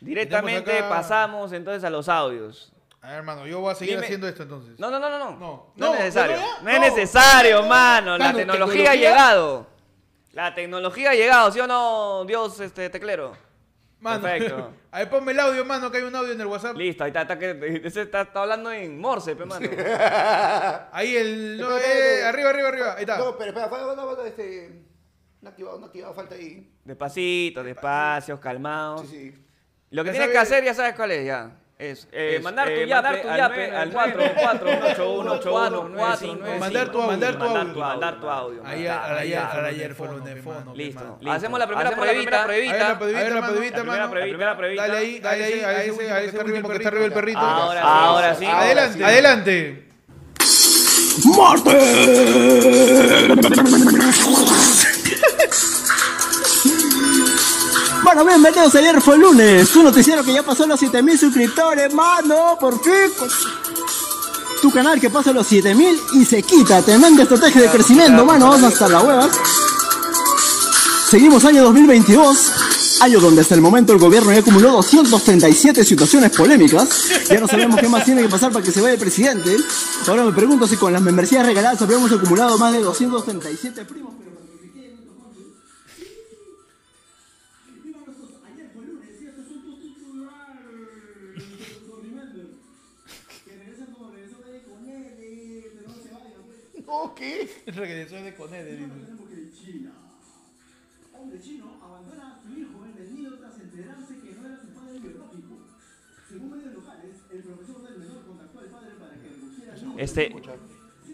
directamente 0.02 0.84
pasamos 0.90 1.54
entonces 1.54 1.84
a 1.84 1.90
los 1.90 2.10
audios. 2.10 2.74
A 3.02 3.08
ver, 3.08 3.18
hermano, 3.18 3.48
yo 3.48 3.60
voy 3.62 3.72
a 3.72 3.76
seguir 3.76 3.96
Dime- 3.96 4.06
haciendo 4.06 4.28
esto 4.28 4.44
entonces. 4.44 4.78
No, 4.80 4.92
no, 4.92 5.00
no, 5.00 5.10
no. 5.10 5.18
No, 5.18 5.32
No. 5.32 5.38
no, 5.40 5.74
No, 5.76 5.94
es 5.94 6.00
necesario. 6.02 6.36
¿pero 6.36 6.48
ya? 6.48 6.62
No 6.64 6.70
es 6.70 6.80
No. 6.80 6.96
necesario, 6.96 7.64
mano. 7.64 8.18
La 8.18 8.34
tecnología 8.34 8.92
ha 8.92 8.96
llegado. 8.96 9.68
La 10.34 10.54
tecnología 10.54 11.12
ha 11.12 11.16
llegado, 11.16 11.52
¿sí 11.52 11.60
o 11.60 11.68
no, 11.68 12.24
Dios 12.26 12.60
este 12.60 12.90
teclero? 12.90 13.36
Mano, 14.00 14.22
Perfecto. 14.22 14.72
A 14.92 15.00
ver, 15.00 15.10
ponme 15.10 15.32
el 15.34 15.40
audio, 15.40 15.66
mano, 15.66 15.92
que 15.92 15.98
hay 15.98 16.04
un 16.04 16.16
audio 16.16 16.32
en 16.34 16.40
el 16.40 16.48
WhatsApp. 16.48 16.76
Listo, 16.78 17.04
ahí 17.04 17.10
está, 17.10 17.22
está, 17.24 17.34
está, 18.02 18.22
está 18.22 18.42
hablando 18.42 18.72
en 18.72 19.00
Morse, 19.00 19.36
pe, 19.36 19.46
mano. 19.46 19.68
Ahí 20.92 21.16
el. 21.18 21.58
no, 21.58 21.76
Espera, 21.78 21.94
eh, 21.94 22.10
espera, 22.14 22.30
arriba, 22.30 22.50
arriba, 22.50 22.68
arriba. 22.70 22.94
Ahí 22.96 23.02
está. 23.02 23.18
No, 23.18 23.38
pero 23.38 23.50
espera, 23.50 23.68
falta, 23.70 23.86
falta, 23.88 24.06
falta, 24.06 24.28
este... 24.28 24.84
No 25.42 25.50
activado, 25.50 25.80
no 25.80 25.86
activado, 25.86 26.14
falta 26.14 26.36
ahí. 26.36 26.70
Despacito, 26.84 27.64
despacio, 27.64 28.40
calmado. 28.40 29.00
Sí, 29.00 29.08
sí. 29.08 29.46
Lo 29.92 30.04
que 30.04 30.08
Ya 30.10 30.14
tienes 30.14 30.30
que 30.32 30.38
hacer, 30.38 30.64
ya 30.64 30.74
sabes 30.74 30.96
cuál 30.96 31.12
es, 31.12 31.26
ya. 31.26 31.52
Es, 31.80 32.10
eh, 32.12 32.36
Es, 32.36 32.44
mandar 32.44 32.68
tu 32.68 32.74
eh, 32.74 32.86
tu 33.22 33.28
nueve, 33.30 33.72
al 33.74 33.90
4 33.90 34.22
4 34.36 34.70
81 34.70 35.32
81 35.32 35.96
4 35.96 36.60
Mandar 36.60 36.92
tu- 36.92 37.02
mandar 37.02 37.38
tu 37.38 37.44
audio. 37.46 37.74
mandar 37.80 38.20
tu 38.20 38.30
audio. 38.30 38.62
Ayer, 38.66 39.96
fue 39.96 40.10
un 40.10 40.22
teléfono. 40.22 40.74
Listo. 40.76 41.18
Listo. 41.22 41.32
Hacemos 41.32 41.58
la 41.58 41.68
primera 41.68 41.92
pruebita. 41.92 42.46
la 42.46 43.00
primera 44.10 44.58
pruebita. 44.58 44.88
Dale 44.88 44.98
ahí, 44.98 45.20
dale 45.20 45.44
ahí, 45.46 45.60
a 45.62 45.84
ese, 45.86 46.12
a 46.12 46.22
ese 46.22 46.38
último 46.38 46.68
que 46.68 46.76
está 46.76 46.90
arriba 46.90 47.06
el 47.06 47.14
perrito. 47.14 47.40
Ahora 47.40 48.36
sí. 48.36 48.46
Ahora 48.46 48.90
sí. 48.90 49.02
Adelante, 49.02 49.06
adelante. 49.06 49.86
Bueno, 58.22 58.34
bienvenidos, 58.34 58.76
ayer 58.76 59.00
fue 59.00 59.18
lunes, 59.18 59.74
un 59.78 59.86
noticiero 59.86 60.22
que 60.26 60.34
ya 60.34 60.44
pasó 60.44 60.68
los 60.68 60.78
7000 60.78 61.18
suscriptores, 61.18 61.94
mano, 61.94 62.58
por 62.60 62.78
fin. 62.84 62.94
Tu 64.62 64.70
canal 64.72 65.00
que 65.00 65.10
pasa 65.10 65.32
los 65.32 65.48
7000 65.48 65.98
y 66.16 66.26
se 66.26 66.44
quita, 66.44 66.82
tremenda 66.82 67.24
estrategia 67.24 67.62
de 67.62 67.70
crecimiento, 67.70 68.26
mano, 68.26 68.50
vamos 68.50 68.74
hasta 68.74 68.90
la 68.90 69.00
hueva. 69.00 69.30
Seguimos 71.10 71.46
año 71.46 71.64
2022, 71.64 73.00
año 73.00 73.22
donde 73.22 73.40
hasta 73.40 73.56
el 73.56 73.62
momento 73.62 73.94
el 73.94 74.00
gobierno 74.00 74.34
ya 74.34 74.40
acumuló 74.40 74.74
237 74.74 75.86
situaciones 75.86 76.32
polémicas. 76.32 76.90
Ya 77.30 77.40
no 77.40 77.48
sabemos 77.48 77.80
qué 77.80 77.88
más 77.88 78.04
tiene 78.04 78.22
que 78.22 78.28
pasar 78.28 78.52
para 78.52 78.66
que 78.66 78.72
se 78.74 78.82
vaya 78.82 78.96
el 78.96 79.00
presidente. 79.00 79.56
Ahora 80.08 80.26
me 80.26 80.34
pregunto 80.34 80.68
si 80.68 80.76
con 80.76 80.92
las 80.92 81.02
membresías 81.02 81.46
regaladas 81.46 81.82
habríamos 81.82 82.12
acumulado 82.12 82.58
más 82.58 82.74
de 82.74 82.82
237 82.82 83.86
primos. 83.86 84.29
¿Qué? 97.16 97.50
Regresó 97.68 98.16
de 98.16 98.30
en 98.30 99.52
China. 99.52 99.92
Hombre 101.14 101.40
chino 101.42 101.78
abandona 101.84 102.36
a 102.36 102.42
su 102.42 102.58
hijo 102.58 102.86
en 102.86 103.04
el 103.04 103.16
nido 103.16 103.38
tras 103.38 103.60
enterarse 103.60 104.20
que 104.20 104.32
no 104.34 104.48
era 104.48 104.58
su 104.60 104.68
padre 104.70 105.00
biológico. 105.00 105.58
Según 106.28 106.58
medios 106.58 106.74
locales, 106.74 107.16
el 107.32 107.44
profesor 107.44 107.84
del 107.84 108.00
menor 108.00 108.26
contactó 108.26 108.60
al 108.60 108.66
padre 108.68 108.92
para 109.00 109.14
que 109.14 109.82
número 109.82 110.04
Este, 110.04 110.36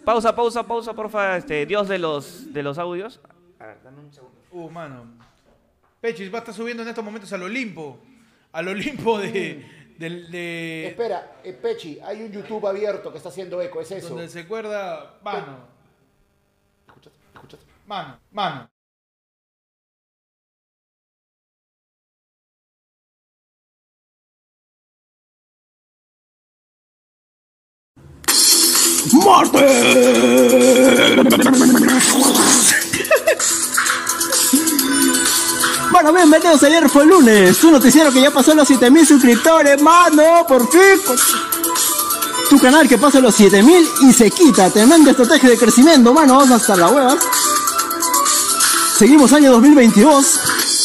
pausa, 0.06 0.36
pausa, 0.36 0.68
pausa, 0.68 0.94
porfa, 0.94 1.38
este, 1.38 1.66
Dios 1.66 1.88
de 1.88 2.00
los, 2.00 2.54
de 2.54 2.64
los 2.64 2.78
audios. 2.78 3.20
A 3.60 3.66
ver, 3.68 3.84
dame 3.84 4.00
un 4.02 4.14
segundo. 4.14 4.40
Uh, 4.52 4.70
mano. 4.70 5.06
Pechis 6.00 6.32
va 6.32 6.38
a 6.38 6.40
estar 6.40 6.54
subiendo 6.54 6.84
en 6.84 6.90
estos 6.90 7.04
momentos 7.04 7.34
al 7.34 7.44
Olimpo. 7.44 8.00
Al 8.52 8.68
Olimpo 8.68 9.20
de. 9.20 9.85
Del- 9.98 10.30
de 10.32 10.88
Espera, 10.88 11.40
eh, 11.44 11.54
Pechi, 11.54 12.00
hay 12.04 12.22
un 12.24 12.32
YouTube 12.32 12.66
abierto 12.68 13.12
que 13.12 13.18
está 13.18 13.30
haciendo 13.30 13.62
eco, 13.62 13.82
es 13.82 13.92
eso. 13.92 14.10
donde 14.10 14.30
se 14.30 14.42
acuerda. 14.42 15.20
Mano. 15.24 15.58
Escúchate, 16.88 17.16
escúchate. 17.34 17.64
Mano. 17.86 18.20
Mano. 18.32 18.70
Bueno, 35.96 36.12
bienvenidos, 36.12 36.62
ayer 36.64 36.90
fue 36.90 37.06
lunes, 37.06 37.64
un 37.64 37.72
noticiero 37.72 38.12
que 38.12 38.20
ya 38.20 38.30
pasó 38.30 38.54
los 38.54 38.68
7000 38.68 39.08
suscriptores, 39.08 39.82
mano, 39.82 40.46
por 40.46 40.70
fin. 40.70 41.00
Tu 42.50 42.60
canal 42.60 42.86
que 42.90 42.98
pasa 42.98 43.22
los 43.22 43.34
7000 43.34 43.88
y 44.02 44.12
se 44.12 44.30
quita, 44.30 44.70
tremenda 44.70 45.12
estrategia 45.12 45.52
de 45.52 45.58
crecimiento, 45.58 46.14
mano, 46.14 46.36
vamos 46.36 46.52
hasta 46.52 46.76
la 46.76 46.90
hueva. 46.90 47.18
Seguimos 48.98 49.32
año 49.32 49.54
2022, 49.54 50.40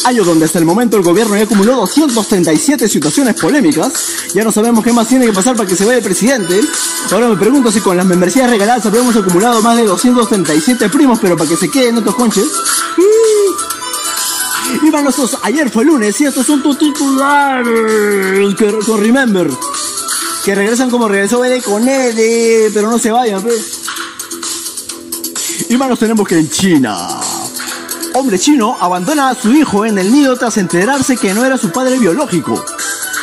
año 0.05 0.23
donde 0.23 0.45
hasta 0.45 0.59
el 0.59 0.65
momento 0.65 0.95
el 0.95 1.03
gobierno 1.03 1.35
ya 1.35 1.43
acumuló 1.43 1.75
237 1.75 2.87
situaciones 2.87 3.35
polémicas. 3.35 3.91
Ya 4.33 4.45
no 4.45 4.51
sabemos 4.53 4.81
qué 4.81 4.93
más 4.93 5.09
tiene 5.09 5.25
que 5.25 5.33
pasar 5.33 5.57
para 5.57 5.67
que 5.67 5.75
se 5.75 5.83
vaya 5.83 5.97
el 5.97 6.03
presidente. 6.05 6.61
Ahora 7.11 7.27
me 7.27 7.35
pregunto 7.35 7.69
si 7.69 7.81
con 7.81 7.97
las 7.97 8.05
membresías 8.05 8.49
regaladas 8.49 8.85
habríamos 8.85 9.13
acumulado 9.17 9.61
más 9.61 9.75
de 9.75 9.83
237 9.83 10.87
primos, 10.87 11.19
pero 11.21 11.35
para 11.35 11.49
que 11.49 11.57
se 11.57 11.69
queden 11.69 11.97
estos 11.97 12.15
conches. 12.15 12.47
Viva 14.81 15.01
nuestros 15.01 15.37
ayer 15.43 15.69
fue 15.69 15.85
lunes 15.85 16.19
y 16.21 16.25
estos 16.25 16.45
son 16.45 16.61
tus 16.63 16.77
titulares 16.77 18.55
que, 18.55 18.79
con 18.85 19.01
Remember. 19.01 19.49
Que 20.43 20.55
regresan 20.55 20.89
como 20.89 21.07
regresó 21.07 21.39
BD 21.39 21.61
con 21.63 21.87
Ede, 21.87 22.71
pero 22.73 22.89
no 22.89 22.97
se 22.97 23.11
vayan, 23.11 23.41
pues. 23.41 23.81
Y 25.69 25.77
más 25.77 25.89
nos 25.89 25.99
tenemos 25.99 26.27
que 26.27 26.37
en 26.37 26.49
China. 26.49 27.19
Hombre 28.13 28.37
chino 28.39 28.75
abandona 28.79 29.29
a 29.29 29.35
su 29.35 29.53
hijo 29.53 29.85
en 29.85 29.97
el 29.97 30.11
nido 30.11 30.35
tras 30.35 30.57
enterarse 30.57 31.15
que 31.15 31.33
no 31.33 31.45
era 31.45 31.57
su 31.57 31.71
padre 31.71 31.97
biológico. 31.97 32.61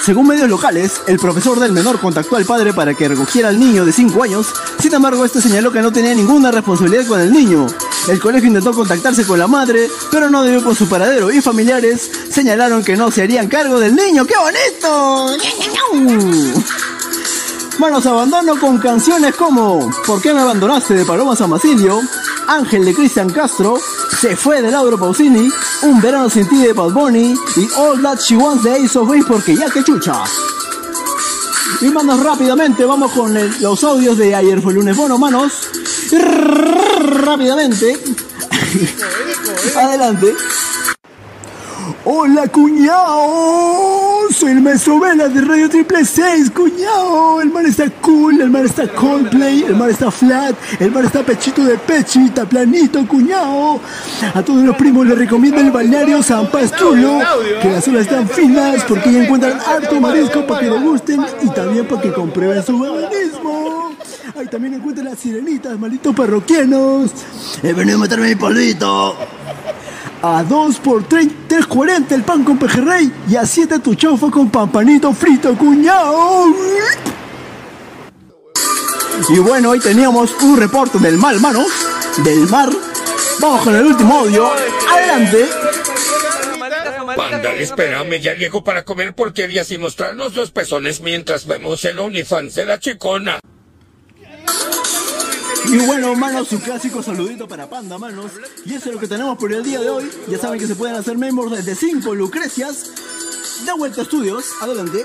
Según 0.09 0.27
medios 0.27 0.49
locales, 0.49 1.03
el 1.07 1.19
profesor 1.19 1.61
del 1.61 1.73
menor 1.73 2.01
contactó 2.01 2.37
al 2.37 2.47
padre 2.47 2.73
para 2.73 2.95
que 2.95 3.09
recogiera 3.09 3.51
al 3.51 3.61
niño 3.61 3.85
de 3.85 3.93
5 3.93 4.23
años, 4.23 4.47
sin 4.81 4.95
embargo 4.95 5.23
este 5.23 5.43
señaló 5.43 5.71
que 5.71 5.83
no 5.83 5.93
tenía 5.93 6.15
ninguna 6.15 6.51
responsabilidad 6.51 7.07
con 7.07 7.21
el 7.21 7.31
niño. 7.31 7.67
El 8.09 8.19
colegio 8.19 8.49
intentó 8.49 8.73
contactarse 8.73 9.27
con 9.27 9.39
la 9.39 9.47
madre, 9.47 9.87
pero 10.11 10.31
no 10.31 10.45
dio 10.45 10.65
con 10.65 10.75
su 10.75 10.89
paradero 10.89 11.31
y 11.31 11.43
familiares 11.43 12.11
señalaron 12.31 12.83
que 12.83 12.97
no 12.97 13.11
se 13.11 13.21
harían 13.21 13.49
cargo 13.49 13.79
del 13.79 13.95
niño. 13.95 14.25
¡Qué 14.25 14.33
bonito! 14.39 15.27
Manos 17.79 18.07
abandono 18.07 18.59
con 18.59 18.79
canciones 18.79 19.35
como 19.35 19.91
¿Por 20.07 20.23
qué 20.23 20.33
me 20.33 20.41
abandonaste? 20.41 20.95
de 20.95 21.05
Paloma 21.05 21.37
San 21.37 21.51
Basilio, 21.51 22.01
Ángel 22.47 22.87
de 22.87 22.95
Cristian 22.95 23.29
Castro, 23.29 23.79
Se 24.21 24.35
fue 24.35 24.61
de 24.63 24.71
Lauro 24.71 24.99
Pausini, 24.99 25.49
Un 25.83 26.01
verano 26.01 26.29
sin 26.29 26.49
ti 26.49 26.59
de 26.59 26.73
Bad 26.73 26.91
Bunny 26.91 27.35
y 27.57 27.69
All 27.77 28.03
That 28.03 28.19
She 28.19 28.37
Wants 28.37 28.65
de 28.65 28.73
Ace 28.73 28.99
of 28.99 29.09
Base 29.09 29.25
porque 29.29 29.57
ya 29.57 29.71
que 29.71 29.85
chucha. 29.85 30.25
Y 31.81 31.87
manos 31.87 32.21
rápidamente, 32.21 32.85
vamos 32.85 33.13
con 33.13 33.33
los 33.61 33.85
audios 33.85 34.19
de 34.19 34.35
ayer 34.35 34.61
fue 34.61 34.75
lunes. 34.75 34.97
Bueno, 34.97 35.19
manos, 35.19 35.53
rápidamente. 36.11 37.97
Adelante. 39.77 40.35
Hola, 42.11 42.49
cuñado. 42.49 44.31
Soy 44.31 44.53
el 44.53 44.63
maestro 44.63 44.99
Vela 44.99 45.29
de 45.29 45.43
Radio 45.43 45.69
Triple 45.69 46.07
6, 46.07 46.53
cuñado. 46.53 47.43
El 47.43 47.53
mar 47.53 47.67
está 47.67 47.91
cool, 48.01 48.41
el 48.41 48.49
mar 48.49 48.65
está 48.65 48.89
Coldplay, 48.89 49.65
el 49.65 49.77
mar 49.77 49.91
está 49.91 50.11
flat, 50.11 50.57
el 50.81 50.91
mar 50.91 51.05
está 51.05 51.23
pechito 51.23 51.63
de 51.63 51.77
pechita, 51.77 52.47
planito, 52.47 53.07
cuñado. 53.07 53.79
A 54.33 54.43
todos 54.43 54.65
los 54.65 54.75
primos 54.77 55.07
les 55.07 55.19
recomiendo 55.19 55.61
el 55.61 55.71
balneario 55.71 56.23
San 56.23 56.47
Pastrulo, 56.51 57.19
que 57.61 57.69
las 57.69 57.87
olas 57.87 58.07
están 58.07 58.27
finas 58.27 58.85
porque 58.89 59.13
ya 59.13 59.25
encuentran 59.25 59.61
harto 59.61 60.01
marisco 60.01 60.47
para 60.47 60.61
que 60.61 60.67
lo 60.69 60.81
gusten 60.81 61.21
y 61.43 61.51
también 61.51 61.87
para 61.87 62.01
que 62.01 62.11
comprueben 62.15 62.65
su 62.65 62.81
veganismo. 62.81 63.93
Ahí 64.35 64.47
también 64.47 64.73
encuentran 64.73 65.09
las 65.09 65.19
sirenitas, 65.19 65.79
malditos 65.79 66.17
parroquianos. 66.17 67.11
He 67.63 67.75
venido 67.75 67.99
a 67.99 68.01
meterme 68.01 68.29
mi 68.29 68.35
polvito. 68.35 69.15
A 70.21 70.43
2 70.43 70.79
por 70.81 71.05
3, 71.07 71.29
3.40 71.49 72.13
el 72.13 72.23
pan 72.25 72.43
con 72.43 72.59
pejerrey 72.59 73.13
y 73.29 73.37
a 73.37 73.47
7 73.47 73.79
tu 73.79 73.95
chaufa 73.95 74.31
con 74.31 74.51
pampanito 74.51 75.13
frito, 75.13 75.57
cuñado. 75.57 76.47
Y 79.29 79.39
bueno, 79.39 79.71
hoy 79.71 79.81
teníamos 79.81 80.35
un 80.43 80.57
reporte 80.57 80.99
del 80.99 81.19
mal, 81.19 81.39
manos, 81.39 81.69
del 82.25 82.49
mar. 82.49 82.69
Vamos 83.41 83.63
con 83.63 83.77
el 83.77 83.87
último 83.87 84.19
audio. 84.19 84.51
Adelante. 84.93 85.49
Panda, 87.17 87.55
espérame, 87.55 88.21
ya 88.21 88.35
llego 88.35 88.65
para 88.65 88.85
comer 88.85 89.15
porquerías 89.15 89.71
y 89.71 89.79
mostrarnos 89.79 90.35
los 90.35 90.51
pezones 90.51 91.01
mientras 91.01 91.47
vemos 91.47 91.85
el 91.85 91.99
OnlyFans 91.99 92.57
de 92.57 92.67
la 92.67 92.81
chicona. 92.81 93.39
Y 95.67 95.79
bueno, 95.87 96.15
manos, 96.15 96.49
su 96.49 96.61
clásico 96.61 97.03
saludito 97.03 97.47
para 97.47 97.69
Panda, 97.69 97.99
manos. 97.99 98.33
Y 98.65 98.75
eso 98.75 98.89
es 98.89 98.95
lo 98.95 99.01
que 99.01 99.07
tenemos 99.09 99.37
por 99.37 99.53
el 99.53 99.63
día 99.63 99.81
de 99.81 99.91
hoy. 99.91 100.11
Ya 100.29 100.39
saben 100.39 100.59
que 100.59 100.67
se 100.67 100.75
pueden 100.75 100.97
hacer 100.97 101.17
miembros 101.19 101.51
desde 101.51 101.75
5 101.75 102.15
Lucrecias. 102.15 102.95
De 103.67 103.73
vuelta 103.73 104.01
a 104.01 104.05
estudios. 104.05 104.55
Adelante. 104.63 105.05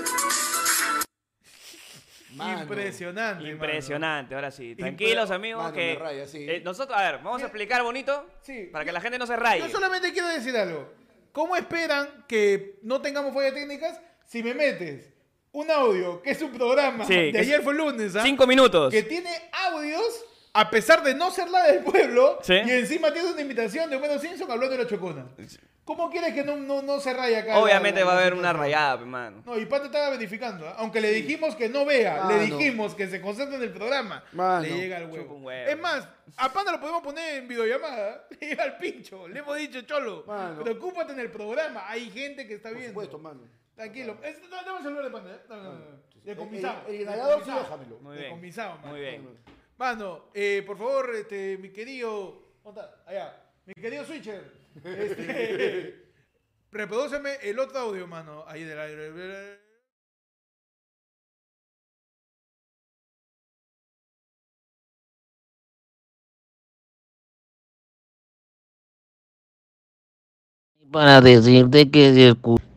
Mano. 2.34 2.62
Impresionante. 2.62 3.42
mano. 3.44 3.54
Impresionante, 3.54 4.34
ahora 4.34 4.50
sí. 4.50 4.74
Tranquilos, 4.74 5.30
amigos, 5.30 5.62
Mano, 5.62 5.74
que 5.76 5.94
me 5.94 5.98
raya, 6.00 6.26
sí. 6.26 6.38
eh, 6.48 6.62
nosotros, 6.64 6.96
a 6.98 7.02
ver, 7.12 7.20
vamos 7.22 7.42
a 7.42 7.46
explicar 7.46 7.82
bonito 7.82 8.26
Sí. 8.42 8.68
para 8.72 8.84
que 8.84 8.92
la 8.92 9.00
gente 9.00 9.18
no 9.18 9.26
se 9.26 9.36
raye. 9.36 9.60
Yo 9.62 9.68
solamente 9.68 10.12
quiero 10.12 10.28
decir 10.28 10.56
algo. 10.56 10.92
¿Cómo 11.32 11.56
esperan 11.56 12.24
que 12.26 12.78
no 12.82 13.00
tengamos 13.00 13.34
fallas 13.34 13.54
técnicas 13.54 14.00
si 14.26 14.42
me 14.42 14.54
metes 14.54 15.12
un 15.52 15.70
audio 15.70 16.22
que 16.22 16.30
es 16.30 16.42
un 16.42 16.50
programa 16.52 17.04
Sí, 17.06 17.30
de 17.32 17.38
ayer 17.38 17.62
fue 17.62 17.74
lunes, 17.74 18.16
¿ah? 18.16 18.22
Cinco 18.24 18.46
minutos. 18.46 18.92
que 18.92 19.02
tiene 19.04 19.30
audios 19.52 20.02
a 20.54 20.70
pesar 20.70 21.02
de 21.02 21.14
no 21.14 21.30
ser 21.30 21.50
la 21.50 21.64
del 21.64 21.82
pueblo 21.84 22.38
Sí. 22.42 22.54
y 22.54 22.70
encima 22.70 23.12
tiene 23.12 23.30
una 23.32 23.40
invitación 23.42 23.90
de 23.90 23.96
Bueno 23.96 24.18
Simpson 24.18 24.50
hablando 24.50 24.76
de 24.76 24.84
la 24.84 24.88
chocona? 24.88 25.26
¿Cómo 25.84 26.10
quieres 26.10 26.32
que 26.32 26.42
no, 26.42 26.56
no, 26.56 26.80
no 26.80 26.98
se 26.98 27.12
raya 27.12 27.40
acá? 27.40 27.58
Obviamente 27.58 28.00
la- 28.00 28.06
la- 28.06 28.12
va 28.12 28.18
a 28.18 28.20
haber 28.22 28.32
una 28.34 28.52
rayada, 28.54 28.94
hermano. 29.00 29.42
No, 29.44 29.58
y 29.58 29.66
Pata 29.66 29.84
estaba 29.86 30.08
verificando, 30.08 30.66
¿ah? 30.66 30.76
aunque 30.78 30.98
le 31.02 31.10
dijimos 31.10 31.54
que 31.56 31.68
no 31.68 31.84
vea, 31.84 32.26
le 32.28 32.36
Mano. 32.36 32.56
dijimos 32.56 32.94
que 32.94 33.06
se 33.06 33.20
concentre 33.20 33.56
en 33.56 33.64
el 33.64 33.70
programa, 33.70 34.24
Mano. 34.32 34.62
le 34.62 34.70
llega 34.70 34.96
al 34.96 35.10
Chupa 35.10 35.34
huevo. 35.34 35.50
Es 35.50 35.78
más, 35.78 36.08
a 36.38 36.50
Panda 36.50 36.72
lo 36.72 36.80
podemos 36.80 37.02
poner 37.02 37.34
en 37.34 37.48
videollamada, 37.48 38.24
le 38.40 38.46
llega 38.48 38.62
al 38.64 38.78
pincho, 38.78 39.28
le 39.28 39.40
hemos 39.40 39.58
dicho, 39.58 39.82
Cholo, 39.82 40.24
Mano. 40.26 40.62
preocúpate 40.62 41.12
en 41.12 41.20
el 41.20 41.30
programa, 41.30 41.84
hay 41.86 42.08
gente 42.10 42.46
que 42.46 42.54
está 42.54 42.70
Por 42.70 42.78
viendo. 42.78 42.92
supuesto, 42.94 43.18
mano. 43.18 43.40
Tranquilo, 43.76 44.16
es, 44.22 44.40
no, 44.48 44.56
dame 44.64 44.78
el 44.78 44.84
celular 44.84 45.04
de 45.04 45.10
Panda, 45.10 45.30
¿eh? 45.34 45.40
no, 45.50 45.56
no, 45.56 45.72
no. 45.74 46.04
Decomisado. 46.24 46.80
El- 46.88 46.94
el 46.94 47.06
déjamelo. 47.06 47.98
Muy 48.00 48.12
bien. 48.16 48.24
Decomisado, 48.30 48.76
mano. 48.76 48.88
Muy 48.88 49.00
bien. 49.00 49.28
Mano, 49.76 50.30
eh, 50.34 50.62
por 50.66 50.78
favor, 50.78 51.14
este, 51.14 51.58
mi 51.58 51.70
querido. 51.70 52.42
¿Dónde 52.62 52.80
está? 52.80 53.02
Allá. 53.06 53.42
Mi 53.66 53.74
querido 53.74 54.04
Switcher. 54.04 54.52
Este, 54.84 56.10
reprodúceme 56.70 57.36
el 57.42 57.58
otro 57.58 57.78
audio, 57.78 58.06
mano. 58.06 58.44
Ahí 58.46 58.64
del 58.64 58.78
aire. 58.78 59.64
para 70.94 71.20
decirte 71.20 71.90
que 71.90 72.14
se 72.14 72.28
escucha. 72.28 72.73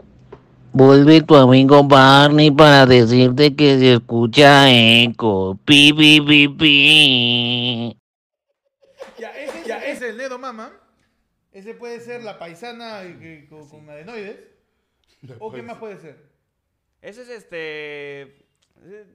Vuelve 0.81 1.21
tu 1.23 1.35
amigo 1.35 1.83
Barney 1.83 2.51
para 2.51 2.85
decirte 2.85 3.55
que 3.55 3.79
se 3.79 3.93
escucha 3.93 4.69
eco. 4.69 5.57
Pi, 5.65 5.91
pi, 5.91 6.21
pi, 6.21 6.47
pi. 6.49 7.97
Ya, 9.17 9.31
ese, 9.35 9.67
ya, 9.67 9.77
ese 9.79 9.91
es 9.91 10.01
el 10.11 10.17
Nedo 10.17 10.37
Mama. 10.37 10.71
Ese 11.51 11.73
puede 11.73 11.99
ser 11.99 12.21
la 12.23 12.37
paisana 12.37 13.01
que- 13.19 13.47
con, 13.49 13.67
con 13.67 13.89
adenoides. 13.89 14.37
¿O 15.39 15.51
qué 15.51 15.63
más 15.63 15.79
puede 15.79 15.97
ser? 15.97 16.15
Ese 17.01 17.23
es 17.23 17.29
este. 17.29 18.21
eh, 18.83 19.05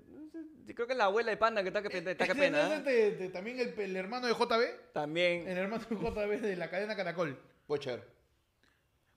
creo 0.74 0.88
que 0.88 0.94
es 0.94 0.98
la 0.98 1.04
abuela 1.04 1.30
de 1.30 1.36
Panda 1.36 1.62
que 1.62 1.68
está 1.68 1.80
que, 1.80 1.96
está 1.96 2.16
que 2.16 2.24
Ese 2.24 2.34
pena. 2.34 2.74
es 2.74 2.80
¿eh? 2.80 2.82
de- 2.82 3.10
de- 3.18 3.28
también 3.28 3.60
el, 3.60 3.78
el 3.78 3.94
hermano 3.96 4.26
de 4.26 4.32
JB. 4.34 4.92
También. 4.92 5.46
El 5.46 5.58
hermano 5.58 5.84
de 5.88 5.94
JB 5.94 6.40
de 6.40 6.56
la 6.56 6.68
cadena 6.70 6.96
Caracol. 6.96 7.38
Pocher. 7.68 8.02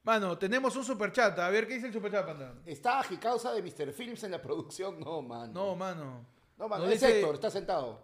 Mano, 0.05 0.37
tenemos 0.37 0.75
un 0.75 0.85
superchat. 0.85 1.37
A 1.39 1.49
ver, 1.49 1.67
¿qué 1.67 1.73
dice 1.75 1.87
el 1.87 1.93
superchat, 1.93 2.25
Panda? 2.25 2.53
¿Está 2.65 2.99
a 2.99 3.03
causa 3.19 3.51
de 3.53 3.61
Mr. 3.63 3.91
Films 3.91 4.23
en 4.23 4.31
la 4.31 4.41
producción? 4.41 4.99
No, 4.99 5.21
mano. 5.23 5.51
No, 5.51 5.75
mano. 5.75 6.25
No, 6.57 6.67
mano. 6.69 6.83
Nos 6.85 6.93
es 6.93 7.01
dice- 7.01 7.19
Héctor, 7.19 7.35
está 7.35 7.49
sentado. 7.49 7.99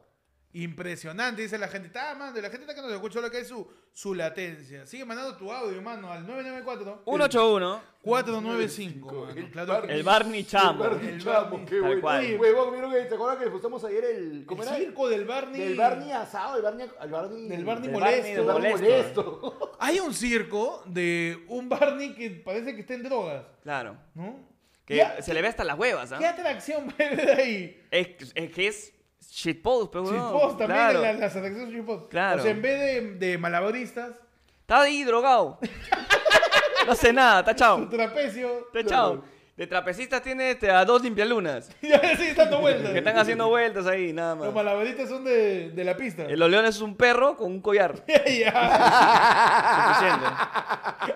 Impresionante, 0.54 1.42
dice 1.44 1.58
la 1.58 1.68
gente. 1.68 1.88
Está, 1.88 2.14
mano, 2.16 2.36
la 2.36 2.50
gente 2.50 2.62
está 2.64 2.76
que 2.76 2.82
nos 2.82 2.92
escucha 2.92 3.22
lo 3.22 3.32
que 3.32 3.40
es 3.40 3.48
su, 3.48 3.66
su 3.94 4.14
latencia. 4.14 4.86
Sigue 4.86 5.06
mandando 5.06 5.36
tu 5.38 5.52
audio, 5.52 5.82
mano, 5.82 6.12
al 6.12 6.26
994 6.28 7.04
181. 7.06 7.82
495. 8.02 9.14
mano, 9.14 9.30
El 9.30 9.52
claro 9.52 9.66
que- 9.68 9.72
Barney. 9.80 9.96
El 9.98 10.04
Barney 10.04 10.44
Chamo. 10.44 10.84
El 10.84 10.90
Barney 10.90 11.08
El 11.14 11.24
Chamo, 11.24 11.50
Barney. 11.52 11.66
qué 11.66 11.80
bueno. 11.80 12.02
cual. 12.02 12.20
Oye, 12.20 12.38
huevón, 12.38 12.72
¿vieron 12.74 12.92
que- 12.92 13.02
¿te 13.04 13.16
acuerdas 13.16 13.38
que 13.38 13.44
disfrutamos 13.46 13.84
ayer 13.86 14.04
el... 14.04 14.32
El 14.42 14.46
¿Cómo 14.46 14.64
era? 14.64 14.76
circo 14.76 15.10
del 15.10 15.26
Barney. 15.26 15.62
Del 15.62 15.78
Barney 15.78 16.12
asado, 16.12 16.58
el 16.58 16.62
Barney... 16.64 16.88
El 17.02 17.12
Barney... 17.12 17.48
Del 17.48 17.66
Barney 17.66 17.84
Del 17.90 17.92
molesto. 17.94 18.22
Barney 18.22 18.32
El 18.34 18.46
Barney 18.46 18.72
molesto. 18.72 19.24
molesto. 19.42 19.78
Hay 19.80 20.00
un 20.00 20.14
circo 20.14 20.84
de 20.86 21.46
un 21.48 21.70
Barney 21.70 22.14
que 22.14 22.30
parece 22.32 22.76
que 22.76 22.82
está 22.82 22.94
en 22.94 23.04
drogas, 23.04 23.46
Claro. 23.64 23.98
¿no? 24.16 24.50
Que 24.86 24.96
Ya, 24.98 25.22
se 25.22 25.34
le 25.34 25.42
ve 25.42 25.48
hasta 25.48 25.64
las 25.64 25.78
huevas, 25.78 26.12
¿ah? 26.12 26.18
¿Qué 26.20 26.26
atracción 26.26 26.88
va 27.00 27.06
a 27.06 27.08
haber 27.08 27.40
ahí? 27.40 27.82
Es, 27.92 28.08
es 28.36 28.52
que 28.52 28.68
es 28.68 28.94
shitpost, 29.30 29.92
pero 29.92 30.06
Shitpost 30.06 30.58
también, 30.58 30.68
claro. 30.80 31.02
la- 31.02 31.14
las 31.14 31.36
atracciones 31.36 31.74
shitpost. 31.74 32.10
Claro. 32.10 32.40
O 32.40 32.44
sea, 32.44 32.52
en 32.52 32.62
vez 32.62 32.80
de, 32.80 33.28
de 33.28 33.38
malabaristas, 33.38 34.16
Está 34.62 34.82
ahí 34.82 35.04
drogado. 35.04 35.60
no 36.86 36.92
hace 36.94 37.12
nada, 37.12 37.42
está 37.42 37.56
chao. 37.56 37.88
trapecio. 37.90 38.68
Está 38.74 38.86
chao. 38.90 39.24
De 39.58 39.68
trapecistas 39.68 40.22
tiene 40.24 40.52
este, 40.52 40.72
a 40.72 40.84
dos 40.86 41.04
limpialunas. 41.04 41.70
Ya 41.82 42.00
sí, 42.18 42.32
dando 42.36 42.62
vueltas. 42.62 42.92
Que 42.92 42.98
están 43.00 43.18
haciendo 43.18 43.48
vueltas 43.50 43.86
ahí, 43.86 44.12
nada 44.14 44.34
Los 44.36 44.46
más. 44.46 44.54
malabaristas 44.56 45.10
son 45.10 45.24
de, 45.26 45.70
de 45.72 45.84
la 45.84 45.96
pista. 45.98 46.24
El 46.26 46.40
León 46.40 46.66
es 46.66 46.80
un 46.82 46.96
perro 46.96 47.36
con 47.36 47.52
un 47.52 47.62
collar. 47.62 48.04
Ya. 48.08 48.52
Suficiente. 49.88 50.26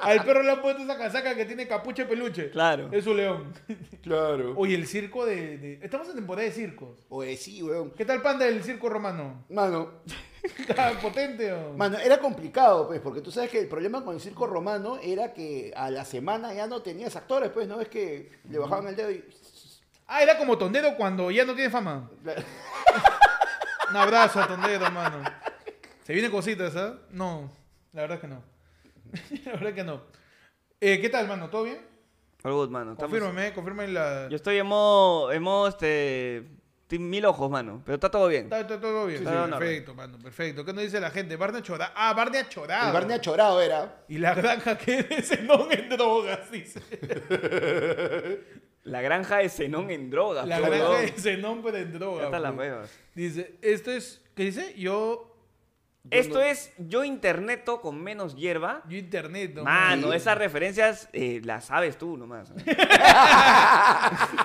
Al 0.02 0.24
perro 0.26 0.44
le 0.44 0.52
han 0.52 0.62
puesto 0.62 0.84
esa 0.84 0.98
casaca 0.98 1.36
que 1.36 1.46
tiene 1.46 1.68
capucha 1.68 2.04
y 2.04 2.06
peluche. 2.06 2.50
Claro. 2.52 2.90
Es 2.92 3.04
su 3.04 3.14
león. 3.14 3.54
Claro. 4.04 4.54
Oye, 4.58 4.76
el 4.76 4.86
circo 4.88 5.26
de, 5.26 5.58
de- 5.58 5.80
Estamos 5.82 6.08
en 6.10 6.16
temporada 6.16 6.46
de 6.48 6.52
circos. 6.54 7.00
Oye, 7.10 7.38
sí, 7.38 7.64
weón. 7.64 7.92
¿Qué 7.92 8.06
tal 8.06 8.22
panda 8.22 8.46
del 8.46 8.64
circo 8.64 8.90
romano? 8.90 9.46
Mano, 9.50 10.02
¿Está 10.68 11.00
potente 11.00 11.52
o...? 11.54 11.74
mano, 11.74 11.98
era 11.98 12.20
complicado, 12.20 12.88
pues, 12.88 13.00
porque 13.02 13.22
tú 13.22 13.32
sabes 13.32 13.50
que 13.50 13.60
el 13.60 13.68
problema 13.68 14.04
con 14.04 14.16
el 14.16 14.22
circo 14.22 14.48
romano 14.48 14.98
era 15.02 15.34
que 15.34 15.74
a 15.76 15.90
la 15.90 16.06
semana 16.06 16.54
ya 16.54 16.68
no 16.68 16.82
tenías 16.82 17.16
actores, 17.16 17.50
pues, 17.52 17.68
¿no? 17.68 17.82
Es 17.82 17.88
que 17.90 18.32
le 18.50 18.58
bajaban 18.58 18.88
el 18.88 18.96
dedo 18.96 19.12
y... 19.12 19.24
Ah, 20.08 20.22
era 20.22 20.38
como 20.38 20.58
Tondero 20.58 20.96
cuando 20.98 21.32
ya 21.32 21.46
no 21.46 21.56
tiene 21.56 21.70
fama. 21.72 22.10
Un 23.90 23.96
abrazo 23.96 24.40
a 24.42 24.48
Tondero, 24.48 24.90
mano. 24.92 25.24
¿Se 26.04 26.14
vienen 26.14 26.32
cositas, 26.32 26.76
ah? 26.76 26.96
No, 27.10 27.52
la 27.94 28.02
verdad 28.02 28.18
es 28.18 28.22
que 28.22 28.28
no. 28.28 28.44
la 29.46 29.52
verdad 29.54 29.70
es 29.70 29.76
que 29.76 29.84
no. 29.84 30.02
Eh, 30.80 31.00
¿Qué 31.02 31.10
tal, 31.10 31.28
mano? 31.28 31.50
¿Todo 31.50 31.64
bien? 31.64 31.80
All 32.44 32.54
good, 32.54 32.70
mano. 32.70 32.92
Estamos- 32.92 33.10
Confírmame, 33.12 33.54
confírmame 33.54 33.88
la... 33.92 34.28
Yo 34.30 34.36
estoy 34.36 34.58
en 34.58 34.68
modo, 34.68 35.32
en 35.32 35.42
modo, 35.42 35.68
este, 35.68 36.46
mil 36.90 37.26
ojos, 37.26 37.50
mano. 37.50 37.82
Pero 37.86 37.96
está 37.96 38.10
todo 38.12 38.28
bien. 38.28 38.44
Está, 38.44 38.60
está 38.62 38.80
todo 38.80 39.08
bien. 39.08 39.20
Sí, 39.20 39.26
Sí, 39.26 39.32
sí. 39.32 39.50
perfecto, 39.52 39.96
mano, 39.96 40.18
perfecto. 40.20 40.64
¿Qué 40.66 40.74
nos 40.74 40.84
dice 40.84 41.00
la 41.00 41.10
gente? 41.12 41.36
Barney 41.36 41.62
Chorado. 41.62 41.92
Ah, 41.96 42.14
Barney 42.14 42.44
Chorado. 42.48 42.88
El 42.88 42.94
Barney 42.94 43.20
Chorado 43.20 43.62
era. 43.62 44.04
Y 44.08 44.18
la 44.20 44.34
granja 44.36 44.78
que 44.78 45.04
de 45.04 45.22
Zenón 45.22 45.72
en 45.72 45.90
drogas, 45.90 46.52
dice. 46.52 46.82
La 48.84 49.02
granja 49.02 49.38
de 49.38 49.50
Zenón 49.50 49.90
en 49.90 50.10
drogas. 50.12 50.48
La 50.48 50.60
granja 50.60 51.00
de 51.00 51.08
Zenón, 51.14 51.64
pero 51.64 51.78
en 51.78 51.92
drogas. 51.94 52.20
Ya 52.20 52.26
están 52.38 52.44
las. 52.44 52.90
Dice, 53.16 53.56
esto 53.62 53.92
es... 53.92 54.22
¿Qué 54.36 54.44
dice? 54.44 54.74
Yo... 54.78 55.35
Esto 56.12 56.42
es 56.42 56.72
yo 56.78 57.04
interneto 57.04 57.82
con 57.82 58.02
menos 58.02 58.36
hierba. 58.36 58.82
Yo 58.88 58.98
internet, 58.98 59.54
¿no? 59.56 59.64
Mano, 59.64 60.14
esas 60.14 60.38
referencias 60.38 61.10
eh, 61.14 61.42
las 61.44 61.66
sabes 61.66 61.98
tú 61.98 62.16
nomás. 62.18 62.52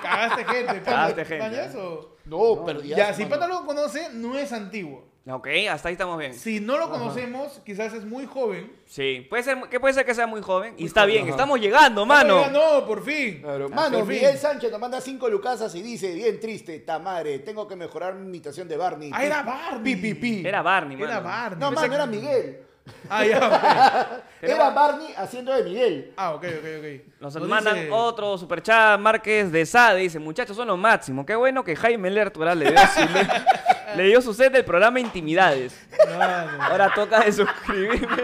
Cagaste 0.01 0.45
gente. 0.45 0.81
Cagaste 0.81 0.85
¿Panda- 0.85 1.25
gente, 1.25 1.39
¿Panda 1.39 1.63
¿eh? 1.63 1.67
eso? 1.67 2.17
No, 2.25 2.65
perdías. 2.65 2.97
Ya, 2.97 3.13
si 3.13 3.23
mano. 3.23 3.35
Pata 3.35 3.47
lo 3.47 3.65
conoce, 3.65 4.09
no 4.13 4.37
es 4.37 4.51
antiguo. 4.53 5.10
Ok, 5.27 5.47
hasta 5.69 5.89
ahí 5.89 5.93
estamos 5.93 6.17
bien. 6.17 6.33
Si 6.33 6.59
no 6.59 6.77
lo 6.77 6.89
conocemos, 6.89 7.61
quizás 7.65 7.93
es 7.93 8.03
muy 8.05 8.25
joven. 8.25 8.71
Sí, 8.87 9.25
puede 9.29 9.43
ser, 9.43 9.57
que 9.69 9.79
puede 9.79 9.93
ser 9.93 10.05
que 10.05 10.13
sea 10.15 10.27
muy 10.27 10.41
joven. 10.41 10.73
Y 10.77 10.85
está 10.85 11.01
joven, 11.01 11.13
bien, 11.13 11.23
ajá. 11.25 11.31
estamos 11.31 11.59
llegando, 11.59 12.05
mano. 12.05 12.49
No, 12.49 12.85
por 12.85 13.03
fin. 13.03 13.41
Claro. 13.41 13.69
Mano, 13.69 13.99
por 13.99 14.07
fin. 14.07 14.15
Miguel 14.17 14.37
Sánchez 14.37 14.71
nos 14.71 14.79
manda 14.79 14.99
cinco 14.99 15.29
lucasas 15.29 15.73
y 15.75 15.81
dice, 15.81 16.13
bien 16.13 16.39
triste, 16.39 16.79
tamare, 16.79 17.39
tengo 17.39 17.67
que 17.67 17.75
mejorar 17.75 18.15
mi 18.15 18.27
imitación 18.27 18.67
de 18.67 18.77
Barney. 18.77 19.11
Ah, 19.13 19.23
era 19.23 19.43
Barney. 19.43 19.95
Pi, 19.95 20.01
pi, 20.01 20.13
pi. 20.15 20.47
Era 20.47 20.61
Barney, 20.61 20.97
mano. 20.97 21.11
Era 21.11 21.19
Barney. 21.19 21.59
No, 21.59 21.71
mano, 21.71 21.87
que- 21.89 21.95
era 21.95 22.05
Miguel. 22.05 22.61
Ah, 23.09 23.23
ya. 23.23 24.23
Era 24.41 24.71
Barney 24.71 25.13
haciendo 25.15 25.53
de 25.53 25.63
Miguel. 25.63 26.13
Ah, 26.17 26.33
ok, 26.33 26.43
ok, 26.45 26.65
ok. 26.79 27.21
Nos 27.21 27.35
Nos 27.35 27.47
mandan 27.47 27.75
dice- 27.75 27.91
otro 27.91 28.35
superchat, 28.39 28.99
Márquez 28.99 29.51
de 29.51 29.67
Sade, 29.67 29.99
dice, 29.99 30.17
muchachos, 30.17 30.57
son 30.57 30.67
lo 30.67 30.75
máximo. 30.77 31.23
Qué 31.23 31.35
bueno 31.35 31.63
que 31.63 31.75
Jaime 31.75 32.09
Lertura 32.09 32.55
le 32.55 32.71
dio 32.71 32.79
su, 32.79 33.01
le, 33.95 34.03
dio 34.03 34.21
su 34.21 34.33
set 34.33 34.51
del 34.53 34.65
programa 34.65 34.99
Intimidades. 34.99 35.79
Mano. 36.17 36.63
Ahora 36.63 36.91
toca 36.93 37.19
de 37.21 37.31
suscribirme 37.31 38.23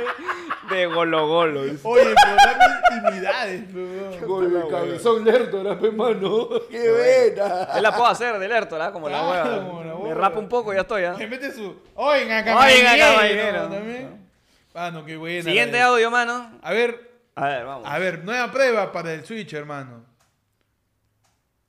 de 0.69 0.85
Golo 0.88 1.27
Golo. 1.27 1.61
Oye, 1.61 2.14
programa 2.15 2.81
intimidades, 2.91 3.73
weón. 3.73 4.27
Gol 4.27 4.53
de 4.53 4.68
cabezón 4.69 5.23
lerdo, 5.26 5.61
era 5.61 5.80
pe, 5.80 5.91
mano. 5.91 6.49
Qué 6.69 6.91
buena. 6.91 7.64
Él 7.76 7.84
la 7.84 7.91
puedo 7.91 8.07
hacer 8.07 8.38
de 8.39 8.48
Lertura, 8.48 8.91
como 8.91 9.07
la 9.10 9.19
Claro, 9.19 9.49
hueva. 9.52 9.65
como 9.68 9.84
la 9.84 9.94
Me 9.95 9.99
hueva. 10.02 10.15
rapa 10.22 10.39
un 10.39 10.49
poco 10.49 10.73
y 10.73 10.76
ya 10.76 10.81
estoy, 10.81 11.03
¿ah? 11.06 11.15
Le 11.18 11.27
mete 11.27 11.52
su. 11.52 11.76
Oigan, 11.95 12.23
Oigan, 12.39 12.45
caballero. 12.45 12.98
caballero. 13.15 13.61
También. 13.69 14.27
Mano, 14.73 15.06
qué 15.06 15.18
buena. 15.18 15.44
Siguiente 15.44 15.72
la 15.80 15.85
de- 15.85 15.91
audio, 15.91 16.11
mano. 16.11 16.52
A 16.61 16.72
ver, 16.73 17.11
A 17.35 17.48
ver, 17.48 17.65
vamos. 17.65 17.88
a 17.89 17.98
ver, 17.99 18.23
nueva 18.23 18.52
prueba 18.52 18.91
para 18.91 19.14
el 19.14 19.26
Switch, 19.26 19.53
hermano. 19.53 20.06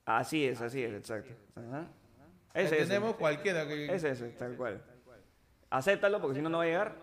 Así 0.04 0.46
es, 0.46 0.60
así 0.60 0.82
es, 0.82 0.92
exacto. 0.94 1.32
Ajá. 1.54 1.84
Ese 2.54 2.80
es. 2.80 2.88
tenemos 2.88 3.16
cualquiera 3.16 3.66
que. 3.66 3.94
Es 3.94 4.04
ese, 4.04 4.28
tal 4.30 4.56
cual. 4.56 4.82
Acéptalo 5.70 6.20
porque 6.20 6.36
si 6.36 6.42
no, 6.42 6.48
no 6.48 6.58
va 6.58 6.64
a 6.64 6.66
llegar. 6.66 6.96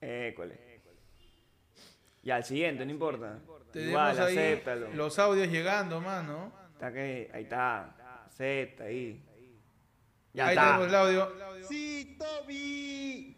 École. 0.00 0.68
Y 2.22 2.30
al 2.30 2.44
siguiente, 2.44 2.84
no 2.84 2.90
importa. 2.90 3.38
Tenemos 3.72 3.90
Igual, 3.90 4.18
ahí 4.18 4.36
acéptalo. 4.38 4.88
los 4.94 5.18
audios 5.18 5.48
llegando, 5.48 6.00
mano. 6.00 6.52
Está 6.72 6.92
que, 6.92 7.30
ahí 7.32 7.42
está. 7.44 8.24
Acepta 8.26 8.84
ahí. 8.84 9.24
Ya 10.32 10.46
ahí 10.48 10.56
está. 10.56 10.66
tenemos 10.66 10.88
el 10.88 10.94
audio. 10.94 11.32
Sí, 11.68 12.16
Toby. 12.18 13.36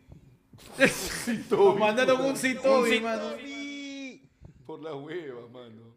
Nos 1.50 1.76
mandaron 1.78 2.20
un 2.20 2.36
sí, 2.36 2.54
Toby, 2.54 2.90
sí, 2.90 3.00
mano. 3.00 3.30
Toby. 3.30 4.30
Por 4.66 4.82
la 4.82 4.94
hueva, 4.94 5.48
mano. 5.48 5.90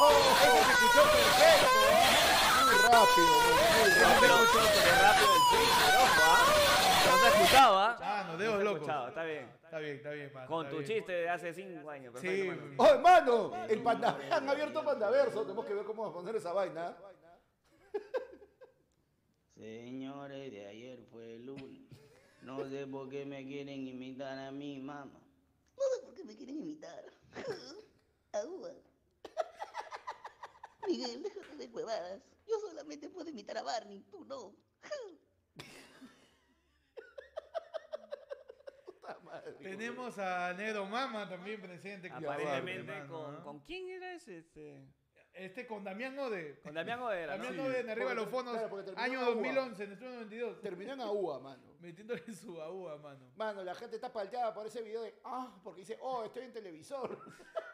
Muy 0.00 0.08
rápido, 2.88 3.28
muy 3.76 3.90
rápido. 4.00 4.16
Pero, 4.20 4.34
qué 4.50 4.92
rápido 4.96 5.30
el 5.36 5.44
Twitter, 5.50 5.92
ojo. 6.00 6.24
No 7.06 7.14
se 7.18 7.28
escuchaba. 7.28 7.98
Ah, 8.00 8.24
no, 8.26 8.38
dedos 8.38 8.58
se 8.58 8.64
locos. 8.64 8.88
está 9.08 9.24
bien. 9.24 9.44
Está 9.62 9.78
bien, 9.78 9.96
está 9.96 10.10
bien, 10.12 10.32
mano. 10.32 10.46
Con 10.46 10.70
tu 10.70 10.76
bien. 10.78 10.88
chiste 10.88 11.12
de 11.12 11.28
hace 11.28 11.52
cinco 11.52 11.90
años. 11.90 12.14
Sí, 12.18 12.26
Perfecto, 12.26 12.66
mano. 12.66 12.74
Oh, 12.78 12.86
hermano, 12.86 13.66
el 13.68 13.82
panda, 13.82 14.18
han 14.30 14.48
abierto 14.48 14.82
Pandaverso. 14.82 15.42
Tenemos 15.42 15.66
que 15.66 15.74
ver 15.74 15.84
cómo 15.84 16.02
vamos 16.02 16.16
a 16.16 16.20
poner 16.20 16.36
esa 16.36 16.54
vaina. 16.54 16.96
Señores, 19.54 20.50
de 20.50 20.66
ayer 20.66 20.98
fue 21.12 21.34
el 21.36 21.44
lunes. 21.44 21.82
No 22.40 22.66
sé 22.70 22.86
por 22.86 23.10
qué 23.10 23.26
me 23.26 23.46
quieren 23.46 23.86
imitar 23.86 24.38
a 24.38 24.50
mí, 24.50 24.78
mamá. 24.78 25.20
No 25.76 25.82
sé 25.94 26.02
por 26.02 26.14
qué 26.14 26.24
me 26.24 26.34
quieren 26.34 26.56
imitar. 26.56 27.04
Agua. 28.32 28.70
Miguel, 30.86 31.22
déjate 31.22 31.56
de 31.56 31.66
huevadas. 31.66 32.22
Yo 32.46 32.58
solamente 32.60 33.08
puedo 33.08 33.28
imitar 33.28 33.58
a 33.58 33.62
Barney, 33.62 34.02
tú 34.10 34.24
no. 34.24 34.54
Tenemos 39.62 40.18
a 40.18 40.52
Negro 40.54 40.86
Mama 40.86 41.28
también 41.28 41.60
presente. 41.60 42.08
con 42.08 42.24
Aparentemente, 42.24 42.90
Barney, 42.90 43.08
con, 43.08 43.36
¿ah? 43.36 43.42
con 43.42 43.60
quién 43.60 43.88
era 43.88 44.14
ese? 44.14 44.38
Este? 44.38 44.80
Este 45.32 45.66
con 45.66 45.84
Damián 45.84 46.18
Ode. 46.18 46.60
Con 46.60 46.74
Damián 46.74 47.00
Odera, 47.00 47.36
¿no? 47.36 47.44
Damián 47.44 47.66
Ode 47.66 47.80
en 47.80 47.90
arriba 47.90 48.10
de 48.10 48.14
los 48.16 48.28
fondos. 48.28 48.56
claro, 48.56 48.84
año 48.96 49.20
en 49.20 49.24
AUA. 49.24 49.34
2011, 49.34 49.84
en 49.84 49.92
estudio 49.92 50.12
92. 50.12 50.60
Terminó 50.60 50.92
en 50.94 51.00
AUA, 51.00 51.40
mano. 51.40 51.76
Metiéndole 51.80 52.34
su 52.34 52.54
baúa, 52.54 52.98
mano. 52.98 53.30
Mano, 53.36 53.62
la 53.62 53.74
gente 53.74 53.96
está 53.96 54.12
palteada 54.12 54.52
por 54.52 54.66
ese 54.66 54.82
video 54.82 55.02
de, 55.02 55.14
ah, 55.24 55.58
porque 55.62 55.80
dice, 55.80 55.98
oh, 56.00 56.24
estoy 56.24 56.44
en 56.44 56.52
televisor. 56.52 57.18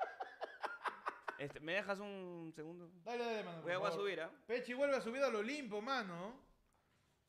Este, 1.39 1.61
¿Me 1.61 1.75
dejas 1.75 1.99
un 2.01 2.53
segundo? 2.55 2.91
Dale, 3.05 3.25
dale, 3.25 3.43
mano. 3.45 3.63
Voy 3.63 3.73
a, 3.73 3.75
por 3.75 3.81
voy 3.83 3.89
a 3.89 3.91
favor. 3.91 4.07
subir, 4.07 4.21
¿ah? 4.23 4.31
Pechi 4.47 4.73
vuelve 4.75 4.97
a 4.97 5.01
subir 5.01 5.23
al 5.23 5.35
Olimpo, 5.35 5.83
mano. 5.83 6.41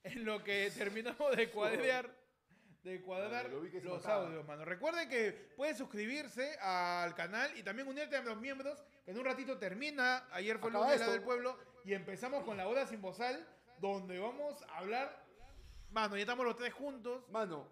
En 0.03 0.23
lo 0.23 0.41
que 0.43 0.71
terminamos 0.71 1.35
de 1.35 1.49
cuadrear, 1.49 2.09
de 2.83 3.01
cuadrar 3.01 3.43
Mano, 3.45 3.55
lo 3.55 3.61
vi 3.61 3.69
que 3.71 3.81
se 3.81 3.85
los 3.87 3.97
mataba. 4.01 4.25
audios, 4.27 4.45
mano. 4.45 4.63
Recuerden 4.63 5.09
que 5.09 5.31
pueden 5.57 5.75
suscribirse 5.75 6.57
al 6.59 7.13
canal 7.15 7.57
y 7.57 7.63
también 7.63 7.87
unirte 7.89 8.15
a 8.15 8.21
los 8.21 8.37
miembros, 8.39 8.81
que 9.03 9.11
en 9.11 9.19
un 9.19 9.25
ratito 9.25 9.57
termina. 9.57 10.25
Ayer 10.31 10.57
fue 10.59 10.69
el 10.69 10.75
Acaba 10.77 10.85
lunes 10.85 10.99
la 11.01 11.05
esto. 11.07 11.13
del 11.13 11.23
pueblo 11.23 11.57
y 11.83 11.93
empezamos 11.93 12.45
con 12.45 12.55
la 12.55 12.67
hora 12.69 12.85
sin 12.87 13.01
bozal, 13.01 13.45
donde 13.79 14.17
vamos 14.19 14.61
a 14.69 14.77
hablar. 14.77 15.25
Mano, 15.91 16.15
ya 16.15 16.21
estamos 16.21 16.45
los 16.45 16.55
tres 16.55 16.73
juntos. 16.73 17.27
Mano, 17.29 17.67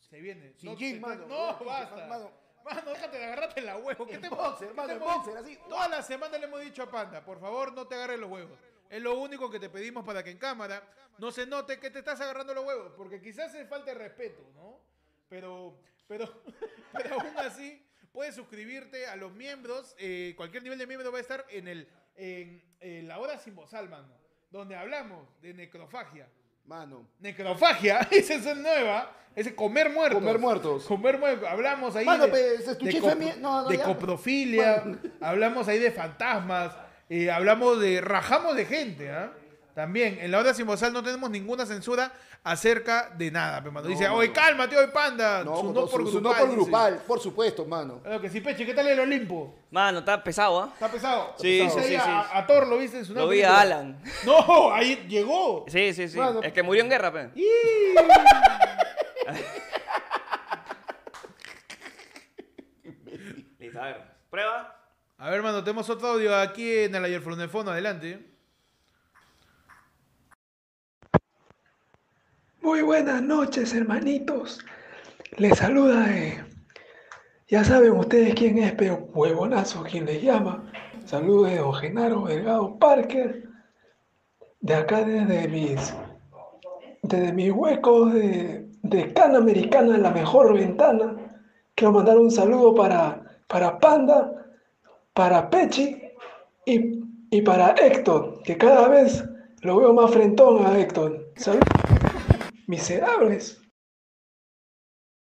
Se 0.00 0.20
viene. 0.20 0.52
Sin 0.54 0.70
No, 0.72 0.76
jean, 0.78 0.94
te- 0.96 1.00
mano. 1.00 1.26
No, 1.26 1.58
No, 1.58 1.64
basta. 1.64 2.06
mano. 2.06 2.30
Mano, 2.66 2.90
déjate 2.90 3.18
de 3.18 3.24
agarrarte 3.24 3.60
la 3.60 3.76
huevo. 3.76 4.06
¿Qué 4.06 4.18
te 4.18 4.28
boxer, 4.28 4.74
mano, 4.74 4.92
hemos- 4.92 5.14
boxer, 5.14 5.36
así. 5.38 5.58
Toda 5.68 5.88
la 5.88 6.02
semana 6.02 6.36
le 6.36 6.44
hemos 6.46 6.60
dicho 6.60 6.82
a 6.82 6.90
Panda, 6.90 7.24
por 7.24 7.38
favor, 7.40 7.72
no 7.72 7.86
te 7.86 7.94
agarres 7.94 8.18
los 8.18 8.30
huevos. 8.30 8.58
Es 8.90 9.00
lo 9.02 9.14
único 9.18 9.50
que 9.50 9.58
te 9.60 9.68
pedimos 9.70 10.04
para 10.04 10.22
que 10.22 10.30
en 10.30 10.38
cámara 10.38 10.82
no 11.18 11.30
se 11.30 11.46
note 11.46 11.78
que 11.80 11.90
te 11.90 12.00
estás 12.00 12.20
agarrando 12.20 12.54
los 12.54 12.64
huevos, 12.64 12.92
porque 12.96 13.20
quizás 13.20 13.54
es 13.54 13.68
falta 13.68 13.92
de 13.92 13.98
respeto, 13.98 14.42
¿no? 14.54 14.80
Pero, 15.28 15.78
pero, 16.06 16.42
pero 16.92 17.20
aún 17.20 17.36
así, 17.38 17.84
puedes 18.12 18.34
suscribirte 18.34 19.06
a 19.06 19.16
los 19.16 19.32
miembros. 19.32 19.94
eh, 19.98 20.34
cualquier 20.36 20.62
nivel 20.62 20.78
de 20.78 20.86
miembro 20.86 21.10
va 21.12 21.18
a 21.18 21.20
estar 21.22 21.44
en 21.50 21.68
el 21.68 21.88
en, 22.18 22.64
en 22.80 23.06
la 23.08 23.18
hora 23.18 23.38
sin 23.38 23.54
bozal, 23.54 23.88
mano, 23.90 24.16
donde 24.50 24.74
hablamos 24.76 25.28
de 25.42 25.52
necrofagia. 25.52 26.28
Mano. 26.66 27.06
Necrofagia, 27.20 28.00
esa 28.10 28.34
es 28.34 28.56
nueva, 28.56 29.10
ese 29.34 29.54
comer 29.54 29.90
muertos. 29.90 30.20
Comer 30.20 30.38
muertos. 30.38 30.84
Comer 30.84 31.18
muertos. 31.18 31.48
Hablamos 31.48 31.96
ahí 31.96 32.04
Mano, 32.04 32.24
de, 32.24 32.30
pues, 32.30 32.78
de 32.78 33.36
no, 33.40 33.62
no, 33.62 33.68
de 33.68 33.78
coprofilia, 33.78 34.84
hablamos 35.20 35.68
ahí 35.68 35.78
de 35.78 35.90
fantasmas, 35.90 36.74
eh, 37.08 37.30
hablamos 37.30 37.80
de 37.80 38.00
rajamos 38.00 38.56
de 38.56 38.64
gente, 38.64 39.10
¿ah? 39.10 39.32
También, 39.76 40.16
en 40.22 40.30
la 40.30 40.38
hora 40.38 40.54
sin 40.54 40.64
bozal 40.66 40.90
no 40.90 41.02
tenemos 41.02 41.28
ninguna 41.28 41.66
censura 41.66 42.10
acerca 42.42 43.10
de 43.14 43.30
nada. 43.30 43.58
Pero 43.60 43.72
cuando 43.74 43.90
dice, 43.90 44.08
oye, 44.08 44.32
cálmate 44.32 44.74
hoy, 44.74 44.86
panda. 44.86 45.44
No, 45.44 45.54
su 45.60 45.66
no 45.70 45.86
por 45.86 46.00
su- 46.02 46.12
su 46.12 46.20
grupal. 46.20 46.22
no 46.22 46.30
por 46.30 46.48
dice. 46.48 46.54
grupal, 46.62 47.02
por 47.06 47.20
supuesto, 47.20 47.66
mano. 47.66 48.00
Claro 48.02 48.18
que 48.18 48.30
sí, 48.30 48.40
Peche, 48.40 48.64
¿qué 48.64 48.72
tal 48.72 48.88
el 48.88 49.00
Olimpo? 49.00 49.54
Mano, 49.70 49.98
está 49.98 50.24
pesado, 50.24 50.62
¿ah? 50.62 50.70
¿Está 50.72 50.88
pesado? 50.90 51.34
Sí, 51.38 51.60
¿Viste 51.60 51.82
sí, 51.82 51.88
ahí 51.88 51.90
sí, 51.90 51.94
A, 51.96 52.22
sí. 52.22 52.30
a 52.32 52.46
Thor 52.46 52.66
lo 52.68 52.78
viste 52.78 52.96
en 53.00 53.04
su 53.04 53.12
Lo 53.12 53.28
vi 53.28 53.42
a? 53.42 53.60
Alan. 53.60 54.00
No, 54.24 54.72
ahí 54.72 55.04
llegó. 55.10 55.66
Sí, 55.68 55.92
sí, 55.92 56.08
sí. 56.08 56.16
Mano. 56.16 56.40
El 56.42 56.54
que 56.54 56.62
murió 56.62 56.82
en 56.82 56.88
guerra, 56.88 57.12
pe. 57.12 57.28
Listo, 63.58 63.80
a 63.80 63.84
ver. 63.86 64.02
Prueba. 64.30 64.72
A 65.18 65.30
ver, 65.30 65.42
mano, 65.42 65.62
tenemos 65.64 65.88
otro 65.90 66.08
audio 66.08 66.34
aquí 66.34 66.78
en 66.78 66.94
el 66.94 67.04
ayer 67.04 67.22
adelante. 67.72 68.35
Muy 72.66 72.82
buenas 72.82 73.22
noches, 73.22 73.72
hermanitos. 73.74 74.58
Les 75.36 75.56
saluda, 75.56 76.04
eh, 76.12 76.44
ya 77.46 77.62
saben 77.62 77.92
ustedes 77.92 78.34
quién 78.34 78.58
es, 78.58 78.72
pero 78.72 79.08
huevonazo 79.14 79.84
quien 79.84 80.04
les 80.04 80.20
llama. 80.20 80.68
Saludos 81.04 81.50
de 81.50 81.58
don 81.58 81.74
Genaro 81.74 82.26
Delgado 82.26 82.76
Parker, 82.80 83.48
de 84.62 84.74
acá 84.74 85.04
desde 85.04 85.46
mis, 85.46 85.94
desde 87.04 87.32
mis 87.32 87.52
huecos 87.52 88.12
de, 88.12 88.68
de 88.82 89.12
cana 89.12 89.38
americana, 89.38 89.96
la 89.96 90.10
mejor 90.10 90.52
ventana, 90.52 91.14
quiero 91.76 91.92
mandar 91.92 92.18
un 92.18 92.32
saludo 92.32 92.74
para, 92.74 93.22
para 93.46 93.78
Panda, 93.78 94.44
para 95.14 95.48
Pechi 95.50 96.02
y, 96.64 97.00
y 97.30 97.42
para 97.42 97.76
Héctor, 97.80 98.42
que 98.42 98.58
cada 98.58 98.88
vez 98.88 99.24
lo 99.62 99.76
veo 99.76 99.92
más 99.92 100.10
frentón 100.10 100.66
a 100.66 100.76
Héctor. 100.76 101.30
Saludos. 101.36 101.85
Miserables. 102.66 103.60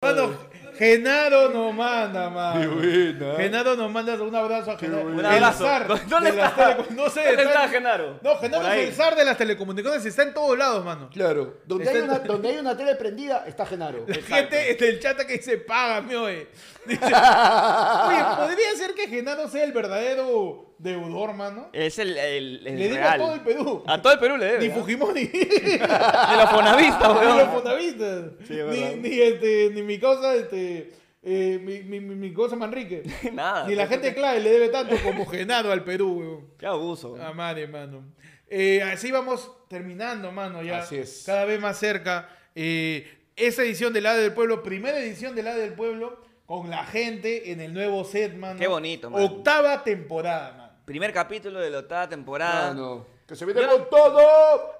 Mano, 0.02 0.36
Genaro 0.76 1.50
nos 1.50 1.72
manda, 1.74 2.28
mano. 2.28 2.60
Qué 2.60 2.66
buena. 2.66 3.36
Genaro 3.36 3.76
nos 3.76 3.90
manda 3.90 4.14
un 4.20 4.34
abrazo 4.34 4.72
a 4.72 4.78
Genaro. 4.78 5.06
Un 5.06 5.20
El 5.20 5.26
abrazo. 5.26 5.64
zar 5.64 5.86
¿Dónde 6.08 6.32
de 6.32 6.36
las 6.38 6.50
está? 6.50 6.76
No 6.90 7.08
sé, 7.08 7.24
¿Dónde 7.26 7.42
está- 7.44 7.68
Genaro? 7.68 8.18
No, 8.20 8.36
Genaro 8.38 8.62
Por 8.64 8.72
es 8.72 8.78
ahí. 8.78 8.86
el 8.88 8.92
zar 8.94 9.14
de 9.14 9.24
las 9.24 9.38
telecomunicaciones, 9.38 10.04
está 10.06 10.24
en 10.24 10.34
todos 10.34 10.58
lados, 10.58 10.84
mano. 10.84 11.08
Claro. 11.12 11.58
Donde 11.66 11.88
hay, 11.88 11.98
una, 12.00 12.18
donde 12.18 12.48
hay 12.48 12.58
una 12.58 12.76
tele 12.76 12.96
prendida, 12.96 13.44
está 13.46 13.64
Genaro. 13.64 14.04
La 14.08 14.14
gente 14.16 14.72
en 14.72 14.84
el 14.84 14.98
chat 14.98 15.18
que 15.20 15.34
dice, 15.34 15.58
págame, 15.58 16.16
oye. 16.16 16.48
Dice, 16.84 17.04
oye, 17.04 18.24
podría 18.38 18.76
ser 18.76 18.94
que 18.94 19.06
Genaro 19.06 19.48
sea 19.48 19.62
el 19.62 19.70
verdadero 19.72 20.71
deudor, 20.82 21.32
mano. 21.34 21.68
Es 21.72 21.98
el, 21.98 22.16
el, 22.18 22.66
el 22.66 22.78
Le 22.78 22.88
real. 22.88 23.12
a 23.14 23.16
todo 23.24 23.34
el 23.34 23.40
Perú. 23.40 23.84
A 23.86 24.02
todo 24.02 24.12
el 24.12 24.18
Perú 24.18 24.36
le 24.36 24.44
debe. 24.46 24.66
Ni 24.66 24.72
¿ah? 24.72 24.74
Fujimori. 24.76 25.30
Ni 25.32 26.36
los 26.36 26.50
fonavistas, 26.50 27.08
Ni 27.14 27.18
weón. 27.26 27.38
los 27.38 27.48
fonavistas. 27.48 28.24
Sí, 28.46 28.54
ni, 28.70 28.96
ni, 29.08 29.18
este, 29.20 29.70
ni 29.72 29.82
mi 29.82 29.98
cosa, 29.98 30.34
este. 30.34 30.92
eh, 31.22 31.60
mi, 31.62 31.82
mi, 31.82 32.00
mi, 32.00 32.32
cosa 32.32 32.56
Manrique. 32.56 33.02
Nada. 33.32 33.66
Ni 33.68 33.74
la 33.74 33.86
gente 33.86 34.08
de 34.08 34.14
clave 34.14 34.40
le 34.40 34.50
debe 34.50 34.68
tanto 34.68 34.96
como 35.02 35.24
Genaro 35.26 35.70
al 35.72 35.84
Perú, 35.84 36.18
weón. 36.18 36.46
Qué 36.58 36.66
abuso. 36.66 37.16
Ah, 37.20 37.32
madre, 37.32 37.66
mano. 37.68 38.04
Eh, 38.48 38.82
así 38.82 39.10
vamos 39.10 39.50
terminando, 39.68 40.30
mano, 40.32 40.62
ya. 40.62 40.78
Así 40.80 40.96
es. 40.96 41.22
Cada 41.24 41.44
vez 41.44 41.60
más 41.60 41.78
cerca. 41.78 42.28
Eh, 42.54 43.06
esa 43.34 43.62
edición 43.62 43.92
del 43.94 44.04
Lado 44.04 44.20
del 44.20 44.32
Pueblo, 44.34 44.62
primera 44.62 44.98
edición 44.98 45.34
del 45.34 45.46
Lado 45.46 45.58
del 45.60 45.72
Pueblo, 45.72 46.20
con 46.44 46.68
la 46.68 46.84
gente 46.84 47.50
en 47.50 47.62
el 47.62 47.72
nuevo 47.72 48.04
set, 48.04 48.34
mano. 48.36 48.58
Qué 48.58 48.66
bonito, 48.66 49.08
mano. 49.08 49.24
Octava 49.24 49.82
temporada, 49.84 50.50
mano. 50.52 50.61
Primer 50.84 51.12
capítulo 51.12 51.60
de 51.60 51.70
la 51.70 51.78
octava 51.78 52.08
temporada. 52.08 52.74
Mano, 52.74 53.06
que 53.26 53.36
se 53.36 53.44
viene 53.44 53.66
con 53.66 53.88
todo. 53.88 54.20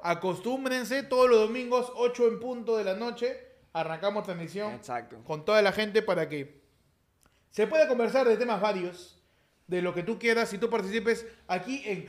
Acostúmbrense 0.03 1.05
todos 1.05 1.31
los 1.31 1.41
domingos, 1.41 1.93
8 1.95 2.27
en 2.27 2.41
punto 2.41 2.77
de 2.77 2.85
la 2.85 2.95
noche. 2.95 3.39
Arrancamos 3.73 4.25
transmisión 4.25 4.73
Exacto. 4.75 5.19
con 5.25 5.45
toda 5.45 5.63
la 5.63 5.73
gente 5.73 6.03
para 6.03 6.29
que 6.29 6.61
se 7.51 7.67
pueda 7.67 7.87
conversar 7.87 8.27
de 8.27 8.37
temas 8.37 8.61
varios, 8.61 9.23
de 9.67 9.81
lo 9.81 9.95
que 9.95 10.03
tú 10.03 10.19
quieras 10.19 10.53
y 10.53 10.59
tú 10.59 10.69
participes 10.69 11.27
aquí 11.47 11.83
en. 11.87 12.09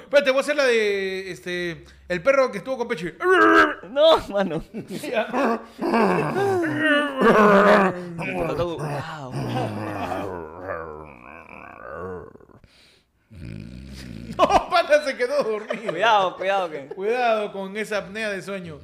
Espérate, 0.00 0.30
voy 0.30 0.38
a 0.38 0.40
hacer 0.40 0.56
la 0.56 0.64
de 0.64 1.30
este 1.30 1.84
el 2.08 2.22
perro 2.22 2.50
que 2.50 2.58
estuvo 2.58 2.78
con 2.78 2.88
Pechi. 2.88 3.12
No, 3.90 4.18
mano. 4.28 4.64
Wow. 8.22 10.21
No, 14.38 14.46
pata 14.70 15.04
se 15.04 15.16
quedó 15.16 15.42
dormido. 15.42 15.92
Cuidado, 15.92 16.36
cuidado 16.36 16.70
que. 16.70 16.86
Cuidado 16.86 17.52
con 17.52 17.76
esa 17.76 17.98
apnea 17.98 18.30
de 18.30 18.40
sueño. 18.42 18.78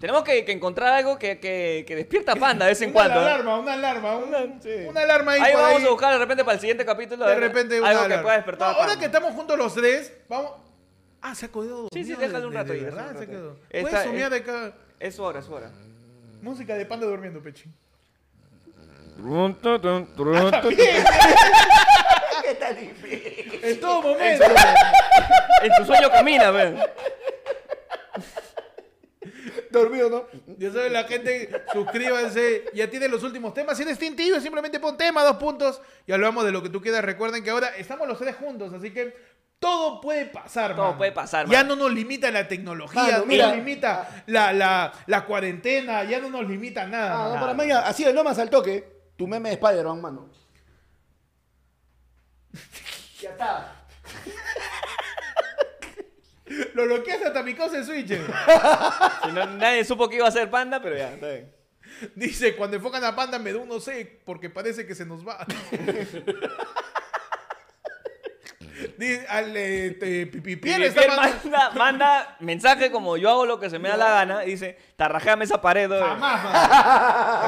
Tenemos 0.00 0.22
que, 0.22 0.44
que 0.44 0.52
encontrar 0.52 0.92
algo 0.94 1.18
que, 1.18 1.40
que, 1.40 1.84
que 1.86 1.96
despierta 1.96 2.32
a 2.32 2.36
Panda 2.36 2.64
de 2.66 2.70
vez 2.72 2.80
en 2.82 2.90
una 2.90 2.94
cuando. 2.94 3.20
¿eh? 3.20 3.24
alarma, 3.24 3.58
una 3.58 3.72
alarma, 3.72 4.16
una, 4.16 4.38
una 4.88 5.00
alarma 5.00 5.32
ahí, 5.32 5.40
Ahí 5.40 5.52
por 5.52 5.62
vamos 5.62 5.80
ahí. 5.80 5.86
a 5.86 5.90
buscar 5.90 6.12
de 6.12 6.18
repente 6.18 6.44
para 6.44 6.54
el 6.54 6.60
siguiente 6.60 6.84
capítulo. 6.84 7.26
De 7.26 7.34
repente 7.34 7.80
una 7.80 7.88
algo 7.90 8.00
que 8.02 8.06
alarma. 8.06 8.22
pueda 8.22 8.36
despertar. 8.36 8.68
No, 8.68 8.72
a 8.72 8.76
ahora 8.76 8.86
Panda. 8.88 9.00
que 9.00 9.06
estamos 9.06 9.32
juntos 9.34 9.58
los 9.58 9.74
tres, 9.74 10.12
vamos. 10.28 10.52
Ah, 11.20 11.34
se 11.34 11.46
ha 11.46 11.48
quedado. 11.48 11.88
Sí, 11.92 12.04
sí, 12.04 12.14
déjalo 12.14 12.46
un 12.46 12.52
de- 12.52 12.58
rato 12.58 12.72
de 12.72 12.78
ahí, 12.78 12.84
verdad, 12.84 13.18
se 13.18 13.26
quedó. 13.26 13.56
Puedes 13.80 14.02
soñar 14.04 14.30
de 14.30 14.36
es- 14.36 14.42
acá. 14.42 14.72
Es 15.00 15.16
su 15.16 15.22
hora, 15.24 15.40
es 15.40 15.46
su 15.46 15.52
hora. 15.52 15.70
Música 16.42 16.74
de 16.76 16.86
panda 16.86 17.06
durmiendo, 17.06 17.40
Pechi. 17.40 17.64
¿Qué 22.42 22.54
tal 22.54 22.76
difícil? 22.80 23.47
En 23.62 23.80
todo 23.80 24.02
momento. 24.02 24.44
En 25.60 25.72
tu 25.76 25.84
sueño 25.86 26.08
camina, 26.10 26.52
ven. 26.52 26.78
Dormido, 29.70 30.08
¿no? 30.08 30.24
Ya 30.56 30.70
saben, 30.72 30.92
la 30.92 31.02
gente, 31.04 31.50
suscríbanse. 31.72 32.64
Ya 32.74 32.88
tienen 32.88 33.10
los 33.10 33.22
últimos 33.24 33.52
temas. 33.54 33.76
Si 33.76 33.82
eres 33.82 33.98
simplemente 33.98 34.78
pon 34.80 34.96
tema, 34.96 35.22
dos 35.24 35.36
puntos. 35.36 35.80
Y 36.06 36.12
hablamos 36.12 36.44
de 36.44 36.52
lo 36.52 36.62
que 36.62 36.68
tú 36.70 36.80
quieras. 36.80 37.04
Recuerden 37.04 37.42
que 37.42 37.50
ahora 37.50 37.76
estamos 37.76 38.06
los 38.06 38.18
tres 38.18 38.36
juntos, 38.36 38.72
así 38.72 38.92
que 38.92 39.14
todo 39.58 40.00
puede 40.00 40.26
pasar, 40.26 40.76
Todo 40.76 40.84
mano. 40.86 40.98
puede 40.98 41.10
pasar, 41.12 41.48
Ya 41.48 41.64
mano. 41.64 41.74
no 41.74 41.84
nos 41.84 41.92
limita 41.92 42.30
la 42.30 42.46
tecnología, 42.46 43.02
Mano, 43.02 43.18
no 43.18 43.26
mira. 43.26 43.46
nos 43.48 43.56
limita 43.56 44.22
la, 44.26 44.52
la, 44.52 44.92
la 45.06 45.24
cuarentena, 45.24 46.04
ya 46.04 46.20
no 46.20 46.30
nos 46.30 46.48
limita 46.48 46.86
nada. 46.86 47.12
Ah, 47.14 47.24
no, 47.24 47.28
mano. 47.30 47.40
para 47.40 47.54
mañana, 47.54 47.80
así 47.80 48.04
de 48.04 48.12
más 48.22 48.38
al 48.38 48.48
toque, 48.50 48.88
tu 49.16 49.26
meme 49.26 49.48
de 49.48 49.54
Spider-Man, 49.56 50.00
mano. 50.00 50.30
ya 53.20 53.30
está. 53.30 53.72
Lo 56.74 56.84
bloqueas 56.86 57.22
hasta 57.22 57.42
mi 57.42 57.54
cosa 57.54 57.76
en 57.78 57.84
Switch. 57.84 58.08
Si 59.24 59.32
no, 59.32 59.44
nadie 59.46 59.84
supo 59.84 60.08
que 60.08 60.16
iba 60.16 60.26
a 60.28 60.30
ser 60.30 60.48
Panda, 60.50 60.80
pero 60.80 60.96
ya, 60.96 61.12
está 61.12 61.26
bien. 61.28 61.52
Dice, 62.14 62.54
cuando 62.56 62.76
enfocan 62.76 63.04
a 63.04 63.14
Panda 63.14 63.38
me 63.38 63.52
da 63.52 63.58
un 63.58 63.68
no 63.68 63.80
sé, 63.80 64.20
porque 64.24 64.48
parece 64.48 64.86
que 64.86 64.94
se 64.94 65.04
nos 65.04 65.26
va. 65.26 65.44
Dice, 68.96 69.26
al 69.28 69.56
este, 69.56 70.26
Pipipiel 70.28 70.84
está 70.84 71.02
Pipipiel 71.02 71.20
mandando- 71.20 71.50
manda, 71.50 71.70
manda 71.74 72.36
mensaje 72.40 72.90
como 72.92 73.16
yo 73.16 73.28
hago 73.30 73.44
lo 73.46 73.58
que 73.58 73.70
se 73.70 73.78
me 73.80 73.88
da 73.88 73.96
la 73.96 74.10
gana. 74.10 74.44
y 74.44 74.50
Dice, 74.52 74.78
tarrajeame 74.96 75.44
esa 75.44 75.60
pared. 75.60 75.90
oye". 75.90 76.00
Jamás, 76.00 76.44
mano. 76.44 76.58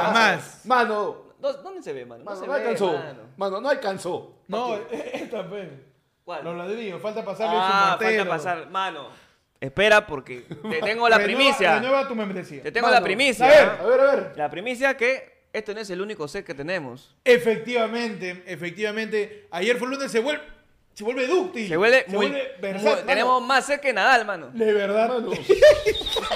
Jamás. 0.02 0.60
Mano, 0.64 1.29
¿Dó- 1.40 1.62
¿Dónde 1.62 1.82
se 1.82 1.92
ve, 1.92 2.04
mano? 2.06 2.24
No 2.24 2.30
mano, 2.30 2.40
se 2.40 2.46
no 2.46 2.52
ve, 2.52 2.58
alcanzó. 2.60 2.92
mano. 2.92 3.20
Mano, 3.36 3.60
no 3.60 3.68
alcanzó. 3.68 4.34
No, 4.48 4.76
esta 5.12 5.48
pe. 5.48 5.70
¿Cuál? 6.24 6.44
Los 6.44 6.56
ladrillos, 6.56 7.00
falta 7.00 7.24
pasarle 7.24 7.56
Ah, 7.58 7.96
su 7.98 8.04
falta 8.04 8.24
pasar. 8.28 8.70
Mano, 8.70 9.08
espera 9.60 10.06
porque 10.06 10.40
te 10.42 10.80
tengo 10.82 11.08
la 11.08 11.18
Renueva- 11.18 11.24
primicia. 11.24 11.74
Renueva 11.76 12.08
tu 12.08 12.14
membresía. 12.14 12.62
Te 12.62 12.70
tengo 12.72 12.86
Mano, 12.86 13.00
la 13.00 13.04
primicia. 13.04 13.46
a 13.46 13.48
ver. 13.48 13.64
¿ah? 13.64 13.78
A 13.80 13.86
ver, 13.86 14.00
a 14.00 14.14
ver. 14.14 14.32
La 14.36 14.50
primicia 14.50 14.96
que 14.96 15.40
este 15.52 15.74
no 15.74 15.80
es 15.80 15.90
el 15.90 16.00
único 16.00 16.28
set 16.28 16.46
que 16.46 16.54
tenemos. 16.54 17.16
Efectivamente, 17.24 18.44
efectivamente. 18.46 19.48
Ayer 19.50 19.76
fue 19.78 19.88
lunes, 19.88 20.12
se 20.12 20.20
vuelve, 20.20 20.42
se 20.94 21.02
vuelve 21.02 21.26
dúctil. 21.26 21.66
Se 21.68 21.76
vuelve 21.76 22.04
se 22.04 22.10
muy, 22.10 22.26
vuelve 22.28 22.48
muy- 22.52 22.60
versátil. 22.60 23.06
tenemos 23.06 23.42
más 23.44 23.66
set 23.66 23.80
que 23.80 23.92
Nadal, 23.92 24.24
mano. 24.24 24.50
De 24.52 24.72
verdad. 24.72 25.08
Mano. 25.08 25.30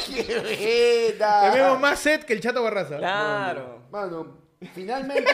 Tenemos 1.52 1.80
más 1.80 1.98
set 2.00 2.24
que 2.24 2.32
el 2.32 2.40
Chato 2.40 2.62
Barraza. 2.62 2.98
Claro. 2.98 3.82
Mano, 3.90 4.38
finalmente 4.74 5.32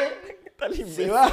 se 0.95 1.09
va, 1.11 1.31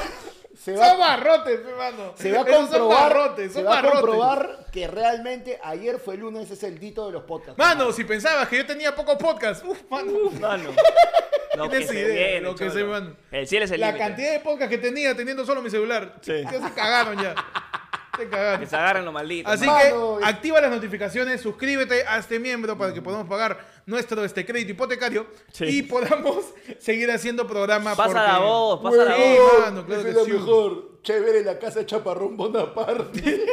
se 0.56 0.76
Son 0.76 0.84
va, 0.86 0.96
barrotes, 0.98 1.60
pe, 1.60 1.74
mano. 1.74 2.14
se 2.16 2.32
va 2.32 2.42
a 2.42 2.46
Son 2.46 2.54
comprobar, 2.56 3.14
barrotes, 3.14 3.52
se 3.52 3.60
son 3.60 3.66
va 3.66 3.72
a 3.72 3.82
barrotes. 3.82 4.00
comprobar 4.02 4.66
que 4.72 4.88
realmente 4.88 5.60
ayer 5.64 6.00
fue 6.00 6.18
lunes, 6.18 6.50
es 6.52 6.64
el 6.64 6.80
dito 6.80 7.06
de 7.08 7.14
los 7.14 7.24
podcasts. 7.24 7.58
Mano, 7.58 7.92
si 7.92 8.04
pensabas 8.04 8.48
que 8.48 8.58
yo 8.58 8.66
tenía 8.66 8.96
pocos 8.96 9.16
podcasts, 9.18 9.64
uf, 9.68 9.82
mano. 9.90 10.12
Mano. 10.40 10.72
Lo 11.56 11.70
que 11.70 11.88
se 11.88 11.96
idea, 12.00 12.08
viene, 12.28 12.42
lo 12.42 12.54
que 12.56 12.66
cholo. 12.68 12.72
se 12.72 12.84
mano. 12.84 13.16
El 13.32 13.48
cielo 13.48 13.66
es 13.66 13.72
el 13.72 13.80
La 13.82 13.88
límite. 13.88 14.06
cantidad 14.06 14.32
de 14.34 14.40
podcasts 14.42 14.70
que 14.70 14.78
tenía 14.78 15.16
teniendo 15.16 15.44
solo 15.44 15.60
mi 15.64 15.72
celular. 15.72 16.14
Sí. 16.22 16.44
Ya 16.44 16.52
se 16.52 16.72
cagaron 16.76 17.18
ya. 17.20 17.34
Que 18.18 18.66
se 18.66 18.76
agarren 18.76 19.06
los 19.06 19.14
malditos. 19.14 19.54
Así 19.54 19.66
que 19.66 20.26
activa 20.26 20.60
las 20.62 20.72
notificaciones, 20.72 21.42
suscríbete 21.42 22.06
a 22.08 22.18
este 22.18 22.40
miembro 22.40 22.78
para 22.78 22.94
que 22.94 23.02
podamos 23.02 23.28
pagar 23.28 23.60
nuestro 23.86 24.24
este 24.26 24.46
crédito 24.46 24.72
hipotecario 24.72 25.28
Sí. 25.52 25.66
y 25.66 25.84
podamos 25.84 26.46
seguir 26.80 27.12
haciendo 27.12 27.46
programa. 27.48 27.96
Pasa 27.96 28.14
porque- 28.14 28.28
la 28.28 28.40
voz, 28.40 28.82
pasa 28.82 29.06
la 29.06 29.16
Sí, 29.16 29.36
voz. 29.38 29.60
mano, 29.66 29.86
claro 29.86 30.04
que 30.04 30.10
es 30.10 30.16
la 30.16 30.24
sí. 30.24 30.32
mejor. 30.32 30.98
Chévere 31.04 31.44
la 31.44 31.60
casa 31.60 31.80
de 31.80 31.86
Chaparrón 31.86 32.36
Bonaparte. 32.36 33.22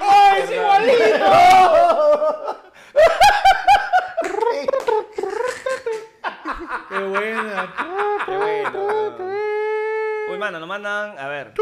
¡Ay, 0.00 0.42
es 0.42 0.50
igualito! 0.50 1.26
¡Qué 6.88 6.98
buena! 6.98 7.74
A 10.84 11.28
ver. 11.28 11.52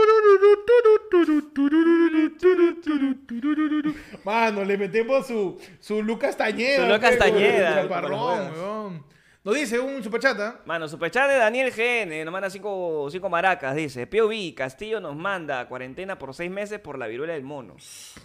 Mano, 4.24 4.65
le 4.65 4.78
metemos 4.78 5.27
su, 5.27 5.61
su 5.81 6.03
Lucas 6.03 6.36
Castañeda. 6.36 6.86
Su 6.86 6.93
Lucas 6.93 7.16
para 7.16 8.09
los 8.09 8.19
Chaparrón. 8.19 9.05
Nos 9.45 9.55
dice 9.55 9.78
un 9.78 10.03
superchata. 10.03 10.62
Mano, 10.65 10.89
superchat 10.89 11.28
de 11.28 11.36
Daniel 11.36 11.70
GN, 11.70 12.24
nos 12.24 12.32
manda 12.32 12.49
cinco, 12.49 13.09
cinco 13.11 13.28
maracas, 13.28 13.77
dice, 13.77 14.07
POV, 14.07 14.55
Castillo 14.55 15.01
nos 15.01 15.15
manda 15.15 15.69
cuarentena 15.69 16.19
por 16.19 16.32
seis 16.35 16.51
meses 16.51 16.81
por 16.81 16.99
la 16.99 17.07
viruela 17.09 17.35
del 17.35 17.43
mono. 17.43 17.77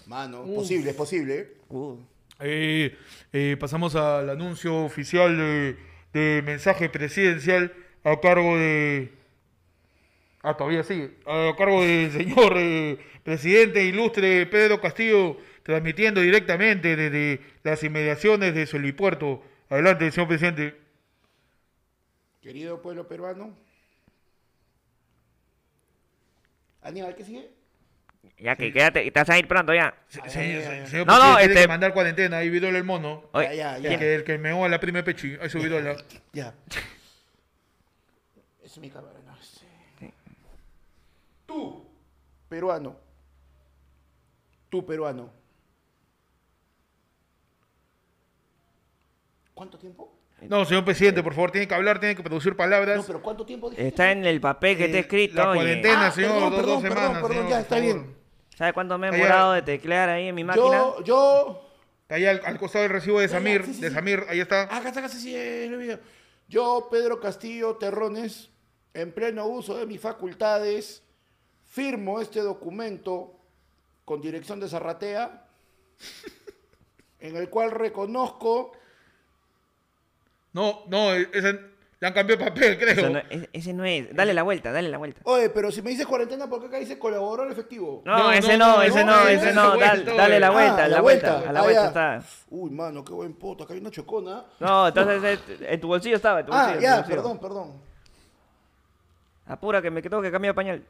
Mano, 0.05 0.45
posible, 0.45 0.91
es 0.91 0.95
posible. 0.95 1.57
Uh, 1.67 1.97
Eh, 2.39 2.95
eh, 3.33 3.57
pasamos 3.59 3.95
al 3.95 4.29
anuncio 4.29 4.85
oficial 4.85 5.35
de, 5.35 5.75
de 6.13 6.41
mensaje 6.41 6.87
presidencial 6.87 7.73
a 8.05 8.17
cargo 8.21 8.57
de... 8.57 9.11
Ah, 10.41 10.55
todavía 10.55 10.83
sigue. 10.83 11.17
A 11.25 11.53
cargo 11.57 11.81
del 11.83 12.11
señor 12.13 12.53
eh, 12.57 12.97
presidente 13.23 13.83
ilustre 13.83 14.45
Pedro 14.45 14.79
Castillo, 14.79 15.37
transmitiendo 15.63 16.21
directamente 16.21 16.95
desde 16.95 17.41
las 17.63 17.83
inmediaciones 17.83 18.53
de 18.55 18.65
su 18.65 18.77
helipuerto. 18.77 19.43
Adelante, 19.69 20.09
señor 20.11 20.27
presidente. 20.29 20.75
Querido 22.41 22.81
pueblo 22.81 23.07
peruano. 23.07 23.53
Aníbal, 26.81 27.15
¿qué 27.15 27.23
sigue? 27.25 27.49
Ya 28.37 28.55
que 28.55 28.71
quédate, 28.71 29.03
te 29.11 29.19
vas 29.19 29.29
a 29.29 29.37
ir 29.37 29.47
pronto 29.47 29.73
ya. 29.73 29.93
Se- 30.07 30.21
Ay, 30.21 30.29
se- 30.29 30.39
ay, 30.39 30.51
se- 30.61 30.67
ay, 30.67 30.79
ay. 30.79 30.87
señor 30.87 31.07
No, 31.07 31.17
no, 31.19 31.39
este- 31.39 31.53
que 31.61 31.67
mandar 31.67 31.93
cuarentena. 31.93 32.37
Ahí 32.37 32.49
Vidol 32.49 32.75
el 32.75 32.83
mono. 32.85 33.29
Oye, 33.33 33.47
Ya, 33.47 33.53
ya, 33.53 33.75
El 33.77 33.83
ya. 33.83 33.99
que, 33.99 34.15
el 34.15 34.23
que 34.23 34.37
meó 34.37 34.63
a 34.63 34.69
la 34.69 34.79
prima 34.79 35.03
Pechi. 35.03 35.35
Ahí 35.41 35.49
su 35.49 35.59
Vidola. 35.59 35.97
Ya. 36.31 36.53
Esa 36.69 36.79
es 38.65 38.77
mi 38.77 38.89
cámara. 38.89 39.19
Tú, 41.49 41.83
peruano. 42.47 42.95
Tú, 44.69 44.85
peruano. 44.85 45.31
¿Cuánto 49.55 49.79
tiempo? 49.79 50.13
No, 50.43 50.63
señor 50.63 50.85
presidente, 50.85 51.23
por 51.23 51.33
favor, 51.33 51.49
tiene 51.49 51.67
que 51.67 51.73
hablar, 51.73 51.99
tiene 51.99 52.15
que 52.15 52.21
producir 52.21 52.55
palabras. 52.55 52.97
No, 52.97 53.03
pero 53.03 53.21
¿cuánto 53.23 53.45
tiempo 53.47 53.67
dijiste? 53.71 53.87
Está 53.89 54.11
en 54.11 54.25
el 54.27 54.39
papel 54.39 54.77
que 54.77 54.83
Eh, 54.83 54.85
está 54.85 54.99
escrito. 54.99 55.35
La 55.37 55.53
cuarentena, 55.55 56.05
Ah, 56.07 56.11
señor, 56.11 56.29
perdón, 56.33 56.51
dos, 56.51 56.59
perdón, 56.61 56.73
dos 56.75 56.81
semanas. 56.83 57.11
perdón, 57.23 57.31
señor, 57.31 57.49
ya, 57.49 57.59
está 57.61 57.75
favor. 57.77 57.83
bien. 58.03 58.15
¿Sabe 58.55 58.73
cuánto 58.73 58.97
me 58.99 59.07
he 59.07 59.11
demorado 59.11 59.53
de 59.53 59.61
teclear 59.63 60.09
ahí 60.09 60.27
en 60.27 60.35
mi 60.35 60.43
máquina? 60.43 60.65
Yo, 60.67 61.03
yo. 61.03 61.69
Está 62.03 62.15
ahí 62.15 62.25
al, 62.27 62.41
al 62.45 62.59
costado 62.59 62.83
del 62.83 62.91
recibo 62.91 63.19
de 63.19 63.27
Samir. 63.27 63.65
sí, 63.65 63.73
sí, 63.73 63.81
de 63.81 63.89
sí. 63.89 63.95
Samir, 63.95 64.23
ahí 64.29 64.39
está. 64.39 64.63
Acá 64.63 64.89
está, 64.89 64.99
acá 64.99 65.09
sí, 65.09 65.19
sí, 65.19 65.35
en 65.35 65.73
el 65.73 65.79
video. 65.79 65.99
Yo, 66.47 66.87
Pedro 66.91 67.19
Castillo 67.19 67.75
Terrones, 67.75 68.49
en 68.93 69.11
pleno 69.11 69.45
uso 69.47 69.77
de 69.77 69.85
mis 69.87 69.99
facultades, 69.99 71.03
firmo 71.69 72.19
este 72.19 72.41
documento 72.41 73.33
con 74.05 74.21
dirección 74.21 74.59
de 74.59 74.67
Zarratea, 74.67 75.45
en 77.19 77.35
el 77.35 77.49
cual 77.49 77.71
reconozco. 77.71 78.71
No, 80.53 80.81
no, 80.87 81.13
ese, 81.13 81.59
le 81.99 82.07
han 82.07 82.13
cambiado 82.13 82.43
el 82.43 82.49
papel, 82.51 82.79
creo. 82.79 83.09
No- 83.11 83.19
ese, 83.29 83.49
ese 83.53 83.73
no 83.73 83.85
es. 83.85 84.13
Dale 84.15 84.33
la 84.33 84.41
vuelta, 84.41 84.71
dale 84.71 84.89
la 84.89 84.97
vuelta. 84.97 85.21
Oye, 85.25 85.49
pero 85.51 85.71
si 85.71 85.83
me 85.83 85.91
dices 85.91 86.07
cuarentena, 86.07 86.49
¿por 86.49 86.59
qué 86.61 86.67
acá 86.67 86.77
dice 86.79 86.97
colaborador 86.97 87.51
efectivo? 87.51 88.01
No, 88.03 88.17
No, 88.17 88.31
ese 88.31 88.57
no, 88.57 88.81
ese 88.81 89.05
no, 89.05 89.21
ese 89.27 89.33
ese 89.35 89.49
es 89.49 89.55
no. 89.55 89.77
Dale, 89.77 90.39
la 90.39 90.49
vuelta, 90.49 90.81
Ah, 90.81 90.85
a 90.85 90.87
la 90.87 91.01
vuelta, 91.01 91.31
vuelta. 91.33 91.49
a 91.49 91.53
la 91.53 91.59
Ah, 91.59 91.63
vuelta 91.63 91.81
ya. 91.81 91.87
está. 92.17 92.29
Uy, 92.49 92.71
mano, 92.71 93.03
qué 93.05 93.13
buen 93.13 93.33
poto, 93.35 93.63
acá 93.63 93.73
hay 93.75 93.79
una 93.79 93.91
chocona. 93.91 94.43
No, 94.59 94.87
entonces 94.87 95.39
eh, 95.49 95.67
en 95.69 95.79
tu 95.79 95.87
bolsillo 95.87 96.15
estaba, 96.15 96.39
en 96.39 96.45
tu 96.47 96.51
bolsillo. 96.51 96.71
Ah, 96.71 96.73
en 96.73 96.77
tu 96.79 96.83
ya, 96.83 96.95
bolsillo. 96.95 97.15
perdón, 97.15 97.39
perdón. 97.39 97.73
Apura 99.45 99.81
que 99.81 99.91
me 99.91 100.01
tengo 100.01 100.21
que 100.21 100.31
cambiar 100.31 100.55
pañal. 100.55 100.83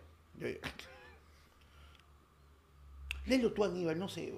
Léelo 3.26 3.52
tú, 3.53 3.64
Aníbal, 3.64 3.98
no 3.99 4.10
sé. 4.10 4.34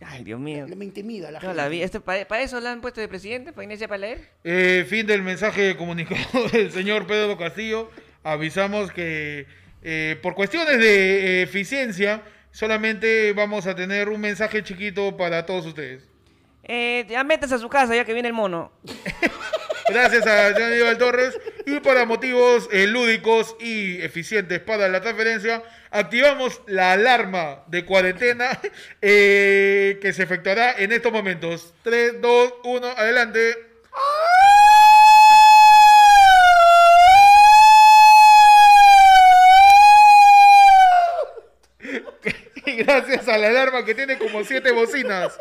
Ay, 0.00 0.24
Dios 0.24 0.38
mío. 0.40 0.66
Me 0.76 0.84
intimida 0.84 1.30
la 1.30 1.38
No 1.38 1.40
gente. 1.40 1.56
la 1.56 1.68
vi. 1.68 1.82
Este, 1.82 2.00
¿Para 2.00 2.40
eso 2.42 2.60
la 2.60 2.72
han 2.72 2.80
puesto 2.80 3.00
de 3.00 3.08
presidente? 3.08 3.52
¿Para 3.52 3.64
Inés 3.64 3.80
para 3.82 3.98
leer? 3.98 4.28
Eh, 4.44 4.84
fin 4.88 5.06
del 5.06 5.22
mensaje 5.22 5.76
comunicado 5.76 6.48
del 6.52 6.70
señor 6.72 7.06
Pedro 7.06 7.36
Castillo. 7.38 7.90
Avisamos 8.22 8.90
que 8.90 9.46
eh, 9.82 10.18
por 10.22 10.34
cuestiones 10.34 10.78
de 10.78 11.40
eh, 11.40 11.42
eficiencia 11.42 12.22
solamente 12.50 13.32
vamos 13.32 13.66
a 13.66 13.74
tener 13.74 14.08
un 14.08 14.20
mensaje 14.20 14.62
chiquito 14.62 15.16
para 15.16 15.46
todos 15.46 15.64
ustedes. 15.66 16.08
Eh, 16.64 17.06
ya 17.08 17.22
métese 17.22 17.54
a 17.54 17.58
su 17.58 17.68
casa 17.68 17.94
ya 17.94 18.04
que 18.04 18.12
viene 18.12 18.28
el 18.28 18.34
mono. 18.34 18.72
Gracias 19.88 20.26
a 20.26 20.52
señor 20.52 20.72
Aníbal 20.72 20.98
Torres. 20.98 21.38
Y 21.64 21.80
para 21.80 22.04
motivos 22.06 22.68
eh, 22.72 22.86
lúdicos 22.86 23.56
y 23.60 24.02
eficientes 24.02 24.60
para 24.60 24.88
la 24.88 25.00
transferencia, 25.00 25.62
activamos 25.90 26.60
la 26.66 26.92
alarma 26.92 27.62
de 27.68 27.84
cuarentena 27.84 28.58
eh, 29.02 29.98
que 30.00 30.12
se 30.12 30.24
efectuará 30.24 30.74
en 30.78 30.92
estos 30.92 31.12
momentos. 31.12 31.72
3, 31.82 32.20
2, 32.20 32.54
1, 32.64 32.86
adelante. 32.96 33.54
Gracias 42.66 43.28
a 43.28 43.38
la 43.38 43.48
alarma 43.48 43.84
que 43.84 43.94
tiene 43.94 44.18
como 44.18 44.42
siete 44.42 44.72
bocinas. 44.72 45.38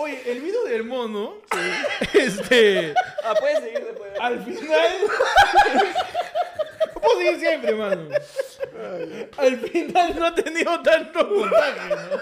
Oye, 0.00 0.22
el 0.30 0.40
video 0.40 0.62
del 0.64 0.84
mono, 0.84 1.38
este, 2.14 2.94
Ah, 3.24 3.34
puedes 3.38 3.58
seguir 3.58 3.84
después. 3.84 4.12
al 4.20 4.44
final, 4.44 4.92
puedo 6.94 7.16
seguir 7.18 7.40
siempre, 7.40 7.74
mano. 7.74 8.08
Al 9.36 9.56
final 9.58 10.16
no 10.16 10.26
ha 10.26 10.34
tenido 10.36 10.80
tanto 10.82 11.28
puntaje, 11.28 11.88
¿no? 11.90 12.20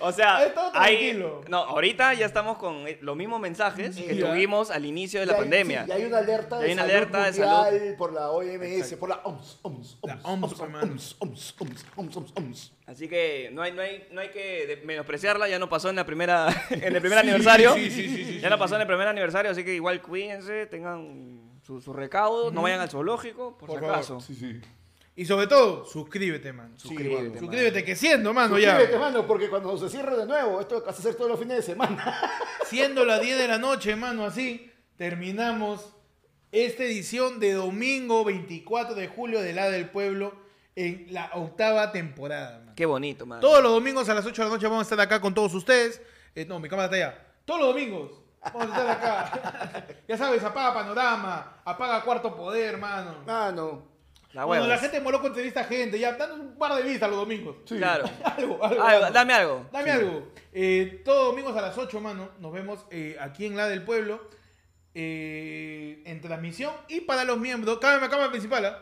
O 0.00 0.12
sea, 0.12 0.38
hay- 0.74 1.20
no, 1.48 1.58
ahorita 1.58 2.14
ya 2.14 2.26
estamos 2.26 2.58
con 2.58 2.86
eh, 2.88 2.98
los 3.02 3.16
mismos 3.16 3.40
mensajes 3.40 3.96
que 3.96 4.16
Ya. 4.16 4.28
tuvimos 4.30 4.70
al 4.70 4.84
inicio 4.84 5.20
de 5.20 5.26
la 5.26 5.32
hay- 5.34 5.38
pandemia. 5.40 5.84
sí, 5.84 5.90
y 5.90 5.92
hay 5.92 6.04
una 6.04 6.18
alerta 6.18 6.58
de 6.58 6.66
hay 6.66 6.72
una 6.72 6.82
salud 6.82 6.94
alerta 6.94 7.18
de 7.18 7.30
mundial 7.78 7.94
por 7.96 8.12
la 8.12 8.30
OMS, 8.30 8.96
por 8.96 9.08
la 9.08 9.16
OMS, 9.24 9.58
OMS, 9.62 9.98
OMS, 10.00 10.20
OMS, 10.24 10.60
OMS. 10.60 10.60
OMS, 10.60 11.16
OMS, 11.20 11.56
OMS, 11.58 11.84
OMS, 11.96 12.16
OMS, 12.16 12.32
OMS. 12.36 12.72
Así 12.86 13.08
que 13.08 13.50
no 13.52 13.62
hay, 13.62 13.72
no 13.72 13.82
hay, 13.82 14.06
no 14.12 14.20
hay 14.20 14.28
que 14.30 14.80
menospreciarla, 14.84 15.48
ya 15.48 15.58
no 15.58 15.68
pasó 15.68 15.90
en 15.90 15.96
la 15.96 16.06
primera, 16.06 16.48
en 16.70 16.94
el 16.94 17.00
primer 17.00 17.18
aniversario. 17.18 17.74
sí, 17.74 17.90
sí, 17.90 18.08
sí, 18.08 18.24
sí, 18.24 18.40
ya 18.40 18.48
no 18.50 18.56
sí, 18.56 18.60
pasó 18.60 18.74
en 18.76 18.82
el 18.82 18.86
primer 18.86 19.08
aniversario, 19.08 19.50
así 19.50 19.64
que 19.64 19.74
igual 19.74 20.00
cuídense, 20.02 20.66
tengan 20.66 21.40
su, 21.62 21.80
su 21.80 21.92
recaudo, 21.92 22.50
no 22.52 22.62
vayan 22.62 22.80
al 22.80 22.88
zoológico, 22.90 23.56
por, 23.58 23.68
Por 23.68 23.70
si 23.70 23.80
favor. 23.80 23.94
acaso. 23.96 24.20
Sí, 24.20 24.34
sí. 24.34 24.60
Y 25.18 25.24
sobre 25.24 25.46
todo, 25.46 25.86
suscríbete, 25.86 26.52
man. 26.52 26.74
Suscríbete, 26.78 27.22
mano. 27.22 27.40
Suscríbete, 27.40 27.84
que 27.84 27.96
siendo, 27.96 28.34
mano, 28.34 28.58
ya. 28.58 28.72
Suscríbete, 28.72 28.98
mano, 28.98 29.26
porque 29.26 29.48
cuando 29.48 29.78
se 29.78 29.88
cierre 29.88 30.14
de 30.14 30.26
nuevo, 30.26 30.60
esto 30.60 30.82
vas 30.84 30.94
a 30.94 30.98
hacer 30.98 31.14
todos 31.14 31.30
los 31.30 31.40
fines 31.40 31.56
de 31.56 31.62
semana. 31.62 32.20
Siendo 32.66 33.02
las 33.02 33.22
10 33.22 33.38
de 33.38 33.48
la 33.48 33.56
noche, 33.56 33.96
mano, 33.96 34.26
así, 34.26 34.70
terminamos 34.96 35.94
esta 36.52 36.84
edición 36.84 37.40
de 37.40 37.54
domingo 37.54 38.24
24 38.24 38.94
de 38.94 39.08
julio 39.08 39.40
de 39.40 39.54
La 39.54 39.70
del 39.70 39.88
Pueblo 39.88 40.34
en 40.74 41.06
la 41.10 41.30
octava 41.32 41.92
temporada, 41.92 42.62
man. 42.66 42.74
Qué 42.74 42.84
bonito, 42.84 43.24
man. 43.24 43.40
Todos 43.40 43.62
los 43.62 43.72
domingos 43.72 44.06
a 44.10 44.14
las 44.14 44.26
8 44.26 44.42
de 44.42 44.48
la 44.48 44.54
noche 44.54 44.66
vamos 44.66 44.80
a 44.80 44.82
estar 44.82 45.00
acá 45.00 45.18
con 45.18 45.32
todos 45.32 45.54
ustedes. 45.54 46.02
Eh, 46.34 46.44
no, 46.44 46.60
mi 46.60 46.68
cámara 46.68 46.86
está 46.86 46.96
allá. 46.96 47.26
Todos 47.46 47.60
los 47.60 47.68
domingos 47.70 48.12
vamos 48.42 48.62
a 48.64 48.64
estar 48.64 48.90
acá. 48.90 49.86
ya 50.08 50.18
sabes, 50.18 50.44
apaga 50.44 50.74
Panorama, 50.74 51.62
apaga 51.64 52.02
Cuarto 52.02 52.36
Poder, 52.36 52.76
mano. 52.76 53.22
Mano. 53.26 53.95
La 54.36 54.44
Bueno, 54.44 54.62
hueva. 54.64 54.74
la 54.74 54.80
gente 54.80 55.00
moló 55.00 55.18
con 55.20 55.28
entrevista 55.28 55.60
a 55.60 55.64
gente, 55.64 55.98
ya, 55.98 56.12
danos 56.12 56.38
un 56.38 56.56
par 56.58 56.74
de 56.74 56.82
vistas 56.82 57.08
los 57.10 57.18
domingos. 57.18 57.56
Claro. 57.66 58.04
algo, 58.24 58.62
algo, 58.64 58.82
Algo, 58.82 58.84
algo. 59.04 59.10
dame 59.10 59.32
algo. 59.32 59.66
Dame 59.72 59.90
algo. 59.90 60.32
Eh, 60.52 61.02
todos 61.04 61.26
domingos 61.30 61.56
a 61.56 61.62
las 61.62 61.76
8, 61.76 62.00
mano, 62.00 62.30
nos 62.38 62.52
vemos 62.52 62.86
eh, 62.90 63.16
aquí 63.20 63.46
en 63.46 63.56
La 63.56 63.66
del 63.68 63.82
Pueblo, 63.82 64.28
eh, 64.94 66.02
en 66.04 66.20
transmisión 66.20 66.72
y 66.88 67.00
para 67.00 67.24
los 67.24 67.38
miembros. 67.38 67.78
Cámara, 67.78 68.08
cámara 68.08 68.30
principal, 68.30 68.64
¿ah? 68.66 68.78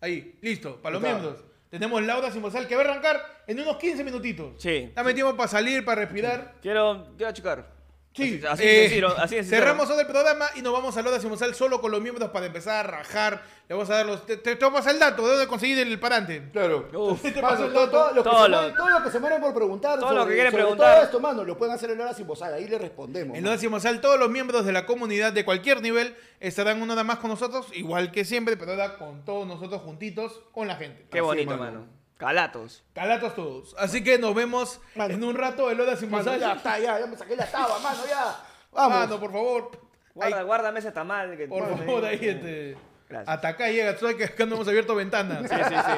Ahí, 0.00 0.38
listo, 0.42 0.80
para 0.82 0.94
los 0.94 1.02
está. 1.04 1.16
miembros. 1.18 1.44
Tenemos 1.70 2.02
Laura 2.02 2.30
Simosal 2.30 2.68
que 2.68 2.76
va 2.76 2.82
a 2.82 2.84
arrancar 2.84 3.20
en 3.46 3.58
unos 3.60 3.76
15 3.78 4.04
minutitos. 4.04 4.54
Sí. 4.62 4.92
Dame 4.94 5.12
tiempo 5.12 5.36
para 5.36 5.48
salir, 5.48 5.84
para 5.84 6.02
respirar. 6.02 6.54
Quiero, 6.62 7.08
quiero 7.16 7.32
checar. 7.32 7.73
Sí, 8.14 8.40
Así, 8.48 8.62
así 8.62 8.62
eh, 8.64 9.04
así 9.18 9.34
de 9.34 9.42
sencillo. 9.42 9.44
cerramos 9.44 9.88
todo 9.88 9.98
el 10.00 10.06
programa 10.06 10.46
y 10.54 10.62
nos 10.62 10.72
vamos 10.72 10.96
a 10.96 11.02
Laura 11.02 11.18
Simosal 11.18 11.52
solo 11.52 11.80
con 11.80 11.90
los 11.90 12.00
miembros 12.00 12.30
para 12.30 12.46
empezar 12.46 12.86
a 12.86 12.88
rajar. 12.88 13.42
Le 13.68 13.74
vamos 13.74 13.90
a 13.90 13.94
dar 13.94 14.06
los. 14.06 14.24
Te, 14.24 14.36
te, 14.36 14.54
te 14.54 14.64
voy 14.64 14.72
a 14.72 14.76
pasar 14.78 14.92
el 14.94 15.00
dato 15.00 15.24
de 15.24 15.30
dónde 15.32 15.48
conseguir 15.48 15.78
el 15.80 15.98
parante. 15.98 16.48
Claro. 16.52 16.88
Uf. 16.92 17.20
Te 17.22 17.32
paso 17.40 17.64
el 17.66 17.72
todo, 17.72 17.86
dato. 17.86 17.90
todo 17.90 18.12
lo 18.14 18.22
que 18.22 18.30
Todo 18.30 18.42
se 18.44 18.48
lo- 18.50 18.56
mueren- 18.62 18.76
todo 18.76 18.88
lo 18.90 19.02
que 19.02 19.10
se 19.10 19.18
mueren 19.18 19.40
por 19.40 19.52
preguntar. 19.54 19.98
Todo 19.98 20.12
lo 20.14 20.20
sobre- 20.20 20.28
que 20.30 20.34
quieren 20.36 20.52
preguntar. 20.52 20.94
Todo 20.94 21.04
esto, 21.04 21.18
mano, 21.20 21.42
lo 21.44 21.58
pueden 21.58 21.74
hacer 21.74 21.90
en 21.90 22.00
hora 22.00 22.14
sin 22.14 22.26
bozal. 22.28 22.54
Ahí 22.54 22.68
le 22.68 22.78
respondemos. 22.78 23.36
En. 23.36 23.42
Loda 23.42 23.58
Simosal, 23.58 24.00
todos 24.00 24.18
los 24.20 24.30
miembros 24.30 24.64
de 24.64 24.70
la 24.70 24.86
comunidad 24.86 25.32
de 25.32 25.44
cualquier 25.44 25.82
nivel 25.82 26.14
estarán 26.38 26.80
una 26.82 26.94
vez 26.94 27.04
más 27.04 27.18
con 27.18 27.30
nosotros, 27.30 27.66
igual 27.72 28.12
que 28.12 28.24
siempre, 28.24 28.56
pero 28.56 28.70
ahora 28.72 28.96
con 28.96 29.24
todos 29.24 29.44
nosotros 29.44 29.82
juntitos, 29.82 30.40
con 30.52 30.68
la 30.68 30.76
gente. 30.76 31.06
Qué 31.10 31.18
Así, 31.18 31.26
bonito, 31.26 31.50
mano. 31.56 31.62
mano. 31.80 32.03
Calatos. 32.24 32.82
Calatos 32.94 33.34
todos. 33.34 33.74
Así 33.78 34.02
que 34.02 34.18
nos 34.18 34.34
vemos 34.34 34.80
Mano. 34.94 35.12
en 35.14 35.24
un 35.24 35.34
rato 35.36 35.70
en 35.70 35.76
Loda 35.76 35.90
Mano, 35.92 36.00
Simosal. 36.00 36.40
ya 36.40 36.52
está, 36.54 36.78
ya, 36.78 36.98
ya 37.00 37.06
me 37.06 37.16
saqué 37.16 37.36
la 37.36 37.46
taba, 37.46 37.78
mano, 37.80 37.98
ya. 38.08 38.36
Vamos. 38.72 38.98
Mano, 38.98 39.20
por 39.20 39.30
favor. 39.32 39.70
Guarda, 40.14 40.38
Ahí, 40.38 40.44
guárdame 40.44 40.78
ese 40.78 40.90
tamal. 40.92 41.36
Que 41.36 41.46
por 41.46 41.68
favor, 41.78 42.04
ahí 42.04 42.18
este. 42.22 42.76
Gracias. 43.08 43.28
Hasta 43.34 43.48
acá 43.48 43.68
llega, 43.68 43.92
tú 43.94 44.00
sabes 44.00 44.16
que 44.16 44.24
acá 44.24 44.46
no 44.46 44.54
hemos 44.54 44.66
abierto 44.68 44.94
ventanas. 44.94 45.42
Sí, 45.48 45.54
sí, 45.56 45.74
sí. 45.74 45.96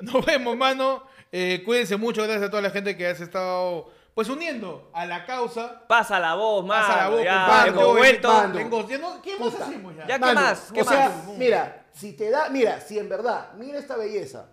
Nos 0.12 0.24
vemos, 0.26 0.56
mano. 0.56 1.04
Eh, 1.30 1.62
cuídense 1.64 1.96
mucho, 1.96 2.22
gracias 2.22 2.44
a 2.46 2.50
toda 2.50 2.62
la 2.62 2.70
gente 2.70 2.96
que 2.96 3.06
has 3.06 3.20
estado 3.20 3.90
pues 4.14 4.28
uniendo 4.28 4.90
a 4.94 5.06
la 5.06 5.24
causa. 5.26 5.86
Pasa 5.88 6.20
la 6.20 6.34
voz, 6.34 6.64
mano. 6.64 6.86
Pasa 6.86 6.96
la 7.02 7.08
voz, 7.08 7.24
ya, 7.24 7.46
compadre. 7.72 7.98
vuelto. 8.00 8.32
mano. 8.32 8.54
Tengo- 8.54 8.88
ya 8.88 8.98
no- 8.98 9.22
¿Qué 9.22 9.36
más 9.38 9.54
hacemos 9.60 9.96
ya? 9.96 10.06
Ya, 10.06 10.14
¿qué 10.14 10.20
Mano, 10.20 10.40
más? 10.40 10.70
¿Qué 10.72 10.80
o 10.82 10.84
sea, 10.84 11.12
mira, 11.36 11.86
si 11.92 12.12
te 12.12 12.30
da, 12.30 12.48
mira, 12.48 12.80
si 12.80 12.98
en 12.98 13.08
verdad, 13.08 13.52
mira 13.54 13.78
esta 13.78 13.96
belleza. 13.96 14.46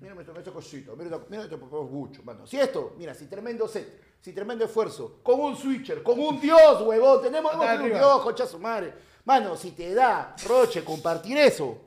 Mira 0.00 0.14
esto, 0.20 0.36
este 0.36 0.50
cosito, 0.50 0.94
mira, 0.96 1.16
esto- 1.16 1.26
mira 1.30 1.46
mucho, 1.90 2.22
mano. 2.22 2.46
Si 2.46 2.58
esto, 2.58 2.94
mira, 2.98 3.14
si 3.14 3.26
tremendo 3.26 3.66
set, 3.66 4.00
si 4.20 4.32
tremendo 4.32 4.64
esfuerzo, 4.64 5.20
con 5.22 5.40
un 5.40 5.56
switcher, 5.56 6.02
con 6.02 6.18
un 6.18 6.40
dios, 6.40 6.82
huevón, 6.82 7.22
tenemos 7.22 7.54
Acá 7.54 7.74
hemos 7.74 7.84
un 7.84 7.92
dios, 7.92 8.22
concha 8.22 8.46
su 8.46 8.58
madre. 8.58 8.92
Mano, 9.24 9.56
si 9.56 9.72
te 9.72 9.94
da, 9.94 10.36
Roche, 10.46 10.84
compartir 10.84 11.36
eso, 11.38 11.82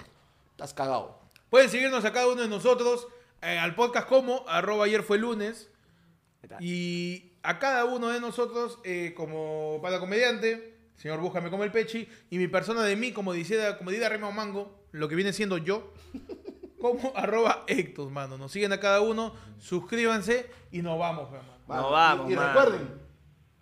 estás 0.51 0.73
cagado. 0.73 1.19
Pueden 1.49 1.69
seguirnos 1.69 2.03
a 2.03 2.11
cada 2.11 2.27
uno 2.27 2.41
de 2.41 2.47
nosotros 2.47 3.07
eh, 3.41 3.57
al 3.57 3.75
podcast 3.75 4.07
como 4.09 4.43
arroba 4.47 4.85
ayer 4.85 5.03
fue 5.03 5.17
lunes. 5.17 5.69
Y 6.59 7.31
a 7.43 7.59
cada 7.59 7.85
uno 7.85 8.09
de 8.09 8.19
nosotros, 8.19 8.79
eh, 8.83 9.13
como 9.15 9.79
para 9.81 9.99
comediante, 9.99 10.75
señor 10.95 11.19
Búscame 11.19 11.49
como 11.49 11.63
el 11.63 11.71
Pechi, 11.71 12.07
y 12.29 12.37
mi 12.37 12.47
persona 12.47 12.83
de 12.83 12.95
mí, 12.95 13.11
como 13.13 13.33
decía, 13.33 13.77
como 13.77 13.91
diría 13.91 14.09
Remo 14.09 14.31
Mango, 14.31 14.73
lo 14.91 15.07
que 15.07 15.15
viene 15.15 15.31
siendo 15.31 15.57
yo, 15.57 15.93
como 16.79 17.11
arroba 17.15 17.63
Ectos, 17.67 18.11
mano. 18.11 18.37
Nos 18.37 18.51
siguen 18.51 18.73
a 18.73 18.79
cada 18.79 19.01
uno, 19.01 19.33
suscríbanse 19.59 20.49
y 20.71 20.81
nos 20.81 20.97
vamos, 20.99 21.27
pues, 21.29 21.41
mano. 21.41 21.53
Mano, 21.67 21.81
No 21.83 21.91
vamos, 21.91 22.29
Y, 22.29 22.33
y 22.33 22.35
mano. 22.35 22.47
recuerden, 22.53 23.01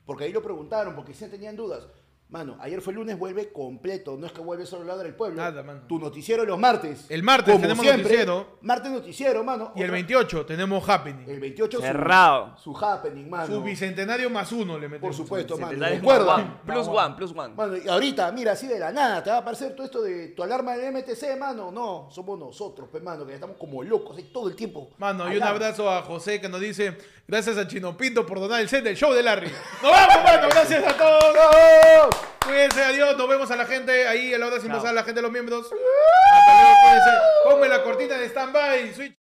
porque 0.06 0.24
ahí 0.26 0.32
lo 0.34 0.42
preguntaron, 0.42 0.96
porque 0.96 1.14
sí 1.14 1.28
tenían 1.28 1.56
dudas. 1.56 1.88
Mano, 2.30 2.58
ayer 2.60 2.82
fue 2.82 2.92
lunes, 2.94 3.18
vuelve 3.18 3.54
completo. 3.54 4.18
No 4.18 4.26
es 4.26 4.34
que 4.34 4.42
vuelve 4.42 4.66
solo 4.66 4.84
Ladra 4.84 5.04
del 5.06 5.16
Pueblo. 5.16 5.38
Nada, 5.42 5.64
mano. 5.64 5.84
Tu 5.88 5.98
noticiero 5.98 6.44
los 6.44 6.60
martes. 6.60 7.06
El 7.08 7.24
martes 7.24 7.54
Como 7.54 7.62
tenemos 7.62 7.82
siempre, 7.86 8.04
noticiero. 8.04 8.58
Martes 8.64 8.92
noticiero, 8.92 9.44
mano. 9.46 9.72
Y 9.76 9.80
el 9.80 9.86
Otra- 9.86 9.94
28 9.94 10.46
tenemos 10.46 10.90
Happening. 10.90 11.24
El 11.30 11.40
28 11.40 11.78
su- 11.78 11.84
Cerrado. 11.84 12.58
Su, 12.58 12.76
happening, 12.78 13.30
mano. 13.30 13.48
Su 13.48 13.64
bicentenario 13.64 14.30
más 14.30 14.52
uno 14.52 14.74
le 14.78 14.82
Por 14.88 14.92
metemos. 14.92 15.16
supuesto, 15.16 15.58
mano. 15.58 15.80
Recuerda. 15.80 16.36
one, 16.36 16.52
Plus 16.66 16.88
one, 16.90 17.16
plus 17.16 17.32
one. 17.34 17.54
Mano, 17.56 17.78
y 17.78 17.88
ahorita, 17.88 18.30
mira, 18.34 18.52
así 18.52 18.68
de 18.68 18.78
la 18.78 18.92
nada, 18.92 19.24
te 19.24 19.30
va 19.30 19.38
a 19.38 19.40
aparecer 19.40 19.74
todo 19.74 19.86
esto 19.86 20.02
de 20.02 20.28
tu 20.30 20.44
alarma 20.44 20.76
del 20.76 20.94
MTC, 20.94 21.38
mano. 21.40 21.72
No, 21.72 22.10
somos 22.12 22.38
nosotros, 22.38 22.90
pues, 22.92 23.02
mano, 23.02 23.26
que 23.26 23.36
estamos 23.36 23.56
como 23.56 23.82
locos 23.84 24.18
ahí 24.18 24.24
todo 24.34 24.50
el 24.50 24.56
tiempo. 24.58 24.90
Mano, 24.98 25.32
y 25.34 25.38
un 25.38 25.44
abrazo 25.44 25.90
a 25.90 26.02
José 26.02 26.42
que 26.42 26.50
nos 26.50 26.60
dice, 26.60 26.98
gracias 27.28 27.58
a 27.58 27.68
Chino 27.68 27.98
Pinto 27.98 28.26
por 28.26 28.40
donar 28.40 28.62
el 28.62 28.70
set 28.70 28.84
del 28.84 28.96
show 28.96 29.14
de 29.14 29.22
Larry. 29.22 29.52
Nos 29.82 29.92
vamos, 29.92 30.24
mano, 30.24 30.48
gracias 30.50 30.84
a 30.86 30.94
todos. 30.98 32.16
Cuídense, 32.46 32.84
adiós, 32.84 33.18
nos 33.18 33.28
vemos 33.28 33.52
a 33.52 33.56
la 33.56 33.66
gente 33.66 34.08
ahí 34.08 34.34
a 34.34 34.38
la 34.38 34.48
hora 34.48 34.60
sin 34.60 34.72
pasar 34.72 34.90
a 34.90 34.94
la 34.94 35.04
gente 35.04 35.20
de 35.20 35.24
los 35.24 35.32
miembros. 35.32 35.66
Hasta 35.66 36.62
luego, 36.62 36.76
cuídense. 36.84 37.10
Ponme 37.44 37.68
la 37.68 37.84
cortina 37.84 38.18
de 38.18 38.30
stand-by, 38.30 38.94
switch. 38.94 39.17